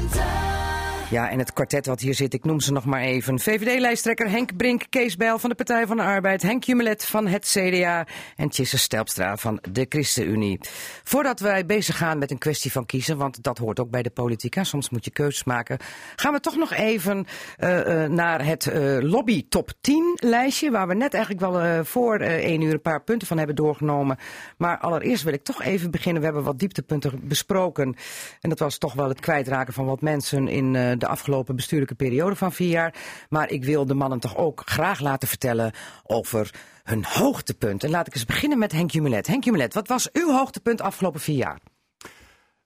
Ja, 1.11 1.31
en 1.31 1.39
het 1.39 1.53
kwartet 1.53 1.87
wat 1.87 2.01
hier 2.01 2.15
zit, 2.15 2.35
ik 2.35 2.45
noem 2.45 2.61
ze 2.61 2.73
nog 2.73 2.85
maar 2.85 3.01
even. 3.01 3.39
VVD-lijsttrekker 3.39 4.31
Henk 4.31 4.57
Brink, 4.57 4.83
Kees 4.89 5.17
Bijl 5.17 5.39
van 5.39 5.51
de 5.51 5.57
Partij 5.57 5.87
van 5.87 5.97
de 5.97 6.03
Arbeid, 6.03 6.43
Henk 6.43 6.65
Jumelet 6.65 7.05
van 7.05 7.27
het 7.27 7.45
CDA 7.45 8.07
en 8.37 8.49
Tjisse 8.49 8.79
Stelpstra 8.79 9.37
van 9.37 9.59
de 9.73 9.87
ChristenUnie. 9.89 10.61
Voordat 11.05 11.41
wij 11.41 11.67
bezig 11.67 11.97
gaan 11.97 12.19
met 12.19 12.31
een 12.31 12.39
kwestie 12.39 12.73
van 12.73 12.87
kiezen, 12.87 13.17
want 13.17 13.43
dat 13.43 13.59
hoort 13.59 13.81
ook 13.81 13.91
bij 13.91 14.03
de 14.03 14.11
politiek, 14.11 14.55
hè, 14.55 14.65
soms 14.65 14.91
moet 14.91 15.05
je 15.05 15.11
keuzes 15.11 15.45
maken, 15.45 15.79
gaan 16.17 16.33
we 16.33 16.41
toch 16.41 16.57
nog 16.57 16.73
even 16.73 17.27
eh, 17.57 18.05
eh, 18.05 18.11
naar 18.11 18.45
het 18.45 18.67
eh, 18.67 18.99
lobby 19.01 19.47
top 19.49 19.73
10 19.81 20.19
lijstje, 20.21 20.71
waar 20.71 20.89
we 20.89 20.95
net 20.95 21.15
eigenlijk 21.15 21.53
wel 21.53 21.85
voor 21.85 22.19
één 22.19 22.61
uur 22.61 22.73
een 22.73 22.83
paar 22.83 23.03
punten 23.03 23.29
van 23.29 23.39
hebben 23.39 23.57
doorgenomen. 23.57 24.19
Maar 24.57 24.79
allereerst 24.79 25.23
wil 25.23 25.33
ik 25.33 25.45
toch 25.45 25.63
even 25.63 25.91
beginnen. 25.91 26.21
We 26.21 26.27
hebben 26.27 26.45
wat 26.45 26.59
dieptepunten 26.59 27.21
besproken. 27.23 27.97
En 28.41 28.49
dat 28.49 28.59
was 28.59 28.79
toch 28.79 28.95
wel 28.95 29.09
het 29.09 29.21
kwijtraken 29.21 29.73
van 29.73 29.87
wat 29.87 30.01
mensen 30.01 30.49
in 30.49 30.99
de 31.01 31.07
afgelopen 31.07 31.57
bestuurlijke 31.57 31.95
periode 31.95 32.37
van 32.37 32.53
vier 32.53 32.71
jaar. 32.71 32.95
Maar 33.29 33.51
ik 33.51 33.65
wil 33.65 33.87
de 33.87 33.95
mannen 33.95 34.21
toch 34.21 34.37
ook 34.37 34.63
graag 34.65 35.01
laten 35.01 35.29
vertellen 35.29 35.73
over 36.03 36.51
hun 36.83 37.05
hoogtepunt. 37.05 37.85
En 37.85 37.91
laat 37.91 38.07
ik 38.07 38.15
eens 38.15 38.25
beginnen 38.25 38.59
met 38.59 38.73
Henk 38.73 38.91
Jumelet. 38.91 39.27
Henk 39.27 39.45
Jumelet, 39.45 39.75
wat 39.75 39.89
was 39.89 40.13
uw 40.13 40.33
hoogtepunt 40.33 40.81
afgelopen 40.81 41.21
vier 41.21 41.37
jaar? 41.37 41.59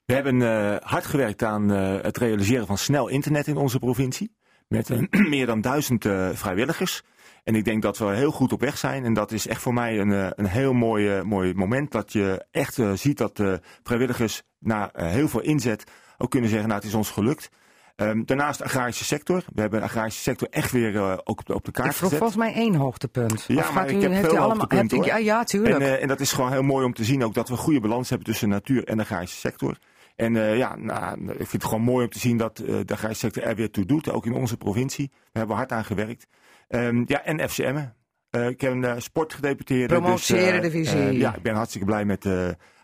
We 0.04 0.14
hebben 0.14 0.42
eh, 0.42 0.76
hard 0.80 1.06
gewerkt 1.06 1.42
aan 1.42 1.72
eh, 1.72 2.02
het 2.02 2.16
realiseren 2.16 2.66
van 2.66 2.78
snel 2.78 3.08
internet 3.08 3.46
in 3.46 3.56
onze 3.56 3.78
provincie. 3.78 4.34
Met 4.68 4.90
meer 5.34 5.46
dan 5.46 5.60
duizend 5.60 6.04
eh, 6.04 6.28
vrijwilligers. 6.32 7.02
En 7.44 7.54
ik 7.54 7.64
denk 7.64 7.82
dat 7.82 7.98
we 7.98 8.04
heel 8.04 8.30
goed 8.30 8.52
op 8.52 8.60
weg 8.60 8.78
zijn. 8.78 9.04
En 9.04 9.14
dat 9.14 9.32
is 9.32 9.46
echt 9.46 9.62
voor 9.62 9.74
mij 9.74 10.00
een, 10.00 10.32
een 10.40 10.46
heel 10.46 10.72
mooi, 10.72 11.22
mooi 11.22 11.54
moment. 11.54 11.92
Dat 11.92 12.12
je 12.12 12.46
echt 12.50 12.78
ziet 12.94 13.18
dat 13.18 13.36
de 13.36 13.60
vrijwilligers 13.82 14.42
na 14.58 14.90
heel 14.92 15.28
veel 15.28 15.40
inzet 15.40 15.84
ook 16.18 16.30
kunnen 16.30 16.50
zeggen, 16.50 16.68
nou 16.68 16.80
het 16.80 16.88
is 16.88 16.96
ons 16.96 17.10
gelukt. 17.10 17.48
Ehm, 17.96 18.22
daarnaast 18.24 18.58
de 18.58 18.64
agrarische 18.64 19.04
sector. 19.04 19.44
We 19.54 19.60
hebben 19.60 19.78
de 19.80 19.84
agrarische 19.86 20.20
sector 20.22 20.48
echt 20.50 20.72
weer 20.72 20.96
eh, 20.96 21.12
ook 21.24 21.38
op 21.40 21.46
de, 21.46 21.54
op 21.54 21.64
de 21.64 21.70
kaart 21.72 21.88
Ik 21.90 21.94
vroeg 21.96 22.10
gezet. 22.10 22.24
volgens 22.26 22.38
mij 22.52 22.62
één 22.62 22.74
hoogtepunt. 22.74 23.44
Ja, 23.48 23.70
maar 23.70 23.88
ik 23.88 24.02
heb 24.02 24.12
veel 24.12 24.28
allemaal, 24.28 24.48
hoogtepunten, 24.48 24.98
hebt 24.98 25.10
hoor. 25.10 25.18
ja, 25.18 25.24
ja, 25.36 25.44
tuurlijk. 25.44 25.74
En, 25.74 25.80
eh, 25.82 26.02
en 26.02 26.08
dat 26.08 26.20
is 26.20 26.32
gewoon 26.32 26.52
heel 26.52 26.62
mooi 26.62 26.84
om 26.84 26.94
te 26.94 27.04
zien 27.04 27.24
ook 27.24 27.34
dat 27.34 27.48
we 27.48 27.54
een 27.54 27.60
goede 27.60 27.80
balans 27.80 28.08
hebben 28.08 28.26
tussen 28.26 28.48
natuur 28.48 28.84
en 28.84 28.96
de 28.96 29.02
agrarische 29.02 29.38
sector. 29.38 29.78
En 30.16 30.36
eh, 30.36 30.56
ja, 30.56 30.76
nou, 30.76 31.20
ik 31.30 31.36
vind 31.36 31.52
het 31.52 31.64
gewoon 31.64 31.82
mooi 31.82 32.04
om 32.04 32.10
te 32.10 32.18
zien 32.18 32.36
dat 32.36 32.56
de 32.56 32.84
agrarische 32.92 33.26
sector 33.26 33.42
er 33.42 33.54
weer 33.56 33.70
toe 33.70 33.86
doet, 33.86 34.10
ook 34.10 34.26
in 34.26 34.32
onze 34.34 34.56
provincie. 34.56 35.08
Daar 35.10 35.20
hebben 35.32 35.50
we 35.52 35.60
hard 35.60 35.72
aan 35.72 35.84
gewerkt. 35.84 36.26
Ehm, 36.68 37.02
ja, 37.06 37.24
en 37.24 37.48
FCM. 37.48 37.84
Eh, 38.30 38.48
ik 38.48 38.60
heb 38.60 38.72
een 38.72 39.02
sportgedeputeerde. 39.02 39.94
Promotie 39.94 40.34
dus, 40.34 40.44
Eredivisie. 40.44 40.98
eh, 40.98 41.18
ja, 41.18 41.34
ik 41.34 41.42
ben 41.42 41.54
hartstikke 41.54 41.86
blij 41.86 42.04
met 42.04 42.24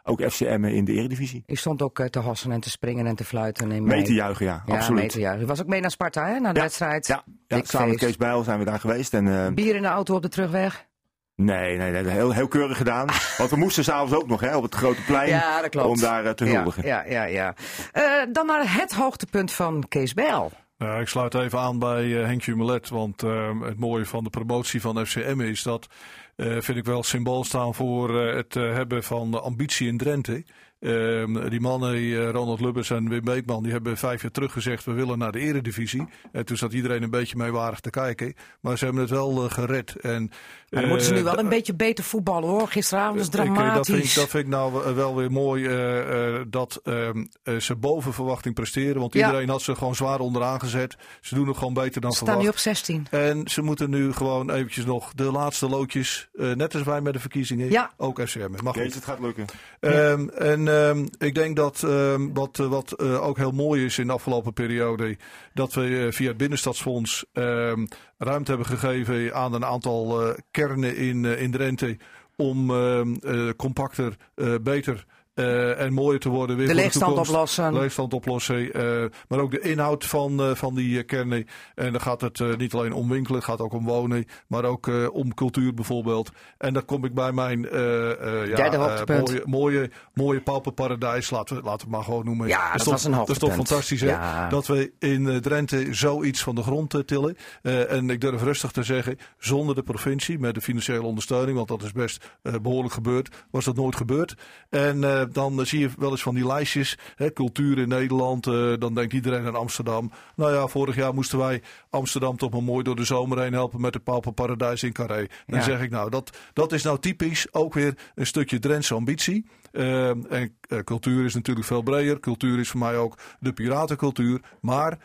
ook 0.03 0.23
FCM 0.31 0.65
in 0.65 0.85
de 0.85 0.93
Eredivisie. 0.93 1.45
U 1.47 1.55
stond 1.57 1.83
ook 1.83 1.99
eh, 1.99 2.07
te 2.07 2.19
hossen 2.19 2.53
en 2.53 2.61
te 2.61 2.71
springen 2.71 3.07
en 3.07 3.17
te 3.17 3.25
fluiten. 3.25 3.85
Mee 3.85 4.03
te 4.03 4.13
juichen, 4.13 4.47
ja, 4.47 4.63
Ja, 4.67 4.75
absoluut. 4.75 5.01
mee 5.01 5.09
te 5.09 5.21
juichen. 5.21 5.43
U 5.45 5.47
was 5.47 5.61
ook 5.61 5.67
mee 5.67 5.81
naar 5.81 5.91
Sparta, 5.91 6.27
hè? 6.27 6.39
Naar 6.41 6.53
de 6.53 6.59
Ja, 6.59 6.65
wedstrijd. 6.65 7.07
Ja, 7.07 7.25
ja 7.47 7.61
samen 7.65 7.89
met. 7.89 7.99
Kees 7.99 8.17
Bijl 8.17 8.43
zijn 8.43 8.59
we 8.59 8.65
daar 8.65 8.81
geweest. 8.81 9.15
En, 9.15 9.29
eh, 9.47 9.53
Bier 9.55 9.75
in 9.77 9.83
de 9.83 9.89
auto 9.89 10.15
op 10.15 10.23
de 10.23 10.29
terugweg. 10.29 10.87
nee, 11.35 11.77
nee, 11.77 11.91
nee, 11.91 12.07
heel, 12.13 12.31
heel 12.33 12.49
keurig 12.49 12.77
gedaan. 12.77 13.07
Want 13.39 13.51
we 13.51 13.57
moesten 13.57 13.85
s'avonds 13.85 14.15
ook 14.15 14.27
nog 14.27 14.41
hè, 14.41 14.57
op 14.57 14.63
het 14.63 14.75
grote 14.75 15.01
plein 15.07 15.29
Ja, 15.29 15.63
dat 15.63 15.85
om 15.85 16.01
daar 16.01 16.25
eh, 16.25 16.33
te 16.33 16.45
huldigen. 16.45 16.87
Ja, 16.87 17.05
ja, 17.09 17.25
ja. 17.25 17.55
ja. 17.93 18.27
Dan 18.27 18.47
naar 18.47 18.75
het 18.81 18.93
hoogtepunt 18.93 19.53
van 19.53 19.85
Kees 19.89 20.15
Bijl. 20.15 20.53
Ja, 20.83 20.99
ik 20.99 21.09
sluit 21.09 21.35
even 21.35 21.59
aan 21.59 21.79
bij 21.79 22.21
eh, 22.21 22.27
Henk 22.27 22.43
Jumelet. 22.43 22.89
Want 22.89 23.23
eh, 23.23 23.61
het 23.61 23.79
mooie 23.79 24.07
van 24.07 24.25
de 24.25 24.31
promotie 24.31 24.81
van 24.81 25.07
FCM 25.07 25.41
is 25.41 25.63
dat, 25.63 25.89
eh, 26.37 26.61
vind 26.61 26.79
ik 26.79 26.85
wel 26.85 27.03
symbool 27.03 27.45
staan 27.45 27.75
voor 27.75 28.21
eh, 28.21 28.35
het 28.35 28.55
hebben 28.55 29.03
van 29.03 29.43
ambitie 29.43 29.89
in 29.89 29.99
Drenthe. 29.99 30.45
Ehm, 30.81 31.49
die 31.49 31.61
mannen, 31.61 32.31
Ronald 32.31 32.61
Lubbers 32.61 32.91
en 32.91 33.09
Wim 33.09 33.25
Beekman, 33.25 33.63
die 33.63 33.73
hebben 33.73 33.97
vijf 33.97 34.23
jaar 34.23 34.31
terug 34.31 34.53
gezegd 34.53 34.85
we 34.85 34.93
willen 34.93 35.19
naar 35.19 35.33
de 35.33 35.39
eredivisie. 35.39 36.09
En 36.33 36.45
toen 36.45 36.57
zat 36.57 36.73
iedereen 36.73 37.03
een 37.03 37.11
beetje 37.11 37.37
meewarig 37.37 37.81
te 37.81 37.91
kijken. 37.91 38.35
Maar 38.61 38.79
ze 38.79 38.85
hebben 38.85 39.03
het 39.03 39.11
wel 39.11 39.49
gered. 39.49 39.95
En, 39.95 40.31
Maar 40.71 40.81
dan 40.81 40.89
moeten 40.91 41.07
ze 41.09 41.13
nu 41.13 41.19
eh, 41.19 41.25
wel 41.25 41.39
een 41.39 41.49
beetje 41.49 41.75
beter 41.75 42.05
voetballen 42.05 42.49
hoor. 42.49 42.69
Gisteravond 42.69 43.19
was 43.19 43.27
ik, 43.27 43.35
eh, 43.35 43.41
dramatisch. 43.41 43.75
dat, 43.77 43.87
vind 43.87 44.05
ik, 44.05 44.15
dat 44.15 44.29
vind 44.29 44.45
ik 44.45 44.49
nou 44.51 44.95
wel 44.95 45.17
weer 45.17 45.31
mooi 45.33 45.67
eh, 45.67 46.35
eh, 46.37 46.43
dat 46.49 46.81
ehm, 46.85 47.25
eh, 47.43 47.57
ze 47.57 47.77
boven 47.77 48.13
verwachting 48.13 48.55
presteren. 48.55 49.01
Want 49.01 49.13
Ja. 49.15 49.27
iedereen 49.27 49.49
had 49.49 49.63
ze 49.63 49.75
gewoon 49.75 49.95
zwaar 49.95 50.21
onderaan 50.21 50.61
gezet. 50.61 50.97
Ze 51.21 51.35
doen 51.35 51.49
het 51.49 51.57
gewoon 51.57 51.75
beter 51.75 52.01
dan 52.01 52.11
Ze 52.13 52.17
staan 52.17 52.29
nu 52.29 52.35
verwacht. 52.45 52.57
op 52.57 52.63
16. 52.63 53.07
En 53.11 53.49
ze 53.49 53.63
moeten 53.63 53.91
nu 53.91 54.13
gewoon 54.13 54.51
eventjes 54.51 54.85
nog 54.85 55.13
de 55.15 55.25
laatste 55.33 55.69
loodjes, 55.69 56.29
eh, 56.35 56.53
net 56.53 56.75
als 56.75 56.83
wij 56.83 57.01
met 57.01 57.13
de 57.13 57.21
verkiezingen, 57.21 57.71
Ja. 57.71 57.91
ook 57.97 58.21
FCM. 58.21 58.49
Mag 58.63 58.75
goed. 58.77 58.95
het 58.95 59.05
gaat 59.05 59.21
lukken. 59.21 59.45
Ehm, 59.81 60.29
en 60.29 60.69
ehm, 60.69 61.07
ik 61.19 61.35
denk 61.35 61.57
dat 61.57 61.83
ehm, 61.83 62.29
wat, 62.33 62.57
wat 62.57 62.93
eh, 62.93 63.27
ook 63.27 63.37
heel 63.37 63.51
mooi 63.53 63.85
is 63.85 63.99
in 63.99 64.07
de 64.07 64.13
afgelopen 64.13 64.53
periode, 64.53 65.17
dat 65.55 65.75
we 65.75 66.09
via 66.11 66.29
het 66.29 66.37
Binnenstadsfonds 66.37 67.25
ehm, 67.33 67.87
ruimte 68.19 68.51
hebben 68.51 68.69
gegeven 68.79 69.35
aan 69.35 69.55
een 69.55 69.65
aantal 69.65 70.23
eh, 70.27 70.35
kernen 70.61 70.97
in, 70.97 71.25
eh, 71.25 71.43
in 71.43 71.51
Drenthe 71.51 71.97
om 72.37 72.71
ehm, 72.71 73.15
eh, 73.15 73.51
compacter, 73.57 74.17
eh, 74.35 74.55
beter 74.63 75.05
eh, 75.35 75.81
en 75.81 75.93
mooier 75.93 76.21
te 76.21 76.29
worden. 76.29 76.57
Weer 76.57 76.67
De 76.67 76.75
leegstand 76.75 77.17
oplossen. 77.19 77.73
Leegstand 77.75 78.15
oplossen. 78.15 78.73
eh, 78.73 79.05
maar 79.29 79.39
ook 79.39 79.51
de 79.51 79.61
inhoud 79.61 80.05
van, 80.07 80.41
eh, 80.41 80.55
van 80.55 80.75
die 80.75 81.03
kernen. 81.03 81.47
En 81.75 81.93
dan 81.93 82.01
gaat 82.01 82.21
het 82.21 82.43
niet 82.59 82.75
alleen 82.75 82.93
om 82.93 83.09
winkelen, 83.09 83.39
het 83.39 83.49
gaat 83.49 83.61
ook 83.61 83.73
om 83.73 83.85
wonen. 83.85 84.25
Maar 84.47 84.65
ook 84.65 84.91
om 85.13 85.35
cultuur 85.35 85.75
bijvoorbeeld. 85.75 86.31
En 86.59 86.73
dan 86.73 86.85
kom 86.85 87.05
ik 87.05 87.15
bij 87.15 87.33
mijn 87.33 87.61
ja, 87.71 89.05
mooie, 89.07 89.43
mooie, 89.45 89.91
mooie 90.15 90.41
pauperparadijs. 90.41 91.31
Laten 91.31 91.57
we, 91.57 91.63
laten 91.63 91.79
we 91.79 91.83
het 91.83 91.91
maar 91.97 92.05
gewoon 92.05 92.25
noemen. 92.25 92.49
Ja, 92.49 92.67
dat 92.71 92.77
is 92.77 92.83
toch- 92.83 92.93
was 92.93 93.05
een 93.05 93.11
Dat 93.13 93.29
is 93.29 93.39
toch 93.39 93.55
fantastisch 93.55 94.01
hè? 94.01 94.09
Ja. 94.09 94.49
Dat 94.49 94.67
we 94.67 94.93
in 94.99 95.41
Drenthe 95.41 95.87
zoiets 95.95 96.43
van 96.43 96.55
de 96.55 96.63
grond 96.63 97.03
tillen. 97.07 97.37
En 97.63 98.11
ik 98.11 98.21
durf 98.21 98.43
rustig 98.43 98.71
te 98.71 98.83
zeggen, 98.83 99.17
zonder 99.39 99.75
de 99.75 99.83
provincie, 99.83 100.39
met 100.39 100.55
de 100.55 100.61
financiële 100.61 101.03
ondersteuning, 101.03 101.57
want 101.57 101.69
dat 101.69 101.83
is 101.83 101.93
best 101.93 102.31
eh, 102.43 102.55
behoorlijk 102.63 102.95
gebeurd, 102.95 103.45
was 103.51 103.65
dat 103.65 103.77
nooit 103.77 103.97
gebeurd. 103.97 104.35
En 104.71 105.20
eh, 105.21 105.27
dan 105.33 105.67
zie 105.67 105.79
je 105.81 105.91
wel 105.99 106.11
eens 106.11 106.23
van 106.23 106.35
die 106.35 106.47
lijstjes, 106.47 106.99
hè, 107.17 107.33
cultuur 107.33 107.79
in 107.79 107.89
Nederland, 107.89 108.47
eh, 108.47 108.73
dan 108.79 108.95
denkt 108.95 109.13
iedereen 109.13 109.47
aan 109.47 109.55
Amsterdam. 109.55 110.11
Nou 110.37 110.55
ja, 110.55 110.67
vorig 110.67 110.97
jaar 110.97 111.15
moesten 111.15 111.39
wij 111.39 111.63
Amsterdam 111.91 112.37
toch 112.37 112.51
maar 112.51 112.63
mooi 112.63 112.83
door 112.85 112.97
de 112.97 113.05
zomer 113.05 113.41
heen 113.41 113.53
helpen 113.53 113.81
met 113.81 113.93
de 113.93 114.31
Paradijs 114.35 114.83
in 114.83 114.93
Carré. 114.93 115.27
Dan 115.47 115.59
Ja. 115.59 115.65
zeg 115.65 115.81
ik 115.81 115.91
nou, 115.91 116.11
dat, 116.11 116.39
dat 116.53 116.73
is 116.73 116.83
nou 116.83 116.99
typisch 116.99 117.47
ook 117.53 117.75
weer 117.75 117.95
een 118.15 118.27
stukje 118.27 118.59
Drentse 118.59 118.95
ambitie. 118.95 119.47
Eh, 119.73 120.09
en 120.09 120.57
eh, 120.61 120.79
cultuur 120.85 121.25
is 121.25 121.35
natuurlijk 121.35 121.67
veel 121.67 121.83
breder. 121.83 122.21
Cultuur 122.21 122.59
is 122.59 122.69
voor 122.69 122.81
mij 122.81 122.97
ook 122.97 123.19
de 123.41 123.53
piratencultuur. 123.53 124.41
Maar 124.61 124.99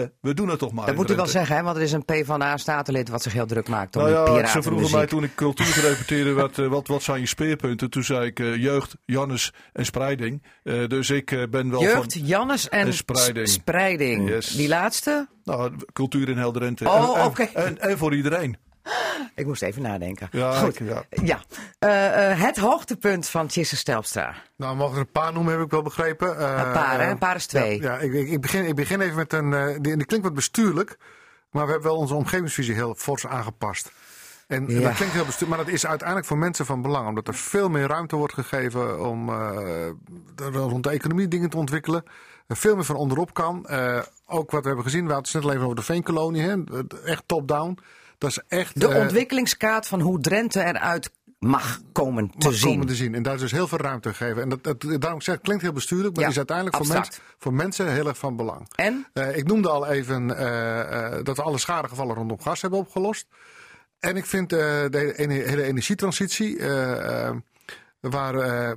eh, 0.00 0.06
we 0.20 0.34
doen 0.34 0.48
het 0.48 0.58
toch 0.58 0.72
maar. 0.72 0.86
Dat 0.86 0.94
moet 0.94 1.10
u 1.10 1.14
wel 1.14 1.26
zeggen, 1.26 1.56
hè? 1.56 1.62
want 1.62 1.76
er 1.76 1.82
is 1.82 1.92
een 1.92 2.04
PvdA-statenlid 2.04 3.08
wat 3.08 3.22
zich 3.22 3.32
heel 3.32 3.46
druk 3.46 3.68
maakt 3.68 3.96
om 3.96 4.02
Nou 4.02 4.38
ja, 4.38 4.46
ze 4.46 4.62
vroegen 4.62 4.90
mij 4.96 5.06
toen 5.06 5.22
ik 5.24 5.34
cultuur 5.34 5.66
gerepeteerde, 5.66 6.32
wat, 6.32 6.58
eh, 6.58 6.66
wat, 6.66 6.86
wat 6.86 7.02
zijn 7.02 7.20
je 7.20 7.26
speerpunten? 7.26 7.90
Toen 7.90 8.04
zei 8.04 8.26
ik 8.26 8.40
eh, 8.40 8.56
jeugd, 8.56 8.96
Jannes 9.04 9.52
en 9.72 9.84
spreiding. 9.84 10.42
Dus 10.86 11.10
ik 11.10 11.46
ben 11.50 11.70
wel 11.70 11.80
Jeugd, 11.82 12.12
van 12.12 12.22
Jannes 12.24 12.68
en, 12.68 12.86
en 12.86 12.94
spreiding. 12.94 13.48
s- 13.48 13.52
spreiding. 13.52 14.28
Yes. 14.28 14.46
Die 14.56 14.68
laatste? 14.68 15.28
nou, 15.44 15.72
cultuur 15.92 16.28
in 16.28 16.38
heel 16.38 16.52
Drenthe. 16.52 16.88
Oh, 16.88 17.14
en, 17.14 17.20
en- 17.20 17.26
oké. 17.26 17.42
en, 17.42 17.78
en 17.80 17.98
voor 17.98 18.14
iedereen. 18.14 18.56
Ik 19.34 19.46
moest 19.46 19.62
even 19.62 19.82
nadenken. 19.82 20.28
Ja, 20.30 20.52
Goed. 20.52 20.76
ja. 20.78 21.04
Ja. 21.10 21.40
Eh, 21.78 22.30
eh, 22.30 22.40
het 22.40 22.56
hoogtepunt 22.56 23.28
van 23.28 23.46
Tjisse 23.46 23.76
Stelpstra. 23.76 24.34
Nou, 24.56 24.76
mogen 24.76 24.94
er 24.94 25.00
een 25.00 25.10
paar 25.12 25.32
noemen, 25.32 25.52
heb 25.52 25.62
ik 25.64 25.70
wel 25.70 25.82
begrepen. 25.82 26.38
Eh, 26.38 26.62
Een 26.66 26.72
paar, 26.72 27.00
hè? 27.00 27.10
Een 27.10 27.18
paar 27.18 27.36
is 27.36 27.46
twee. 27.46 27.80
Ja, 27.82 27.92
ja, 27.92 27.98
ik, 27.98 28.12
ik, 28.12 28.40
begin, 28.40 28.64
ik 28.66 28.74
begin 28.74 29.00
even 29.00 29.16
met 29.16 29.32
een. 29.32 29.50
die, 29.82 29.96
die 29.96 30.04
klinkt 30.06 30.26
wat 30.26 30.34
bestuurlijk, 30.34 30.96
maar 31.50 31.64
we 31.66 31.70
hebben 31.72 31.90
wel 31.90 31.98
onze 32.00 32.14
omgevingsvisie 32.14 32.74
heel 32.74 32.94
fors 32.94 33.26
aangepast. 33.26 33.92
En, 34.46 34.64
Ja. 34.68 34.80
dat 34.80 34.94
klinkt 34.94 35.14
heel 35.14 35.24
bestuurlijk, 35.24 35.56
maar 35.56 35.66
dat 35.66 35.74
is 35.74 35.86
uiteindelijk 35.86 36.28
voor 36.28 36.38
mensen 36.38 36.66
van 36.66 36.82
belang. 36.82 37.08
Omdat 37.08 37.28
er 37.28 37.34
veel 37.34 37.68
meer 37.68 37.86
ruimte 37.86 38.16
wordt 38.16 38.34
gegeven 38.34 39.00
om 39.08 39.30
rond 40.52 40.82
de 40.84 40.90
economie 40.90 41.28
dingen 41.28 41.50
te 41.50 41.56
ontwikkelen. 41.56 42.02
Veel 42.48 42.74
meer 42.74 42.84
van 42.84 42.96
onderop 42.96 43.34
kan. 43.34 43.66
Ook 44.26 44.50
wat 44.50 44.60
we 44.60 44.66
hebben 44.66 44.84
gezien, 44.84 45.06
we 45.06 45.12
hadden 45.12 45.32
het 45.32 45.40
net 45.40 45.44
al 45.44 45.50
even 45.52 45.62
over 45.64 45.76
de 45.76 45.82
veenkolonie. 45.82 46.42
Hè? 46.42 46.56
Echt 47.04 47.22
top-down. 47.26 47.78
Dat 48.22 48.30
is 48.30 48.40
echt... 48.48 48.80
De 48.80 48.88
eh, 48.88 49.00
ontwikkelingskaart 49.00 49.86
van 49.86 50.00
hoe 50.00 50.20
Drenthe 50.20 50.64
eruit 50.64 51.10
mag 51.38 51.80
komen 51.92 52.30
te 52.30 52.48
mag 52.48 52.54
zien. 52.54 52.70
komen 52.70 52.86
te 52.86 52.94
zien. 52.94 53.14
En 53.14 53.22
daar 53.22 53.34
is 53.34 53.40
dus 53.40 53.50
heel 53.50 53.68
veel 53.68 53.78
ruimte 53.78 54.08
gegeven. 54.08 54.42
En 54.42 54.48
dat, 54.48 54.64
dat, 54.64 54.80
daarom 54.80 55.20
zeg 55.20 55.34
ik, 55.34 55.40
het 55.40 55.42
klinkt 55.42 55.62
heel 55.62 55.72
bestuurlijk, 55.72 56.14
maar 56.14 56.24
Ja, 56.24 56.30
is 56.30 56.36
uiteindelijk 56.36 56.76
voor, 56.76 56.86
mens, 56.86 57.20
voor 57.38 57.54
mensen 57.54 57.92
heel 57.92 58.06
erg 58.08 58.18
van 58.18 58.36
belang. 58.36 58.68
En? 58.74 59.06
Eh, 59.12 59.36
ik 59.36 59.46
noemde 59.46 59.68
al 59.68 59.86
even 59.86 60.38
eh, 60.38 61.18
dat 61.22 61.36
we 61.36 61.42
alle 61.42 61.58
schadegevallen 61.58 62.16
rondom 62.16 62.40
gas 62.40 62.60
hebben 62.60 62.78
opgelost. 62.78 63.26
En 63.98 64.16
ik 64.16 64.26
vind 64.26 64.50
de 64.50 65.12
hele, 65.16 65.62
energietransitie, 65.62 66.58
waar 68.00 68.76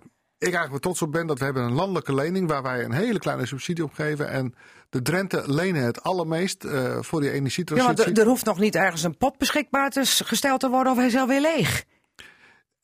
eigenlijk 0.53 0.83
wel 0.83 0.93
trots 0.93 1.01
op 1.01 1.11
ben, 1.11 1.27
dat 1.27 1.39
we 1.39 1.45
hebben 1.45 1.63
een 1.63 1.73
landelijke 1.73 2.13
lening 2.13 2.47
waar 2.47 2.63
wij 2.63 2.83
een 2.83 2.91
hele 2.91 3.19
kleine 3.19 3.45
subsidie 3.45 3.83
op 3.83 3.93
geven. 3.93 4.29
En 4.29 4.55
de 4.89 5.01
Drenthe 5.01 5.43
lenen 5.45 5.83
het 5.83 6.03
allermeest 6.03 6.63
eh, 6.63 6.97
voor 7.01 7.19
die 7.21 7.29
Ja, 7.29 7.35
energietransitie. 7.35 8.03
want 8.05 8.17
er, 8.17 8.25
hoeft 8.25 8.45
nog 8.45 8.59
niet 8.59 8.75
ergens 8.75 9.03
een 9.03 9.17
pot 9.17 9.37
beschikbaar 9.37 9.89
te 9.89 10.01
gesteld 10.05 10.59
te 10.59 10.69
worden 10.69 10.91
of 10.91 10.97
hij 10.97 11.07
is 11.07 11.15
alweer 11.15 11.41
leeg. 11.41 11.83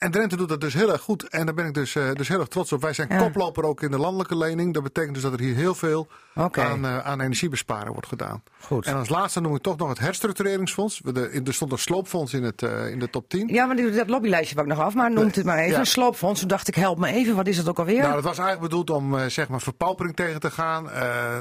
En 0.02 0.12
Drenthe 0.12 0.36
doet 0.38 0.49
dat 0.49 0.62
dus 0.62 0.74
heel 0.74 0.91
erg 0.91 1.02
goed. 1.02 1.30
En 1.30 1.45
daar 1.45 1.56
ben 1.56 1.66
ik 1.66 1.74
dus, 1.74 1.95
eh, 1.95 2.12
dus 2.14 2.28
heel 2.28 2.39
erg 2.39 2.47
trots 2.47 2.72
op. 2.72 2.82
Wij 2.82 2.93
zijn 2.93 3.08
Ja. 3.12 3.18
koploper 3.18 3.64
ook 3.64 3.82
in 3.82 3.91
de 3.91 3.97
landelijke 3.97 4.38
lening. 4.38 4.74
Dat 4.74 4.84
betekent 4.84 5.14
dus 5.14 5.24
dat 5.24 5.34
er 5.34 5.39
hier 5.39 5.56
heel 5.56 5.76
veel 5.76 6.08
aan, 6.52 6.86
eh, 6.86 6.97
aan 6.99 7.22
energiebesparing 7.22 7.91
wordt 7.91 8.08
gedaan. 8.08 8.43
Goed. 8.60 8.86
En 8.86 8.95
als 8.95 9.10
laatste 9.10 9.39
noem 9.41 9.56
ik 9.56 9.62
toch 9.62 9.78
nog 9.78 9.89
het 9.89 9.99
herstructureringsfonds. 9.99 11.02
De- 11.04 11.41
er 11.45 11.54
stond 11.54 11.72
een 11.72 11.78
sloopfonds 11.78 12.34
in, 12.34 12.43
het, 12.43 12.62
eh, 12.64 12.89
in 12.91 12.99
de 12.99 13.10
top 13.10 13.30
10. 13.30 13.47
Ja, 13.47 13.66
maar 13.66 13.76
die- 13.76 13.91
dat 13.91 14.10
lobbylijstje 14.10 14.56
pak 14.56 14.64
ik 14.66 14.70
nog 14.70 14.80
af, 14.80 14.93
maar 14.93 15.12
noemt 15.12 15.36
het 15.36 15.45
maar 15.45 15.58
even. 15.58 15.72
Ja. 15.72 15.80
Een 15.80 15.86
sloopfonds. 15.86 16.39
Toen 16.39 16.49
dacht 16.49 16.68
ik, 16.68 16.76
help 16.76 16.97
me 16.97 17.08
even, 17.08 17.36
wat 17.36 17.47
is 17.47 17.58
het 17.58 17.70
ook 17.70 17.80
alweer? 17.80 18.02
Nou, 18.02 18.14
dat 18.14 18.24
was 18.24 18.38
eigenlijk 18.38 18.70
bedoeld 18.70 18.89
om 18.89 19.30
zeg 19.30 19.47
maar 19.49 19.62
verpaupering 19.62 20.16
tegen 20.16 20.39
te 20.39 20.52
gaan. 20.52 20.84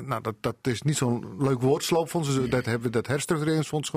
Nou, 0.06 0.22
dat, 0.22 0.34
dat 0.40 0.56
is 0.62 0.82
niet 0.82 0.96
zo'n 0.96 1.24
leuk 1.38 1.60
woord, 1.60 1.84
sloopfonds. 1.84 2.34
Dus 2.34 2.50
dat 2.50 2.64
hebben 2.64 2.82
we 2.86 2.90
dat 2.90 3.06
herstructureringsfonds 3.06 3.90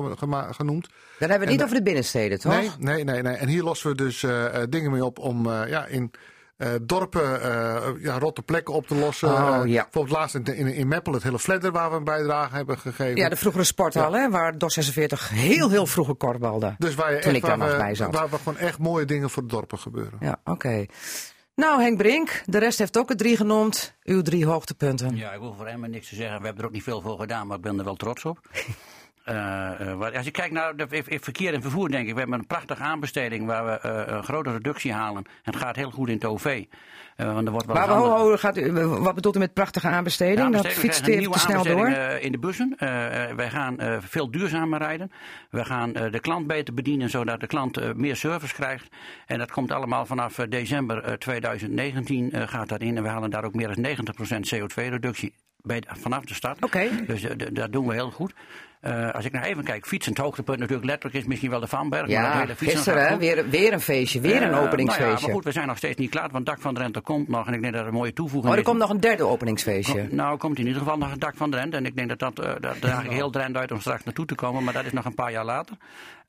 genoemd. 0.52 0.88
Dan 1.20 1.30
hebben 1.30 1.38
we 1.40 1.44
het 1.44 1.50
niet 1.54 1.64
over 1.64 1.76
de 1.76 1.84
binnensteden, 1.84 2.40
toch? 2.40 2.52
Nee, 2.54 2.70
nee, 2.80 3.04
nee, 3.04 3.22
nee. 3.22 3.36
En 3.36 3.48
hier 3.48 3.64
lossen 3.64 3.90
we 3.90 3.96
dus 3.96 4.24
dingen 4.70 4.92
mee 4.92 5.06
op 5.06 5.20
om 5.20 5.50
eh, 5.52 5.70
ja, 5.70 5.86
in 5.86 6.12
eh, 6.58 6.70
dorpen 6.82 7.42
eh, 7.42 8.04
ja, 8.04 8.20
rotte 8.20 8.42
plekken 8.42 8.74
op 8.74 8.88
te 8.88 8.96
lossen. 8.96 9.30
Oh, 9.32 9.60
Eh, 9.64 9.72
ja. 9.72 9.82
Bijvoorbeeld 9.84 10.18
laatst 10.18 10.36
in, 10.36 10.44
in, 10.46 10.68
in 10.68 10.88
Meppel 10.88 11.14
het 11.14 11.24
hele 11.24 11.40
fledder 11.40 11.72
waar 11.72 11.90
we 11.90 11.96
een 11.96 12.04
bijdrage 12.04 12.56
hebben 12.56 12.78
gegeven. 12.78 13.16
Ja, 13.16 13.30
de 13.30 13.36
vroegere 13.36 13.64
sporthal, 13.64 14.14
hè, 14.14 14.30
waar 14.30 14.58
DOS 14.58 14.74
46 14.74 15.30
heel, 15.30 15.70
heel 15.70 15.86
vroeger 15.86 16.16
korbalde. 16.16 16.76
dus 16.78 16.96
waar, 16.96 17.12
je 17.14 17.20
Toen 17.20 17.26
echt, 17.34 17.36
ik 17.36 17.42
daar 17.50 17.58
waar, 17.58 17.68
nog 17.68 17.78
we, 17.78 17.84
bij 17.84 17.96
zat. 17.96 18.14
waar 18.14 18.30
we 18.30 18.38
gewoon 18.38 18.58
echt 18.58 18.80
mooie 18.80 19.06
dingen 19.06 19.30
voor 19.30 19.42
de 19.44 19.50
dorpen 19.50 19.80
gebeuren. 19.80 20.18
Ja, 20.20 20.40
oké. 20.44 20.86
Nou, 21.56 21.82
Henk 21.82 21.98
Brink, 21.98 22.42
de 22.46 22.58
rest 22.58 22.78
heeft 22.80 22.98
ook 22.98 23.10
het 23.10 23.18
drie 23.18 23.38
genoemd. 23.38 23.96
Uw 24.04 24.22
drie 24.22 24.46
hoogtepunten. 24.46 25.16
Ja, 25.16 25.32
ik 25.32 25.40
hoef 25.40 25.58
voor 25.58 25.68
hem 25.68 25.90
niks 25.90 26.10
te 26.10 26.16
zeggen. 26.16 26.40
We 26.40 26.46
hebben 26.46 26.62
er 26.64 26.68
ook 26.70 26.74
niet 26.76 26.84
veel 26.84 27.02
voor 27.02 27.20
gedaan, 27.20 27.48
maar 27.48 27.58
ik 27.58 27.64
ben 27.64 27.78
er 27.78 27.84
wel 27.86 27.96
trots 27.96 28.26
op. 28.26 28.40
Eh, 29.24 29.90
eh, 29.90 29.98
wat- 29.98 30.16
als 30.16 30.26
je 30.26 30.32
kijkt 30.32 30.54
naar 30.54 30.76
de, 30.76 30.88
verkeer 31.22 31.54
en 31.54 31.62
vervoer, 31.62 31.90
denk 31.90 32.08
ik, 32.08 32.14
we 32.14 32.20
hebben 32.20 32.40
een 32.40 32.48
prachtige 32.48 32.84
aanbesteding 32.84 33.46
waar 33.46 33.66
we 33.66 33.80
eh, 33.80 34.16
een 34.16 34.24
grote 34.24 34.52
reductie 34.52 34.94
halen. 34.94 35.24
En 35.24 35.52
het 35.54 35.56
gaat 35.56 35.76
heel 35.76 35.92
goed 35.92 36.08
in 36.08 36.14
het 36.14 36.26
OV. 36.26 36.64
Want 37.16 37.46
er 37.46 37.52
wordt 37.52 37.68
wel 37.68 37.76
Maar 37.76 37.90
ho, 37.90 38.10
ho, 38.10 38.38
gaat 38.38 38.60
wat 39.00 39.16
bedoelt 39.16 39.36
u 39.36 39.40
met 39.40 39.54
prachtige 39.54 39.88
aanbesteding? 39.88 40.38
Dat 40.38 40.46
aanbesteding. 40.46 40.76
We 40.76 40.88
fietst 40.88 41.04
te 41.04 41.12
nieuwe 41.12 41.40
snel 41.40 41.64
door? 41.64 41.90
in 42.22 42.32
de 42.32 42.38
bussen. 42.38 42.76
Wij 43.36 43.50
gaan 43.50 43.78
veel 44.02 44.32
duurzamer 44.32 44.80
rijden. 44.80 45.12
We 45.50 45.66
gaan 45.66 45.92
de 45.94 46.20
klant 46.20 46.48
beter 46.48 46.74
bedienen, 46.74 47.10
zodat 47.10 47.40
de 47.40 47.48
klant 47.48 47.96
meer 47.96 48.16
service 48.16 48.54
krijgt. 48.54 48.88
En 49.26 49.38
dat 49.38 49.52
komt 49.52 49.72
allemaal 49.72 50.06
vanaf 50.06 50.36
december 50.36 51.04
eh, 51.04 51.14
2019 51.14 52.32
eh, 52.32 52.48
gaat 52.48 52.70
dat 52.70 52.82
in. 52.82 52.98
En 52.98 53.04
we 53.04 53.10
halen 53.10 53.30
daar 53.30 53.44
ook 53.44 53.54
meer 53.54 53.76
dan 53.76 53.84
90% 53.84 54.56
CO2-reductie 54.56 55.34
bij, 55.58 55.84
vanaf 55.88 56.26
de 56.26 56.34
start. 56.34 56.64
Oké. 56.64 56.90
Dus 57.08 57.28
dat 57.54 57.72
doen 57.72 57.88
we 57.88 57.94
heel 57.94 58.12
goed. 58.12 58.34
Eh, 58.84 59.12
als 59.12 59.26
ik 59.26 59.32
nou 59.32 59.46
even 59.46 59.64
kijk, 59.64 59.86
fietsend 59.86 60.18
hoogtepunt 60.18 60.60
natuurlijk 60.60 60.88
letterlijk 60.88 61.22
is 61.22 61.26
misschien 61.30 61.50
wel 61.50 61.60
de 61.60 61.68
Vanberg. 61.68 62.02
maar 62.02 62.10
Ja, 62.10 62.40
hele 62.40 62.56
fietsen 62.56 62.78
gisteren 62.78 63.08
hè, 63.08 63.18
weer, 63.18 63.50
weer 63.50 63.74
een 63.74 63.82
feestje, 63.82 64.20
weer 64.22 64.42
een 64.42 64.52
Eh, 64.54 64.62
openingsfeestje. 64.62 65.04
Nou 65.06 65.16
ja, 65.20 65.26
maar 65.26 65.36
goed, 65.36 65.44
we 65.44 65.52
zijn 65.52 65.68
nog 65.68 65.78
steeds 65.78 65.98
niet 65.98 66.10
klaar, 66.10 66.30
want 66.32 66.46
dak 66.46 66.62
van 66.62 66.74
Drenthe 66.74 67.02
komt 67.02 67.28
nog. 67.28 67.48
En 67.48 67.54
ik 67.54 67.62
denk 67.62 67.74
dat 67.74 67.82
het 67.82 67.92
een 67.92 67.98
mooie 67.98 68.14
toevoeging 68.14 68.46
oh, 68.48 68.54
er 68.54 68.60
is. 68.60 68.66
komt 68.70 68.80
nog 68.80 68.90
een 68.90 69.00
derde 69.00 69.24
openingsfeestje. 69.28 70.08
Nou, 70.12 70.38
komt 70.38 70.60
in 70.60 70.66
ieder 70.68 70.82
geval 70.82 70.98
nog 70.98 71.12
een 71.12 71.20
dak 71.20 71.36
van 71.38 71.52
Drenthe. 71.52 71.78
En 71.78 71.86
ik 71.86 71.96
denk 71.96 72.10
dat 72.10 72.20
dat, 72.20 72.40
eh 72.40 72.52
daar 72.60 72.80
draag 72.80 73.04
ik 73.04 73.12
heel 73.12 73.30
Drenthe 73.30 73.60
uit 73.60 73.72
om 73.72 73.80
straks 73.80 74.04
naartoe 74.04 74.26
te 74.26 74.36
komen. 74.36 74.64
Maar 74.64 74.74
dat 74.74 74.86
is 74.86 74.92
nog 74.92 75.06
een 75.06 75.16
paar 75.16 75.32
jaar 75.32 75.46
later. 75.46 75.76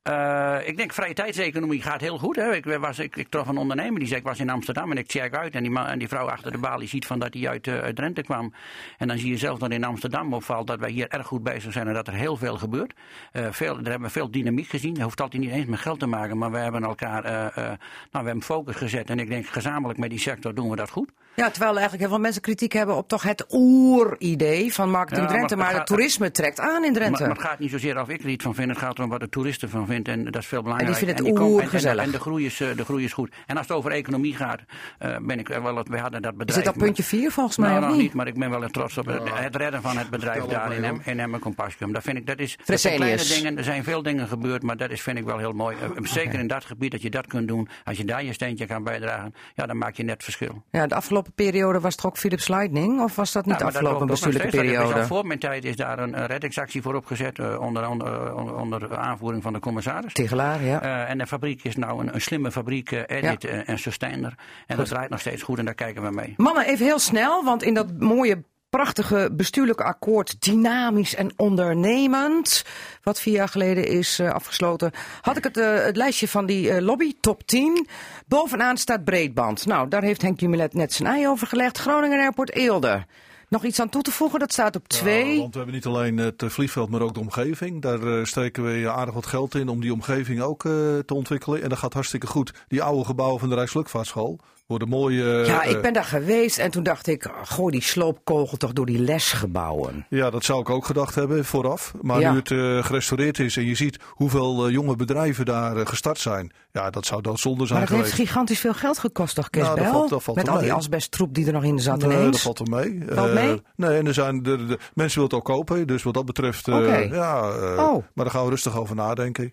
Eh, 0.05 0.57
ik 0.65 0.77
denk 0.77 0.93
vrije 0.93 1.15
tijdseconomie 1.15 1.83
gaat 1.83 2.01
heel 2.01 2.19
goed. 2.19 2.37
Hè. 2.37 2.55
Ik, 2.55 2.65
was, 2.65 2.99
ik, 2.99 3.17
ik 3.17 3.29
trof 3.29 3.49
een 3.49 3.57
ondernemer 3.57 3.99
die 3.99 4.09
zei 4.09 4.21
ik 4.21 4.27
was 4.27 4.39
in 4.39 4.51
Amsterdam 4.51 4.91
en 4.91 4.97
ik 4.99 5.11
check 5.11 5.35
uit. 5.35 5.55
En 5.55 5.63
die, 5.63 5.71
man, 5.71 5.87
en 5.87 5.99
die 5.99 6.09
vrouw 6.09 6.29
achter 6.29 6.53
de 6.53 6.59
balie 6.59 6.89
ziet 6.89 7.07
van 7.07 7.19
dat 7.19 7.35
hij 7.35 7.49
uit, 7.49 7.67
eh, 7.67 7.79
uit 7.79 7.97
Drenthe 7.97 8.23
kwam. 8.23 8.53
En 8.99 9.09
dan 9.09 9.19
zie 9.19 9.31
je 9.31 9.37
zelf 9.37 9.59
dat 9.59 9.71
in 9.71 9.85
Amsterdam 9.85 10.35
opvalt 10.35 10.67
dat 10.67 10.79
wij 10.79 10.91
hier 10.91 11.09
erg 11.09 11.27
goed 11.27 11.43
bezig 11.43 11.73
zijn 11.73 11.89
en 11.89 11.95
dat 11.95 12.07
er 12.07 12.15
heel 12.15 12.37
veel 12.37 12.57
gebeurt. 12.57 12.93
Eh, 13.33 13.47
veel, 13.51 13.75
daar 13.75 13.85
hebben 13.91 14.09
we 14.09 14.11
veel 14.15 14.31
dynamiek 14.31 14.69
gezien. 14.69 14.95
Dat 14.95 15.03
hoeft 15.03 15.21
altijd 15.21 15.43
niet 15.43 15.53
eens 15.53 15.67
met 15.67 15.79
geld 15.81 15.99
te 15.99 16.07
maken. 16.07 16.39
Maar 16.39 16.51
we 16.51 16.59
hebben 16.59 16.83
elkaar, 16.85 17.23
nou, 17.23 17.79
we 18.11 18.19
hebben 18.25 18.43
focus 18.43 18.77
gezet. 18.77 19.11
En 19.11 19.19
ik 19.19 19.29
denk 19.29 19.47
gezamenlijk 19.47 19.99
met 19.99 20.11
die 20.11 20.19
sector 20.19 20.55
doen 20.55 20.71
we 20.71 20.77
dat 20.77 20.91
goed. 20.91 21.11
Ja, 21.37 21.51
terwijl 21.51 21.73
eigenlijk 21.73 22.01
heel 22.01 22.11
veel 22.13 22.21
mensen 22.23 22.43
kritiek 22.43 22.73
hebben 22.73 22.97
op 22.97 23.09
toch 23.09 23.23
het 23.23 23.47
oeridee 23.51 24.73
van 24.75 24.91
Marketing 24.91 25.27
Ja, 25.27 25.33
Drenthe. 25.35 25.57
Maar, 25.57 25.65
het 25.65 25.79
het 25.79 25.89
gaat- 25.89 25.97
toerisme 25.97 26.31
trekt 26.31 26.61
aan 26.61 26.85
in 26.85 26.93
Drenthe. 26.93 27.19
Maar, 27.19 27.29
maar 27.29 27.37
het 27.39 27.47
gaat 27.47 27.59
niet 27.59 27.71
zozeer 27.71 28.01
of 28.01 28.09
ik 28.09 28.23
er 28.23 28.29
iets 28.29 28.45
van 28.45 28.55
vind. 28.55 28.69
Het 28.69 28.79
gaat 28.79 28.99
erom 28.99 29.11
wat 29.11 29.21
de 29.21 29.29
toeristen 29.29 29.69
van 29.69 29.79
vinden. 29.81 29.94
En 30.03 30.25
dat 30.25 30.37
is 30.37 30.47
veel 30.47 30.63
belangrijk. 30.63 30.97
vinden 30.97 31.17
het 31.17 31.25
die 31.25 31.35
komen- 31.35 31.63
en- 31.63 31.85
en-. 31.85 31.99
En, 31.99 32.11
de, 32.11 32.21
groei 32.21 32.45
is, 32.47 32.61
eh, 32.61 32.69
de 32.77 32.85
groei 32.85 33.05
is 33.05 33.13
goed. 33.13 33.35
En 33.47 33.57
als 33.57 33.67
het 33.69 33.77
over 33.77 33.91
economie 33.91 34.37
gaat, 34.37 34.61
eh, 34.99 35.17
ben 35.23 35.39
ik 35.39 35.49
wel... 35.49 35.85
We 35.85 35.99
hadden 35.99 36.23
dat 36.23 36.33
Is 36.33 36.39
bedrijf... 36.39 36.65
dit 36.65 36.73
al 36.75 36.81
puntje 36.81 37.03
vier 37.03 37.31
volgens 37.31 37.57
mij, 37.57 37.69
Nou, 37.69 37.81
nog 37.81 37.91
niet? 37.91 38.01
niet, 38.01 38.15
maar 38.15 38.27
ik 38.27 38.39
ben 38.39 38.51
wel 38.51 38.69
trots 38.69 38.99
op 38.99 39.07
het, 39.07 39.21
het 39.35 39.57
redden 39.57 39.83
van 39.83 39.97
het 39.97 40.11
bedrijf 40.11 40.45
daar 40.45 40.73
in, 40.73 41.01
in 41.05 41.21
Emmen 41.21 41.41
Compascum. 41.41 41.93
Dat 41.93 42.03
vind 42.03 42.17
ik, 42.17 42.27
dat, 42.27 42.39
is, 42.39 42.59
dat 42.65 42.81
zijn 42.81 42.97
kleine 42.97 43.25
dingen. 43.25 43.59
Er 43.59 43.65
zijn 43.65 43.85
veel 43.85 44.03
dingen 44.03 44.29
gebeurd, 44.29 44.63
maar 44.63 44.77
dat 44.77 44.91
is, 44.91 45.03
vind 45.03 45.19
ik 45.19 45.25
wel 45.25 45.39
heel 45.39 45.53
mooi. 45.53 45.77
Eh, 45.83 46.05
Zeker 46.05 46.39
in 46.39 46.47
dat 46.47 46.65
gebied 46.65 46.91
dat 46.91 47.03
je 47.03 47.11
dat 47.11 47.27
kunt 47.27 47.49
doen. 47.49 47.69
Als 47.85 47.97
je 47.97 48.05
daar 48.05 48.25
je 48.25 48.33
steentje 48.33 48.67
kan 48.67 48.85
bijdragen, 48.85 49.35
ja, 49.55 49.67
dan 49.67 49.79
maak 49.79 49.95
je 49.95 50.03
net 50.03 50.23
verschil. 50.23 50.63
Ja, 50.71 50.87
de 50.87 50.95
afgelopen 50.95 51.33
periode 51.33 51.81
was 51.81 51.95
het 51.97 52.05
ook 52.05 52.17
Philips 52.19 52.49
Lightning? 52.49 53.01
Of 53.03 53.17
was 53.17 53.33
dat 53.33 53.47
niet 53.47 53.59
Nou, 53.59 53.73
de 53.73 53.73
maar 53.73 53.83
dat 53.83 53.83
afgelopen 53.83 54.07
bestuurlijke 54.07 54.47
is 54.47 54.55
periode? 54.75 55.07
voor 55.07 55.27
mijn 55.27 55.39
tijd 55.39 55.65
is 55.65 55.77
daar 55.77 55.99
een, 55.99 56.27
reddingsactie 56.27 56.83
voor 56.83 56.95
opgezet. 56.95 57.39
onder, 57.59 57.89
onder, 57.89 58.35
onder, 58.35 58.55
onder 58.57 58.97
aanvoering 58.97 59.43
van 59.43 59.53
de 59.53 59.59
commissaris. 59.59 59.84
Tegelaar, 60.13 60.63
ja. 60.63 60.83
Eh, 60.83 61.11
en 61.11 61.19
de 61.19 61.27
fabriek 61.27 61.65
is 61.65 61.77
nou 61.77 62.01
een, 62.01 62.15
een 62.15 62.21
slimme 62.21 62.53
fabriek, 62.53 62.93
eh, 62.93 63.17
Edit 63.17 63.45
eh, 63.45 63.69
en 63.69 63.79
Sustainer. 63.79 64.35
En 64.67 64.77
dat 64.77 64.87
draait 64.87 65.11
nog 65.11 65.21
steeds 65.21 65.43
goed 65.43 65.59
en 65.59 65.65
daar 65.65 65.75
kijken 65.75 66.03
we 66.03 66.11
mee. 66.11 66.35
Mannen, 66.37 66.67
even 66.67 66.87
heel 66.87 66.99
snel, 66.99 67.45
want 67.45 67.63
in 67.63 67.75
dat 67.75 67.99
mooie, 67.99 68.43
prachtige 68.71 69.31
bestuurlijke 69.33 69.83
akkoord, 69.83 70.43
dynamisch 70.43 71.15
en 71.15 71.33
ondernemend, 71.37 72.65
wat 73.03 73.21
vier 73.21 73.35
jaar 73.35 73.49
geleden 73.49 73.87
is 73.87 74.21
afgesloten, 74.21 74.91
had 75.21 75.37
ik 75.37 75.45
het, 75.45 75.57
het 75.57 75.97
lijstje 75.97 76.29
van 76.29 76.47
die 76.47 76.83
lobby, 76.83 77.13
top 77.21 77.47
10. 77.47 77.87
Bovenaan 78.27 78.77
staat 78.77 79.05
breedband. 79.05 79.67
Nou, 79.67 79.89
daar 79.89 80.03
heeft 80.03 80.23
Henk 80.23 80.41
Jumelet 80.41 80.75
net 80.75 80.93
zijn 80.93 81.09
ei 81.09 81.29
over 81.29 81.47
gelegd. 81.47 81.79
Groningen 81.79 82.19
Airport 82.19 82.53
Eelde. 82.53 83.07
Nog 83.55 83.65
iets 83.65 83.81
aan 83.81 83.89
toe 83.89 84.03
te 84.03 84.11
voegen? 84.11 84.39
Dat 84.39 84.53
staat 84.53 84.77
op 84.77 84.89
twee. 84.89 85.33
Ja, 85.33 85.39
want 85.39 85.53
we 85.53 85.57
hebben 85.57 85.75
niet 85.75 85.87
alleen 85.87 86.17
het 86.17 86.43
eh, 86.43 86.49
vliegveld, 86.49 86.91
maar 86.91 87.01
ook 87.01 87.15
de 87.15 87.21
omgeving. 87.21 87.83
Daar 87.83 88.03
eh, 88.03 88.25
steken 88.25 88.65
we 88.65 88.91
aardig 88.91 89.15
wat 89.15 89.27
geld 89.27 89.55
in 89.55 89.69
om 89.69 89.81
die 89.81 89.93
omgeving 89.93 90.41
ook 90.41 90.65
eh, 90.65 90.73
te 90.99 91.15
ontwikkelen. 91.15 91.63
En 91.63 91.69
dat 91.69 91.79
gaat 91.79 91.93
hartstikke 91.93 92.27
goed. 92.27 92.53
Die 92.69 92.83
oude 92.83 93.05
gebouwen 93.05 93.41
van 93.41 93.49
de 93.49 93.55
Rijksluchtvaartschool 93.55 94.41
worden 94.67 94.89
mooie... 94.89 95.25
ja, 95.25 95.65
eh, 95.65 95.71
ik 95.71 95.83
ben 95.83 95.93
daar 95.93 96.05
geweest 96.05 96.59
en 96.59 96.71
toen 96.71 96.83
dacht 96.83 97.07
ik, 97.07 97.31
gooi 97.43 97.73
die 97.73 97.83
sloopkogel 97.83 98.57
toch 98.57 98.73
door 98.73 98.87
die 98.87 98.99
lesgebouwen. 98.99 100.07
Ja, 100.09 100.31
dat 100.31 100.45
zou 100.45 100.61
ik 100.61 100.71
ook 100.71 100.85
gedacht 100.87 101.15
hebben 101.15 101.45
vooraf. 101.45 101.93
Maar 102.03 102.21
Ja. 102.21 102.31
nu 102.33 102.39
het 102.39 102.51
eh, 102.51 102.85
gerestaureerd 102.85 103.39
is 103.39 103.57
en 103.57 103.65
je 103.65 103.75
ziet 103.75 103.99
hoeveel 104.11 104.67
eh, 104.67 104.73
jonge 104.73 104.97
bedrijven 104.97 105.45
daar 105.45 105.77
eh, 105.77 105.87
gestart 105.87 106.19
zijn. 106.19 106.53
Ja, 106.73 106.91
dat 106.91 107.07
zou 107.07 107.23
doodzonde 107.23 107.67
zijn 107.67 107.79
Maar 107.79 107.89
dat 107.89 107.99
heeft 107.99 108.13
gigantisch 108.13 108.61
veel 108.61 108.75
geld 108.75 108.99
gekost, 108.99 109.35
toch, 109.35 109.51
Kees 109.51 109.63
Nou, 109.63 109.77
dat 109.79 109.87
valt- 109.89 110.11
dat 110.11 110.23
valt 110.23 110.37
Met 110.37 110.49
al 110.49 110.59
die 110.59 110.73
asbesttroep 110.73 111.35
die 111.35 111.47
er 111.47 111.53
nog 111.53 111.65
in 111.65 111.79
zat 111.79 111.99
Nee, 112.01 112.11
ineens. 112.17 112.31
dat 112.31 112.41
valt 112.41 112.59
er 112.59 112.69
mee. 112.71 113.03
Valt 113.09 113.29
Eh, 113.29 113.35
mee? 113.35 113.63
nee, 113.77 113.99
en 113.99 114.07
er 114.07 114.15
zijn 114.15 114.43
de, 114.43 114.67
de- 114.67 114.79
mensen 114.95 115.21
willen 115.21 115.37
het 115.37 115.49
ook 115.49 115.57
kopen. 115.57 115.87
Dus 115.87 116.03
wat 116.03 116.15
dat 116.15 116.25
betreft, 116.25 116.69
eh, 116.69 116.75
Oké. 116.77 116.97
ja, 116.97 117.41
eh, 117.43 117.79
Oh. 117.79 117.93
maar 118.15 118.25
daar 118.25 118.31
gaan 118.31 118.45
we 118.45 118.51
rustig 118.51 118.77
over 118.79 118.95
nadenken. 118.97 119.53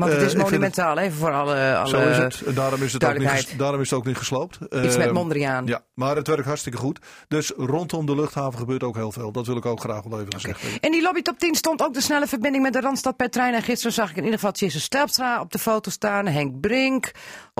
Want 0.00 0.12
het 0.12 0.20
Eh, 0.20 0.26
is 0.26 0.34
monumentaal, 0.34 0.98
even 0.98 1.18
voor 1.18 1.32
alle, 1.32 1.76
alle 1.76 1.88
Zo 1.88 1.98
is 2.08 2.16
het. 2.16 2.42
En 2.46 2.54
daarom 2.54 2.82
is 2.82 2.92
het, 2.92 3.04
ook 3.04 3.18
niet, 3.18 3.54
daarom 3.58 3.80
is 3.80 3.90
het 3.90 3.98
ook 3.98 4.06
niet 4.06 4.16
gesloopt. 4.16 4.58
Iets 4.84 4.96
met 4.96 5.06
Eh, 5.06 5.12
Mondriaan. 5.12 5.66
Ja, 5.66 5.80
maar 5.94 6.16
het 6.16 6.26
werkt 6.26 6.44
hartstikke 6.46 6.78
goed. 6.78 6.98
Dus 7.28 7.52
rondom 7.56 8.06
de 8.06 8.14
luchthaven 8.14 8.58
gebeurt 8.58 8.82
ook 8.82 8.94
heel 8.96 9.12
veel. 9.12 9.32
Dat 9.32 9.46
wil 9.46 9.56
ik 9.56 9.66
ook 9.66 9.80
graag 9.80 10.02
wel 10.04 10.20
even 10.20 10.32
gezegd 10.32 10.60
hebben. 10.62 10.80
In 10.80 10.92
die 10.92 11.02
lobby 11.02 11.22
top 11.22 11.38
10 11.38 11.54
stond 11.54 11.82
ook 11.82 11.94
de 11.94 12.00
snelle 12.00 12.26
verbinding 12.26 12.62
met 12.64 12.72
de 12.72 12.80
Randstad 12.80 13.16
per 13.16 13.30
trein. 13.30 13.54
En 13.54 13.62
gisteren 13.62 13.92
zag 13.92 14.10
ik 14.10 14.16
in 14.16 14.22
ieder 14.22 14.38
geval 14.38 14.52
Tjesse 14.52 14.80
Stelpstra 14.80 15.40
op 15.40 15.52
de 15.52 15.58
foto 15.58 15.90
staan. 15.90 16.26
Henk 16.26 16.60
Brink 16.60 17.10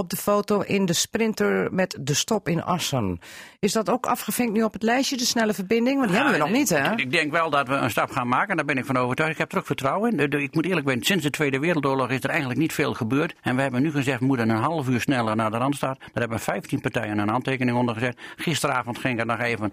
op 0.00 0.10
de 0.10 0.16
foto 0.16 0.60
in 0.60 0.84
de 0.86 0.92
sprinter 0.92 1.68
met 1.72 1.98
de 2.00 2.14
stop 2.14 2.48
in 2.48 2.62
Assen. 2.62 3.20
Is 3.58 3.72
dat 3.72 3.90
ook 3.90 4.06
afgevinkt 4.06 4.52
nu 4.52 4.62
op 4.62 4.72
het 4.72 4.82
lijstje, 4.82 5.16
de 5.16 5.24
snelle 5.24 5.54
verbinding? 5.54 5.96
Want 5.96 6.08
die 6.08 6.16
hebben 6.16 6.34
we 6.38 6.40
nog 6.40 6.50
niet, 6.50 6.68
hè? 6.68 6.92
Ik, 6.92 7.00
ik 7.00 7.10
denk 7.10 7.32
wel 7.32 7.50
dat 7.50 7.68
we 7.68 7.74
een 7.74 7.90
stap 7.90 8.10
gaan 8.10 8.28
maken, 8.28 8.56
daar 8.56 8.64
ben 8.64 8.78
ik 8.78 8.84
van 8.84 8.96
overtuigd. 8.96 9.32
Ik 9.32 9.38
heb 9.38 9.52
er 9.52 9.58
ook 9.58 9.66
vertrouwen 9.66 10.18
in. 10.18 10.32
Ik 10.40 10.54
moet 10.54 10.64
eerlijk 10.64 10.88
zijn, 10.88 11.02
sinds 11.02 11.22
de 11.22 11.30
Tweede 11.30 11.58
Wereldoorlog 11.58 12.10
is 12.10 12.22
er 12.22 12.30
eigenlijk 12.30 12.60
niet 12.60 12.72
veel 12.72 12.94
gebeurd. 12.94 13.34
En 13.42 13.56
we 13.56 13.62
hebben 13.62 13.82
nu 13.82 13.90
gezegd, 13.90 14.20
we 14.20 14.26
moeten 14.26 14.48
een 14.48 14.56
half 14.56 14.88
uur 14.88 15.00
sneller 15.00 15.36
naar 15.36 15.50
de 15.50 15.56
Randstad. 15.56 15.98
Daar 15.98 16.08
hebben 16.12 16.40
15 16.40 16.80
partijen 16.80 17.18
een 17.18 17.28
handtekening 17.28 17.76
onder 17.76 17.94
gezet. 17.94 18.18
Gisteravond 18.36 18.98
ging 18.98 19.18
het 19.18 19.26
nog 19.26 19.38
even, 19.40 19.72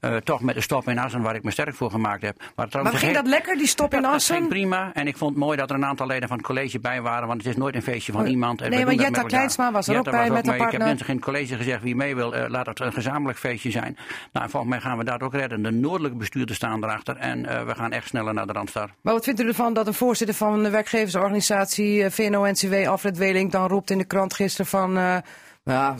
eh, 0.00 0.16
toch 0.16 0.40
met 0.40 0.54
de 0.54 0.60
stop 0.60 0.88
in 0.88 0.98
Assen, 0.98 1.22
waar 1.22 1.34
ik 1.34 1.42
me 1.42 1.50
sterk 1.50 1.74
voor 1.74 1.90
gemaakt 1.90 2.22
heb. 2.22 2.36
Maar, 2.56 2.68
ging 2.70 3.14
dat 3.14 3.26
lekker, 3.26 3.56
die 3.56 3.66
stop 3.66 3.94
in 3.94 4.02
dat, 4.02 4.12
dat 4.12 4.22
ging 4.22 4.38
Assen? 4.38 4.48
prima. 4.48 4.90
En 4.92 5.06
ik 5.06 5.16
vond 5.16 5.30
het 5.30 5.40
mooi 5.40 5.56
dat 5.56 5.70
er 5.70 5.76
een 5.76 5.84
aantal 5.84 6.06
leden 6.06 6.28
van 6.28 6.36
het 6.36 6.46
college 6.46 6.80
bij 6.80 7.02
waren. 7.02 7.28
Want 7.28 7.42
het 7.42 7.50
is 7.50 7.56
nooit 7.56 7.74
een 7.74 7.82
feestje 7.82 8.12
van 8.12 8.22
Oh, 8.22 8.28
iemand. 8.28 8.60
En 8.60 8.70
nee, 8.70 8.84
maar 8.84 8.94
Jetta 8.94 9.22
met 9.22 9.30
was 9.72 9.88
er 9.88 9.98
ook 9.98 10.04
met 10.30 10.46
Ik 10.46 10.70
heb 10.70 10.78
mensen 10.78 11.06
in 11.06 11.14
het 11.14 11.24
college 11.24 11.56
gezegd, 11.56 11.82
wie 11.82 11.96
mee 11.96 12.14
wil, 12.14 12.34
eh, 12.34 12.48
laat 12.48 12.66
het 12.66 12.80
een 12.80 12.92
gezamenlijk 12.92 13.38
feestje 13.38 13.70
zijn. 13.70 13.96
Nou, 14.32 14.44
en 14.44 14.50
volgens 14.50 14.72
mij 14.72 14.80
gaan 14.80 14.98
we 14.98 15.04
dat 15.04 15.22
ook 15.22 15.34
redden. 15.34 15.62
De 15.62 15.70
noordelijke 15.70 16.16
bestuurders 16.16 16.58
staan 16.58 16.84
erachter. 16.84 17.16
En 17.16 17.46
eh, 17.46 17.64
we 17.64 17.74
gaan 17.74 17.92
echt 17.92 18.08
sneller 18.08 18.34
naar 18.34 18.46
de 18.46 18.52
Randstad. 18.52 18.88
Maar 19.00 19.14
wat 19.14 19.24
vindt 19.24 19.40
u 19.40 19.46
ervan 19.46 19.74
dat 19.74 19.86
een 19.86 19.94
voorzitter 19.94 20.36
van 20.36 20.62
de 20.62 20.70
werkgeversorganisatie 20.70 22.04
eh, 22.04 22.10
VNO-NCW, 22.10 22.74
Alfred 22.88 23.18
Weling, 23.18 23.50
dan 23.50 23.66
roept 23.68 23.90
in 23.90 23.98
de 23.98 24.04
krant 24.04 24.34
gisteren 24.34 24.66
van... 24.66 24.96
eh, 24.96 25.16
ja, 25.64 25.94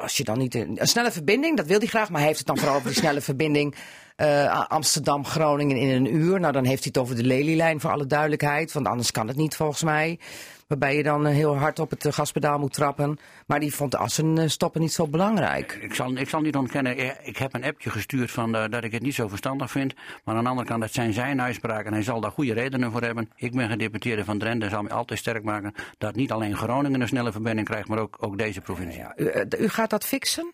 als 0.00 0.16
je 0.16 0.24
dan 0.24 0.38
niet... 0.38 0.54
Een, 0.54 0.76
een 0.80 0.86
snelle 0.86 1.10
verbinding, 1.12 1.56
dat 1.56 1.66
wil 1.66 1.78
hij 1.78 1.86
graag, 1.86 2.08
maar 2.08 2.18
hij 2.18 2.26
heeft 2.26 2.38
het 2.38 2.46
dan 2.46 2.58
vooral 2.58 2.76
over 2.76 2.88
die 2.88 2.98
snelle 2.98 3.20
verbinding 3.30 3.74
eh, 4.16 4.64
Amsterdam-Groningen 4.68 5.76
in 5.76 5.88
een 5.88 6.14
uur. 6.14 6.40
Nou, 6.40 6.52
dan 6.52 6.64
heeft 6.64 6.84
hij 6.84 6.92
het 6.94 7.02
over 7.02 7.16
de 7.16 7.24
lelielijn 7.24 7.80
voor 7.80 7.90
alle 7.90 8.06
duidelijkheid, 8.06 8.72
want 8.72 8.86
anders 8.86 9.10
kan 9.10 9.28
het 9.28 9.36
niet 9.36 9.56
volgens 9.56 9.82
mij. 9.82 10.18
Waarbij 10.72 10.96
je 10.96 11.02
dan 11.02 11.26
eh, 11.26 11.32
heel 11.34 11.56
hard 11.56 11.78
op 11.78 11.90
het 11.90 12.04
eh, 12.04 12.12
gaspedaal 12.12 12.58
moet 12.58 12.72
trappen. 12.72 13.18
Maar 13.46 13.60
die 13.60 13.74
vond 13.74 13.90
de 13.90 13.96
assen 13.96 14.50
stoppen 14.50 14.80
niet 14.80 14.92
zo 14.92 15.06
belangrijk. 15.06 15.78
Ik 15.80 15.94
zal, 15.94 16.16
ik 16.16 16.28
zal 16.28 16.40
niet 16.40 16.56
ontkennen, 16.56 16.96
eh, 16.96 17.10
ik 17.22 17.36
heb 17.36 17.54
een 17.54 17.64
appje 17.64 17.90
gestuurd 17.90 18.30
van, 18.30 18.52
dat 18.52 18.84
ik 18.84 18.92
het 18.92 19.02
niet 19.02 19.14
zo 19.14 19.28
verstandig 19.28 19.70
vind. 19.70 19.94
Maar 20.24 20.34
aan 20.36 20.42
de 20.42 20.48
andere 20.48 20.68
kant, 20.68 20.80
dat 20.80 20.92
zijn 20.92 21.12
zijn 21.12 21.40
uitspraken 21.40 21.86
en 21.86 21.92
hij 21.92 22.02
zal 22.02 22.20
daar 22.20 22.30
goede 22.30 22.52
redenen 22.52 22.92
voor 22.92 23.02
hebben. 23.02 23.30
Ik 23.36 23.52
ben 23.52 23.68
gedeputeerde 23.68 24.24
van 24.24 24.38
Drenthe 24.38 24.64
en 24.64 24.70
zal 24.70 24.82
me 24.82 24.90
altijd 24.90 25.18
sterk 25.18 25.44
maken 25.44 25.74
dat 25.98 26.14
niet 26.14 26.32
alleen 26.32 26.56
Groningen 26.56 27.00
een 27.00 27.08
snelle 27.08 27.32
verbinding 27.32 27.68
krijgt, 27.68 27.88
maar 27.88 27.98
ook, 27.98 28.16
ook 28.20 28.38
deze 28.38 28.60
provincie. 28.60 29.00
Ja, 29.00 29.12
u, 29.16 29.30
u 29.58 29.68
gaat 29.68 29.90
dat 29.90 30.06
fixen? 30.06 30.52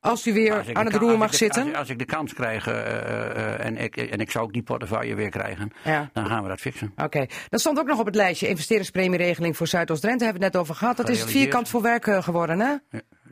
Als 0.00 0.26
u 0.26 0.32
weer 0.32 0.64
aan 0.72 0.84
het 0.84 0.94
roer 0.94 1.18
mag 1.18 1.34
zitten? 1.34 1.64
Als, 1.64 1.74
als 1.74 1.88
ik 1.88 1.98
de 1.98 2.04
kans 2.04 2.34
krijg 2.34 2.66
eh, 2.66 2.78
eh, 2.78 3.30
eh, 3.30 3.66
en, 3.66 3.76
ik, 3.76 3.96
en 3.96 4.18
ik 4.18 4.30
zou 4.30 4.44
ook 4.44 4.52
die 4.52 4.62
portefeuille 4.62 5.14
weer 5.14 5.30
krijgen, 5.30 5.72
Ja. 5.84 6.10
dan 6.12 6.26
gaan 6.26 6.42
we 6.42 6.48
dat 6.48 6.60
fixen. 6.60 6.92
Oké, 6.96 7.26
dat 7.48 7.60
stond 7.60 7.78
ook 7.78 7.86
nog 7.86 7.98
op 7.98 8.06
het 8.06 8.14
lijstje. 8.14 8.48
Investeringspremieregeling 8.48 9.56
voor 9.56 9.66
Zuidoost-Drenthe 9.66 10.24
hebben 10.24 10.40
we 10.40 10.46
het 10.46 10.54
net 10.54 10.62
over 10.64 10.74
gehad. 10.74 10.96
Dat 10.96 11.08
is 11.08 11.20
het 11.20 11.30
vierkant 11.30 11.68
voor 11.68 11.82
werk 11.82 12.04
geworden, 12.04 12.60
hè? 12.60 12.74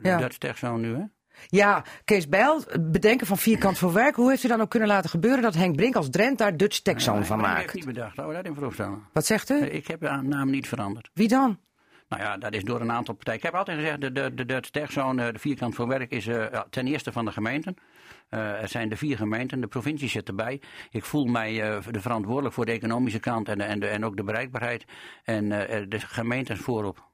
Ja. 0.01 0.17
Dat 0.17 0.31
is 0.31 0.37
echt 0.37 0.57
zo 0.59 0.77
nu, 0.77 0.95
hè? 0.95 1.01
Ja, 1.47 1.83
Kees 2.05 2.27
Bijl, 2.27 2.63
bedenken 2.79 3.27
van 3.27 3.37
vierkant 3.37 3.77
voor 3.77 3.93
werk. 3.93 4.15
Hoe 4.15 4.29
heeft 4.29 4.43
u 4.43 4.47
dan 4.47 4.61
ook 4.61 4.69
kunnen 4.69 4.87
laten 4.87 5.09
gebeuren 5.09 5.41
dat 5.41 5.55
Henk 5.55 5.75
Brink 5.75 5.95
als 5.95 6.09
Drent 6.09 6.37
daar 6.37 6.57
Dutch 6.57 6.79
Zone 6.83 7.25
van 7.25 7.39
Ik 7.39 7.45
heb 7.45 7.55
maakt? 7.55 7.73
niet 7.73 7.85
bedacht, 7.85 8.17
laten 8.17 8.35
we 8.37 8.43
dat 8.43 8.53
voorstellen. 8.63 9.03
Wat 9.13 9.25
zegt 9.25 9.49
u? 9.49 9.65
Ik 9.65 9.87
heb 9.87 9.99
de 10.01 10.19
naam 10.23 10.49
niet 10.49 10.67
veranderd. 10.67 11.09
Wie 11.13 11.27
dan? 11.27 11.59
Nou 12.09 12.21
ja, 12.21 12.37
dat 12.37 12.53
is 12.53 12.63
door 12.63 12.81
een 12.81 12.91
aantal 12.91 13.13
partijen. 13.13 13.39
Ik 13.39 13.45
heb 13.45 13.55
altijd 13.55 13.77
gezegd, 13.77 14.01
de, 14.01 14.11
de, 14.11 14.33
de, 14.33 14.45
de 14.45 14.61
techzone, 14.71 15.31
de 15.31 15.39
vierkant 15.39 15.75
voor 15.75 15.87
werk, 15.87 16.11
is 16.11 16.27
eh, 16.27 16.59
ten 16.69 16.87
eerste 16.87 17.11
van 17.11 17.25
de 17.25 17.31
gemeenten. 17.31 17.75
Eh, 18.29 18.61
er 18.61 18.67
zijn 18.67 18.89
de 18.89 18.95
vier 18.97 19.17
gemeenten, 19.17 19.61
de 19.61 19.67
provincie 19.67 20.09
zit 20.09 20.27
erbij. 20.27 20.61
Ik 20.89 21.05
voel 21.05 21.25
mij 21.25 21.61
eh, 21.61 21.83
de 21.91 22.01
verantwoordelijk 22.01 22.53
voor 22.53 22.65
de 22.65 22.71
economische 22.71 23.19
kant 23.19 23.49
en, 23.49 23.61
en, 23.61 23.79
de, 23.79 23.87
en 23.87 24.05
ook 24.05 24.17
de 24.17 24.23
bereikbaarheid. 24.23 24.85
En 25.23 25.49
de 25.89 25.99
gemeenten 25.99 26.57
voorop. 26.57 27.05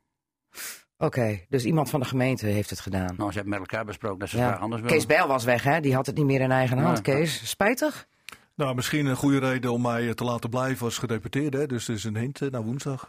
Oké, 0.98 1.40
dus 1.50 1.66
iemand 1.66 1.90
van 1.90 2.00
de 2.00 2.06
gemeente 2.06 2.46
heeft 2.46 2.70
het 2.70 2.80
gedaan. 2.80 3.14
Nou, 3.18 3.30
ze 3.32 3.36
hebben 3.40 3.60
met 3.60 3.60
elkaar 3.60 3.86
besproken 3.86 4.20
dat 4.20 4.30
ze 4.30 4.38
Ja. 4.38 4.52
het 4.52 4.60
anders 4.60 4.82
willen. 4.82 4.98
Kees 4.98 5.06
Bijl 5.06 5.28
was 5.28 5.44
weg, 5.44 5.64
hè? 5.64 5.80
Die 5.80 5.94
had 5.96 6.06
het 6.06 6.16
niet 6.16 6.26
meer 6.26 6.42
in 6.42 6.52
eigen 6.52 6.78
hand. 6.78 6.98
Ja. 6.98 7.04
Kees, 7.14 7.50
spijtig? 7.50 8.08
Nou, 8.56 8.76
misschien 8.76 9.06
een 9.06 9.16
goede 9.16 9.38
reden 9.40 9.72
om 9.72 9.82
mij 9.82 10.14
te 10.14 10.24
laten 10.24 10.50
blijven 10.50 10.86
als 10.86 10.98
gedeputeerde. 10.98 11.58
hè. 11.58 11.66
Dus 11.68 11.88
het 11.88 11.98
is 11.98 12.04
een 12.04 12.18
hint 12.18 12.42
eh, 12.42 12.50
naar 12.50 12.64
woensdag. 12.64 13.02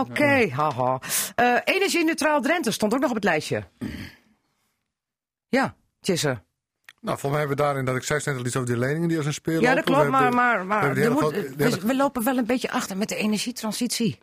Oké, 0.00 0.48
haha. 0.50 1.00
Eh, 1.34 1.56
Energie-neutraal 1.64 2.40
Drenthe 2.40 2.70
stond 2.70 2.94
ook 2.94 3.00
nog 3.00 3.08
op 3.08 3.14
het 3.14 3.24
lijstje. 3.24 3.64
Ja, 5.48 5.74
Tjisse. 6.00 6.28
Nou, 7.00 7.18
volgens 7.18 7.30
mij 7.30 7.38
hebben 7.38 7.56
we 7.56 7.62
daarin 7.62 7.84
dat 7.84 7.96
ik 7.96 8.02
zei 8.02 8.20
net 8.24 8.36
al 8.36 8.46
iets 8.46 8.56
over 8.56 8.68
die 8.68 8.78
leningen 8.78 9.08
die 9.08 9.16
als 9.16 9.26
een 9.26 9.32
speer 9.34 9.60
Ja, 9.60 9.74
dat 9.74 9.84
klopt, 9.84 10.04
We 10.04 10.10
maar, 10.10 10.20
hebben- 10.20 10.66
maar, 10.66 10.66
moet- 11.10 11.32
hele- 11.56 11.86
we 11.86 11.96
lopen 11.96 12.24
wel 12.24 12.36
een 12.36 12.46
beetje 12.46 12.70
achter 12.70 12.96
met 12.96 13.08
de 13.08 13.16
energietransitie. 13.16 14.18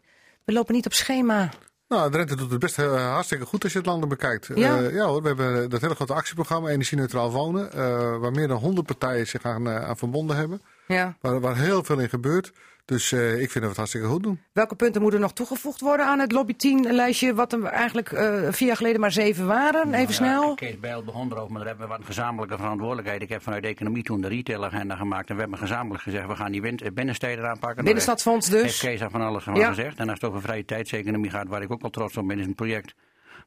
We 0.46 0.54
lopen 0.54 0.74
niet 0.74 0.86
op 0.86 0.94
schema. 0.94 1.50
Nou, 1.88 2.12
Drenthe 2.12 2.36
doet 2.36 2.52
het 2.52 2.60
best 2.60 2.80
eh, 2.80 3.12
hartstikke 3.14 3.46
goed 3.46 3.64
als 3.64 3.72
je 3.72 3.78
het 3.78 3.88
landelijk 3.88 4.20
bekijkt. 4.20 4.50
Ja? 4.56 4.78
Eh, 4.78 4.94
ja 4.94 5.06
hoor, 5.06 5.22
we 5.22 5.28
hebben 5.28 5.70
dat 5.70 5.82
hele 5.82 5.96
grote 5.96 6.14
actieprogramma 6.14 6.70
Energie-neutraal 6.70 7.32
wonen. 7.32 7.72
eh, 7.72 8.18
waar 8.18 8.32
meer 8.32 8.48
dan 8.48 8.58
100 8.58 8.88
partijen 8.88 9.28
zich 9.28 9.44
aan, 9.44 9.70
aan 9.70 9.98
verbonden 9.98 10.36
hebben. 10.36 10.62
Ja. 10.88 11.18
Waar, 11.22 11.40
waar 11.40 11.58
heel 11.58 11.84
veel 11.84 12.00
in 12.00 12.10
gebeurt. 12.10 12.52
Dus 12.86 13.12
eh, 13.12 13.32
ik 13.32 13.38
vind 13.38 13.54
dat 13.54 13.62
we 13.62 13.68
het 13.68 13.78
hartstikke 13.78 14.08
goed 14.08 14.24
doen. 14.24 14.40
Welke 14.54 14.76
punten 14.76 15.02
moeten 15.02 15.20
nog 15.20 15.34
toegevoegd 15.34 15.82
worden 15.82 16.06
aan 16.06 16.20
het 16.20 16.32
lobby 16.32 16.56
10 16.56 16.92
lijstje, 16.94 17.34
wat 17.34 17.54
er 17.54 17.64
eigenlijk 17.64 18.12
eh, 18.12 18.34
vier 18.50 18.68
jaar 18.68 18.78
geleden 18.78 19.00
maar 19.00 19.12
zeven 19.12 19.48
waren? 19.48 19.94
Even 19.94 20.08
Ja, 20.08 20.12
snel. 20.12 20.56
Kees 20.56 20.80
Bijl 20.80 21.04
begon 21.04 21.32
erover, 21.32 21.50
maar 21.52 21.58
daar 21.60 21.68
hebben 21.68 21.86
we 21.86 21.92
wat 21.92 22.00
een 22.02 22.06
gezamenlijke 22.08 22.58
verantwoordelijkheid. 22.58 23.22
Ik 23.22 23.30
heb 23.30 23.42
vanuit 23.42 23.62
de 23.64 23.68
economie 23.70 24.04
toen 24.04 24.22
de 24.22 24.28
retailagenda 24.28 24.96
gemaakt. 24.96 25.30
En 25.30 25.36
we 25.36 25.42
hebben 25.42 25.60
gezamenlijk 25.60 26.04
gezegd, 26.04 26.28
we 26.28 26.36
gaan 26.36 26.52
die 26.52 26.62
win- 26.62 26.80
binnensteden 26.94 27.50
aanpakken. 27.50 27.84
Binnenstadsfonds 27.84 28.50
Heeft 28.50 28.64
dus. 28.64 28.80
Kees 28.80 29.00
daar 29.00 29.10
van 29.10 29.22
alles 29.22 29.44
van 29.44 29.56
Ja. 29.56 29.68
gezegd. 29.68 29.98
En 30.00 30.10
als 30.10 30.20
het 30.22 30.30
over 30.30 30.42
vrije 30.42 30.66
tijdseconomie 30.66 31.30
gaat, 31.32 31.48
waar 31.48 31.62
ik 31.62 31.72
ook 31.72 31.82
wel 31.82 31.90
trots 31.92 32.18
op 32.18 32.28
ben, 32.28 32.40
is 32.40 32.46
een 32.46 32.56
project 32.56 32.94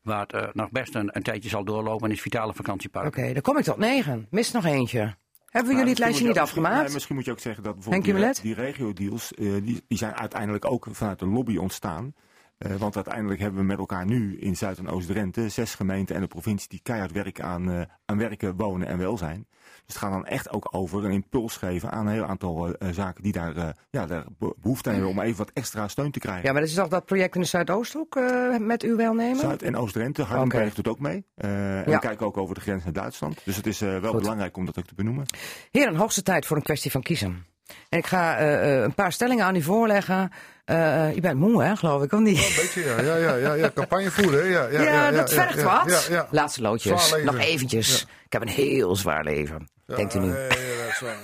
waar 0.03 0.21
het 0.21 0.33
eh, 0.33 0.49
nog 0.53 0.71
best 0.71 0.95
een, 0.95 1.09
een 1.13 1.23
tijdje 1.23 1.49
zal 1.49 1.65
doorlopen. 1.65 2.09
En 2.09 2.15
is 2.15 2.21
Vitale 2.21 2.55
Vakantiepark. 2.55 3.07
Oké, 3.07 3.33
dan 3.33 3.43
kom 3.43 3.57
ik 3.59 3.65
tot 3.65 3.77
negen. 3.79 4.27
Mist 4.31 4.53
nog 4.53 4.65
eentje. 4.65 5.15
Hebben 5.51 5.71
we 5.71 5.77
jullie 5.77 5.93
het 5.93 5.99
lijstje 5.99 6.27
niet 6.27 6.39
afgemaakt? 6.39 6.83
Nee, 6.83 6.93
misschien 6.93 7.15
moet 7.15 7.25
je 7.25 7.31
ook 7.31 7.41
zeggen 7.41 7.63
dat 7.63 7.75
bijvoorbeeld 7.75 8.43
die, 8.43 8.55
regio-deals, 8.55 9.35
eh, 9.35 9.53
die, 9.63 9.85
die 9.89 9.99
zijn 9.99 10.15
uiteindelijk 10.15 10.65
ook 10.65 10.87
vanuit 10.91 11.21
een 11.21 11.33
lobby 11.33 11.57
ontstaan. 11.57 12.15
Eh, 12.61 12.75
want 12.77 12.95
uiteindelijk 12.97 13.41
hebben 13.41 13.61
we 13.61 13.67
met 13.67 13.79
elkaar 13.79 14.07
nu 14.07 14.39
in 14.39 14.57
Zuid- 14.57 14.79
en 14.79 14.89
Oost-Drenthe 14.89 15.49
zes 15.49 15.75
gemeenten 15.75 16.15
en 16.15 16.21
de 16.21 16.27
provincie 16.27 16.69
die 16.69 16.81
keihard 16.83 17.13
werken 17.13 17.45
aan, 17.45 17.71
eh, 17.71 17.81
aan 18.05 18.19
werken, 18.19 18.57
wonen 18.57 18.87
en 18.89 18.99
welzijn. 18.99 19.47
Dus 19.51 19.95
het 19.95 19.97
gaat 19.97 20.11
dan 20.11 20.27
echt 20.27 20.51
ook 20.51 20.69
over 20.71 21.05
een 21.05 21.11
impuls 21.11 21.57
geven 21.57 21.91
aan 21.91 22.07
een 22.07 22.13
heel 22.13 22.25
aantal 22.27 22.75
eh, 22.75 22.93
zaken 22.93 23.23
die 23.23 23.33
daar, 23.33 23.77
ja, 23.91 24.07
daar 24.07 24.25
be- 24.39 24.55
behoefte 24.61 24.89
aan 24.89 24.95
hebben 24.95 25.13
om 25.13 25.21
even 25.21 25.37
wat 25.39 25.51
extra 25.55 25.89
steun 25.89 26.11
te 26.11 26.19
krijgen. 26.19 26.45
Ja, 26.45 26.53
maar 26.53 26.61
dat 26.61 26.71
is 26.71 26.77
toch 26.77 26.89
dat 26.89 27.05
project 27.05 27.35
in 27.35 27.41
de 27.41 27.47
Zuidoosthoek 27.47 28.17
eh 28.17 28.57
met 28.59 28.83
uw 28.83 28.97
welnemen? 28.97 29.37
Zuid- 29.37 29.63
en 29.63 29.77
Oost-Drenthe, 29.77 30.23
Hardenberg 30.23 30.65
Oké. 30.67 30.75
doet 30.75 30.89
ook 30.89 31.01
mee. 31.01 31.25
En 31.35 31.51
Ja. 31.51 31.85
we 31.85 31.99
kijken 31.99 32.27
ook 32.27 32.37
over 32.37 32.55
de 32.55 32.61
grens 32.61 32.85
naar 32.85 32.93
Duitsland. 32.93 33.41
Dus 33.45 33.57
het 33.57 33.67
is 33.67 33.79
wel 33.79 34.01
Goed. 34.03 34.21
belangrijk 34.21 34.57
om 34.57 34.65
dat 34.67 34.79
ook 34.79 34.87
te 34.87 34.95
benoemen. 34.95 35.25
Heren, 35.71 35.95
hoogste 35.97 36.23
tijd 36.23 36.47
voor 36.47 36.57
een 36.57 36.63
kwestie 36.63 36.91
van 36.91 37.03
kiezen. 37.03 37.45
En 37.89 37.99
ik 37.99 38.07
ga 38.07 38.37
eh, 38.39 38.77
eh, 38.77 38.83
een 38.83 38.95
paar 38.95 39.13
stellingen 39.13 39.45
aan 39.45 39.57
u 39.57 39.63
voorleggen. 39.63 40.31
Eh, 40.71 41.07
eh, 41.07 41.15
je 41.15 41.21
bent 41.21 41.39
moe, 41.39 41.63
hè, 41.63 41.77
geloof 41.77 42.03
ik, 42.03 42.13
of 42.13 42.21
niet? 42.21 42.39
Een 42.39 42.63
beetje, 42.63 42.85
ja. 42.85 43.01
Ja, 43.01 43.17
ja, 43.17 43.35
ja, 43.35 43.55
ja. 43.55 43.71
Campagne 43.75 44.11
voeren, 44.11 44.41
hè. 44.43 44.49
ja. 44.49 44.67
Ja, 44.67 44.83
Ja, 44.83 44.93
ja, 44.93 45.11
dat 45.11 45.33
vergt 45.33 45.63
wat. 45.63 46.11
Laatste 46.31 46.63
loodjes. 46.63 47.15
Nog 47.25 47.39
eventjes. 47.39 48.07
Ik 48.25 48.33
heb 48.33 48.43
een 48.43 48.49
heel 48.49 48.97
zwaar 48.97 49.25
leven. 49.25 49.69
Denkt 49.87 50.15
u 50.15 50.19
nu. 50.19 50.27
Ja, 50.27 50.35
ja, 50.35 50.41
ja, 50.41 50.49
dat 50.85 50.89
is 50.91 51.01
waar, 51.01 51.17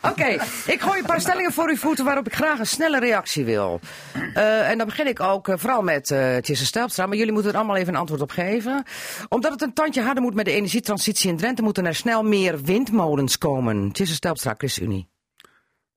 ja. 0.00 0.10
Oké, 0.10 0.44
ik 0.72 0.80
gooi 0.80 0.98
een 0.98 1.06
paar 1.06 1.20
stellingen 1.20 1.52
voor 1.52 1.68
uw 1.68 1.76
voeten 1.76 2.04
waarop 2.04 2.26
ik 2.26 2.34
graag 2.34 2.58
een 2.58 2.66
snelle 2.66 3.00
reactie 3.00 3.44
wil. 3.44 3.80
En 4.34 4.78
dan 4.78 4.86
begin 4.86 5.06
ik 5.06 5.20
ook 5.20 5.48
vooral 5.54 5.82
met 5.82 6.10
uh, 6.10 6.36
Tjisse 6.36 6.66
Stelpstra, 6.66 7.06
maar 7.06 7.16
jullie 7.16 7.32
moeten 7.32 7.50
er 7.50 7.56
allemaal 7.56 7.76
even 7.76 7.94
een 7.94 8.00
antwoord 8.00 8.20
op 8.20 8.30
geven. 8.30 8.82
Omdat 9.28 9.52
het 9.52 9.62
een 9.62 9.72
tandje 9.72 10.02
harder 10.02 10.22
moet 10.22 10.34
met 10.34 10.44
de 10.44 10.52
energietransitie 10.52 11.30
in 11.30 11.36
Drenthe, 11.36 11.62
moeten 11.62 11.86
er 11.86 11.94
snel 11.94 12.22
meer 12.22 12.60
windmolens 12.62 13.38
komen. 13.38 13.92
Tjisse 13.92 14.14
Stelpstra, 14.14 14.54
ChristenUnie. 14.58 15.08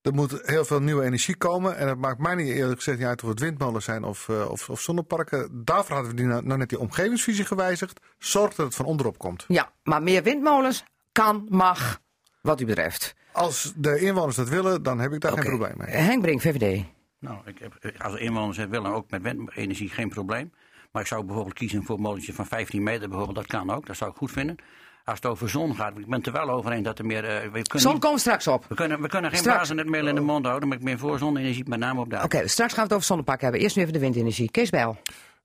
Er 0.02 0.14
moet 0.14 0.40
heel 0.42 0.64
veel 0.64 0.80
nieuwe 0.80 1.04
energie 1.04 1.36
komen. 1.36 1.76
En 1.76 1.88
het 1.88 1.98
maakt 1.98 2.18
mij 2.18 2.34
niet 2.34 2.48
eerlijk 2.48 2.76
gezegd 2.76 2.98
niet 2.98 3.06
uit 3.06 3.22
of 3.22 3.28
het 3.28 3.40
windmolens 3.40 3.84
zijn 3.84 4.04
of, 4.04 4.28
uh, 4.28 4.50
of, 4.50 4.68
of 4.68 4.80
zonneparken. 4.80 5.64
Daarvoor 5.64 5.94
hadden 5.94 6.10
we 6.10 6.16
die 6.16 6.26
nou, 6.26 6.46
nou 6.46 6.58
net 6.58 6.68
die 6.68 6.78
omgevingsvisie 6.78 7.44
gewijzigd. 7.44 8.00
Zorg 8.18 8.54
dat 8.54 8.66
het 8.66 8.74
van 8.74 8.84
onderop 8.84 9.18
komt. 9.18 9.44
Ja, 9.48 9.72
maar 9.82 10.02
meer 10.02 10.22
windmolens 10.22 10.84
kan, 11.12 11.46
mag, 11.48 12.00
wat 12.40 12.60
u 12.60 12.66
betreft. 12.66 13.14
Als 13.32 13.72
de 13.76 14.00
inwoners 14.00 14.36
dat 14.36 14.48
willen, 14.48 14.82
dan 14.82 14.98
heb 14.98 15.12
ik 15.12 15.20
daar 15.20 15.32
okay. 15.32 15.44
geen 15.44 15.56
probleem 15.58 15.74
mee. 15.76 15.96
Henk 15.96 16.22
Brink, 16.22 16.40
VVD. 16.40 16.84
Nou, 17.18 17.38
ik 17.44 17.58
heb, 17.58 17.94
als 17.98 18.12
de 18.12 18.20
inwoners 18.20 18.56
het 18.56 18.70
willen, 18.70 18.92
ook 18.92 19.10
met 19.10 19.22
windenergie 19.22 19.88
geen 19.88 20.08
probleem. 20.08 20.52
Maar 20.92 21.02
ik 21.02 21.08
zou 21.08 21.24
bijvoorbeeld 21.24 21.54
kiezen 21.54 21.84
voor 21.84 21.96
een 21.96 22.02
molentje 22.02 22.32
van 22.32 22.46
15 22.46 22.82
meter 22.82 23.08
bijvoorbeeld. 23.08 23.36
Dat 23.36 23.46
kan 23.46 23.70
ook, 23.70 23.86
dat 23.86 23.96
zou 23.96 24.10
ik 24.10 24.16
goed 24.16 24.30
vinden. 24.30 24.56
Als 25.04 25.16
het 25.16 25.26
over 25.26 25.48
zon 25.48 25.74
gaat, 25.74 25.98
ik 25.98 26.06
ben 26.06 26.18
het 26.18 26.26
er 26.26 26.32
wel 26.32 26.50
over 26.50 26.72
eens 26.72 26.84
dat 26.84 26.98
er 26.98 27.06
meer... 27.06 27.24
Uh, 27.24 27.30
we 27.30 27.50
kunnen 27.50 27.80
zon 27.80 27.92
niet, 27.92 28.02
komt 28.02 28.20
straks 28.20 28.46
op. 28.46 28.64
We 28.68 28.74
kunnen, 28.74 29.00
we 29.00 29.08
kunnen 29.08 29.30
geen 29.30 29.42
blazen 29.42 29.76
net 29.76 29.88
meer 29.88 30.08
in 30.08 30.14
de 30.14 30.20
mond 30.20 30.46
houden, 30.46 30.68
maar 30.68 30.78
ik 30.78 30.84
ben 30.84 30.98
voor 30.98 31.18
zonne-energie 31.18 31.68
met 31.68 31.78
name 31.78 32.00
op 32.00 32.10
de 32.10 32.16
Oké, 32.16 32.24
okay, 32.24 32.46
straks 32.46 32.72
gaan 32.72 32.82
we 32.82 32.88
het 32.88 32.92
over 32.92 33.06
zonneparken 33.06 33.44
hebben. 33.44 33.62
Eerst 33.62 33.76
nu 33.76 33.82
even 33.82 33.94
de 33.94 33.98
windenergie. 33.98 34.50
Kees 34.50 34.70
Bijl. 34.70 34.96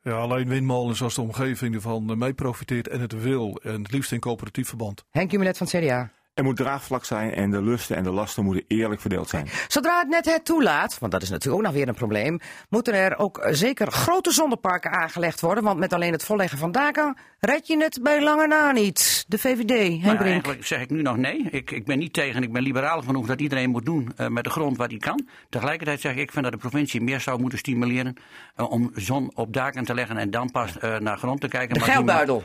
Ja, 0.01 0.13
alleen 0.13 0.47
windmolens 0.47 1.01
als 1.01 1.15
de 1.15 1.21
omgeving 1.21 1.75
ervan 1.75 2.17
mee 2.17 2.33
profiteert 2.33 2.87
en 2.87 2.99
het 2.99 3.21
wil. 3.21 3.59
En 3.63 3.83
het 3.83 3.91
liefst 3.91 4.11
in 4.11 4.19
coöperatief 4.19 4.67
verband. 4.67 5.03
Henk 5.11 5.31
Jumelet 5.31 5.57
van 5.57 5.67
het 5.71 5.83
CDA. 5.83 6.11
Er 6.37 6.43
moet 6.43 6.55
draagvlak 6.55 7.05
zijn 7.05 7.33
en 7.33 7.51
de 7.51 7.61
lusten 7.61 7.95
en 7.95 8.03
de 8.03 8.11
lasten 8.11 8.43
moeten 8.43 8.63
eerlijk 8.67 9.01
verdeeld 9.01 9.29
zijn. 9.29 9.47
Zodra 9.67 9.99
het 9.99 10.07
net 10.07 10.25
het 10.25 10.45
toelaat, 10.45 10.99
want 10.99 11.11
dat 11.11 11.21
is 11.21 11.29
natuurlijk 11.29 11.57
ook 11.57 11.67
nog 11.67 11.75
weer 11.75 11.87
een 11.87 11.95
probleem, 11.95 12.39
moeten 12.69 12.93
er 12.93 13.17
ook 13.17 13.47
zeker 13.49 13.91
grote 13.91 14.31
zonneparken 14.31 14.91
aangelegd 14.91 15.41
worden. 15.41 15.63
Want 15.63 15.79
met 15.79 15.93
alleen 15.93 16.11
het 16.11 16.23
volleggen 16.23 16.57
van 16.57 16.71
daken 16.71 17.17
red 17.39 17.67
je 17.67 17.77
het 17.77 17.99
bij 18.01 18.23
lange 18.23 18.47
na 18.47 18.71
niet. 18.71 19.25
De 19.27 19.37
VVD, 19.37 20.03
Henk 20.03 20.03
nou. 20.03 20.29
Eigenlijk 20.29 20.65
zeg 20.65 20.81
ik 20.81 20.89
nu 20.89 21.01
nog 21.01 21.17
nee. 21.17 21.47
Ik, 21.51 21.71
ik 21.71 21.85
ben 21.85 21.99
niet 21.99 22.13
tegen, 22.13 22.43
ik 22.43 22.53
ben 22.53 22.61
liberaal 22.61 23.01
genoeg 23.01 23.27
dat 23.27 23.41
iedereen 23.41 23.69
moet 23.69 23.85
doen 23.85 24.11
uh, 24.17 24.27
met 24.27 24.43
de 24.43 24.49
grond 24.49 24.77
wat 24.77 24.89
hij 24.89 24.99
kan. 24.99 25.27
Tegelijkertijd 25.49 26.01
zeg 26.01 26.11
ik, 26.11 26.19
ik 26.19 26.31
vind 26.31 26.43
dat 26.43 26.53
de 26.53 26.59
provincie 26.59 27.01
meer 27.01 27.19
zou 27.19 27.39
moeten 27.39 27.59
stimuleren 27.59 28.15
uh, 28.57 28.71
om 28.71 28.91
zon 28.95 29.31
op 29.33 29.53
daken 29.53 29.85
te 29.85 29.93
leggen 29.93 30.17
en 30.17 30.31
dan 30.31 30.51
pas 30.51 30.75
uh, 30.83 30.97
naar 30.97 31.17
grond 31.17 31.41
te 31.41 31.47
kijken. 31.47 31.73
De 31.73 31.81
geldbuidel. 31.81 32.43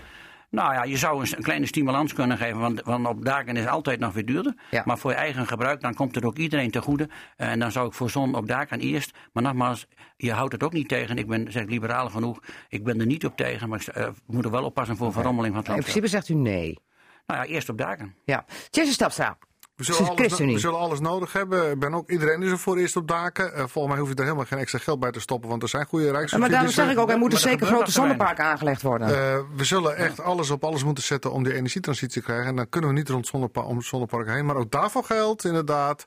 Nou 0.52 0.74
ja, 0.74 0.84
je 0.84 0.96
zou 0.96 1.20
een, 1.20 1.36
een, 1.36 1.42
kleine 1.42 1.66
stimulans 1.66 2.12
kunnen 2.12 2.38
geven, 2.38 2.58
want, 2.58 2.82
want 2.82 3.06
op 3.06 3.24
daken 3.24 3.56
is 3.56 3.66
altijd 3.66 4.00
nog 4.00 4.12
weer 4.12 4.24
duurder. 4.24 4.54
Ja. 4.70 4.82
Maar 4.84 4.98
voor 4.98 5.10
je 5.10 5.16
eigen 5.16 5.46
gebruik, 5.46 5.80
dan 5.80 5.94
komt 5.94 6.14
het 6.14 6.24
ook 6.24 6.36
iedereen 6.36 6.70
te 6.70 6.82
goede. 6.82 7.08
En 7.36 7.58
dan 7.58 7.72
zou 7.72 7.86
ik 7.86 7.92
voor 7.92 8.10
zon 8.10 8.34
op 8.34 8.48
daken 8.48 8.80
eerst. 8.80 9.16
Maar 9.32 9.42
nogmaals, 9.42 9.86
je 10.16 10.32
houdt 10.32 10.52
het 10.52 10.62
ook 10.62 10.72
niet 10.72 10.88
tegen. 10.88 11.16
Ik 11.16 11.26
ben 11.26 11.52
zeg, 11.52 11.64
liberaal 11.64 12.10
genoeg. 12.10 12.40
Ik 12.68 12.84
ben 12.84 13.00
er 13.00 13.06
niet 13.06 13.24
op 13.24 13.36
tegen, 13.36 13.68
maar 13.68 13.80
ik 13.80 13.96
uh, 13.96 14.08
moet 14.26 14.44
er 14.44 14.50
wel 14.50 14.64
oppassen 14.64 14.96
voor 14.96 15.06
okay. 15.06 15.18
verrommeling 15.18 15.54
van 15.54 15.62
het 15.64 15.74
In 15.74 15.80
principe 15.80 16.06
zegt 16.06 16.28
u 16.28 16.34
nee. 16.34 16.78
Nou 17.26 17.40
ja, 17.40 17.46
eerst 17.46 17.68
op 17.68 17.78
daken. 17.78 18.14
Ja. 18.24 18.44
Tjesse 18.70 18.92
Stapstra. 18.92 19.38
We 19.86 19.92
zullen, 19.92 20.10
alles, 20.10 20.38
we 20.38 20.58
zullen, 20.58 20.78
alles, 20.78 21.00
nodig 21.00 21.32
hebben. 21.32 21.70
Ik 21.70 21.78
ben 21.78 21.94
ook, 21.94 22.10
iedereen 22.10 22.42
is 22.42 22.50
er 22.50 22.58
voor 22.58 22.76
eerst 22.76 22.96
op 22.96 23.08
daken. 23.08 23.44
Uh, 23.44 23.58
volgens 23.66 23.86
mij 23.86 23.98
hoef 23.98 24.08
je 24.08 24.14
er 24.14 24.22
helemaal 24.22 24.44
geen 24.44 24.58
extra 24.58 24.78
geld 24.78 25.00
bij 25.00 25.10
te 25.10 25.20
stoppen, 25.20 25.48
want 25.48 25.62
er 25.62 25.68
zijn 25.68 25.86
goede. 25.86 26.26
Ja, 26.26 26.38
maar 26.38 26.50
daarom 26.50 26.70
zeg 26.70 26.90
ik 26.90 26.98
ook, 26.98 27.10
er 27.10 27.18
moeten 27.18 27.38
zeker 27.38 27.66
grote 27.66 27.90
zonneparken 27.90 28.44
aangelegd 28.44 28.82
worden. 28.82 29.08
Uh, 29.08 29.14
we 29.56 29.64
zullen 29.64 29.96
echt 29.96 30.20
alles 30.20 30.50
op 30.50 30.64
alles 30.64 30.84
moeten 30.84 31.04
zetten 31.04 31.32
om 31.32 31.42
die 31.42 31.54
energietransitie 31.54 32.20
te 32.20 32.26
krijgen. 32.26 32.46
En 32.46 32.56
dan 32.56 32.68
kunnen 32.68 32.90
we 32.90 32.96
niet 32.96 33.08
rond 33.08 33.26
zonnepa 33.26 33.60
om 33.60 33.82
zonneparken 33.82 34.34
heen. 34.34 34.46
Maar 34.46 34.56
ook 34.56 34.70
daarvoor 34.70 35.04
geldt 35.04 35.44
inderdaad 35.44 36.06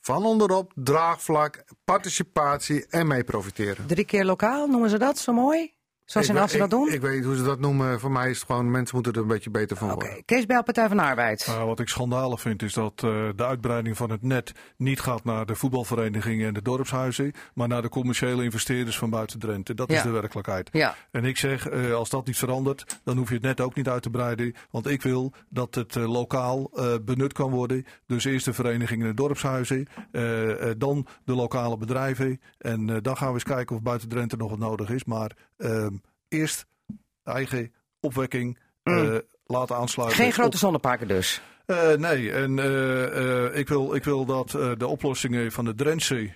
van 0.00 0.24
onderop, 0.24 0.72
draagvlak, 0.74 1.64
participatie 1.84 2.86
en 2.86 3.06
mee 3.06 3.24
profiteren. 3.24 3.86
Drie 3.86 4.04
keer 4.04 4.24
lokaal, 4.24 4.66
noemen 4.66 4.90
ze 4.90 4.98
dat 4.98 5.18
zo 5.18 5.32
mooi? 5.32 5.73
Zoals 6.04 6.28
in 6.28 6.36
Assen 6.36 6.58
dat 6.58 6.70
doen? 6.70 6.88
Ik, 6.88 6.94
ik, 6.94 7.00
weet 7.00 7.14
niet 7.14 7.24
hoe 7.24 7.36
ze 7.36 7.42
dat 7.42 7.60
noemen. 7.60 8.00
Voor 8.00 8.10
mij 8.10 8.30
is 8.30 8.36
het 8.36 8.46
gewoon, 8.46 8.70
mensen 8.70 8.94
moeten 8.94 9.12
er 9.12 9.20
een 9.20 9.26
beetje 9.26 9.50
beter 9.50 9.76
van 9.76 9.88
worden. 9.88 10.08
Okay. 10.08 10.22
Kees 10.24 10.46
Bijl, 10.46 10.62
Partij 10.62 10.88
van 10.88 10.96
de 10.96 11.02
Arbeid. 11.02 11.46
Uh, 11.48 11.64
wat 11.64 11.80
ik 11.80 11.88
schandalig 11.88 12.40
vind 12.40 12.62
is 12.62 12.72
dat 12.72 13.02
uh, 13.04 13.28
de 13.36 13.44
uitbreiding 13.44 13.96
van 13.96 14.10
het 14.10 14.22
net 14.22 14.52
niet 14.76 15.00
gaat 15.00 15.24
naar 15.24 15.46
de 15.46 15.54
voetbalverenigingen 15.54 16.46
en 16.46 16.54
de 16.54 16.62
dorpshuizen, 16.62 17.32
maar 17.54 17.68
naar 17.68 17.82
de 17.82 17.88
commerciële 17.88 18.44
investeerders 18.44 18.98
van 18.98 19.10
buiten 19.10 19.38
Drenthe. 19.38 19.74
Dat 19.74 19.90
ja. 19.90 19.96
is 19.96 20.02
de 20.02 20.10
werkelijkheid. 20.10 20.68
Ja. 20.72 20.94
En 21.10 21.24
ik 21.24 21.36
zeg, 21.36 21.70
uh, 21.70 21.94
als 21.94 22.10
dat 22.10 22.26
niet 22.26 22.38
verandert, 22.38 23.00
dan 23.04 23.16
hoef 23.16 23.28
je 23.28 23.34
het 23.34 23.42
net 23.42 23.60
ook 23.60 23.74
niet 23.74 23.88
uit 23.88 24.02
te 24.02 24.10
breiden. 24.10 24.54
Want 24.70 24.86
ik 24.86 25.02
wil 25.02 25.32
dat 25.48 25.74
het 25.74 25.94
lokaal 25.94 26.70
benut 27.04 27.32
kan 27.32 27.50
worden. 27.50 27.86
Dus 28.06 28.24
eerst 28.24 28.44
de 28.44 28.52
verenigingen 28.52 29.06
en 29.06 29.14
de 29.14 29.22
dorpshuizen, 29.22 29.86
dan 30.78 31.06
de 31.24 31.34
lokale 31.34 31.76
bedrijven. 31.76 32.40
En 32.58 33.02
dan 33.02 33.16
gaan 33.16 33.28
we 33.28 33.34
eens 33.34 33.42
kijken 33.42 33.76
of 33.76 33.82
buiten 33.82 34.08
Drenthe 34.08 34.36
nog 34.36 34.50
wat 34.50 34.58
nodig 34.58 34.90
is. 34.90 35.04
Maar 35.04 35.30
eerst 36.28 36.66
eigen 37.24 37.72
opwekking 38.00 38.58
mm. 38.82 38.98
uh, 38.98 39.18
laten 39.46 39.76
aansluiten. 39.76 40.18
Geen 40.18 40.32
grote 40.32 40.48
op... 40.48 40.56
zonneparken 40.56 41.08
dus? 41.08 41.42
Uh, 41.66 41.92
nee, 41.92 42.32
en 42.32 42.56
uh, 42.56 43.56
ik, 43.56 43.68
wil, 43.68 43.94
ik 43.94 44.04
wil 44.04 44.24
dat 44.24 44.50
de 44.50 44.86
oplossingen 44.86 45.52
van 45.52 45.64
de 45.64 45.74
Drentse 45.74 46.32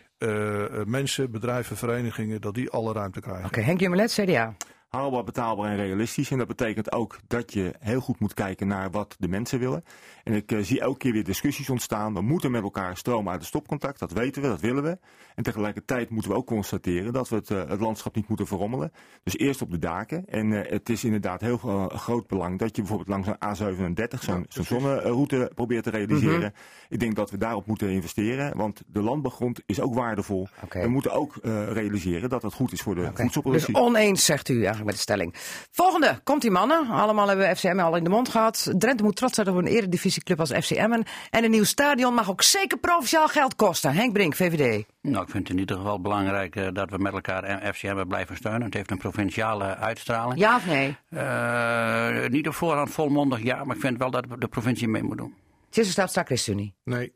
mensen, 0.85 1.31
bedrijven, 1.31 1.77
verenigingen, 1.77 2.41
dat 2.41 2.55
die 2.55 2.71
alle 2.71 2.93
ruimte 2.93 3.21
krijgen. 3.21 3.45
Oké, 3.45 3.55
okay, 3.55 3.65
Henk 3.65 3.81
Jummelet, 3.81 4.13
CDA. 4.13 4.55
Haalbaar, 4.89 5.25
betaalbaar 5.25 5.71
en 5.71 5.77
realistisch. 5.77 6.31
En 6.31 6.39
dat 6.39 6.47
betekent 6.47 6.93
ook 6.93 7.19
dat 7.27 7.53
je 7.53 7.75
heel 7.79 8.01
goed 8.01 8.21
moet 8.21 8.35
kijken 8.35 8.67
naar 8.67 8.91
wat 8.91 9.17
de 9.19 9.29
mensen 9.29 9.59
willen. 9.59 9.85
En 10.25 10.35
ik 10.35 10.53
uh, 10.53 10.63
zie 10.63 10.81
elke 10.81 10.99
keer 10.99 11.13
weer 11.13 11.25
discussies 11.25 11.71
ontstaan. 11.71 12.15
We 12.15 12.21
moeten 12.21 12.51
met 12.51 12.63
elkaar 12.63 12.97
stromen 12.97 13.31
uit 13.31 13.41
het 13.41 13.49
stopcontact. 13.49 13.99
Dat 13.99 14.13
weten 14.13 14.43
we, 14.43 14.49
dat 14.49 14.61
willen 14.61 14.83
we. 14.83 14.99
En 15.35 15.43
tegelijkertijd 15.43 16.11
moeten 16.11 16.31
we 16.31 16.37
ook 16.37 16.47
constateren 16.47 17.13
dat 17.13 17.29
we 17.29 17.37
het, 17.37 17.51
uh, 17.51 17.69
het 17.69 17.81
landschap 17.81 18.15
niet 18.15 18.29
moeten 18.29 18.47
verrommelen. 18.47 18.93
Dus 19.23 19.39
eerst 19.39 19.63
op 19.63 19.71
de 19.71 19.79
daken. 19.79 20.27
En 20.27 20.51
uh, 20.51 20.61
het 20.63 20.89
is 20.89 21.05
inderdaad 21.05 21.41
heel 21.41 21.59
groot 21.89 22.27
belang 22.27 22.59
dat 22.59 22.77
je 22.77 22.83
bijvoorbeeld 22.83 23.09
langs 23.09 23.29
een 23.29 23.95
A37 23.97 24.19
zo'n 24.21 24.47
zo 24.49 24.63
zonneroute 24.63 25.51
probeert 25.55 25.85
te 25.85 25.91
realiseren. 25.91 26.35
Mm 26.35 26.41
-hmm. 26.41 26.53
Ik 26.89 27.01
denk 27.01 27.17
dat 27.17 27.31
we 27.31 27.37
daarop 27.37 27.67
moeten 27.67 27.89
investeren. 27.89 28.57
Want 28.57 28.83
de 28.87 29.03
landbouwgrond 29.03 29.63
is 29.67 29.81
ook 29.81 29.95
waardevol. 29.95 30.49
Okay. 30.65 30.83
We 30.83 30.89
moeten 30.89 31.13
ook 31.13 31.35
realiseren 31.43 32.29
dat 32.29 32.43
het 32.43 32.55
goed 32.55 32.73
is 32.73 32.83
voor 32.83 32.95
de 32.95 33.01
okay. 33.01 33.15
voedselproductie. 33.15 33.75
Dus 33.75 33.83
oneens, 33.83 34.25
zegt 34.25 34.49
u 34.49 34.67
eigenlijk 34.79 34.85
met 34.85 34.95
de 34.95 35.01
stelling. 35.01 35.35
Volgende, 35.71 36.21
komt 36.25 36.43
die 36.43 36.51
mannen. 36.51 36.89
Allemaal 36.89 37.29
hebben 37.29 37.49
we 37.49 37.57
FCM 37.57 37.79
al 37.79 37.97
in 37.97 38.05
de 38.05 38.11
mond 38.11 38.29
gehad. 38.29 38.73
Drenthe 38.79 39.05
moet 39.05 39.17
trots 39.17 39.35
zijn 39.35 39.49
op 39.49 39.57
een 39.57 39.67
eredivisieclub 39.67 40.41
als 40.41 40.53
FCM. 40.53 41.03
En 41.31 41.45
een 41.45 41.51
nieuw 41.51 41.65
stadion 41.65 42.15
mag 42.15 42.31
ook 42.31 42.43
zeker 42.43 42.79
provinciaal 42.79 43.29
geld 43.29 43.57
kosten. 43.57 43.93
Henk 43.93 44.13
Brink, 44.13 44.35
VVD. 44.35 44.85
Nou, 45.03 45.25
ik 45.25 45.31
vind 45.31 45.43
het 45.43 45.53
in 45.53 45.59
ieder 45.59 45.77
geval 45.77 46.01
belangrijk 46.01 46.57
uh, 46.57 46.69
dat 46.73 46.91
we 46.91 46.99
met 46.99 47.13
elkaar 47.13 47.73
FCM 47.75 48.07
blijven 48.07 48.37
steunen. 48.37 48.63
Het 48.63 48.75
heeft 48.75 48.91
een 48.91 48.99
provinciale 48.99 49.77
uitstraling. 49.77 50.39
Ja 50.39 50.57
of 50.57 50.67
nee? 50.67 50.97
Uh, 51.11 52.29
niet 52.29 52.49
op 52.49 52.55
voorhand 52.55 52.91
volmondig 52.91 53.43
ja, 53.43 53.65
maar 53.65 53.77
ik 53.77 53.83
vind 53.83 53.99
wel 53.99 54.11
dat 54.11 54.25
de 54.39 54.49
provincie 54.49 54.89
mee 54.89 55.03
moet 55.03 55.17
doen. 55.17 55.35
Tjisse 55.71 55.91
staat 55.93 56.11
straks 56.11 56.29
ChristenUnie. 56.29 56.75
Nee. 56.85 57.13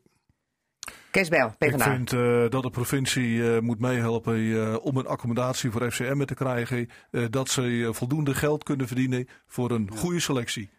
Kees 1.13 1.29
Bijl, 1.29 1.53
PvdA. 1.57 1.75
Ik 1.75 1.81
vind 1.81 2.13
uh, 2.13 2.49
dat 2.49 2.63
de 2.63 2.69
provincie 2.69 3.35
uh, 3.35 3.59
moet 3.59 3.79
meehelpen 3.79 4.37
uh, 4.37 4.75
om 4.81 4.97
een 4.97 5.07
accommodatie 5.07 5.71
voor 5.71 5.91
FCM 5.91 6.25
te 6.25 6.33
krijgen. 6.33 6.89
dat 7.29 7.49
ze 7.49 7.89
voldoende 7.91 8.33
geld 8.33 8.63
kunnen 8.63 8.87
verdienen 8.87 9.27
voor 9.47 9.71
een 9.71 9.89
goede 9.95 10.19
selectie. 10.19 10.69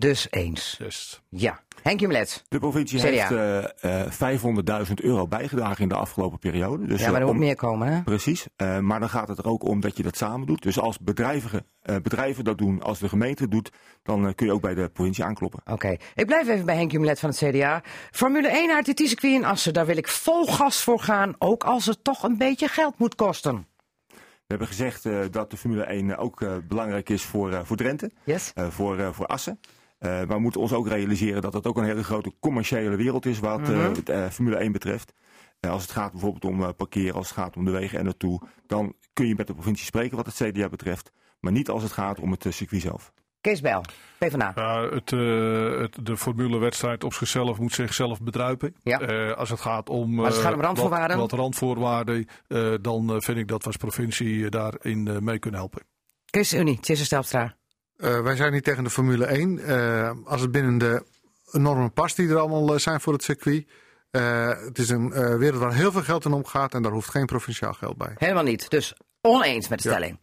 Dus 0.00 0.26
eens. 0.30 0.80
Ja. 1.28 1.60
Henk 1.82 2.00
Jumlet. 2.00 2.44
De 2.48 2.58
provincie 2.58 2.98
CDA. 2.98 3.08
heeft 3.08 4.44
uh, 4.44 4.86
500.000 4.86 4.92
euro 4.94 5.26
bijgedragen 5.26 5.82
in 5.82 5.88
de 5.88 5.94
afgelopen 5.94 6.38
periode. 6.38 6.86
Dus, 6.86 7.00
ja, 7.00 7.10
maar 7.10 7.20
er 7.20 7.26
moet 7.26 7.34
om, 7.34 7.40
meer 7.40 7.56
komen, 7.56 7.88
hè? 7.88 8.02
Precies. 8.02 8.46
Uh, 8.56 8.78
maar 8.78 9.00
dan 9.00 9.08
gaat 9.08 9.28
het 9.28 9.38
er 9.38 9.46
ook 9.46 9.64
om 9.64 9.80
dat 9.80 9.96
je 9.96 10.02
dat 10.02 10.16
samen 10.16 10.46
doet. 10.46 10.62
Dus 10.62 10.78
als 10.80 10.98
bedrijven, 10.98 11.66
uh, 11.84 11.96
bedrijven 11.96 12.44
dat 12.44 12.58
doen, 12.58 12.82
als 12.82 12.98
de 12.98 13.08
gemeente 13.08 13.48
doet, 13.48 13.70
dan 14.02 14.34
kun 14.34 14.46
je 14.46 14.52
ook 14.52 14.60
bij 14.60 14.74
de 14.74 14.88
provincie 14.88 15.24
aankloppen. 15.24 15.60
Oké. 15.60 15.72
Okay. 15.72 16.00
Ik 16.14 16.26
blijf 16.26 16.48
even 16.48 16.64
bij 16.66 16.76
Henk 16.76 16.92
Jumlet 16.92 17.20
van 17.20 17.28
het 17.28 17.38
CDA. 17.38 17.82
Formule 18.10 18.48
1 18.48 18.74
uit 18.74 18.86
het 18.86 18.98
circuit 18.98 19.32
in 19.34 19.44
Assen, 19.44 19.72
daar 19.72 19.86
wil 19.86 19.96
ik 19.96 20.08
vol 20.08 20.46
gas 20.46 20.82
voor 20.82 21.00
gaan. 21.00 21.34
Ook 21.38 21.64
als 21.64 21.86
het 21.86 22.04
toch 22.04 22.22
een 22.22 22.36
beetje 22.38 22.68
geld 22.68 22.98
moet 22.98 23.14
kosten. 23.14 23.66
We 24.08 24.56
hebben 24.56 24.76
gezegd 24.76 25.06
eh, 25.06 25.18
dat 25.30 25.50
de 25.50 25.56
Formule 25.56 25.82
1 25.82 26.16
ook 26.16 26.40
eh, 26.42 26.52
belangrijk 26.68 27.08
is 27.08 27.22
voor, 27.22 27.52
eh, 27.52 27.60
voor 27.64 27.76
Drenthe, 27.76 28.10
Yes. 28.24 28.52
eh, 28.54 28.66
voor, 28.68 28.98
eh, 28.98 29.08
voor 29.12 29.26
Assen. 29.26 29.60
Eh, 30.00 30.10
maar 30.10 30.26
we 30.26 30.38
moeten 30.38 30.60
ons 30.60 30.72
ook 30.72 30.88
realiseren 30.88 31.42
dat 31.42 31.52
het 31.52 31.66
ook 31.66 31.76
een 31.76 31.84
hele 31.84 32.04
grote 32.04 32.32
commerciële 32.40 32.96
wereld 32.96 33.26
is 33.26 33.38
wat 33.38 33.60
eh, 33.60 33.68
Mhm. 33.68 33.78
het, 33.94 34.08
eh, 34.08 34.26
Formule 34.28 34.56
1 34.62 34.72
betreft. 34.72 35.12
Eh, 35.60 35.70
als 35.70 35.82
het 35.82 35.90
gaat 35.90 36.10
bijvoorbeeld 36.12 36.44
om 36.44 36.62
eh, 36.62 36.68
parkeren, 36.76 37.14
als 37.14 37.28
het 37.28 37.36
gaat 37.38 37.56
om 37.56 37.64
de 37.64 37.70
wegen 37.70 37.98
en 37.98 38.04
naartoe, 38.04 38.40
dan 38.66 38.94
kun 39.12 39.26
je 39.26 39.34
met 39.36 39.46
de 39.46 39.52
provincie 39.54 39.86
spreken 39.86 40.16
wat 40.16 40.26
het 40.26 40.34
CDA 40.34 40.68
betreft. 40.68 41.12
Maar 41.40 41.52
niet 41.52 41.68
als 41.68 41.82
het 41.82 41.92
gaat 41.92 42.20
om 42.20 42.30
het 42.30 42.46
eh, 42.46 42.52
circuit 42.52 42.82
zelf. 42.82 43.12
Kees 43.40 43.60
Bijl, 43.60 43.82
PvdA. 44.18 44.52
Ja, 44.54 44.82
het, 44.88 45.12
eh, 45.12 45.80
het, 45.80 46.06
de 46.06 46.16
formulewedstrijd 46.16 47.04
op 47.04 47.12
zichzelf 47.12 47.58
moet 47.58 47.72
zichzelf 47.72 48.20
bedruipen. 48.20 48.74
Ja. 48.82 49.00
Eh, 49.00 49.36
als 49.36 49.50
het 49.50 49.60
gaat 49.60 49.88
om, 49.88 50.18
Als 50.18 50.28
het 50.28 50.36
eh, 50.36 50.42
gaat 50.42 50.54
om 50.54 50.60
randvoorwaarden? 50.60 51.16
Wat, 51.18 51.30
wat 51.30 51.40
randvoorwaarden, 51.40 52.26
eh, 52.48 52.74
dan 52.80 53.10
eh, 53.10 53.16
vind 53.20 53.38
ik 53.38 53.48
dat 53.48 53.60
we 53.60 53.66
als 53.66 53.76
provincie 53.76 54.44
eh, 54.44 54.50
daarin 54.50 55.08
eh, 55.08 55.18
mee 55.18 55.38
kunnen 55.38 55.60
helpen. 55.60 55.82
ChristenUnie, 56.24 56.80
Tjesse 56.80 57.04
Stelpstra. 57.04 57.56
Eh, 58.00 58.20
wij 58.20 58.36
zijn 58.36 58.52
niet 58.52 58.64
tegen 58.64 58.84
de 58.84 58.90
Formule 58.90 59.24
1. 59.26 59.58
Eh, 59.58 60.10
als 60.24 60.40
het 60.40 60.50
binnen 60.50 60.78
de 60.78 61.04
normen 61.50 61.92
past 61.92 62.16
die 62.16 62.28
er 62.28 62.38
allemaal 62.38 62.74
eh, 62.74 62.78
zijn 62.80 63.00
voor 63.00 63.12
het 63.12 63.22
circuit. 63.22 63.66
Eh, 64.10 64.48
het 64.48 64.78
is 64.78 64.88
een 64.90 65.12
eh, 65.12 65.36
wereld 65.36 65.60
waar 65.62 65.74
heel 65.74 65.92
veel 65.92 66.02
geld 66.02 66.24
in 66.24 66.32
omgaat 66.32 66.74
en 66.74 66.82
daar 66.82 66.92
hoeft 66.92 67.10
geen 67.10 67.26
provinciaal 67.26 67.72
geld 67.72 67.96
bij. 67.96 68.14
Helemaal 68.18 68.42
niet. 68.42 68.70
Dus 68.70 68.94
oneens 69.20 69.68
met 69.68 69.82
de 69.82 69.88
Ja. 69.88 69.94
stelling. 69.94 70.18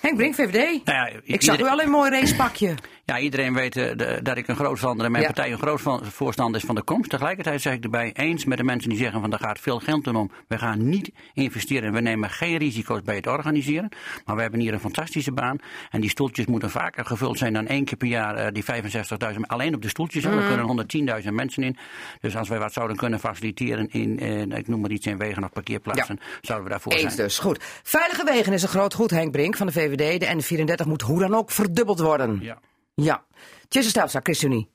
Henk 0.00 0.16
Brink, 0.16 0.34
VVD. 0.34 0.84
Nou 0.84 0.98
ja, 1.10 1.20
Ik 1.22 1.42
zag 1.42 1.58
u 1.60 1.64
al 1.68 1.80
in 1.80 1.84
een 1.86 1.90
mooi 1.92 2.10
racepakje. 2.10 2.74
Ja, 3.10 3.18
iedereen 3.18 3.54
weet 3.54 3.76
eh, 3.76 3.96
de- 3.96 4.20
dat 4.22 4.36
ik 4.36 4.48
een 4.48 4.56
groot 4.56 4.82
en 4.82 4.96
mijn 4.96 5.12
Ja. 5.14 5.22
partij 5.32 5.52
een 5.52 5.58
groot 5.58 5.80
voorstander 6.02 6.60
is 6.60 6.66
van 6.66 6.74
de 6.74 6.82
komst. 6.82 7.10
Tegelijkertijd 7.10 7.60
zeg 7.62 7.72
ik 7.72 7.84
erbij 7.84 8.10
eens 8.12 8.44
met 8.44 8.58
de 8.58 8.64
mensen 8.64 8.88
die 8.88 8.98
zeggen 8.98 9.20
van 9.20 9.32
er 9.32 9.38
gaat 9.38 9.58
veel 9.58 9.78
geld 9.78 10.06
om. 10.06 10.30
We 10.48 10.58
gaan 10.58 10.88
niet 10.88 11.10
investeren. 11.34 11.92
We 11.92 12.00
nemen 12.00 12.30
geen 12.30 12.56
risico's 12.56 13.02
bij 13.02 13.16
het 13.16 13.26
organiseren. 13.26 13.88
Maar 14.24 14.36
we 14.36 14.42
hebben 14.42 14.60
hier 14.60 14.72
een 14.72 14.80
fantastische 14.80 15.32
baan. 15.32 15.56
En 15.90 16.00
die 16.00 16.10
stoeltjes 16.10 16.46
moeten 16.46 16.70
vaker 16.70 17.04
gevuld 17.04 17.38
zijn 17.38 17.52
dan 17.52 17.66
één 17.66 17.84
keer 17.84 17.96
per 17.96 18.08
jaar. 18.08 18.34
eh, 18.36 18.52
die 18.52 18.64
65.000 18.64 19.46
alleen 19.46 19.74
op 19.74 19.82
de 19.82 19.88
stoeltjes. 19.88 20.24
Mm. 20.26 20.38
Er 20.38 20.46
kunnen 20.46 20.66
110.000 20.66 21.34
mensen 21.34 21.62
in. 21.62 21.76
Dus 22.20 22.36
als 22.36 22.48
wij 22.48 22.58
wat 22.58 22.72
zouden 22.72 22.96
kunnen 22.96 23.18
faciliteren 23.20 23.88
in, 23.90 24.18
eh, 24.18 24.40
ik 24.58 24.68
noem 24.68 24.80
maar 24.80 24.90
iets, 24.90 25.06
in 25.06 25.18
wegen 25.18 25.44
of 25.44 25.50
parkeerplaatsen, 25.52 26.18
zouden 26.40 26.66
we 26.66 26.72
daarvoor 26.72 26.92
Eens 26.92 27.02
zijn. 27.14 27.16
dus. 27.16 27.38
Goed. 27.38 27.58
Veilige 27.82 28.24
wegen 28.24 28.52
is 28.52 28.62
een 28.62 28.68
groot 28.68 28.94
goed, 28.94 29.10
Henk 29.10 29.32
Brink 29.32 29.56
van 29.56 29.66
de 29.66 29.72
VVD. 29.72 30.20
De 30.20 30.26
N34 30.26 30.86
moet 30.86 31.02
hoe 31.02 31.20
dan 31.20 31.34
ook 31.34 31.50
verdubbeld 31.50 32.00
worden. 32.00 32.38
Ja. 32.42 32.58
Ja. 33.02 33.24
Tjesse 33.68 33.90
Stelpstra, 33.90 34.20
ChristenUnie. 34.22 34.70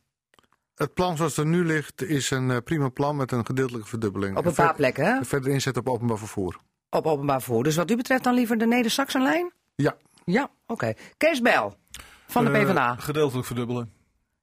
Het 0.75 0.93
plan 0.93 1.17
zoals 1.17 1.35
het 1.35 1.45
er 1.45 1.51
nu 1.51 1.65
ligt 1.65 2.03
is 2.03 2.31
een 2.31 2.51
eh, 2.51 2.57
prima 2.63 2.89
plan 2.89 3.15
met 3.15 3.31
een 3.31 3.45
gedeeltelijke 3.45 3.87
verdubbeling. 3.87 4.37
Op 4.37 4.43
En 4.43 4.49
een 4.49 4.55
paar 4.55 4.75
plekken, 4.75 5.05
hè? 5.05 5.23
Verder 5.25 5.51
inzet 5.51 5.77
op 5.77 5.89
openbaar 5.89 6.17
vervoer. 6.17 6.57
Op 6.89 7.05
openbaar 7.05 7.41
vervoer. 7.41 7.63
Dus 7.63 7.75
wat 7.75 7.91
u 7.91 7.95
betreft 7.95 8.23
dan 8.23 8.33
liever 8.33 8.57
de 8.57 8.65
Neder-Saxenlijn? 8.67 9.51
Ja, 9.75 9.95
Ja, 10.25 10.49
oké. 10.67 10.93
Kees 11.17 11.41
Bijl 11.41 11.75
van 12.27 12.45
de 12.45 12.51
Eh, 12.51 12.63
PvdA. 12.63 12.95
gedeeltelijk 12.95 13.45
verdubbelen. 13.47 13.91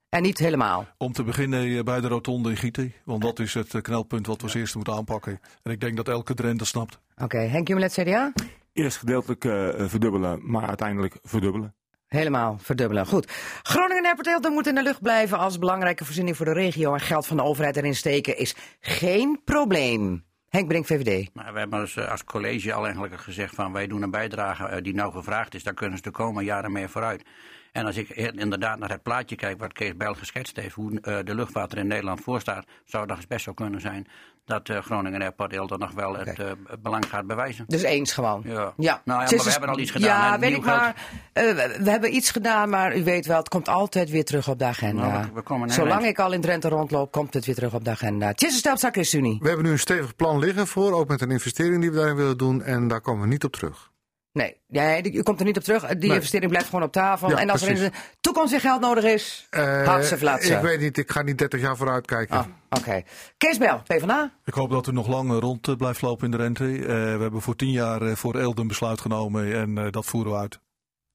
En 0.08 0.22
niet 0.22 0.38
helemaal. 0.38 0.86
Om 0.98 1.12
te 1.12 1.22
beginnen 1.24 1.76
eh, 1.76 1.82
bij 1.82 2.00
de 2.00 2.08
rotonde 2.08 2.50
in 2.50 2.56
Gieten. 2.56 2.92
Want 3.04 3.22
dat 3.22 3.38
is 3.38 3.54
het 3.54 3.80
knelpunt 3.80 4.26
wat 4.26 4.36
we 4.36 4.42
als 4.42 4.54
eerste 4.54 4.76
moeten 4.76 4.94
aanpakken. 4.94 5.40
En 5.62 5.70
ik 5.70 5.80
denk 5.80 5.96
dat 5.96 6.08
elke 6.08 6.34
Drenthe 6.34 6.64
snapt. 6.64 6.98
Oké, 7.16 7.38
Henk 7.38 7.68
Jumelet, 7.68 7.92
CDA? 7.92 8.32
Eerst 8.72 8.96
gedeeltelijk 8.96 9.44
eh, 9.44 9.68
verdubbelen, 9.88 10.50
maar 10.50 10.66
uiteindelijk 10.68 11.16
verdubbelen. 11.22 11.74
Helemaal 12.12 12.58
verdubbelen. 12.60 13.06
Goed. 13.06 13.32
Groningen 13.62 14.04
Airport 14.04 14.48
moet 14.48 14.66
in 14.66 14.74
de 14.74 14.82
lucht 14.82 15.02
blijven 15.02 15.38
als 15.38 15.58
belangrijke 15.58 16.04
voorziening 16.04 16.36
voor 16.36 16.46
de 16.46 16.52
regio. 16.52 16.94
En 16.94 17.00
geld 17.00 17.26
van 17.26 17.36
de 17.36 17.42
overheid 17.42 17.76
erin 17.76 17.94
steken 17.94 18.36
is 18.36 18.54
geen 18.80 19.40
probleem. 19.44 20.24
Henk 20.48 20.68
Brink, 20.68 20.86
VVD. 20.86 21.34
Maar 21.34 21.52
we 21.52 21.58
hebben 21.58 21.80
als, 21.80 21.96
eh, 21.96 22.10
als 22.10 22.24
college 22.24 22.72
al 22.72 22.84
eigenlijk 22.84 23.20
gezegd 23.20 23.54
van 23.54 23.72
wij 23.72 23.86
doen 23.86 24.02
een 24.02 24.10
bijdrage 24.10 24.64
eh, 24.64 24.82
die 24.82 24.94
nou 24.94 25.12
gevraagd 25.12 25.54
is. 25.54 25.62
Daar 25.62 25.74
kunnen 25.74 25.96
ze 25.96 26.02
de 26.02 26.10
komende 26.10 26.44
jaren 26.44 26.72
mee 26.72 26.88
vooruit. 26.88 27.24
En 27.72 27.86
als 27.86 27.96
ik 27.96 28.08
inderdaad 28.10 28.78
naar 28.78 28.90
het 28.90 29.02
plaatje 29.02 29.36
kijk 29.36 29.58
wat 29.60 29.72
Kees 29.72 29.96
Bijl 29.96 30.14
geschetst 30.14 30.56
heeft, 30.56 30.74
hoe 30.74 31.00
eh, 31.00 31.18
de 31.24 31.34
luchtvaart 31.34 31.72
er 31.72 31.78
in 31.78 31.86
Nederland 31.86 32.20
voor 32.20 32.40
staat, 32.40 32.64
zou 32.84 33.06
dat 33.06 33.28
best 33.28 33.44
zo 33.44 33.52
kunnen 33.52 33.80
zijn 33.80 34.06
dat 34.44 34.68
eh, 34.68 34.78
Groningen 34.78 35.22
Airport 35.22 35.50
dan 35.68 35.78
nog 35.78 35.90
wel 35.92 36.16
het 36.16 36.38
eh, 36.38 36.50
belang 36.80 37.08
gaat 37.08 37.26
bewijzen. 37.26 37.64
Dus 37.68 37.82
eens 37.82 38.12
gewoon. 38.12 38.42
Ja. 38.44 38.52
Nou 38.54 38.72
ja. 38.76 39.00
maar 39.06 39.28
we 39.28 39.50
hebben 39.50 39.68
al 39.68 39.78
iets 39.78 39.90
gedaan, 39.90 40.08
Ja, 40.08 40.32
hè, 40.32 40.38
weet 40.38 40.56
ik 40.56 40.64
maar. 40.64 41.08
Eh, 41.32 41.44
we, 41.82 41.90
hebben 41.90 42.14
iets 42.14 42.30
gedaan, 42.30 42.68
maar 42.68 42.96
u 42.96 43.04
weet 43.04 43.26
wel, 43.26 43.36
het 43.38 43.48
komt 43.48 43.68
altijd 43.68 44.10
weer 44.10 44.24
terug 44.24 44.48
op 44.48 44.58
de 44.58 44.64
agenda. 44.64 45.08
Nou, 45.08 45.24
we- 45.26 45.32
we 45.32 45.42
komen 45.42 45.70
Zolang 45.70 46.04
ik 46.04 46.18
al 46.18 46.32
in 46.32 46.40
Drenthe 46.40 46.68
rondloop, 46.68 47.12
komt 47.12 47.34
het 47.34 47.46
weer 47.46 47.54
terug 47.54 47.74
op 47.74 47.84
de 47.84 47.90
agenda. 47.90 48.32
Tjisse 48.32 48.58
Stelpstra, 48.58 48.90
ChristenUnie. 48.90 49.38
we 49.40 49.46
hebben 49.48 49.64
nu 49.66 49.70
een 49.72 49.78
stevig 49.78 50.16
plan 50.16 50.38
liggen 50.38 50.66
voor, 50.66 50.92
ook 50.92 51.08
met 51.08 51.20
een 51.20 51.30
investering 51.30 51.80
die 51.80 51.90
we 51.90 51.96
daarin 51.96 52.16
willen 52.16 52.38
doen. 52.38 52.62
En 52.62 52.88
daar 52.88 53.00
komen 53.00 53.22
we 53.22 53.28
niet 53.28 53.44
op 53.44 53.52
terug. 53.52 53.90
Nee, 54.32 54.56
nee, 54.68 55.02
die- 55.02 55.12
u 55.12 55.22
komt 55.22 55.38
er 55.40 55.46
niet 55.46 55.56
op 55.56 55.62
terug. 55.62 55.86
Die 55.86 55.96
Nee. 55.98 56.14
investering 56.16 56.50
blijft 56.50 56.68
gewoon 56.68 56.84
op 56.84 56.92
tafel. 56.92 57.28
Ja, 57.30 57.36
en 57.36 57.50
als 57.50 57.62
er 57.62 57.68
in 57.68 57.74
de 57.74 57.90
toekomst 58.20 58.50
weer 58.50 58.60
geld 58.60 58.80
nodig 58.80 59.04
is, 59.04 59.46
Eh, 59.50 59.86
had 59.88 60.04
ze 60.04 60.18
flatsen. 60.18 60.56
ik 60.56 60.62
weet 60.62 60.80
niet, 60.80 60.98
ik 60.98 61.10
ga 61.10 61.22
niet 61.22 61.38
30 61.38 61.60
jaar 61.60 61.76
vooruit 61.76 62.06
kijken. 62.06 62.36
Ah, 62.36 62.46
oké. 62.70 63.02
Kees 63.36 63.58
Bel, 63.58 63.82
PvdA. 63.86 64.32
Ik 64.44 64.54
hoop 64.54 64.70
dat 64.70 64.86
u 64.86 64.92
nog 64.92 65.06
lang 65.08 65.30
eh, 65.30 65.38
rond 65.38 65.68
eh, 65.68 65.76
blijft 65.76 66.02
lopen 66.02 66.24
in 66.24 66.30
de 66.30 66.36
rente. 66.36 66.64
Eh, 66.64 66.86
we 66.86 67.20
hebben 67.20 67.40
voor 67.42 67.56
tien 67.56 67.70
jaar 67.70 68.02
eh, 68.02 68.14
voor 68.16 68.36
Eelde 68.36 68.60
een 68.60 68.68
besluit 68.68 69.00
genomen 69.00 69.54
en 69.54 69.78
eh, 69.78 69.90
dat 69.90 70.04
voeren 70.04 70.32
we 70.32 70.38
uit. 70.38 70.60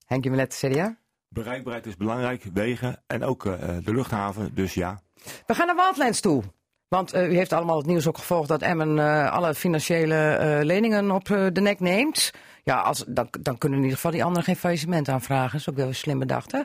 Henk 0.05 0.23
Jumelet, 0.23 0.55
CDA. 0.65 0.97
Bereikbaarheid 1.29 1.85
is 1.85 1.97
belangrijk, 1.97 2.43
wegen 2.53 3.03
en 3.07 3.23
ook 3.23 3.45
eh, 3.45 3.53
de 3.83 3.93
luchthaven, 3.93 4.55
dus 4.55 4.73
ja. 4.73 5.01
We 5.45 5.53
gaan 5.55 5.65
naar 5.67 5.75
Wildlands 5.75 6.19
toe. 6.19 6.43
Want 6.87 7.13
eh, 7.13 7.29
u 7.29 7.35
heeft 7.35 7.53
allemaal 7.53 7.77
het 7.77 7.85
nieuws 7.85 8.07
ook 8.07 8.17
gevolgd 8.17 8.47
dat 8.47 8.61
Emmen 8.61 8.99
eh, 8.99 9.31
alle 9.31 9.55
financiële 9.55 10.15
eh, 10.15 10.63
leningen 10.63 11.11
op 11.11 11.25
de 11.25 11.61
nek 11.61 11.79
neemt. 11.79 12.31
Ja, 12.63 12.79
als, 12.79 13.03
dan, 13.07 13.27
dan 13.39 13.57
kunnen 13.57 13.77
in 13.77 13.83
ieder 13.83 13.99
geval 13.99 14.11
die 14.11 14.23
anderen 14.23 14.43
geen 14.43 14.55
faillissement 14.55 15.09
aanvragen. 15.09 15.51
Dat 15.51 15.59
is 15.59 15.69
ook 15.69 15.75
wel 15.75 15.93
slim 15.93 16.19
bedacht. 16.19 16.51
Hè? 16.51 16.61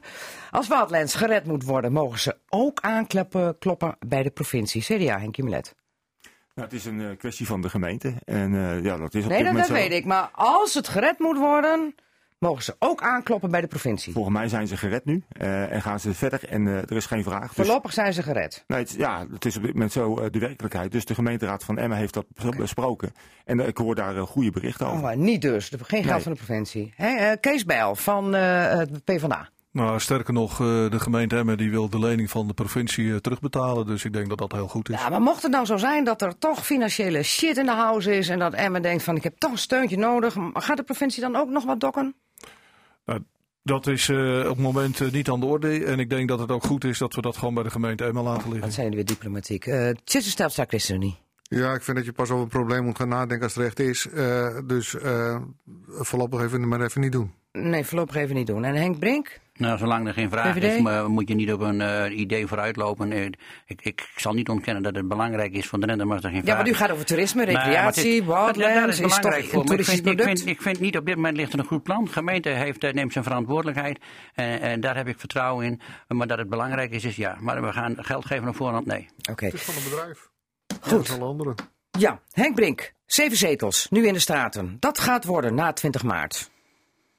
Als 0.50 0.68
Wildlands 0.68 1.14
gered 1.14 1.46
moet 1.46 1.64
worden, 1.64 1.92
mogen 1.92 2.18
ze 2.18 2.36
ook 2.48 2.80
aankloppen 2.80 3.58
kloppen 3.58 3.96
bij 4.06 4.22
de 4.22 4.30
provincie. 4.30 4.82
CDA, 4.82 5.18
Henk 5.18 5.36
Jumelet. 5.36 5.74
Nou, 6.54 6.68
het 6.68 6.72
is 6.72 6.84
een 6.84 7.16
kwestie 7.16 7.46
van 7.46 7.60
de 7.60 7.68
gemeente 7.68 8.14
en 8.24 8.52
ja, 8.82 8.96
dat 8.96 9.14
is 9.14 9.24
op 9.24 9.28
Nee, 9.28 9.38
dit 9.38 9.46
dat, 9.46 9.54
moment 9.54 9.68
dat 9.68 9.76
weet 9.76 9.92
ik. 9.92 10.04
Maar 10.04 10.28
als 10.32 10.74
het 10.74 10.88
gered 10.88 11.18
moet 11.18 11.38
worden, 11.38 11.94
mogen 12.42 12.62
ze 12.62 12.76
ook 12.78 13.02
aankloppen 13.02 13.50
bij 13.50 13.60
de 13.60 13.66
provincie. 13.66 14.12
Volgens 14.12 14.34
mij 14.34 14.48
zijn 14.48 14.66
ze 14.66 14.76
gered 14.76 15.04
nu 15.04 15.22
eh, 15.28 15.72
en 15.72 15.82
gaan 15.82 16.00
ze 16.00 16.14
verder 16.14 16.48
en 16.48 16.66
eh, 16.66 16.76
er 16.76 16.92
is 16.96 17.06
geen 17.06 17.22
vraag. 17.22 17.46
Dus, 17.54 17.66
Voorlopig 17.66 17.92
zijn 17.92 18.12
ze 18.12 18.22
gered. 18.22 18.64
nee, 18.66 18.78
het, 18.78 18.90
ja, 18.98 19.26
het 19.32 19.44
is 19.44 19.56
op 19.56 19.62
dit 19.62 19.72
moment 19.72 19.92
zo 19.92 20.16
eh, 20.18 20.30
de 20.30 20.38
werkelijkheid. 20.38 20.92
Dus 20.92 21.04
de 21.04 21.14
gemeenteraad 21.14 21.64
van 21.64 21.78
Emmen 21.78 21.98
heeft 21.98 22.14
dat 22.14 22.26
besproken. 22.56 23.12
En 23.44 23.60
ik 23.60 23.76
hoor 23.76 23.94
daar 23.94 24.26
goede 24.26 24.50
berichten 24.50 24.86
over. 24.86 24.98
Oh, 24.98 25.04
maar 25.04 25.16
niet 25.16 25.42
dus. 25.42 25.68
Geen 25.82 26.02
geld 26.02 26.14
Nee. 26.14 26.22
van 26.22 26.32
de 26.32 26.38
provincie. 26.38 26.92
Hè, 26.96 27.06
eh, 27.16 27.36
Kees 27.40 27.64
Bijl 27.64 27.94
van 27.96 28.34
eh, 28.34 28.68
het 28.70 29.04
PvdA. 29.04 29.48
Nou, 29.72 30.00
sterker 30.00 30.32
nog, 30.32 30.52
eh, 30.52 30.66
de 30.90 31.00
gemeente 31.00 31.36
Emmen 31.36 31.56
die 31.58 31.70
wil 31.70 31.88
de 31.88 31.98
lening 31.98 32.30
van 32.30 32.46
de 32.46 32.54
provincie 32.54 33.10
eh, 33.12 33.16
terugbetalen. 33.16 33.86
Dus 33.86 34.04
ik 34.04 34.12
denk 34.12 34.28
dat 34.28 34.38
dat 34.38 34.52
heel 34.52 34.68
goed 34.68 34.88
is. 34.88 35.00
Ja, 35.00 35.08
maar 35.08 35.20
mocht 35.22 35.42
het 35.42 35.50
nou 35.52 35.64
zo 35.66 35.76
zijn 35.76 36.04
dat 36.04 36.22
er 36.22 36.38
toch 36.38 36.66
financiële 36.66 37.22
shit 37.22 37.56
in 37.56 37.64
de 37.66 37.72
house 37.72 38.16
is 38.16 38.28
en 38.28 38.38
dat 38.38 38.52
Emmen 38.54 38.82
denkt 38.82 39.02
van 39.02 39.16
ik 39.16 39.22
heb 39.22 39.38
toch 39.38 39.50
een 39.50 39.58
steuntje 39.58 39.96
nodig, 39.96 40.36
gaat 40.52 40.76
de 40.76 40.82
provincie 40.82 41.22
dan 41.22 41.36
ook 41.36 41.48
nog 41.48 41.64
wat 41.64 41.80
dokken? 41.80 42.14
Dat 43.64 43.86
is 43.86 44.08
eh, 44.08 44.38
op 44.38 44.56
het 44.56 44.58
moment 44.58 45.00
eh, 45.00 45.10
niet 45.10 45.30
aan 45.30 45.40
de 45.40 45.46
orde. 45.46 45.84
En 45.84 45.98
ik 45.98 46.10
denk 46.10 46.28
dat 46.28 46.38
het 46.38 46.50
ook 46.50 46.64
goed 46.64 46.84
is 46.84 46.98
dat 46.98 47.14
we 47.14 47.22
dat 47.22 47.36
gewoon 47.36 47.54
bij 47.54 47.62
de 47.62 47.70
gemeente 47.70 48.04
Emmen 48.04 48.22
laten 48.22 48.44
liggen. 48.44 48.60
Dat 48.60 48.72
zijn 48.72 48.86
jullie 48.88 49.04
weer 49.04 49.14
diplomatiek. 49.14 49.66
Uh, 49.66 49.90
Tjitse 50.04 50.30
Stelstra 50.30 50.64
ChristenUnie. 50.68 51.18
Ja, 51.54 51.74
ik 51.74 51.82
vind 51.82 51.96
dat 51.96 52.06
je 52.06 52.12
pas 52.12 52.30
over 52.30 52.42
een 52.42 52.48
probleem 52.48 52.84
moet 52.84 52.96
gaan 52.96 53.08
nadenken 53.08 53.42
als 53.42 53.54
het 53.54 53.64
recht 53.64 53.78
is. 53.78 54.08
Eh, 54.08 54.58
dus 54.66 54.94
eh, 54.94 55.40
voorlopig 55.86 56.40
even, 56.42 56.68
maar 56.68 56.80
even 56.80 57.00
niet 57.00 57.12
doen. 57.12 57.32
Nee, 57.52 57.84
voorlopig 57.84 58.14
even 58.16 58.34
niet 58.34 58.46
doen. 58.46 58.64
En 58.64 58.74
Henk 58.74 58.98
Brink? 58.98 59.40
Nou, 59.54 59.78
zolang 59.78 60.06
er 60.06 60.12
geen 60.12 60.30
vraag 60.30 60.54
VVD? 60.54 60.74
is, 60.74 60.80
maar 60.80 61.10
moet 61.10 61.28
je 61.28 61.34
niet 61.34 61.52
op 61.52 61.60
een 61.60 61.80
eh, 61.80 62.18
idee 62.18 62.46
vooruitlopen. 62.46 63.12
Eh, 63.12 63.24
ik, 63.24 63.34
ik, 63.66 63.80
ik 63.84 64.08
zal 64.16 64.32
niet 64.32 64.48
ontkennen 64.48 64.82
dat 64.82 64.94
het 64.96 65.08
belangrijk 65.08 65.52
is 65.52 65.66
voor 65.66 65.78
Drenthe, 65.78 66.04
maar 66.04 66.14
als 66.16 66.24
er 66.24 66.30
geen 66.30 66.38
Ja, 66.38 66.44
vraag 66.44 66.56
maar 66.58 66.68
u 66.68 66.74
gaat 66.74 66.90
over 66.90 67.04
toerisme, 67.06 67.44
maar 67.46 67.54
recreatie, 67.54 68.12
dit- 68.12 68.26
dat- 68.26 68.56
is 68.56 68.98
Is, 69.00 69.00
belangrijk 69.00 69.42
toch 69.42 69.50
voor 69.50 69.52
een 69.52 69.52
me. 69.52 69.60
Ik 69.60 69.66
toeristisch 69.66 69.94
vind, 70.00 70.20
ik, 70.20 70.24
vind, 70.26 70.46
ik 70.46 70.62
vind 70.62 70.80
niet 70.80 70.96
op 70.96 71.06
dit 71.06 71.14
moment 71.16 71.36
ligt 71.36 71.52
er 71.52 71.58
een 71.58 71.64
goed 71.64 71.82
plan. 71.82 72.04
De 72.04 72.10
gemeente 72.10 72.48
heeft, 72.48 72.84
eh, 72.84 72.92
neemt 72.92 73.12
zijn 73.12 73.24
verantwoordelijkheid 73.24 73.98
en, 74.34 74.60
en 74.60 74.80
daar 74.80 74.96
heb 74.96 75.08
ik 75.08 75.18
vertrouwen 75.18 75.66
in. 75.66 75.80
Maar 76.08 76.26
dat 76.26 76.38
het 76.38 76.48
belangrijk 76.48 76.90
is, 76.90 77.04
is 77.04 77.16
ja. 77.16 77.36
Maar 77.40 77.62
we 77.62 77.72
gaan 77.72 77.94
geld 77.98 78.26
geven 78.26 78.48
op 78.48 78.56
voorhand, 78.56 78.86
nee. 78.86 79.08
Oké. 79.30 79.44
Het 79.44 79.54
is 79.54 79.62
van 79.62 79.74
een 79.76 79.82
bedrijf. 79.90 80.28
Goed. 80.80 81.10
Alle 81.10 81.24
anderen. 81.24 81.54
Ja, 81.98 82.20
Henk 82.30 82.54
Brink. 82.54 82.92
Zeven 83.06 83.36
zetels, 83.36 83.86
nu 83.90 84.06
in 84.06 84.12
de 84.12 84.18
straten. 84.18 84.76
Dat 84.80 84.98
gaat 84.98 85.24
worden 85.24 85.54
na 85.54 85.72
20 85.72 86.02
maart. 86.02 86.50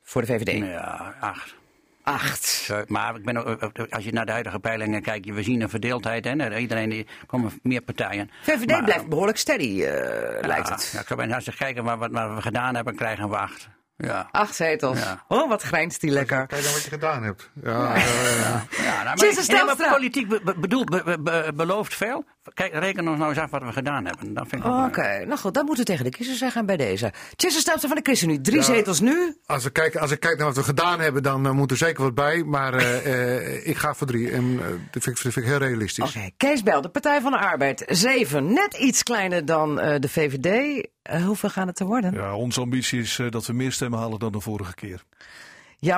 Voor 0.03 0.21
de 0.21 0.27
VVD. 0.27 0.57
Ja, 0.57 1.15
acht. 1.19 1.55
Acht. 2.03 2.43
Zo, 2.45 2.83
Maar 2.87 3.15
ik 3.15 3.25
ben, 3.25 3.37
ook- 3.45 3.63
ook- 3.63 3.79
als 3.89 4.03
je 4.03 4.11
naar 4.13 4.25
de 4.25 4.31
huidige 4.31 4.59
peilingen 4.59 5.01
kijkt, 5.01 5.25
we 5.29 5.43
zien 5.43 5.61
een 5.61 5.69
verdeeldheid. 5.69 6.25
Hè. 6.25 6.57
Iedereen, 6.57 6.89
die 6.89 7.07
komen 7.25 7.59
meer 7.61 7.81
partijen. 7.81 8.29
VVD 8.41 8.65
Maar- 8.69 8.83
blijft 8.83 9.07
behoorlijk 9.07 9.37
steady, 9.37 9.83
eh, 9.83 10.47
lijkt 10.47 10.69
het. 10.69 10.89
Ja, 10.93 10.99
ik 10.99 11.07
zou 11.07 11.19
bijna 11.19 11.39
zeggen, 11.39 11.65
kijken 11.65 11.83
wat, 11.83 11.97
wat, 12.11 12.33
we 12.35 12.41
gedaan 12.41 12.75
hebben, 12.75 12.95
krijgen 12.95 13.29
we 13.29 13.37
acht. 13.37 13.69
Ja. 13.97 14.27
Acht 14.31 14.55
zetels. 14.55 14.99
Ja. 14.99 15.23
Oh, 15.27 15.49
wat 15.49 15.61
grijnst 15.61 16.01
die 16.01 16.11
lekker. 16.11 16.47
Kijk 16.47 16.63
dan 16.63 16.71
wat 16.73 16.83
je 16.83 16.89
gedaan 16.89 17.23
hebt. 17.23 17.49
Ja, 17.63 17.71
ja, 17.71 17.95
ja. 17.95 18.63
Ja, 18.83 19.03
nou, 19.03 19.77
maar, 19.77 19.89
politiek 19.91 20.27
be- 20.27 20.41
be- 20.43 20.59
bedoelt, 20.59 20.89
be- 20.89 21.03
be- 21.03 21.19
be- 21.21 21.51
belooft 21.55 21.95
veel. 21.95 22.25
Kijk, 22.53 22.73
reken 22.73 23.07
ons 23.07 23.17
nou 23.17 23.29
eens 23.29 23.39
af 23.39 23.49
wat 23.49 23.63
we 23.63 23.71
gedaan 23.71 24.05
hebben. 24.05 24.33
Dat 24.33 24.47
vind 24.47 24.63
ik 24.63 24.71
Oké, 24.71 25.25
nou 25.25 25.39
goed, 25.39 25.53
dat 25.53 25.65
moeten 25.65 25.85
we 25.85 25.91
tegen 25.91 26.05
de 26.05 26.17
kiezer 26.17 26.35
zeggen 26.35 26.65
bij 26.65 26.77
deze. 26.77 27.13
Tjesse 27.35 27.59
Stelpster 27.59 27.89
van 27.89 27.97
de 27.97 28.03
ChristenUnie, 28.03 28.41
drie 28.41 28.61
zetels 28.61 28.99
nu. 28.99 29.37
Als 29.45 29.65
ik, 29.65 29.73
kijk, 29.73 29.95
als 29.95 30.11
ik 30.11 30.19
kijk 30.19 30.37
naar 30.37 30.47
wat 30.47 30.55
we 30.55 30.63
gedaan 30.63 30.99
hebben, 30.99 31.23
dan 31.23 31.45
eh, 31.45 31.51
moet 31.51 31.71
er 31.71 31.77
zeker 31.77 32.03
wat 32.03 32.15
bij. 32.15 32.43
Maar 32.43 32.73
eh, 32.73 33.05
eh, 33.13 33.67
ik 33.67 33.77
ga 33.77 33.93
voor 33.93 34.07
drie. 34.07 34.31
En 34.31 34.57
dat, 34.91 35.03
vind 35.03 35.17
ik, 35.17 35.23
dat 35.23 35.33
vind 35.33 35.35
ik 35.35 35.45
heel 35.45 35.57
realistisch. 35.57 36.15
Oké, 36.15 36.29
Kees 36.37 36.63
Bel, 36.63 36.81
de 36.81 36.89
Partij 36.89 37.21
van 37.21 37.31
de 37.31 37.37
Arbeid, 37.37 37.83
zeven. 37.87 38.53
Net 38.53 38.73
iets 38.73 39.03
kleiner 39.03 39.45
dan 39.45 39.79
eh, 39.79 39.99
de 39.99 40.09
VVD. 40.09 40.87
Hoeveel 41.25 41.49
gaan 41.49 41.67
het 41.67 41.79
er 41.79 41.85
worden? 41.85 42.13
Ja. 42.13 42.19
Ja, 42.19 42.35
onze 42.35 42.61
ambitie 42.61 42.99
is 42.99 43.19
eh, 43.19 43.29
dat 43.29 43.45
we 43.45 43.53
meer 43.53 43.71
stemmen 43.71 43.99
halen 43.99 44.19
dan 44.19 44.31
de 44.31 44.39
vorige 44.39 44.75
keer. 44.75 45.03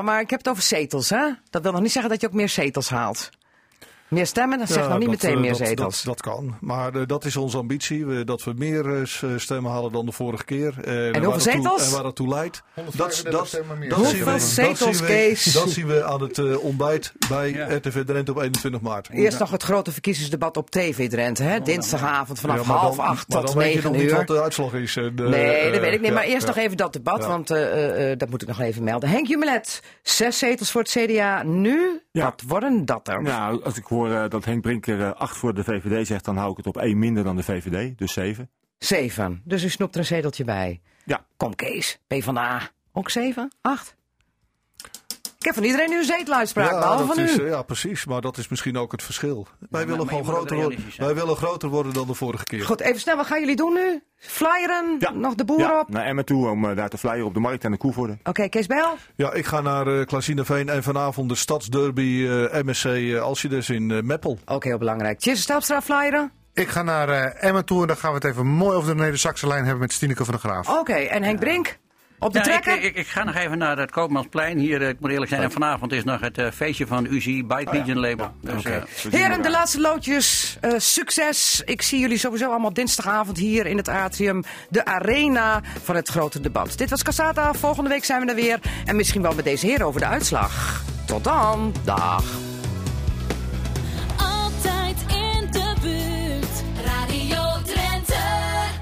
maar 0.04 0.22
ik 0.22 0.30
heb 0.30 0.40
het 0.40 0.50
over 0.50 0.64
zetels, 0.64 1.10
hè? 1.10 1.30
Dat 1.50 1.62
wil 1.62 1.72
nog 1.72 1.82
niet 1.82 1.92
zeggen 1.92 2.12
dat 2.12 2.22
je 2.22 2.28
ook 2.28 2.34
meer 2.34 2.50
zetels 2.50 2.90
haalt. 2.90 3.30
Meer 4.08 4.26
stemmen, 4.26 4.58
dat 4.60 4.68
zegt 4.68 4.80
Ja, 4.86 4.88
nog 4.90 4.98
niet 5.00 5.08
dat, 5.10 5.16
meteen 5.22 5.36
eh, 5.36 5.42
meer 5.42 5.58
dat, 5.58 5.68
zetels. 5.68 6.04
Dat, 6.04 6.18
dat 6.18 6.34
kan. 6.34 6.58
Maar 6.62 6.94
eh, 6.96 7.02
dat 7.06 7.26
is 7.26 7.36
onze 7.36 7.58
ambitie. 7.58 8.06
we- 8.06 8.24
dat 8.24 8.44
we 8.44 8.54
meer 8.58 8.96
eh, 9.02 9.02
stemmen 9.38 9.72
halen 9.72 9.92
dan 9.92 10.06
de 10.06 10.12
vorige 10.12 10.44
keer. 10.46 10.74
Eh, 10.84 10.94
hoeveel 10.94 11.22
dat 11.22 11.32
toe- 11.32 11.42
zetels? 11.42 11.86
En 11.88 11.92
waar 11.94 12.04
dat 12.04 12.16
toe 12.16 12.28
leidt. 12.28 12.64
135 12.74 13.48
stemmen 13.48 13.78
meer. 13.80 13.94
Hoeveel 13.94 14.16
zien 14.16 14.26
we, 14.34 14.40
zetels, 14.40 14.80
dat 14.80 14.96
zien 14.96 15.06
we, 15.06 15.12
Kees? 15.14 15.44
Dat 15.54 15.70
zien 15.70 15.88
we 15.88 16.04
aan 16.04 16.22
het 16.22 16.58
ontbijt 16.60 17.14
bij 17.30 17.50
Ja. 17.52 17.68
RTV 17.76 18.04
Drenthe 18.06 18.32
op 18.32 18.38
21 18.38 18.82
maart. 18.82 19.10
Eerst 19.10 19.40
nog 19.40 19.52
het 19.52 19.64
grote 19.64 19.92
verkiezingsdebat 19.92 20.58
op 20.58 20.70
TV 20.70 21.10
Drenthe, 21.10 21.44
hè? 21.44 21.60
Dinsdagavond 21.60 22.40
vanaf 22.40 22.66
half 22.66 22.96
dan- 22.96 23.06
acht 23.06 23.28
maar 23.30 23.38
tot 23.40 23.48
dan 23.48 23.58
weet 23.58 23.68
je 23.70 23.76
negen 23.76 23.92
nog 23.92 24.02
niet 24.02 24.10
uur. 24.12 24.16
wat 24.18 24.28
de 24.28 24.42
uitslag 24.42 24.74
is. 24.74 24.96
En, 24.96 25.14
eh, 25.18 25.26
Nee, 25.28 25.72
dat 25.72 25.82
weet 25.82 25.94
ik 25.94 26.00
niet. 26.00 26.08
ja, 26.10 26.14
maar 26.16 26.24
eerst 26.24 26.42
ja. 26.48 26.54
nog 26.54 26.58
even 26.58 26.78
dat 26.78 26.94
debat, 26.94 27.22
Ja. 27.22 27.28
want 27.28 27.50
eh, 27.52 27.64
eh, 27.64 28.12
eh, 28.12 28.18
dat 28.18 28.30
moet 28.30 28.42
ik 28.42 28.48
nog 28.48 28.60
even 28.60 28.84
melden. 28.84 29.10
Henk 29.10 29.28
Jumelet, 29.28 29.82
zes 30.02 30.38
zetels 30.38 30.72
voor 30.72 30.82
het 30.82 30.90
CDA. 30.92 31.44
Nu, 31.44 32.02
wat 32.12 32.44
worden 32.48 32.86
dat 32.86 33.08
er? 33.08 33.22
Nou, 33.22 33.64
als 33.64 33.78
ik 33.78 33.88
hoor 33.96 34.12
eh, 34.12 34.30
dat 34.30 34.46
Henk 34.46 34.62
Brinker 34.62 35.02
eh, 35.02 35.12
8 35.12 35.38
voor 35.38 35.54
de 35.54 35.64
VVD 35.64 36.08
zegt, 36.08 36.26
dan 36.26 36.38
hou 36.38 36.52
ik 36.52 36.58
het 36.58 36.68
op 36.68 36.78
1 36.78 37.00
minder 37.00 37.24
dan 37.24 37.36
de 37.36 37.44
VVD, 37.44 37.98
dus 37.98 38.14
7. 38.14 38.50
7, 38.78 39.42
dus 39.44 39.64
u 39.64 39.70
snoept 39.70 39.94
er 39.94 40.00
een 40.00 40.06
zeteltje 40.06 40.44
bij. 40.44 40.82
Ja. 41.06 41.26
Kom 41.38 41.56
Kees, 41.56 42.00
PvdA, 42.08 42.70
ook 42.92 43.10
7, 43.10 43.56
8? 43.62 43.96
Heb 45.46 45.54
van 45.54 45.64
iedereen 45.64 45.90
nu 45.90 45.98
een 45.98 46.04
zeteluitspraak, 46.04 46.72
Ja, 46.72 46.80
behalve 46.80 47.06
dat 47.06 47.16
van 47.16 47.24
is, 47.24 47.38
u. 47.38 47.48
ja, 47.48 47.62
precies. 47.62 48.06
Maar 48.06 48.22
dat 48.22 48.38
is 48.38 48.48
misschien 48.48 48.78
ook 48.78 48.92
het 48.92 49.04
verschil. 49.04 49.48
Wij 49.70 49.86
willen 49.86 49.98
maar 50.06 50.08
gewoon 50.16 50.26
groter 50.34 50.56
worden. 50.56 50.80
zijn. 50.92 51.08
Wij 51.08 51.16
willen 51.16 51.36
groter 51.36 51.70
worden 51.70 51.94
dan 51.94 52.08
de 52.08 52.14
vorige 52.14 52.44
keer. 52.44 52.66
Goed, 52.66 52.80
even 52.82 53.00
snel, 53.00 53.16
wat 53.16 53.26
gaan 53.26 53.40
jullie 53.40 53.56
doen 53.56 53.74
nu? 53.74 54.04
Flyeren? 54.18 54.96
Ja. 55.00 55.12
Nog 55.12 55.36
de 55.36 55.46
boer 55.46 55.60
ja, 55.60 55.80
op? 55.80 55.90
naar 55.90 56.06
Emmen 56.06 56.26
toe 56.26 56.50
om 56.50 56.70
eh, 56.70 56.76
daar 56.76 56.90
te 56.90 56.98
flyeren 56.98 57.26
op 57.26 57.34
de 57.34 57.40
markt 57.40 57.64
en 57.64 57.72
de 57.72 57.78
Koevoorde. 57.78 58.18
Oké, 58.24 58.50
Kees 58.50 58.68
Bel? 58.68 58.98
Ja, 59.16 59.34
ik 59.34 59.46
ga 59.46 59.62
naar 59.62 59.88
uh, 59.88 60.06
Klazineveen 60.06 60.70
en 60.70 60.84
vanavond 60.84 61.30
de 61.30 61.36
stadsderby 61.36 62.28
eh, 62.52 62.62
MSC 62.64 62.86
uh, 62.86 63.22
Alcides 63.22 63.70
in 63.70 63.92
eh, 63.92 64.02
Meppel. 64.02 64.40
Ook 64.46 64.64
heel 64.64 64.78
belangrijk. 64.78 65.20
Tjisse 65.20 65.42
Stelpstra 65.42 65.82
flyeren? 65.82 66.32
Ik 66.54 66.68
ga 66.68 66.82
naar 66.84 67.10
eh, 67.10 67.44
Emmen 67.50 67.66
toe 67.66 67.82
en 67.82 67.88
dan 67.88 67.98
gaan 67.98 68.10
we 68.10 68.16
het 68.16 68.26
even 68.26 68.48
mooi 68.48 68.78
over 68.78 68.96
de 68.96 69.02
Neder-Saxe 69.02 69.48
lijn 69.48 69.62
hebben 69.64 69.80
met 69.82 69.94
Stineke 69.94 70.26
van 70.26 70.34
der 70.42 70.50
Graaf. 70.52 70.80
Oké, 70.80 70.94
en 70.94 71.24
Henk 71.24 71.40
Brink? 71.40 71.78
Op 72.20 72.34
de 72.34 72.38
Ja, 72.40 72.44
trekker? 72.44 72.84
ik, 72.84 72.96
ik 72.96 73.08
ga 73.08 73.24
nog 73.24 73.36
even 73.36 73.58
naar 73.58 73.78
het 73.78 73.92
Koopmansplein. 73.92 74.58
Hier, 74.58 74.82
eh, 74.82 74.90
ik 74.90 75.00
moet 75.00 75.12
eerlijk 75.12 75.30
zijn, 75.30 75.42
en 75.42 75.52
vanavond 75.52 75.92
is 75.92 76.04
nog 76.04 76.20
het 76.22 76.38
eh, 76.38 76.52
feestje 76.52 76.88
van 76.88 77.06
UZI 77.06 77.46
Bike 77.46 77.72
Region 77.72 78.00
Label. 78.00 78.32
Dus, 78.42 78.64
eh, 78.64 78.82
Heren, 79.10 79.42
de 79.42 79.50
laatste 79.50 79.82
loodjes. 79.82 80.58
succes. 80.78 81.62
Ik 81.66 81.82
zie 81.82 82.00
jullie 82.00 82.18
sowieso 82.18 82.50
allemaal 82.50 82.74
dinsdagavond 82.74 83.38
hier 83.38 83.66
in 83.66 83.78
het 83.78 83.88
atrium. 83.88 84.44
De 84.70 84.86
arena 84.86 85.62
van 85.84 85.96
het 85.96 86.10
grote 86.10 86.40
debat. 86.42 86.78
Dit 86.78 86.90
was 86.90 87.04
Casata. 87.04 87.54
Volgende 87.54 87.90
week 87.90 88.04
zijn 88.06 88.22
we 88.22 88.30
er 88.30 88.36
weer. 88.36 88.60
En 88.86 88.96
misschien 88.96 89.22
wel 89.22 89.34
met 89.36 89.46
deze 89.46 89.66
heren 89.66 89.86
over 89.86 90.00
de 90.00 90.08
uitslag. 90.08 90.84
Tot 91.06 91.24
dan. 91.24 91.74
Dag. 91.84 92.24